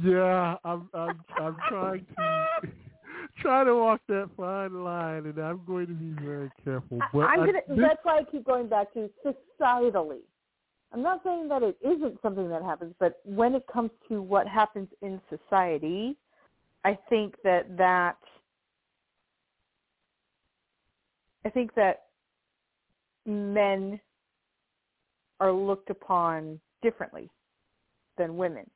Yeah, 0.03 0.55
I'm 0.63 0.89
I'm 0.93 1.19
I'm 1.37 1.55
trying 1.69 2.05
to 2.17 2.47
trying 3.41 3.65
to 3.67 3.75
walk 3.75 4.01
that 4.07 4.29
fine 4.37 4.83
line, 4.83 5.25
and 5.25 5.37
I'm 5.37 5.61
going 5.65 5.87
to 5.87 5.93
be 5.93 6.23
very 6.23 6.49
careful. 6.63 6.99
But 7.13 7.19
I'm 7.21 7.39
gonna. 7.39 7.53
this- 7.67 7.77
That's 7.79 7.99
why 8.03 8.19
I 8.19 8.23
keep 8.23 8.45
going 8.45 8.67
back 8.67 8.93
to 8.93 9.09
societally. 9.25 10.21
I'm 10.93 11.01
not 11.01 11.21
saying 11.23 11.49
that 11.49 11.61
it 11.61 11.77
isn't 11.83 12.21
something 12.21 12.47
that 12.49 12.61
happens, 12.61 12.93
but 12.99 13.19
when 13.25 13.53
it 13.53 13.65
comes 13.71 13.91
to 14.07 14.21
what 14.21 14.47
happens 14.47 14.87
in 15.01 15.19
society, 15.29 16.15
I 16.85 16.97
think 17.09 17.35
that 17.43 17.75
that 17.77 18.17
I 21.43 21.49
think 21.49 21.73
that 21.75 22.03
men 23.25 23.99
are 25.39 25.51
looked 25.51 25.89
upon 25.89 26.59
differently 26.81 27.29
than 28.17 28.37
women. 28.37 28.69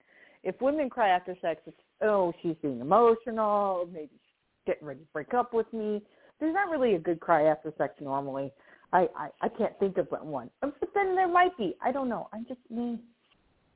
If 0.44 0.62
women 0.62 0.90
cry 0.90 1.10
after 1.10 1.36
sex, 1.42 1.62
it's 1.66 1.78
oh 2.02 2.34
she's 2.42 2.56
being 2.62 2.80
emotional, 2.80 3.88
maybe 3.92 4.10
she's 4.12 4.66
getting 4.66 4.88
ready 4.88 5.02
to 5.02 5.08
break 5.14 5.34
up 5.34 5.54
with 5.54 5.72
me. 5.74 6.02
There's 6.40 6.54
not 6.54 6.70
really 6.70 6.96
a 6.96 7.00
good 7.00 7.20
cry 7.20 7.46
after 7.46 7.74
sex 7.78 7.96
normally. 8.00 8.52
I 8.94 9.08
I, 9.16 9.30
I 9.42 9.50
can't 9.50 9.78
think 9.80 9.98
of 9.98 10.08
one, 10.22 10.50
but 10.62 10.74
then 10.94 11.16
there 11.16 11.28
might 11.28 11.58
be. 11.58 11.76
I 11.82 11.92
don't 11.92 12.10
know. 12.10 12.30
I'm 12.34 12.46
just 12.48 12.62
me. 12.70 13.00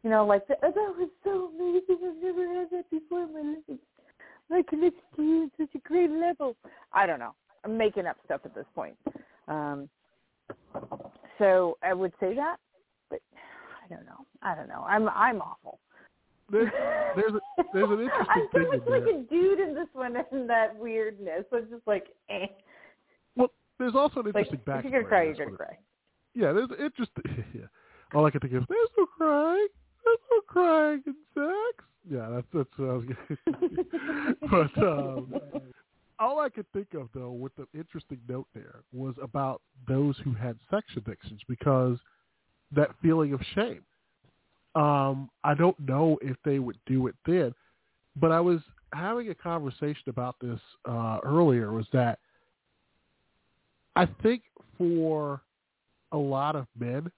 You 0.04 0.10
know, 0.10 0.26
like 0.26 0.48
that, 0.48 0.60
that 0.62 0.76
was 0.76 1.10
so 1.24 1.50
amazing. 1.56 1.98
I've 2.06 2.22
never 2.22 2.60
had 2.60 2.70
that 2.72 2.90
before 2.92 3.24
in 3.24 3.34
my 3.34 3.40
life. 3.40 3.80
I 4.52 4.62
connected 4.70 5.02
to 5.16 5.24
you 5.24 5.42
on 5.44 5.52
such 5.58 5.74
a 5.76 5.88
great 5.88 6.12
level. 6.12 6.56
I 6.92 7.06
don't 7.06 7.20
know. 7.20 7.34
I'm 7.64 7.78
making 7.78 8.06
up 8.06 8.18
stuff 8.26 8.42
at 8.44 8.54
this 8.54 8.66
point. 8.76 8.96
Um, 9.48 9.90
so 11.38 11.78
I 11.82 11.94
would 11.94 12.12
say 12.20 12.36
that, 12.36 12.58
but 13.10 13.20
I 13.84 13.88
don't 13.94 14.06
know. 14.06 14.26
I 14.42 14.56
don't 14.56 14.68
know. 14.68 14.86
I'm 14.88 15.08
I'm 15.10 15.42
awful. 15.42 15.80
There's 16.54 16.70
there's, 17.16 17.34
a, 17.34 17.64
there's 17.74 17.90
an 17.90 18.00
interesting 18.00 18.28
I'm 18.30 18.48
so 18.52 18.58
thing 18.60 18.68
much 18.70 18.88
in 18.88 18.94
like 18.94 19.06
there. 19.06 19.20
a 19.20 19.24
dude 19.24 19.60
in 19.60 19.76
this 19.76 19.88
one 19.94 20.16
and 20.32 20.50
that 20.50 20.76
weirdness. 20.78 21.46
I'm 21.52 21.68
just 21.70 21.86
like, 21.88 22.08
eh. 22.30 22.46
Well, 23.36 23.50
there's 23.80 23.96
also 23.96 24.20
an 24.22 24.28
Like, 24.34 24.46
interesting 24.48 24.60
if 24.68 24.84
you're 24.86 24.92
gonna 25.02 25.08
cry, 25.10 25.24
you're 25.24 25.34
gonna 25.36 25.58
cry. 25.58 25.78
Yeah, 26.36 26.54
there's 26.54 26.70
interesting. 26.80 27.46
Yeah. 27.54 27.66
All 28.14 28.26
I 28.26 28.32
can 28.32 28.42
think 28.42 28.54
of 28.54 28.62
is 28.62 28.68
there's 28.70 28.90
no 28.98 29.06
crying. 29.18 29.68
There's 30.06 30.18
no 30.32 30.42
crying 30.48 31.04
in 31.08 31.16
sex. 31.34 31.86
Yeah, 32.10 32.30
that's 32.30 32.48
that's 32.54 32.70
what 32.78 32.90
I 32.90 32.94
was 32.94 33.06
gonna 33.06 34.36
But 34.76 34.84
um, 34.84 35.34
all 36.20 36.40
I 36.40 36.50
could 36.50 36.66
think 36.74 36.94
of 36.94 37.10
though, 37.16 37.32
with 37.32 37.54
the 37.56 37.66
interesting 37.74 38.20
note 38.30 38.48
there, 38.54 38.82
was 38.94 39.16
about 39.22 39.62
those 39.88 40.16
who 40.24 40.34
had 40.34 40.58
sex 40.70 40.86
addictions 40.96 41.42
because 41.48 41.98
that 42.76 42.90
feeling 43.02 43.34
of 43.34 43.42
shame. 43.56 43.82
Um, 44.76 45.30
I 45.44 45.54
don't 45.54 45.80
know 45.80 46.18
if 46.22 46.36
they 46.44 46.60
would 46.60 46.78
do 46.86 47.08
it 47.08 47.16
then, 47.26 47.54
but 48.16 48.32
I 48.32 48.40
was 48.40 48.60
having 48.94 49.30
a 49.30 49.36
conversation 49.36 50.04
about 50.08 50.36
this 50.42 50.60
uh, 50.86 51.20
earlier. 51.24 51.72
Was 51.72 51.86
that 51.94 52.20
I 53.96 54.08
think 54.24 54.44
for 54.78 55.42
a 56.12 56.18
lot 56.18 56.56
of 56.56 56.68
men, 56.80 57.12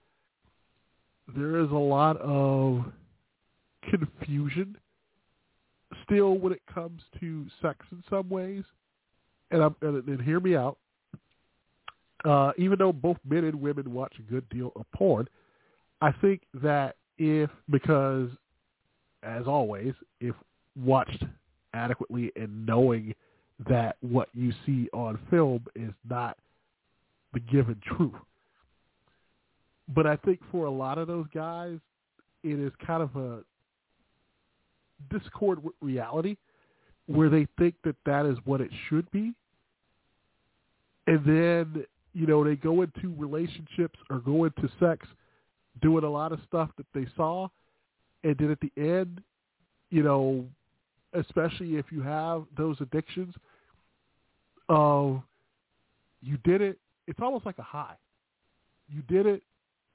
there 1.35 1.59
is 1.59 1.71
a 1.71 1.73
lot 1.73 2.17
of 2.17 2.85
confusion 3.89 4.77
still 6.03 6.37
when 6.37 6.53
it 6.53 6.61
comes 6.71 7.01
to 7.19 7.45
sex 7.61 7.85
in 7.91 8.03
some 8.09 8.29
ways. 8.29 8.63
And, 9.51 9.61
I'm, 9.61 9.75
and, 9.81 10.07
and 10.07 10.21
hear 10.21 10.39
me 10.39 10.55
out. 10.55 10.77
Uh, 12.23 12.51
even 12.57 12.79
though 12.79 12.91
both 12.91 13.17
men 13.27 13.43
and 13.43 13.61
women 13.61 13.93
watch 13.93 14.13
a 14.17 14.31
good 14.31 14.47
deal 14.49 14.71
of 14.75 14.85
porn, 14.93 15.27
I 16.01 16.11
think 16.11 16.41
that 16.55 16.95
if, 17.17 17.49
because 17.69 18.29
as 19.23 19.47
always, 19.47 19.93
if 20.19 20.35
watched 20.75 21.23
adequately 21.73 22.31
and 22.35 22.65
knowing 22.65 23.13
that 23.69 23.97
what 24.01 24.29
you 24.33 24.53
see 24.65 24.89
on 24.93 25.19
film 25.29 25.65
is 25.75 25.91
not 26.09 26.37
the 27.33 27.39
given 27.39 27.79
truth. 27.85 28.13
But 29.93 30.07
I 30.07 30.15
think 30.17 30.39
for 30.51 30.65
a 30.65 30.71
lot 30.71 30.97
of 30.97 31.07
those 31.07 31.25
guys, 31.33 31.77
it 32.43 32.59
is 32.59 32.71
kind 32.85 33.03
of 33.03 33.15
a 33.15 33.39
discord 35.11 35.63
with 35.63 35.75
reality 35.81 36.37
where 37.07 37.29
they 37.29 37.47
think 37.57 37.75
that 37.83 37.95
that 38.05 38.25
is 38.25 38.37
what 38.45 38.61
it 38.61 38.71
should 38.89 39.09
be. 39.11 39.33
And 41.07 41.23
then, 41.25 41.85
you 42.13 42.25
know, 42.25 42.43
they 42.43 42.55
go 42.55 42.81
into 42.81 43.13
relationships 43.15 43.99
or 44.09 44.19
go 44.19 44.45
into 44.45 44.69
sex 44.79 45.07
doing 45.81 46.03
a 46.03 46.09
lot 46.09 46.31
of 46.31 46.39
stuff 46.47 46.69
that 46.77 46.85
they 46.93 47.05
saw. 47.15 47.47
And 48.23 48.35
then 48.37 48.51
at 48.51 48.59
the 48.59 48.71
end, 48.77 49.21
you 49.89 50.03
know, 50.03 50.45
especially 51.13 51.75
if 51.75 51.85
you 51.91 52.01
have 52.01 52.43
those 52.57 52.77
addictions 52.81 53.33
of 54.69 55.21
you 56.21 56.37
did 56.43 56.61
it, 56.61 56.79
it's 57.07 57.19
almost 57.21 57.45
like 57.45 57.59
a 57.59 57.63
high. 57.63 57.95
You 58.89 59.01
did 59.03 59.25
it, 59.25 59.43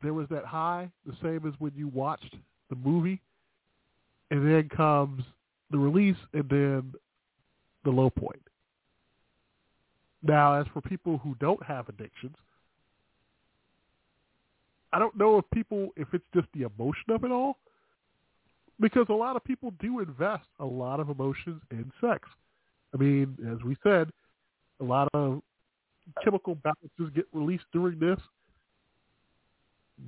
there 0.02 0.14
was 0.14 0.28
that 0.30 0.44
high, 0.44 0.90
the 1.06 1.14
same 1.22 1.46
as 1.46 1.54
when 1.58 1.72
you 1.74 1.88
watched 1.88 2.34
the 2.70 2.76
movie, 2.76 3.20
and 4.30 4.46
then 4.46 4.68
comes 4.68 5.24
the 5.70 5.78
release 5.78 6.16
and 6.32 6.48
then 6.48 6.92
the 7.84 7.90
low 7.90 8.10
point. 8.10 8.42
Now, 10.22 10.60
as 10.60 10.66
for 10.72 10.80
people 10.80 11.18
who 11.18 11.34
don't 11.40 11.62
have 11.64 11.88
addictions, 11.88 12.36
I 14.92 14.98
don't 14.98 15.16
know 15.16 15.38
if 15.38 15.44
people 15.52 15.90
if 15.96 16.08
it's 16.12 16.24
just 16.34 16.48
the 16.54 16.62
emotion 16.62 17.10
of 17.10 17.24
it 17.24 17.30
all, 17.30 17.58
because 18.80 19.06
a 19.08 19.14
lot 19.14 19.36
of 19.36 19.44
people 19.44 19.72
do 19.80 20.00
invest 20.00 20.44
a 20.58 20.64
lot 20.64 21.00
of 21.00 21.10
emotions 21.10 21.60
in 21.70 21.90
sex. 22.00 22.28
I 22.94 22.96
mean, 22.96 23.36
as 23.52 23.62
we 23.64 23.76
said, 23.82 24.10
a 24.80 24.84
lot 24.84 25.08
of 25.14 25.42
chemical 26.24 26.56
balances 26.56 27.14
get 27.14 27.26
released 27.32 27.66
during 27.72 27.98
this. 27.98 28.18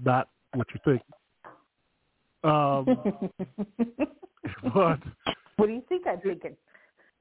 Not 0.05 0.29
what 0.55 0.67
you 0.75 0.81
think. 0.85 1.03
Um, 2.45 3.31
but 4.75 4.99
what 5.57 5.67
do 5.67 5.73
you 5.73 5.83
think 5.89 6.07
I'm 6.07 6.21
thinking? 6.21 6.57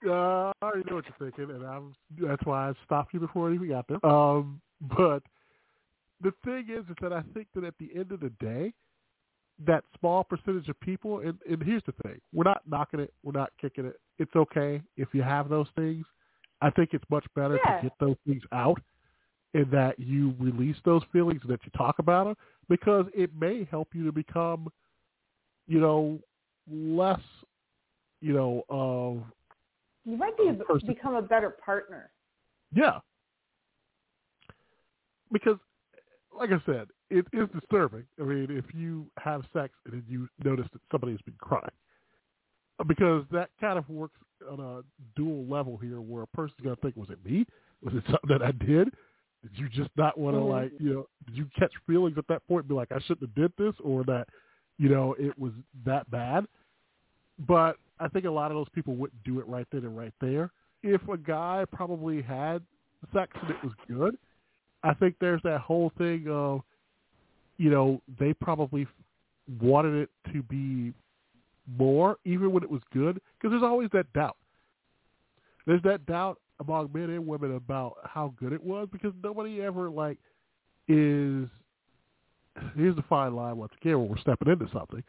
uh, 0.08 0.52
I 0.52 0.54
already 0.64 0.90
know 0.90 0.96
what 0.96 1.06
you're 1.06 1.32
thinking, 1.32 1.54
and 1.56 1.66
I'm, 1.66 1.94
that's 2.20 2.44
why 2.46 2.70
I 2.70 2.74
stopped 2.86 3.14
you 3.14 3.20
before 3.20 3.52
it 3.52 3.56
even 3.56 3.70
got 3.70 3.88
there. 3.88 4.04
Um, 4.06 4.62
but 4.82 5.22
the 6.24 6.34
thing 6.44 6.68
is, 6.70 6.86
is 6.90 6.96
that 7.02 7.14
I 7.14 7.24
think 7.34 7.48
that 7.56 7.64
at 7.64 7.74
the 7.80 7.90
end 7.96 8.12
of 8.12 8.20
the 8.20 8.32
day, 8.40 8.74
that 9.66 9.84
small 10.00 10.24
percentage 10.24 10.70
of 10.70 10.80
people, 10.80 11.20
and, 11.20 11.38
and 11.50 11.62
here's 11.62 11.84
the 11.86 11.94
thing: 12.04 12.20
we're 12.34 12.44
not 12.44 12.62
knocking 12.68 13.00
it, 13.00 13.14
we're 13.24 13.40
not 13.40 13.52
kicking 13.60 13.86
it. 13.86 14.00
It's 14.18 14.36
okay 14.36 14.82
if 14.98 15.10
you 15.14 15.22
have 15.24 15.50
those 15.50 15.68
things. 15.76 16.06
I 16.62 16.70
think 16.70 16.90
it's 16.94 17.04
much 17.10 17.26
better 17.36 17.60
Yeah. 17.64 17.78
to 17.78 17.84
get 17.84 17.94
those 18.00 18.16
things 18.26 18.44
out, 18.52 18.80
and 19.54 19.70
that 19.72 20.00
you 20.00 20.36
release 20.40 20.78
those 20.86 21.04
feelings, 21.12 21.42
and 21.44 21.52
that 21.52 21.60
you 21.64 21.72
talk 21.76 22.00
about 22.00 22.26
them, 22.26 22.36
because 22.70 23.06
it 23.14 23.32
may 23.36 23.68
help 23.70 23.90
you 23.94 24.06
to 24.06 24.12
become, 24.12 24.72
you 25.68 25.80
know, 25.80 26.20
less, 26.72 27.22
you 28.22 28.34
know, 28.34 28.64
of 28.70 29.24
You 30.06 30.18
might 30.18 30.38
be 30.38 30.48
a, 30.48 30.86
become 30.86 31.16
a 31.16 31.22
better 31.22 31.50
partner. 31.50 32.12
Yeah. 32.74 33.00
Because, 35.32 35.58
like 36.38 36.52
I 36.52 36.62
said, 36.66 36.88
it 37.10 37.26
is 37.34 37.48
disturbing. 37.54 38.06
I 38.20 38.24
mean, 38.24 38.48
if 38.50 38.66
you 38.74 39.08
have 39.18 39.44
sex 39.54 39.74
and 39.86 39.94
then 39.94 40.04
you 40.08 40.28
notice 40.44 40.68
that 40.74 40.82
somebody's 40.92 41.22
been 41.22 41.36
crying. 41.40 41.70
Because 42.88 43.26
that 43.32 43.50
kind 43.60 43.78
of 43.78 43.88
works 43.90 44.18
on 44.52 44.60
a 44.60 44.82
dual 45.16 45.46
level 45.46 45.78
here 45.78 46.02
where 46.02 46.24
a 46.24 46.28
person's 46.28 46.60
going 46.64 46.76
to 46.76 46.82
think, 46.82 46.96
was 46.96 47.10
it 47.12 47.24
me? 47.24 47.46
Was 47.84 47.94
it 47.94 48.04
something 48.06 48.30
that 48.30 48.42
I 48.42 48.52
did? 48.52 48.90
Did 49.44 49.52
you 49.54 49.70
just 49.70 49.90
not 49.98 50.18
want 50.18 50.36
to, 50.36 50.42
Mhm. 50.42 50.50
like, 50.50 50.72
you 50.80 50.94
know, 50.94 51.08
did 51.28 51.36
you 51.38 51.46
catch 51.58 51.72
feelings 51.86 52.18
at 52.18 52.28
that 52.28 52.46
point 52.48 52.64
and 52.64 52.70
be 52.70 52.76
like, 52.76 52.92
I 52.92 53.00
shouldn't 53.00 53.22
have 53.22 53.36
did 53.36 53.54
this 53.58 53.80
or 53.82 54.04
that, 54.06 54.30
you 54.78 54.90
know, 54.90 55.14
it 55.14 55.38
was 55.38 55.52
that 55.86 56.10
bad? 56.10 56.48
But 57.40 57.78
I 58.00 58.08
think 58.08 58.26
a 58.26 58.32
lot 58.32 58.50
of 58.52 58.58
those 58.58 58.70
people 58.70 58.96
wouldn't 58.96 59.24
do 59.24 59.40
it 59.40 59.48
right 59.48 59.68
then 59.72 59.84
and 59.84 59.98
right 59.98 60.14
there. 60.20 60.52
If 60.82 61.08
a 61.08 61.18
guy 61.18 61.66
probably 61.72 62.22
had 62.22 62.66
sex 63.14 63.32
and 63.42 63.52
it 63.52 63.64
was 63.64 63.74
good, 63.88 64.18
I 64.84 64.94
think 64.94 65.16
there's 65.20 65.42
that 65.44 65.62
whole 65.62 65.92
thing 65.98 66.26
of, 66.30 66.62
you 67.58 67.70
know, 67.70 68.02
they 68.20 68.34
probably 68.34 68.88
wanted 69.62 69.94
it 69.96 70.10
to 70.34 70.42
be 70.44 70.94
more, 71.78 72.18
even 72.26 72.52
when 72.52 72.64
it 72.64 72.70
was 72.70 72.82
good, 72.94 73.22
because 73.38 73.52
there's 73.52 73.64
always 73.64 73.90
that 73.94 74.12
doubt. 74.14 74.38
There's 75.68 75.84
that 75.84 76.06
doubt 76.06 76.40
among 76.60 76.90
men 76.94 77.10
and 77.10 77.28
women 77.28 77.56
about 77.56 77.98
how 78.04 78.34
good 78.40 78.54
it 78.54 78.64
was, 78.64 78.88
because 78.92 79.14
nobody 79.24 79.62
ever 79.62 79.90
like 79.90 80.18
is. 80.88 81.48
Here's 82.76 82.96
the 82.96 83.04
fine 83.08 83.34
line 83.34 83.56
once 83.58 83.72
again 83.80 83.98
when 84.00 84.10
we're 84.10 84.18
stepping 84.18 84.52
into 84.52 84.68
something, 84.74 85.04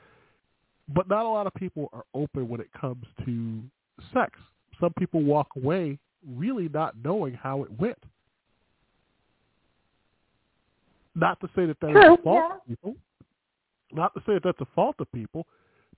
but 0.94 1.08
not 1.08 1.24
a 1.24 1.28
lot 1.28 1.46
of 1.46 1.54
people 1.54 1.88
are 1.92 2.04
open 2.14 2.48
when 2.48 2.60
it 2.60 2.70
comes 2.78 3.04
to 3.24 3.60
sex. 4.14 4.38
Some 4.78 4.92
people 4.98 5.22
walk 5.22 5.48
away 5.56 5.98
really 6.36 6.68
not 6.68 6.94
knowing 7.02 7.34
how 7.34 7.64
it 7.64 7.80
went. 7.80 7.98
Not 11.14 11.40
to 11.40 11.48
say 11.54 11.66
that 11.66 11.78
that 11.80 11.90
is 11.90 11.96
True, 11.96 12.14
a 12.14 12.16
fault 12.18 12.44
yeah. 12.48 12.56
of 12.56 12.66
people. 12.66 12.96
Not 13.92 14.14
to 14.14 14.20
say 14.20 14.34
that 14.34 14.42
that's 14.44 14.60
a 14.60 14.74
fault 14.74 14.96
of 14.98 15.10
people, 15.12 15.46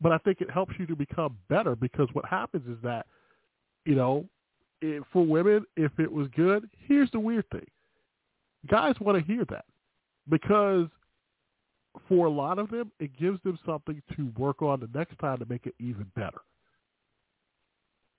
but 0.01 0.12
I 0.12 0.19
think 0.19 0.41
it 0.41 0.51
helps 0.51 0.74
you 0.78 0.86
to 0.86 0.97
become 0.97 1.36
better 1.49 1.77
because 1.77 2.09
what 2.12 2.24
happens 2.24 2.66
is 2.69 2.82
that, 2.82 3.07
you 3.85 3.95
know, 3.95 4.24
if, 4.81 5.05
for 5.12 5.24
women, 5.24 5.65
if 5.77 5.93
it 5.99 6.11
was 6.11 6.27
good, 6.35 6.69
here's 6.89 7.11
the 7.12 7.20
weird 7.20 7.49
thing. 7.51 7.66
Guys 8.69 8.95
want 9.01 9.19
to 9.19 9.24
hear 9.24 9.45
that 9.51 9.65
because 10.28 10.89
for 12.09 12.27
a 12.27 12.31
lot 12.31 12.59
of 12.59 12.70
them, 12.70 12.91
it 12.99 13.16
gives 13.16 13.41
them 13.43 13.59
something 13.65 14.03
to 14.16 14.32
work 14.36 14.62
on 14.62 14.81
the 14.81 14.99
next 14.99 15.19
time 15.19 15.39
to 15.39 15.47
make 15.47 15.66
it 15.66 15.74
even 15.78 16.07
better. 16.16 16.41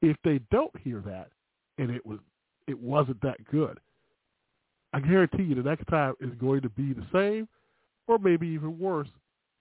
If 0.02 0.18
they 0.24 0.40
don't 0.52 0.76
hear 0.82 1.02
that 1.06 1.30
and 1.78 1.90
it 1.90 2.06
was 2.06 2.20
it 2.68 2.80
wasn't 2.80 3.22
that 3.22 3.44
good, 3.52 3.80
I 4.96 5.02
guarantee 5.02 5.44
you 5.44 5.56
the 5.56 5.62
next 5.62 5.86
time 5.90 6.14
is 6.22 6.30
going 6.40 6.62
to 6.62 6.70
be 6.70 6.94
the 6.94 7.06
same 7.12 7.50
or 8.08 8.18
maybe 8.18 8.48
even 8.48 8.80
worse 8.80 9.10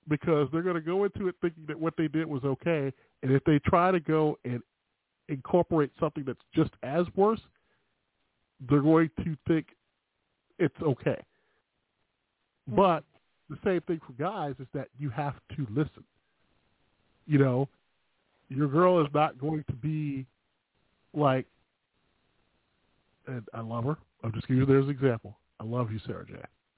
because 0.06 0.46
they're 0.52 0.62
going 0.62 0.76
to 0.76 0.80
go 0.80 1.02
into 1.02 1.26
it 1.26 1.34
thinking 1.40 1.64
that 1.66 1.76
what 1.78 1.94
they 1.98 2.06
did 2.06 2.26
was 2.26 2.44
okay, 2.44 2.92
and 3.24 3.32
if 3.32 3.42
they 3.42 3.58
try 3.66 3.90
to 3.90 3.98
go 3.98 4.38
and 4.44 4.62
incorporate 5.28 5.90
something 5.98 6.22
that's 6.24 6.38
just 6.54 6.70
as 6.84 7.06
worse, 7.16 7.40
they're 8.70 8.80
going 8.80 9.10
to 9.24 9.36
think 9.48 9.66
it's 10.60 10.80
okay. 10.80 11.20
Mm-hmm. 12.70 12.76
But 12.76 13.02
the 13.50 13.58
same 13.64 13.80
thing 13.80 14.00
for 14.06 14.12
guys 14.12 14.54
is 14.60 14.68
that 14.72 14.86
you 15.00 15.10
have 15.10 15.34
to 15.56 15.66
listen. 15.68 16.04
You 17.26 17.38
know, 17.38 17.68
your 18.50 18.68
girl 18.68 19.00
is 19.00 19.08
not 19.12 19.36
going 19.40 19.64
to 19.66 19.74
be 19.74 20.26
like, 21.12 21.46
and 23.26 23.42
I 23.52 23.62
love 23.62 23.82
her. 23.82 23.96
I'm 24.24 24.32
just 24.32 24.48
giving 24.48 24.62
you 24.62 24.66
there's 24.66 24.86
an 24.86 24.90
example. 24.90 25.36
I 25.60 25.64
love 25.64 25.92
you, 25.92 26.00
Sarah 26.06 26.24
J. 26.26 26.34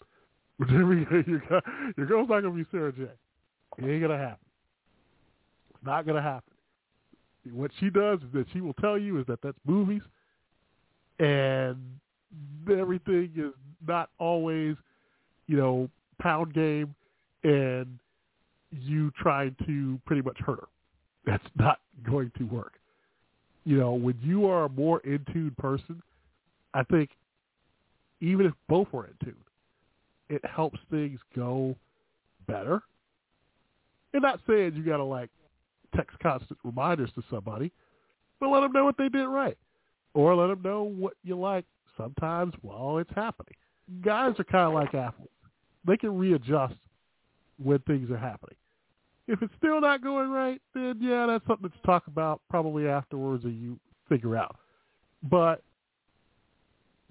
Whatever 0.59 0.95
you, 0.95 1.07
your, 1.27 1.63
your 1.97 2.07
girl's 2.07 2.29
not 2.29 2.41
going 2.41 2.57
to 2.57 2.65
be 2.65 2.67
Sarah 2.71 2.93
J. 2.93 3.03
It 3.03 3.85
ain't 3.85 4.01
going 4.01 4.11
to 4.11 4.19
happen. 4.19 4.47
It's 5.71 5.85
not 5.85 6.05
going 6.05 6.17
to 6.17 6.23
happen. 6.23 6.53
What 7.53 7.71
she 7.79 7.91
does 7.91 8.19
is 8.21 8.27
that 8.35 8.47
she 8.53 8.61
will 8.61 8.75
tell 8.75 8.99
you 8.99 9.21
is 9.21 9.27
that 9.29 9.39
that's 9.43 9.59
movies, 9.65 10.03
and 11.21 11.77
everything 12.69 13.31
is 13.37 13.53
not 13.87 14.11
always, 14.19 14.75
you 15.47 15.57
know, 15.57 15.89
pound 16.21 16.53
game, 16.53 16.93
and 17.45 17.87
you 18.73 19.13
trying 19.21 19.55
to 19.67 20.01
pretty 20.07 20.23
much 20.23 20.39
hurt 20.39 20.59
her. 20.61 20.69
That's 21.25 21.47
not 21.57 21.79
going 22.05 22.33
to 22.39 22.45
work. 22.45 22.73
You 23.65 23.79
know, 23.79 23.93
when 23.93 24.17
you 24.21 24.49
are 24.49 24.65
a 24.65 24.69
more 24.69 25.01
in 25.01 25.25
tune 25.33 25.55
person, 25.57 26.03
I 26.75 26.83
think 26.83 27.11
even 28.21 28.47
if 28.47 28.53
both 28.69 28.89
are 28.95 29.07
in 29.07 29.15
tune, 29.23 29.35
it 30.29 30.45
helps 30.45 30.79
things 30.91 31.21
go 31.35 31.77
better. 32.47 32.83
And 34.13 34.23
not 34.23 34.41
saying 34.47 34.75
you 34.75 34.83
got 34.83 34.97
to 34.97 35.05
like 35.05 35.31
text 35.95 36.19
constant 36.21 36.59
reminders 36.65 37.11
to 37.15 37.23
somebody, 37.31 37.73
but 38.41 38.49
let 38.49 38.61
them 38.61 38.73
know 38.73 38.85
what 38.85 38.97
they 38.99 39.09
did 39.09 39.27
right, 39.27 39.57
or 40.15 40.35
let 40.35 40.49
them 40.49 40.63
know 40.63 40.83
what 40.83 41.15
you 41.23 41.39
like 41.39 41.65
sometimes 41.97 42.55
while 42.63 42.99
it's 42.99 43.11
happening. 43.15 43.55
Guys 44.03 44.35
are 44.39 44.45
kind 44.45 44.69
of 44.69 44.75
like 44.75 44.95
athletes; 44.95 45.33
they 45.87 45.97
can 45.97 46.17
readjust 46.17 46.75
when 47.63 47.79
things 47.81 48.11
are 48.11 48.19
happening. 48.19 48.57
If 49.29 49.43
it's 49.43 49.53
still 49.59 49.81
not 49.81 50.03
going 50.03 50.31
right, 50.31 50.61
then 50.75 50.99
yeah, 51.01 51.27
that's 51.27 51.47
something 51.47 51.71
to 51.71 51.87
talk 51.87 52.07
about 52.07 52.41
probably 52.49 52.89
afterwards, 52.89 53.45
and 53.45 53.61
you 53.61 53.79
figure 54.09 54.37
out. 54.37 54.57
But 55.23 55.63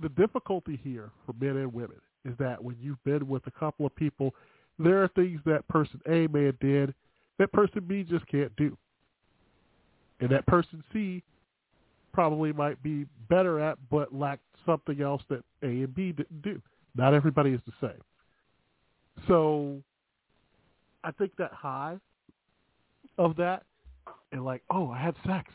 the 0.01 0.09
difficulty 0.09 0.79
here 0.83 1.11
for 1.25 1.33
men 1.39 1.57
and 1.57 1.73
women 1.73 1.99
is 2.25 2.33
that 2.39 2.63
when 2.63 2.75
you've 2.81 3.03
been 3.03 3.27
with 3.27 3.45
a 3.47 3.51
couple 3.51 3.85
of 3.85 3.95
people, 3.95 4.33
there 4.79 5.03
are 5.03 5.07
things 5.09 5.39
that 5.45 5.67
person 5.67 6.01
A 6.07 6.27
may 6.27 6.45
have 6.45 6.59
did 6.59 6.93
that 7.37 7.51
person 7.51 7.83
B 7.87 8.03
just 8.03 8.25
can't 8.27 8.55
do. 8.55 8.77
And 10.19 10.29
that 10.29 10.45
person 10.47 10.83
C 10.93 11.21
probably 12.13 12.53
might 12.53 12.81
be 12.81 13.05
better 13.29 13.59
at 13.59 13.77
but 13.89 14.13
lacked 14.13 14.43
something 14.65 15.01
else 15.01 15.21
that 15.29 15.43
A 15.63 15.67
and 15.67 15.93
B 15.93 16.11
didn't 16.13 16.41
do. 16.41 16.61
Not 16.95 17.13
everybody 17.13 17.51
is 17.51 17.59
the 17.65 17.87
same. 17.87 18.01
So 19.27 19.81
I 21.03 21.11
think 21.11 21.33
that 21.37 21.51
high 21.51 21.97
of 23.17 23.35
that 23.35 23.63
and 24.31 24.45
like, 24.45 24.61
oh, 24.69 24.89
I 24.89 24.99
had 24.99 25.15
sex. 25.27 25.51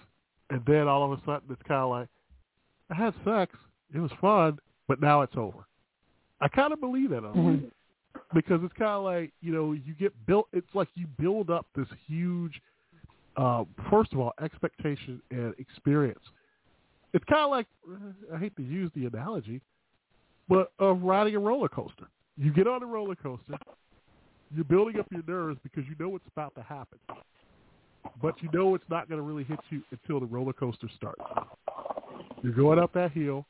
And 0.51 0.63
then 0.67 0.87
all 0.89 1.11
of 1.11 1.19
a 1.19 1.23
sudden 1.25 1.49
it's 1.51 1.63
kind 1.67 1.81
of 1.81 1.91
like, 1.91 2.09
I 2.91 2.95
had 2.95 3.15
sex. 3.25 3.57
It 3.95 3.99
was 3.99 4.11
fun, 4.21 4.59
but 4.89 5.01
now 5.01 5.23
it's 5.23 5.37
over. 5.37 5.67
I 6.41 6.49
kind 6.49 6.73
of 6.73 6.81
believe 6.81 7.11
that 7.11 7.23
mm-hmm. 7.23 7.67
because 8.35 8.61
it's 8.63 8.73
kind 8.75 8.91
of 8.91 9.05
like 9.05 9.33
you 9.41 9.53
know 9.53 9.73
you 9.73 9.95
get 9.99 10.13
built. 10.27 10.49
It's 10.53 10.67
like 10.75 10.89
you 10.95 11.07
build 11.19 11.51
up 11.51 11.67
this 11.77 11.87
huge, 12.07 12.61
uh, 13.37 13.65
first 13.91 14.13
of 14.13 14.21
all, 14.21 14.33
expectation 14.43 15.21
and 15.31 15.55
experience. 15.59 16.21
It's 17.13 17.25
kind 17.25 17.43
of 17.43 17.51
like 17.51 17.67
I 18.35 18.39
hate 18.39 18.57
to 18.57 18.63
use 18.63 18.91
the 18.95 19.07
analogy, 19.07 19.61
but 20.49 20.73
of 20.79 21.03
riding 21.03 21.35
a 21.35 21.41
roller 21.41 21.69
coaster. 21.69 22.09
You 22.37 22.53
get 22.53 22.67
on 22.67 22.83
a 22.83 22.87
roller 22.87 23.17
coaster, 23.17 23.59
you're 24.55 24.65
building 24.65 24.99
up 24.99 25.07
your 25.11 25.23
nerves 25.27 25.59
because 25.63 25.85
you 25.89 25.95
know 25.99 26.09
what's 26.09 26.27
about 26.35 26.55
to 26.55 26.63
happen, 26.63 26.99
but 28.23 28.35
you 28.43 28.49
know 28.53 28.75
it's 28.75 28.85
not 28.89 29.09
going 29.09 29.19
to 29.19 29.23
really 29.23 29.45
hit 29.45 29.59
you 29.71 29.83
until 29.91 30.21
the 30.21 30.27
roller 30.27 30.53
coaster 30.53 30.89
starts. 30.97 31.23
You're 32.43 32.55
going 32.55 32.79
up 32.79 32.93
that 32.95 33.13
hill. 33.13 33.45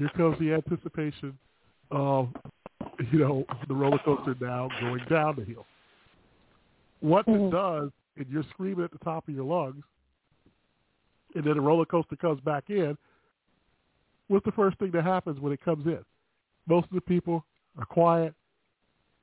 Here 0.00 0.08
comes 0.16 0.38
the 0.38 0.54
anticipation 0.54 1.36
of, 1.90 2.30
you 3.12 3.18
know, 3.18 3.44
the 3.68 3.74
roller 3.74 3.98
coaster 4.02 4.34
now 4.40 4.70
going 4.80 5.04
down 5.10 5.34
the 5.36 5.44
hill. 5.44 5.66
What 7.00 7.26
mm-hmm. 7.26 7.48
it 7.48 7.50
does, 7.50 7.90
and 8.16 8.26
you're 8.30 8.46
screaming 8.48 8.82
at 8.82 8.92
the 8.92 8.98
top 9.04 9.28
of 9.28 9.34
your 9.34 9.44
lungs, 9.44 9.84
and 11.34 11.44
then 11.44 11.52
the 11.52 11.60
roller 11.60 11.84
coaster 11.84 12.16
comes 12.16 12.40
back 12.40 12.70
in, 12.70 12.96
what's 14.28 14.46
the 14.46 14.52
first 14.52 14.78
thing 14.78 14.90
that 14.92 15.04
happens 15.04 15.38
when 15.38 15.52
it 15.52 15.62
comes 15.62 15.84
in? 15.84 16.02
Most 16.66 16.86
of 16.86 16.94
the 16.94 17.02
people 17.02 17.44
are 17.76 17.84
quiet, 17.84 18.32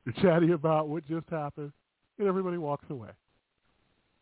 they're 0.05 0.21
chatting 0.21 0.53
about 0.53 0.89
what 0.89 1.07
just 1.07 1.27
happened, 1.31 1.71
and 2.19 2.27
everybody 2.27 2.59
walks 2.59 2.85
away. 2.91 3.09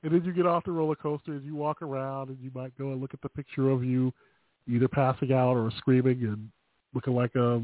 And 0.04 0.14
then 0.14 0.24
you 0.24 0.32
get 0.32 0.46
off 0.46 0.64
the 0.64 0.72
roller 0.72 0.96
coaster 0.96 1.34
and 1.34 1.44
you 1.44 1.54
walk 1.54 1.82
around 1.82 2.30
and 2.30 2.38
you 2.42 2.50
might 2.56 2.78
go 2.78 2.94
and 2.94 3.02
look 3.02 3.14
at 3.14 3.22
the 3.22 3.30
picture 3.30 3.70
of 3.70 3.84
you 3.84 4.14
either 4.68 4.88
passing 4.88 5.32
out 5.32 5.56
or 5.56 5.72
screaming 5.78 6.24
and 6.24 6.50
looking 6.94 7.14
like 7.14 7.36
a 7.36 7.62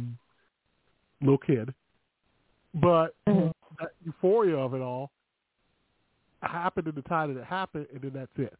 little 1.22 1.38
kid. 1.38 1.74
But 2.74 3.16
mm-hmm. 3.28 3.50
that 3.80 3.92
euphoria 4.04 4.58
of 4.58 4.74
it 4.74 4.82
all 4.82 5.12
happened 6.42 6.88
in 6.88 6.96
the 6.96 7.02
time 7.04 7.34
that 7.34 7.40
it 7.40 7.46
happened, 7.46 7.88
and 7.94 8.02
then 8.02 8.12
that's 8.14 8.32
it. 8.38 8.58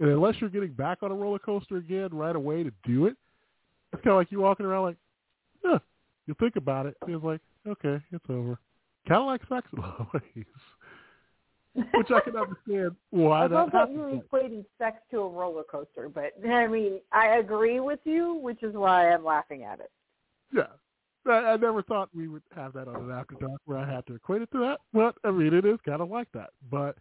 And 0.00 0.10
unless 0.10 0.36
you're 0.40 0.50
getting 0.50 0.72
back 0.72 1.02
on 1.02 1.10
a 1.10 1.14
roller 1.14 1.38
coaster 1.38 1.76
again 1.76 2.08
right 2.12 2.36
away 2.36 2.62
to 2.62 2.72
do 2.84 3.06
it, 3.06 3.16
it's 3.92 4.02
kind 4.02 4.12
of 4.12 4.18
like 4.18 4.32
you 4.32 4.40
walking 4.40 4.66
around 4.66 4.82
like, 4.84 4.96
yeah. 5.64 5.78
You 6.26 6.34
think 6.40 6.56
about 6.56 6.86
it, 6.86 6.96
and 7.02 7.14
it's 7.14 7.24
like, 7.24 7.40
okay, 7.66 8.02
it's 8.10 8.24
over. 8.30 8.58
Kind 9.06 9.20
of 9.20 9.26
like 9.26 9.42
sex 9.48 9.66
in 9.72 9.78
a 9.78 9.82
lot 9.82 10.00
of 10.00 10.06
ways. 10.14 10.46
Which 11.74 12.10
I 12.12 12.20
can 12.20 12.36
understand 12.36 12.94
why 13.10 13.44
I 13.44 13.48
that 13.48 13.72
that 13.72 13.90
you 13.90 14.22
equating 14.32 14.64
sex 14.78 14.98
to 15.10 15.20
a 15.20 15.28
roller 15.28 15.64
coaster, 15.64 16.08
but 16.08 16.32
I 16.48 16.68
mean, 16.68 17.00
I 17.10 17.38
agree 17.38 17.80
with 17.80 17.98
you, 18.04 18.34
which 18.34 18.62
is 18.62 18.74
why 18.74 19.10
I'm 19.10 19.24
laughing 19.24 19.64
at 19.64 19.80
it. 19.80 19.90
Yeah, 20.52 20.68
I, 21.26 21.52
I 21.52 21.56
never 21.56 21.82
thought 21.82 22.10
we 22.14 22.28
would 22.28 22.44
have 22.54 22.74
that 22.74 22.86
on 22.86 22.96
an 22.96 23.10
after 23.10 23.34
dark 23.40 23.60
where 23.64 23.78
I 23.78 23.92
had 23.92 24.06
to 24.06 24.14
equate 24.14 24.42
it 24.42 24.52
to 24.52 24.60
that. 24.60 24.80
But 24.92 25.16
I 25.24 25.32
mean, 25.32 25.52
it 25.52 25.64
is 25.64 25.78
kind 25.84 26.00
of 26.00 26.10
like 26.10 26.28
that. 26.32 26.50
But 26.70 26.96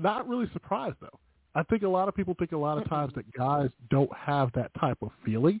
not 0.00 0.28
really 0.28 0.48
surprised 0.52 0.96
though. 1.00 1.18
I 1.56 1.62
think 1.64 1.82
a 1.82 1.88
lot 1.88 2.06
of 2.06 2.14
people 2.14 2.34
think 2.38 2.52
a 2.52 2.56
lot 2.56 2.78
of 2.78 2.88
times 2.88 3.14
that 3.16 3.32
guys 3.32 3.70
don't 3.90 4.14
have 4.14 4.52
that 4.52 4.70
type 4.78 4.98
of 5.02 5.10
feeling 5.24 5.60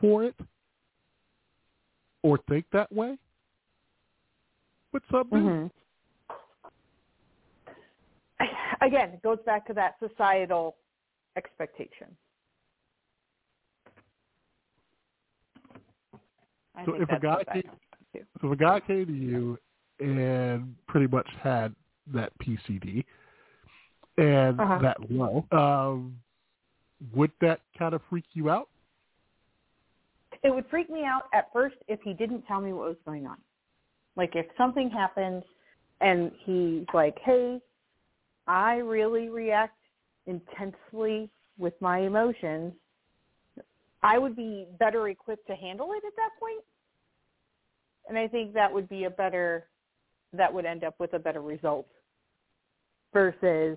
for 0.00 0.22
it 0.22 0.34
or 2.22 2.38
think 2.48 2.66
that 2.72 2.92
way. 2.92 3.16
But 4.92 5.02
some 5.10 5.30
do. 5.30 5.70
Again, 8.80 9.10
it 9.10 9.22
goes 9.22 9.38
back 9.44 9.66
to 9.66 9.74
that 9.74 9.96
societal 10.00 10.76
expectation. 11.36 12.08
I 16.76 16.84
so 16.84 16.94
if 16.94 17.08
a 17.10 17.20
guy 17.20 17.44
came, 17.52 17.62
so 18.40 18.48
if 18.48 18.52
a 18.52 18.56
guy 18.56 18.80
came 18.80 19.06
to 19.06 19.12
you 19.12 19.58
and 19.98 20.74
pretty 20.86 21.06
much 21.06 21.28
had 21.42 21.74
that 22.12 22.32
PCD 22.38 23.04
and 24.16 24.60
uh-huh. 24.60 24.78
that 24.80 24.96
low, 25.10 25.44
um, 25.52 26.16
would 27.14 27.32
that 27.40 27.60
kind 27.78 27.94
of 27.94 28.00
freak 28.08 28.24
you 28.32 28.50
out? 28.50 28.68
It 30.42 30.54
would 30.54 30.64
freak 30.70 30.88
me 30.88 31.04
out 31.04 31.24
at 31.34 31.48
first 31.52 31.76
if 31.86 32.00
he 32.02 32.14
didn't 32.14 32.42
tell 32.46 32.60
me 32.60 32.72
what 32.72 32.88
was 32.88 32.96
going 33.04 33.26
on. 33.26 33.36
Like 34.16 34.36
if 34.36 34.46
something 34.56 34.90
happened 34.90 35.42
and 36.00 36.32
he's 36.44 36.86
like, 36.94 37.18
"Hey, 37.22 37.60
I 38.50 38.78
really 38.78 39.28
react 39.28 39.78
intensely 40.26 41.30
with 41.58 41.74
my 41.80 42.00
emotions." 42.00 42.74
I 44.02 44.18
would 44.18 44.34
be 44.34 44.66
better 44.78 45.08
equipped 45.08 45.46
to 45.48 45.54
handle 45.54 45.92
it 45.92 46.02
at 46.06 46.16
that 46.16 46.30
point. 46.38 46.64
And 48.08 48.18
I 48.18 48.26
think 48.26 48.54
that 48.54 48.72
would 48.72 48.88
be 48.88 49.04
a 49.04 49.10
better 49.10 49.66
that 50.32 50.52
would 50.52 50.64
end 50.64 50.84
up 50.84 50.94
with 50.98 51.12
a 51.12 51.18
better 51.18 51.42
result 51.42 51.86
versus 53.12 53.76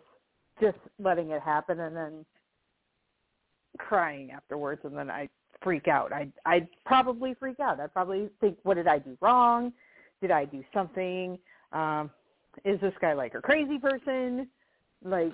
just 0.62 0.78
letting 1.00 1.32
it 1.32 1.42
happen 1.42 1.80
and 1.80 1.96
then 1.96 2.26
crying 3.80 4.32
afterwards 4.32 4.82
and 4.84 4.96
then 4.96 5.10
I 5.10 5.30
freak 5.64 5.88
out. 5.88 6.14
I 6.14 6.28
I'd 6.46 6.68
probably 6.86 7.34
freak 7.34 7.60
out. 7.60 7.80
I'd 7.80 7.94
probably 7.94 8.30
think, 8.40 8.58
what 8.64 8.76
did 8.76 8.88
I 8.88 9.00
do 9.00 9.18
wrong? 9.20 9.74
Did 10.22 10.32
I 10.32 10.46
do 10.46 10.64
something? 10.74 11.40
Um, 11.72 12.12
is 12.64 12.80
this 12.82 12.94
guy 13.02 13.14
like 13.14 13.34
a 13.34 13.42
crazy 13.42 13.80
person? 13.80 14.48
Like 15.04 15.34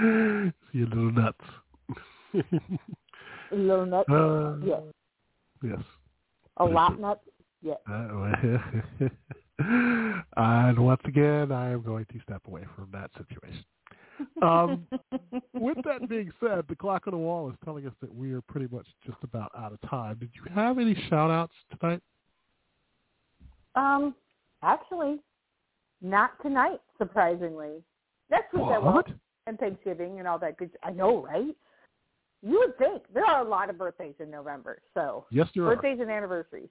you 0.00 0.52
little 0.86 1.12
nuts. 1.12 1.38
Little 3.52 3.86
nuts? 3.86 4.08
Uh, 4.08 4.56
yes. 4.64 4.82
Yes. 5.62 5.80
A 6.58 6.64
lot 6.64 7.00
nuts? 7.00 7.20
Yes. 7.62 7.78
Uh, 7.90 9.08
And 10.36 10.78
once 10.78 11.02
again, 11.04 11.52
I 11.52 11.70
am 11.70 11.82
going 11.82 12.06
to 12.12 12.20
step 12.22 12.42
away 12.46 12.64
from 12.76 12.88
that 12.92 13.10
situation. 13.18 13.64
Um, 14.42 14.86
with 15.54 15.78
that 15.84 16.08
being 16.08 16.30
said, 16.40 16.64
the 16.68 16.76
clock 16.76 17.06
on 17.06 17.12
the 17.12 17.18
wall 17.18 17.48
is 17.50 17.56
telling 17.64 17.86
us 17.86 17.92
that 18.00 18.14
we 18.14 18.32
are 18.32 18.40
pretty 18.42 18.74
much 18.74 18.86
just 19.04 19.18
about 19.22 19.50
out 19.56 19.72
of 19.72 19.80
time. 19.88 20.18
Did 20.18 20.30
you 20.34 20.50
have 20.54 20.78
any 20.78 20.94
shout-outs 21.08 21.54
tonight? 21.78 22.00
Um, 23.74 24.14
actually, 24.62 25.20
not 26.02 26.30
tonight. 26.42 26.80
Surprisingly, 26.98 27.82
next 28.30 28.52
week 28.52 28.62
I 28.64 28.78
won't. 28.78 28.94
What? 28.94 29.08
And 29.46 29.58
Thanksgiving 29.58 30.18
and 30.18 30.28
all 30.28 30.38
that 30.38 30.56
good. 30.58 30.70
I 30.82 30.90
know, 30.90 31.22
right? 31.24 31.54
You 32.42 32.58
would 32.60 32.78
think 32.78 33.02
there 33.12 33.24
are 33.24 33.44
a 33.44 33.48
lot 33.48 33.68
of 33.70 33.76
birthdays 33.78 34.14
in 34.18 34.30
November. 34.30 34.80
So 34.94 35.26
Yes, 35.30 35.48
there 35.54 35.64
are. 35.66 35.74
birthdays 35.74 35.98
and 36.00 36.10
anniversaries. 36.10 36.68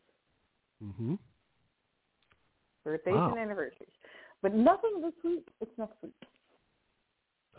Mm-hmm. 0.83 1.15
Birthdays 2.83 3.13
Wow. 3.15 3.31
and 3.31 3.39
anniversaries. 3.39 3.91
But 4.41 4.53
nothing 4.55 5.01
this 5.01 5.13
week. 5.23 5.47
It's 5.61 5.71
next 5.77 6.01
week. 6.01 6.13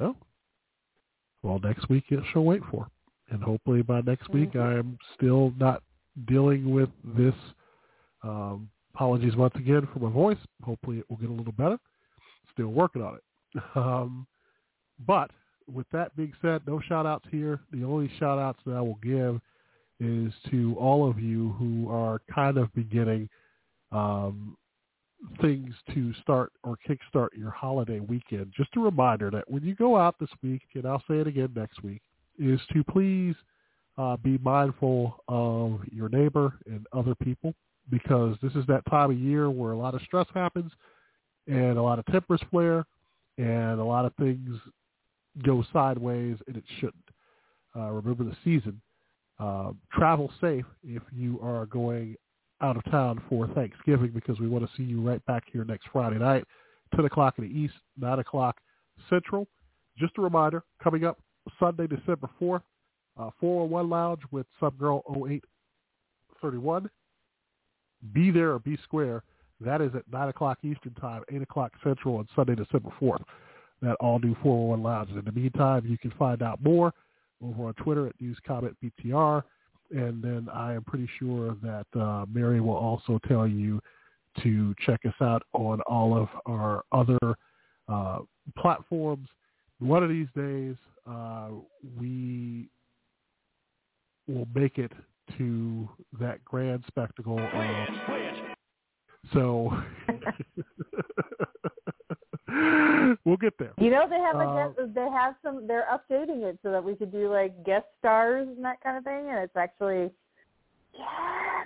Oh. 0.00 0.16
Well, 1.42 1.58
next 1.62 1.88
week 1.88 2.04
it 2.10 2.20
shall 2.32 2.44
wait 2.44 2.62
for. 2.70 2.86
And 3.30 3.42
hopefully 3.42 3.82
by 3.82 4.00
next 4.00 4.28
week 4.30 4.56
I 4.56 4.74
am 4.74 4.98
still 5.14 5.52
not 5.58 5.82
dealing 6.26 6.70
with 6.74 6.88
this. 7.16 7.34
Um, 8.22 8.68
apologies 8.94 9.36
once 9.36 9.54
again 9.56 9.86
for 9.92 10.00
my 10.00 10.10
voice. 10.10 10.38
Hopefully 10.64 10.98
it 10.98 11.04
will 11.08 11.16
get 11.16 11.30
a 11.30 11.32
little 11.32 11.52
better. 11.52 11.78
Still 12.52 12.68
working 12.68 13.02
on 13.02 13.14
it. 13.14 13.22
Um, 13.74 14.26
but 15.06 15.30
with 15.66 15.86
that 15.92 16.14
being 16.16 16.32
said, 16.42 16.62
no 16.66 16.80
shout 16.80 17.06
outs 17.06 17.24
here. 17.30 17.60
The 17.72 17.84
only 17.84 18.10
shout 18.18 18.38
outs 18.38 18.60
that 18.66 18.74
I 18.74 18.80
will 18.80 18.98
give 19.02 19.40
is 19.98 20.32
to 20.50 20.76
all 20.78 21.08
of 21.08 21.18
you 21.18 21.54
who 21.58 21.90
are 21.90 22.20
kind 22.32 22.58
of 22.58 22.72
beginning 22.74 23.28
um, 23.92 24.56
things 25.40 25.74
to 25.94 26.12
start 26.22 26.52
or 26.64 26.76
kickstart 26.88 27.28
your 27.36 27.50
holiday 27.50 28.00
weekend. 28.00 28.52
Just 28.56 28.76
a 28.76 28.80
reminder 28.80 29.30
that 29.30 29.50
when 29.50 29.62
you 29.62 29.74
go 29.74 29.96
out 29.96 30.16
this 30.18 30.30
week, 30.42 30.62
and 30.74 30.86
I'll 30.86 31.02
say 31.08 31.18
it 31.18 31.26
again 31.26 31.52
next 31.54 31.82
week, 31.82 32.02
is 32.38 32.60
to 32.72 32.82
please 32.84 33.34
uh, 33.98 34.16
be 34.16 34.38
mindful 34.38 35.22
of 35.28 35.80
your 35.92 36.08
neighbor 36.08 36.54
and 36.66 36.86
other 36.92 37.14
people 37.14 37.54
because 37.90 38.36
this 38.42 38.52
is 38.54 38.64
that 38.66 38.86
time 38.88 39.10
of 39.10 39.18
year 39.18 39.50
where 39.50 39.72
a 39.72 39.78
lot 39.78 39.94
of 39.94 40.00
stress 40.02 40.26
happens 40.32 40.72
and 41.46 41.76
a 41.76 41.82
lot 41.82 41.98
of 41.98 42.06
tempers 42.06 42.40
flare 42.50 42.86
and 43.40 43.80
a 43.80 43.84
lot 43.84 44.04
of 44.04 44.14
things 44.16 44.58
go 45.44 45.64
sideways 45.72 46.36
and 46.46 46.56
it 46.56 46.64
shouldn't. 46.78 46.96
Uh, 47.74 47.90
remember 47.90 48.24
the 48.24 48.36
season. 48.44 48.80
Uh, 49.38 49.70
travel 49.92 50.30
safe 50.40 50.66
if 50.84 51.02
you 51.10 51.40
are 51.42 51.64
going 51.66 52.14
out 52.60 52.76
of 52.76 52.84
town 52.90 53.22
for 53.28 53.46
Thanksgiving 53.48 54.10
because 54.10 54.38
we 54.38 54.46
want 54.46 54.64
to 54.64 54.70
see 54.76 54.82
you 54.82 55.00
right 55.00 55.24
back 55.24 55.44
here 55.50 55.64
next 55.64 55.86
Friday 55.90 56.18
night, 56.18 56.44
10 56.94 57.06
o'clock 57.06 57.36
in 57.38 57.44
the 57.44 57.50
East, 57.50 57.72
9 57.98 58.18
o'clock 58.18 58.58
Central. 59.08 59.46
Just 59.96 60.18
a 60.18 60.20
reminder, 60.20 60.62
coming 60.82 61.04
up 61.04 61.18
Sunday, 61.58 61.86
December 61.86 62.28
4th, 62.40 62.60
uh, 63.18 63.30
401 63.40 63.88
Lounge 63.88 64.20
with 64.30 64.46
Subgirl 64.60 65.00
0831. 65.08 66.90
Be 68.12 68.30
there 68.30 68.52
or 68.52 68.58
be 68.58 68.76
square. 68.84 69.22
That 69.60 69.80
is 69.80 69.90
at 69.94 70.10
9 70.10 70.28
o'clock 70.28 70.58
Eastern 70.62 70.94
Time, 70.94 71.22
8 71.30 71.42
o'clock 71.42 71.72
Central 71.84 72.16
on 72.16 72.28
Sunday, 72.34 72.54
December 72.54 72.90
4th. 73.00 73.22
That 73.82 73.96
all 74.00 74.18
new 74.18 74.34
401 74.42 74.82
Lounge. 74.82 75.10
In 75.10 75.24
the 75.24 75.32
meantime, 75.32 75.86
you 75.86 75.96
can 75.96 76.12
find 76.18 76.42
out 76.42 76.62
more 76.62 76.92
over 77.42 77.68
on 77.68 77.74
Twitter 77.74 78.06
at 78.06 78.20
News 78.20 78.38
Comment 78.46 78.76
BTR. 78.82 79.42
And 79.90 80.22
then 80.22 80.48
I 80.52 80.74
am 80.74 80.84
pretty 80.84 81.08
sure 81.18 81.56
that 81.62 81.86
uh, 81.98 82.26
Mary 82.32 82.60
will 82.60 82.76
also 82.76 83.18
tell 83.26 83.46
you 83.46 83.80
to 84.42 84.74
check 84.86 85.00
us 85.06 85.14
out 85.20 85.42
on 85.52 85.80
all 85.82 86.16
of 86.16 86.28
our 86.46 86.84
other 86.92 87.18
uh, 87.88 88.18
platforms. 88.56 89.28
One 89.80 90.02
of 90.02 90.10
these 90.10 90.28
days, 90.36 90.76
uh, 91.10 91.48
we 91.98 92.68
will 94.28 94.46
make 94.54 94.78
it 94.78 94.92
to 95.38 95.88
that 96.20 96.44
grand 96.44 96.84
spectacle 96.86 97.38
of 97.38 98.49
so 99.32 99.72
we'll 103.24 103.36
get 103.36 103.54
there. 103.58 103.72
You 103.78 103.90
know 103.90 104.06
they 104.08 104.18
have 104.18 104.36
a 104.36 104.48
Uh, 104.48 104.68
guest, 104.68 104.94
they 104.94 105.08
have 105.10 105.34
some 105.42 105.66
they're 105.66 105.86
updating 105.92 106.42
it 106.42 106.58
so 106.62 106.70
that 106.70 106.82
we 106.82 106.94
could 106.96 107.12
do 107.12 107.30
like 107.30 107.64
guest 107.64 107.86
stars 107.98 108.48
and 108.48 108.64
that 108.64 108.80
kind 108.82 108.96
of 108.98 109.04
thing 109.04 109.28
and 109.30 109.38
it's 109.38 109.56
actually 109.56 110.10
yeah 110.98 111.64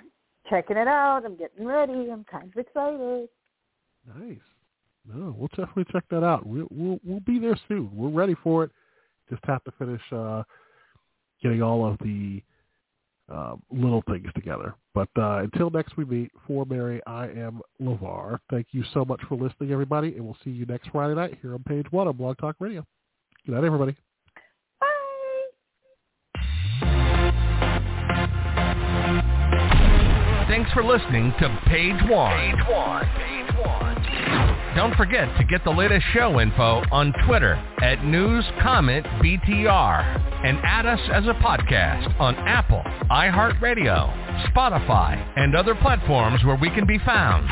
checking 0.49 0.77
it 0.77 0.87
out. 0.87 1.23
I'm 1.25 1.35
getting 1.35 1.65
ready. 1.65 2.09
I'm 2.11 2.23
kind 2.25 2.51
of 2.51 2.57
excited. 2.57 3.27
Nice. 4.19 4.37
No, 5.11 5.35
we'll 5.37 5.47
definitely 5.49 5.85
check 5.91 6.03
that 6.11 6.23
out. 6.23 6.45
We'll 6.45 6.67
we'll, 6.71 6.99
we'll 7.03 7.19
be 7.21 7.39
there 7.39 7.57
soon. 7.67 7.89
We're 7.95 8.09
ready 8.09 8.35
for 8.43 8.63
it. 8.65 8.71
Just 9.29 9.43
have 9.45 9.63
to 9.63 9.71
finish 9.79 10.01
uh, 10.11 10.43
getting 11.41 11.63
all 11.63 11.85
of 11.85 11.97
the 11.99 12.41
uh, 13.31 13.55
little 13.71 14.03
things 14.09 14.27
together. 14.35 14.75
But 14.93 15.09
uh, 15.17 15.39
until 15.39 15.69
next 15.69 15.97
we 15.97 16.05
meet, 16.05 16.31
for 16.47 16.65
Mary, 16.65 17.01
I 17.07 17.27
am 17.27 17.61
LeVar. 17.81 18.39
Thank 18.49 18.67
you 18.71 18.83
so 18.93 19.03
much 19.03 19.21
for 19.27 19.35
listening, 19.35 19.71
everybody, 19.71 20.15
and 20.15 20.25
we'll 20.25 20.37
see 20.43 20.51
you 20.51 20.65
next 20.65 20.89
Friday 20.91 21.15
night 21.15 21.37
here 21.41 21.53
on 21.53 21.63
page 21.63 21.85
one 21.91 22.07
of 22.07 22.17
Blog 22.17 22.37
Talk 22.37 22.55
Radio. 22.59 22.85
Good 23.45 23.55
night, 23.55 23.63
everybody. 23.63 23.95
Bye. 24.79 24.87
Thanks 30.47 30.71
for 30.71 30.83
listening 30.83 31.33
to 31.39 31.59
Page 31.67 31.99
One. 32.09 32.31
Page 32.37 32.65
One. 32.69 33.05
Page 33.17 33.55
One. 33.65 34.04
Don't 34.75 34.93
forget 34.95 35.29
to 35.37 35.45
get 35.45 35.63
the 35.63 35.69
latest 35.71 36.05
show 36.13 36.41
info 36.41 36.83
on 36.91 37.13
Twitter 37.25 37.53
at 37.81 38.03
News 38.03 38.43
Comment 38.61 39.05
BTR 39.23 40.45
and 40.45 40.57
add 40.65 40.85
us 40.85 40.99
as 41.13 41.23
a 41.27 41.33
podcast 41.35 42.19
on 42.19 42.35
Apple, 42.35 42.83
iHeartRadio, 43.09 44.51
Spotify, 44.51 45.15
and 45.37 45.55
other 45.55 45.75
platforms 45.75 46.43
where 46.43 46.57
we 46.57 46.69
can 46.71 46.85
be 46.85 46.99
found. 46.99 47.47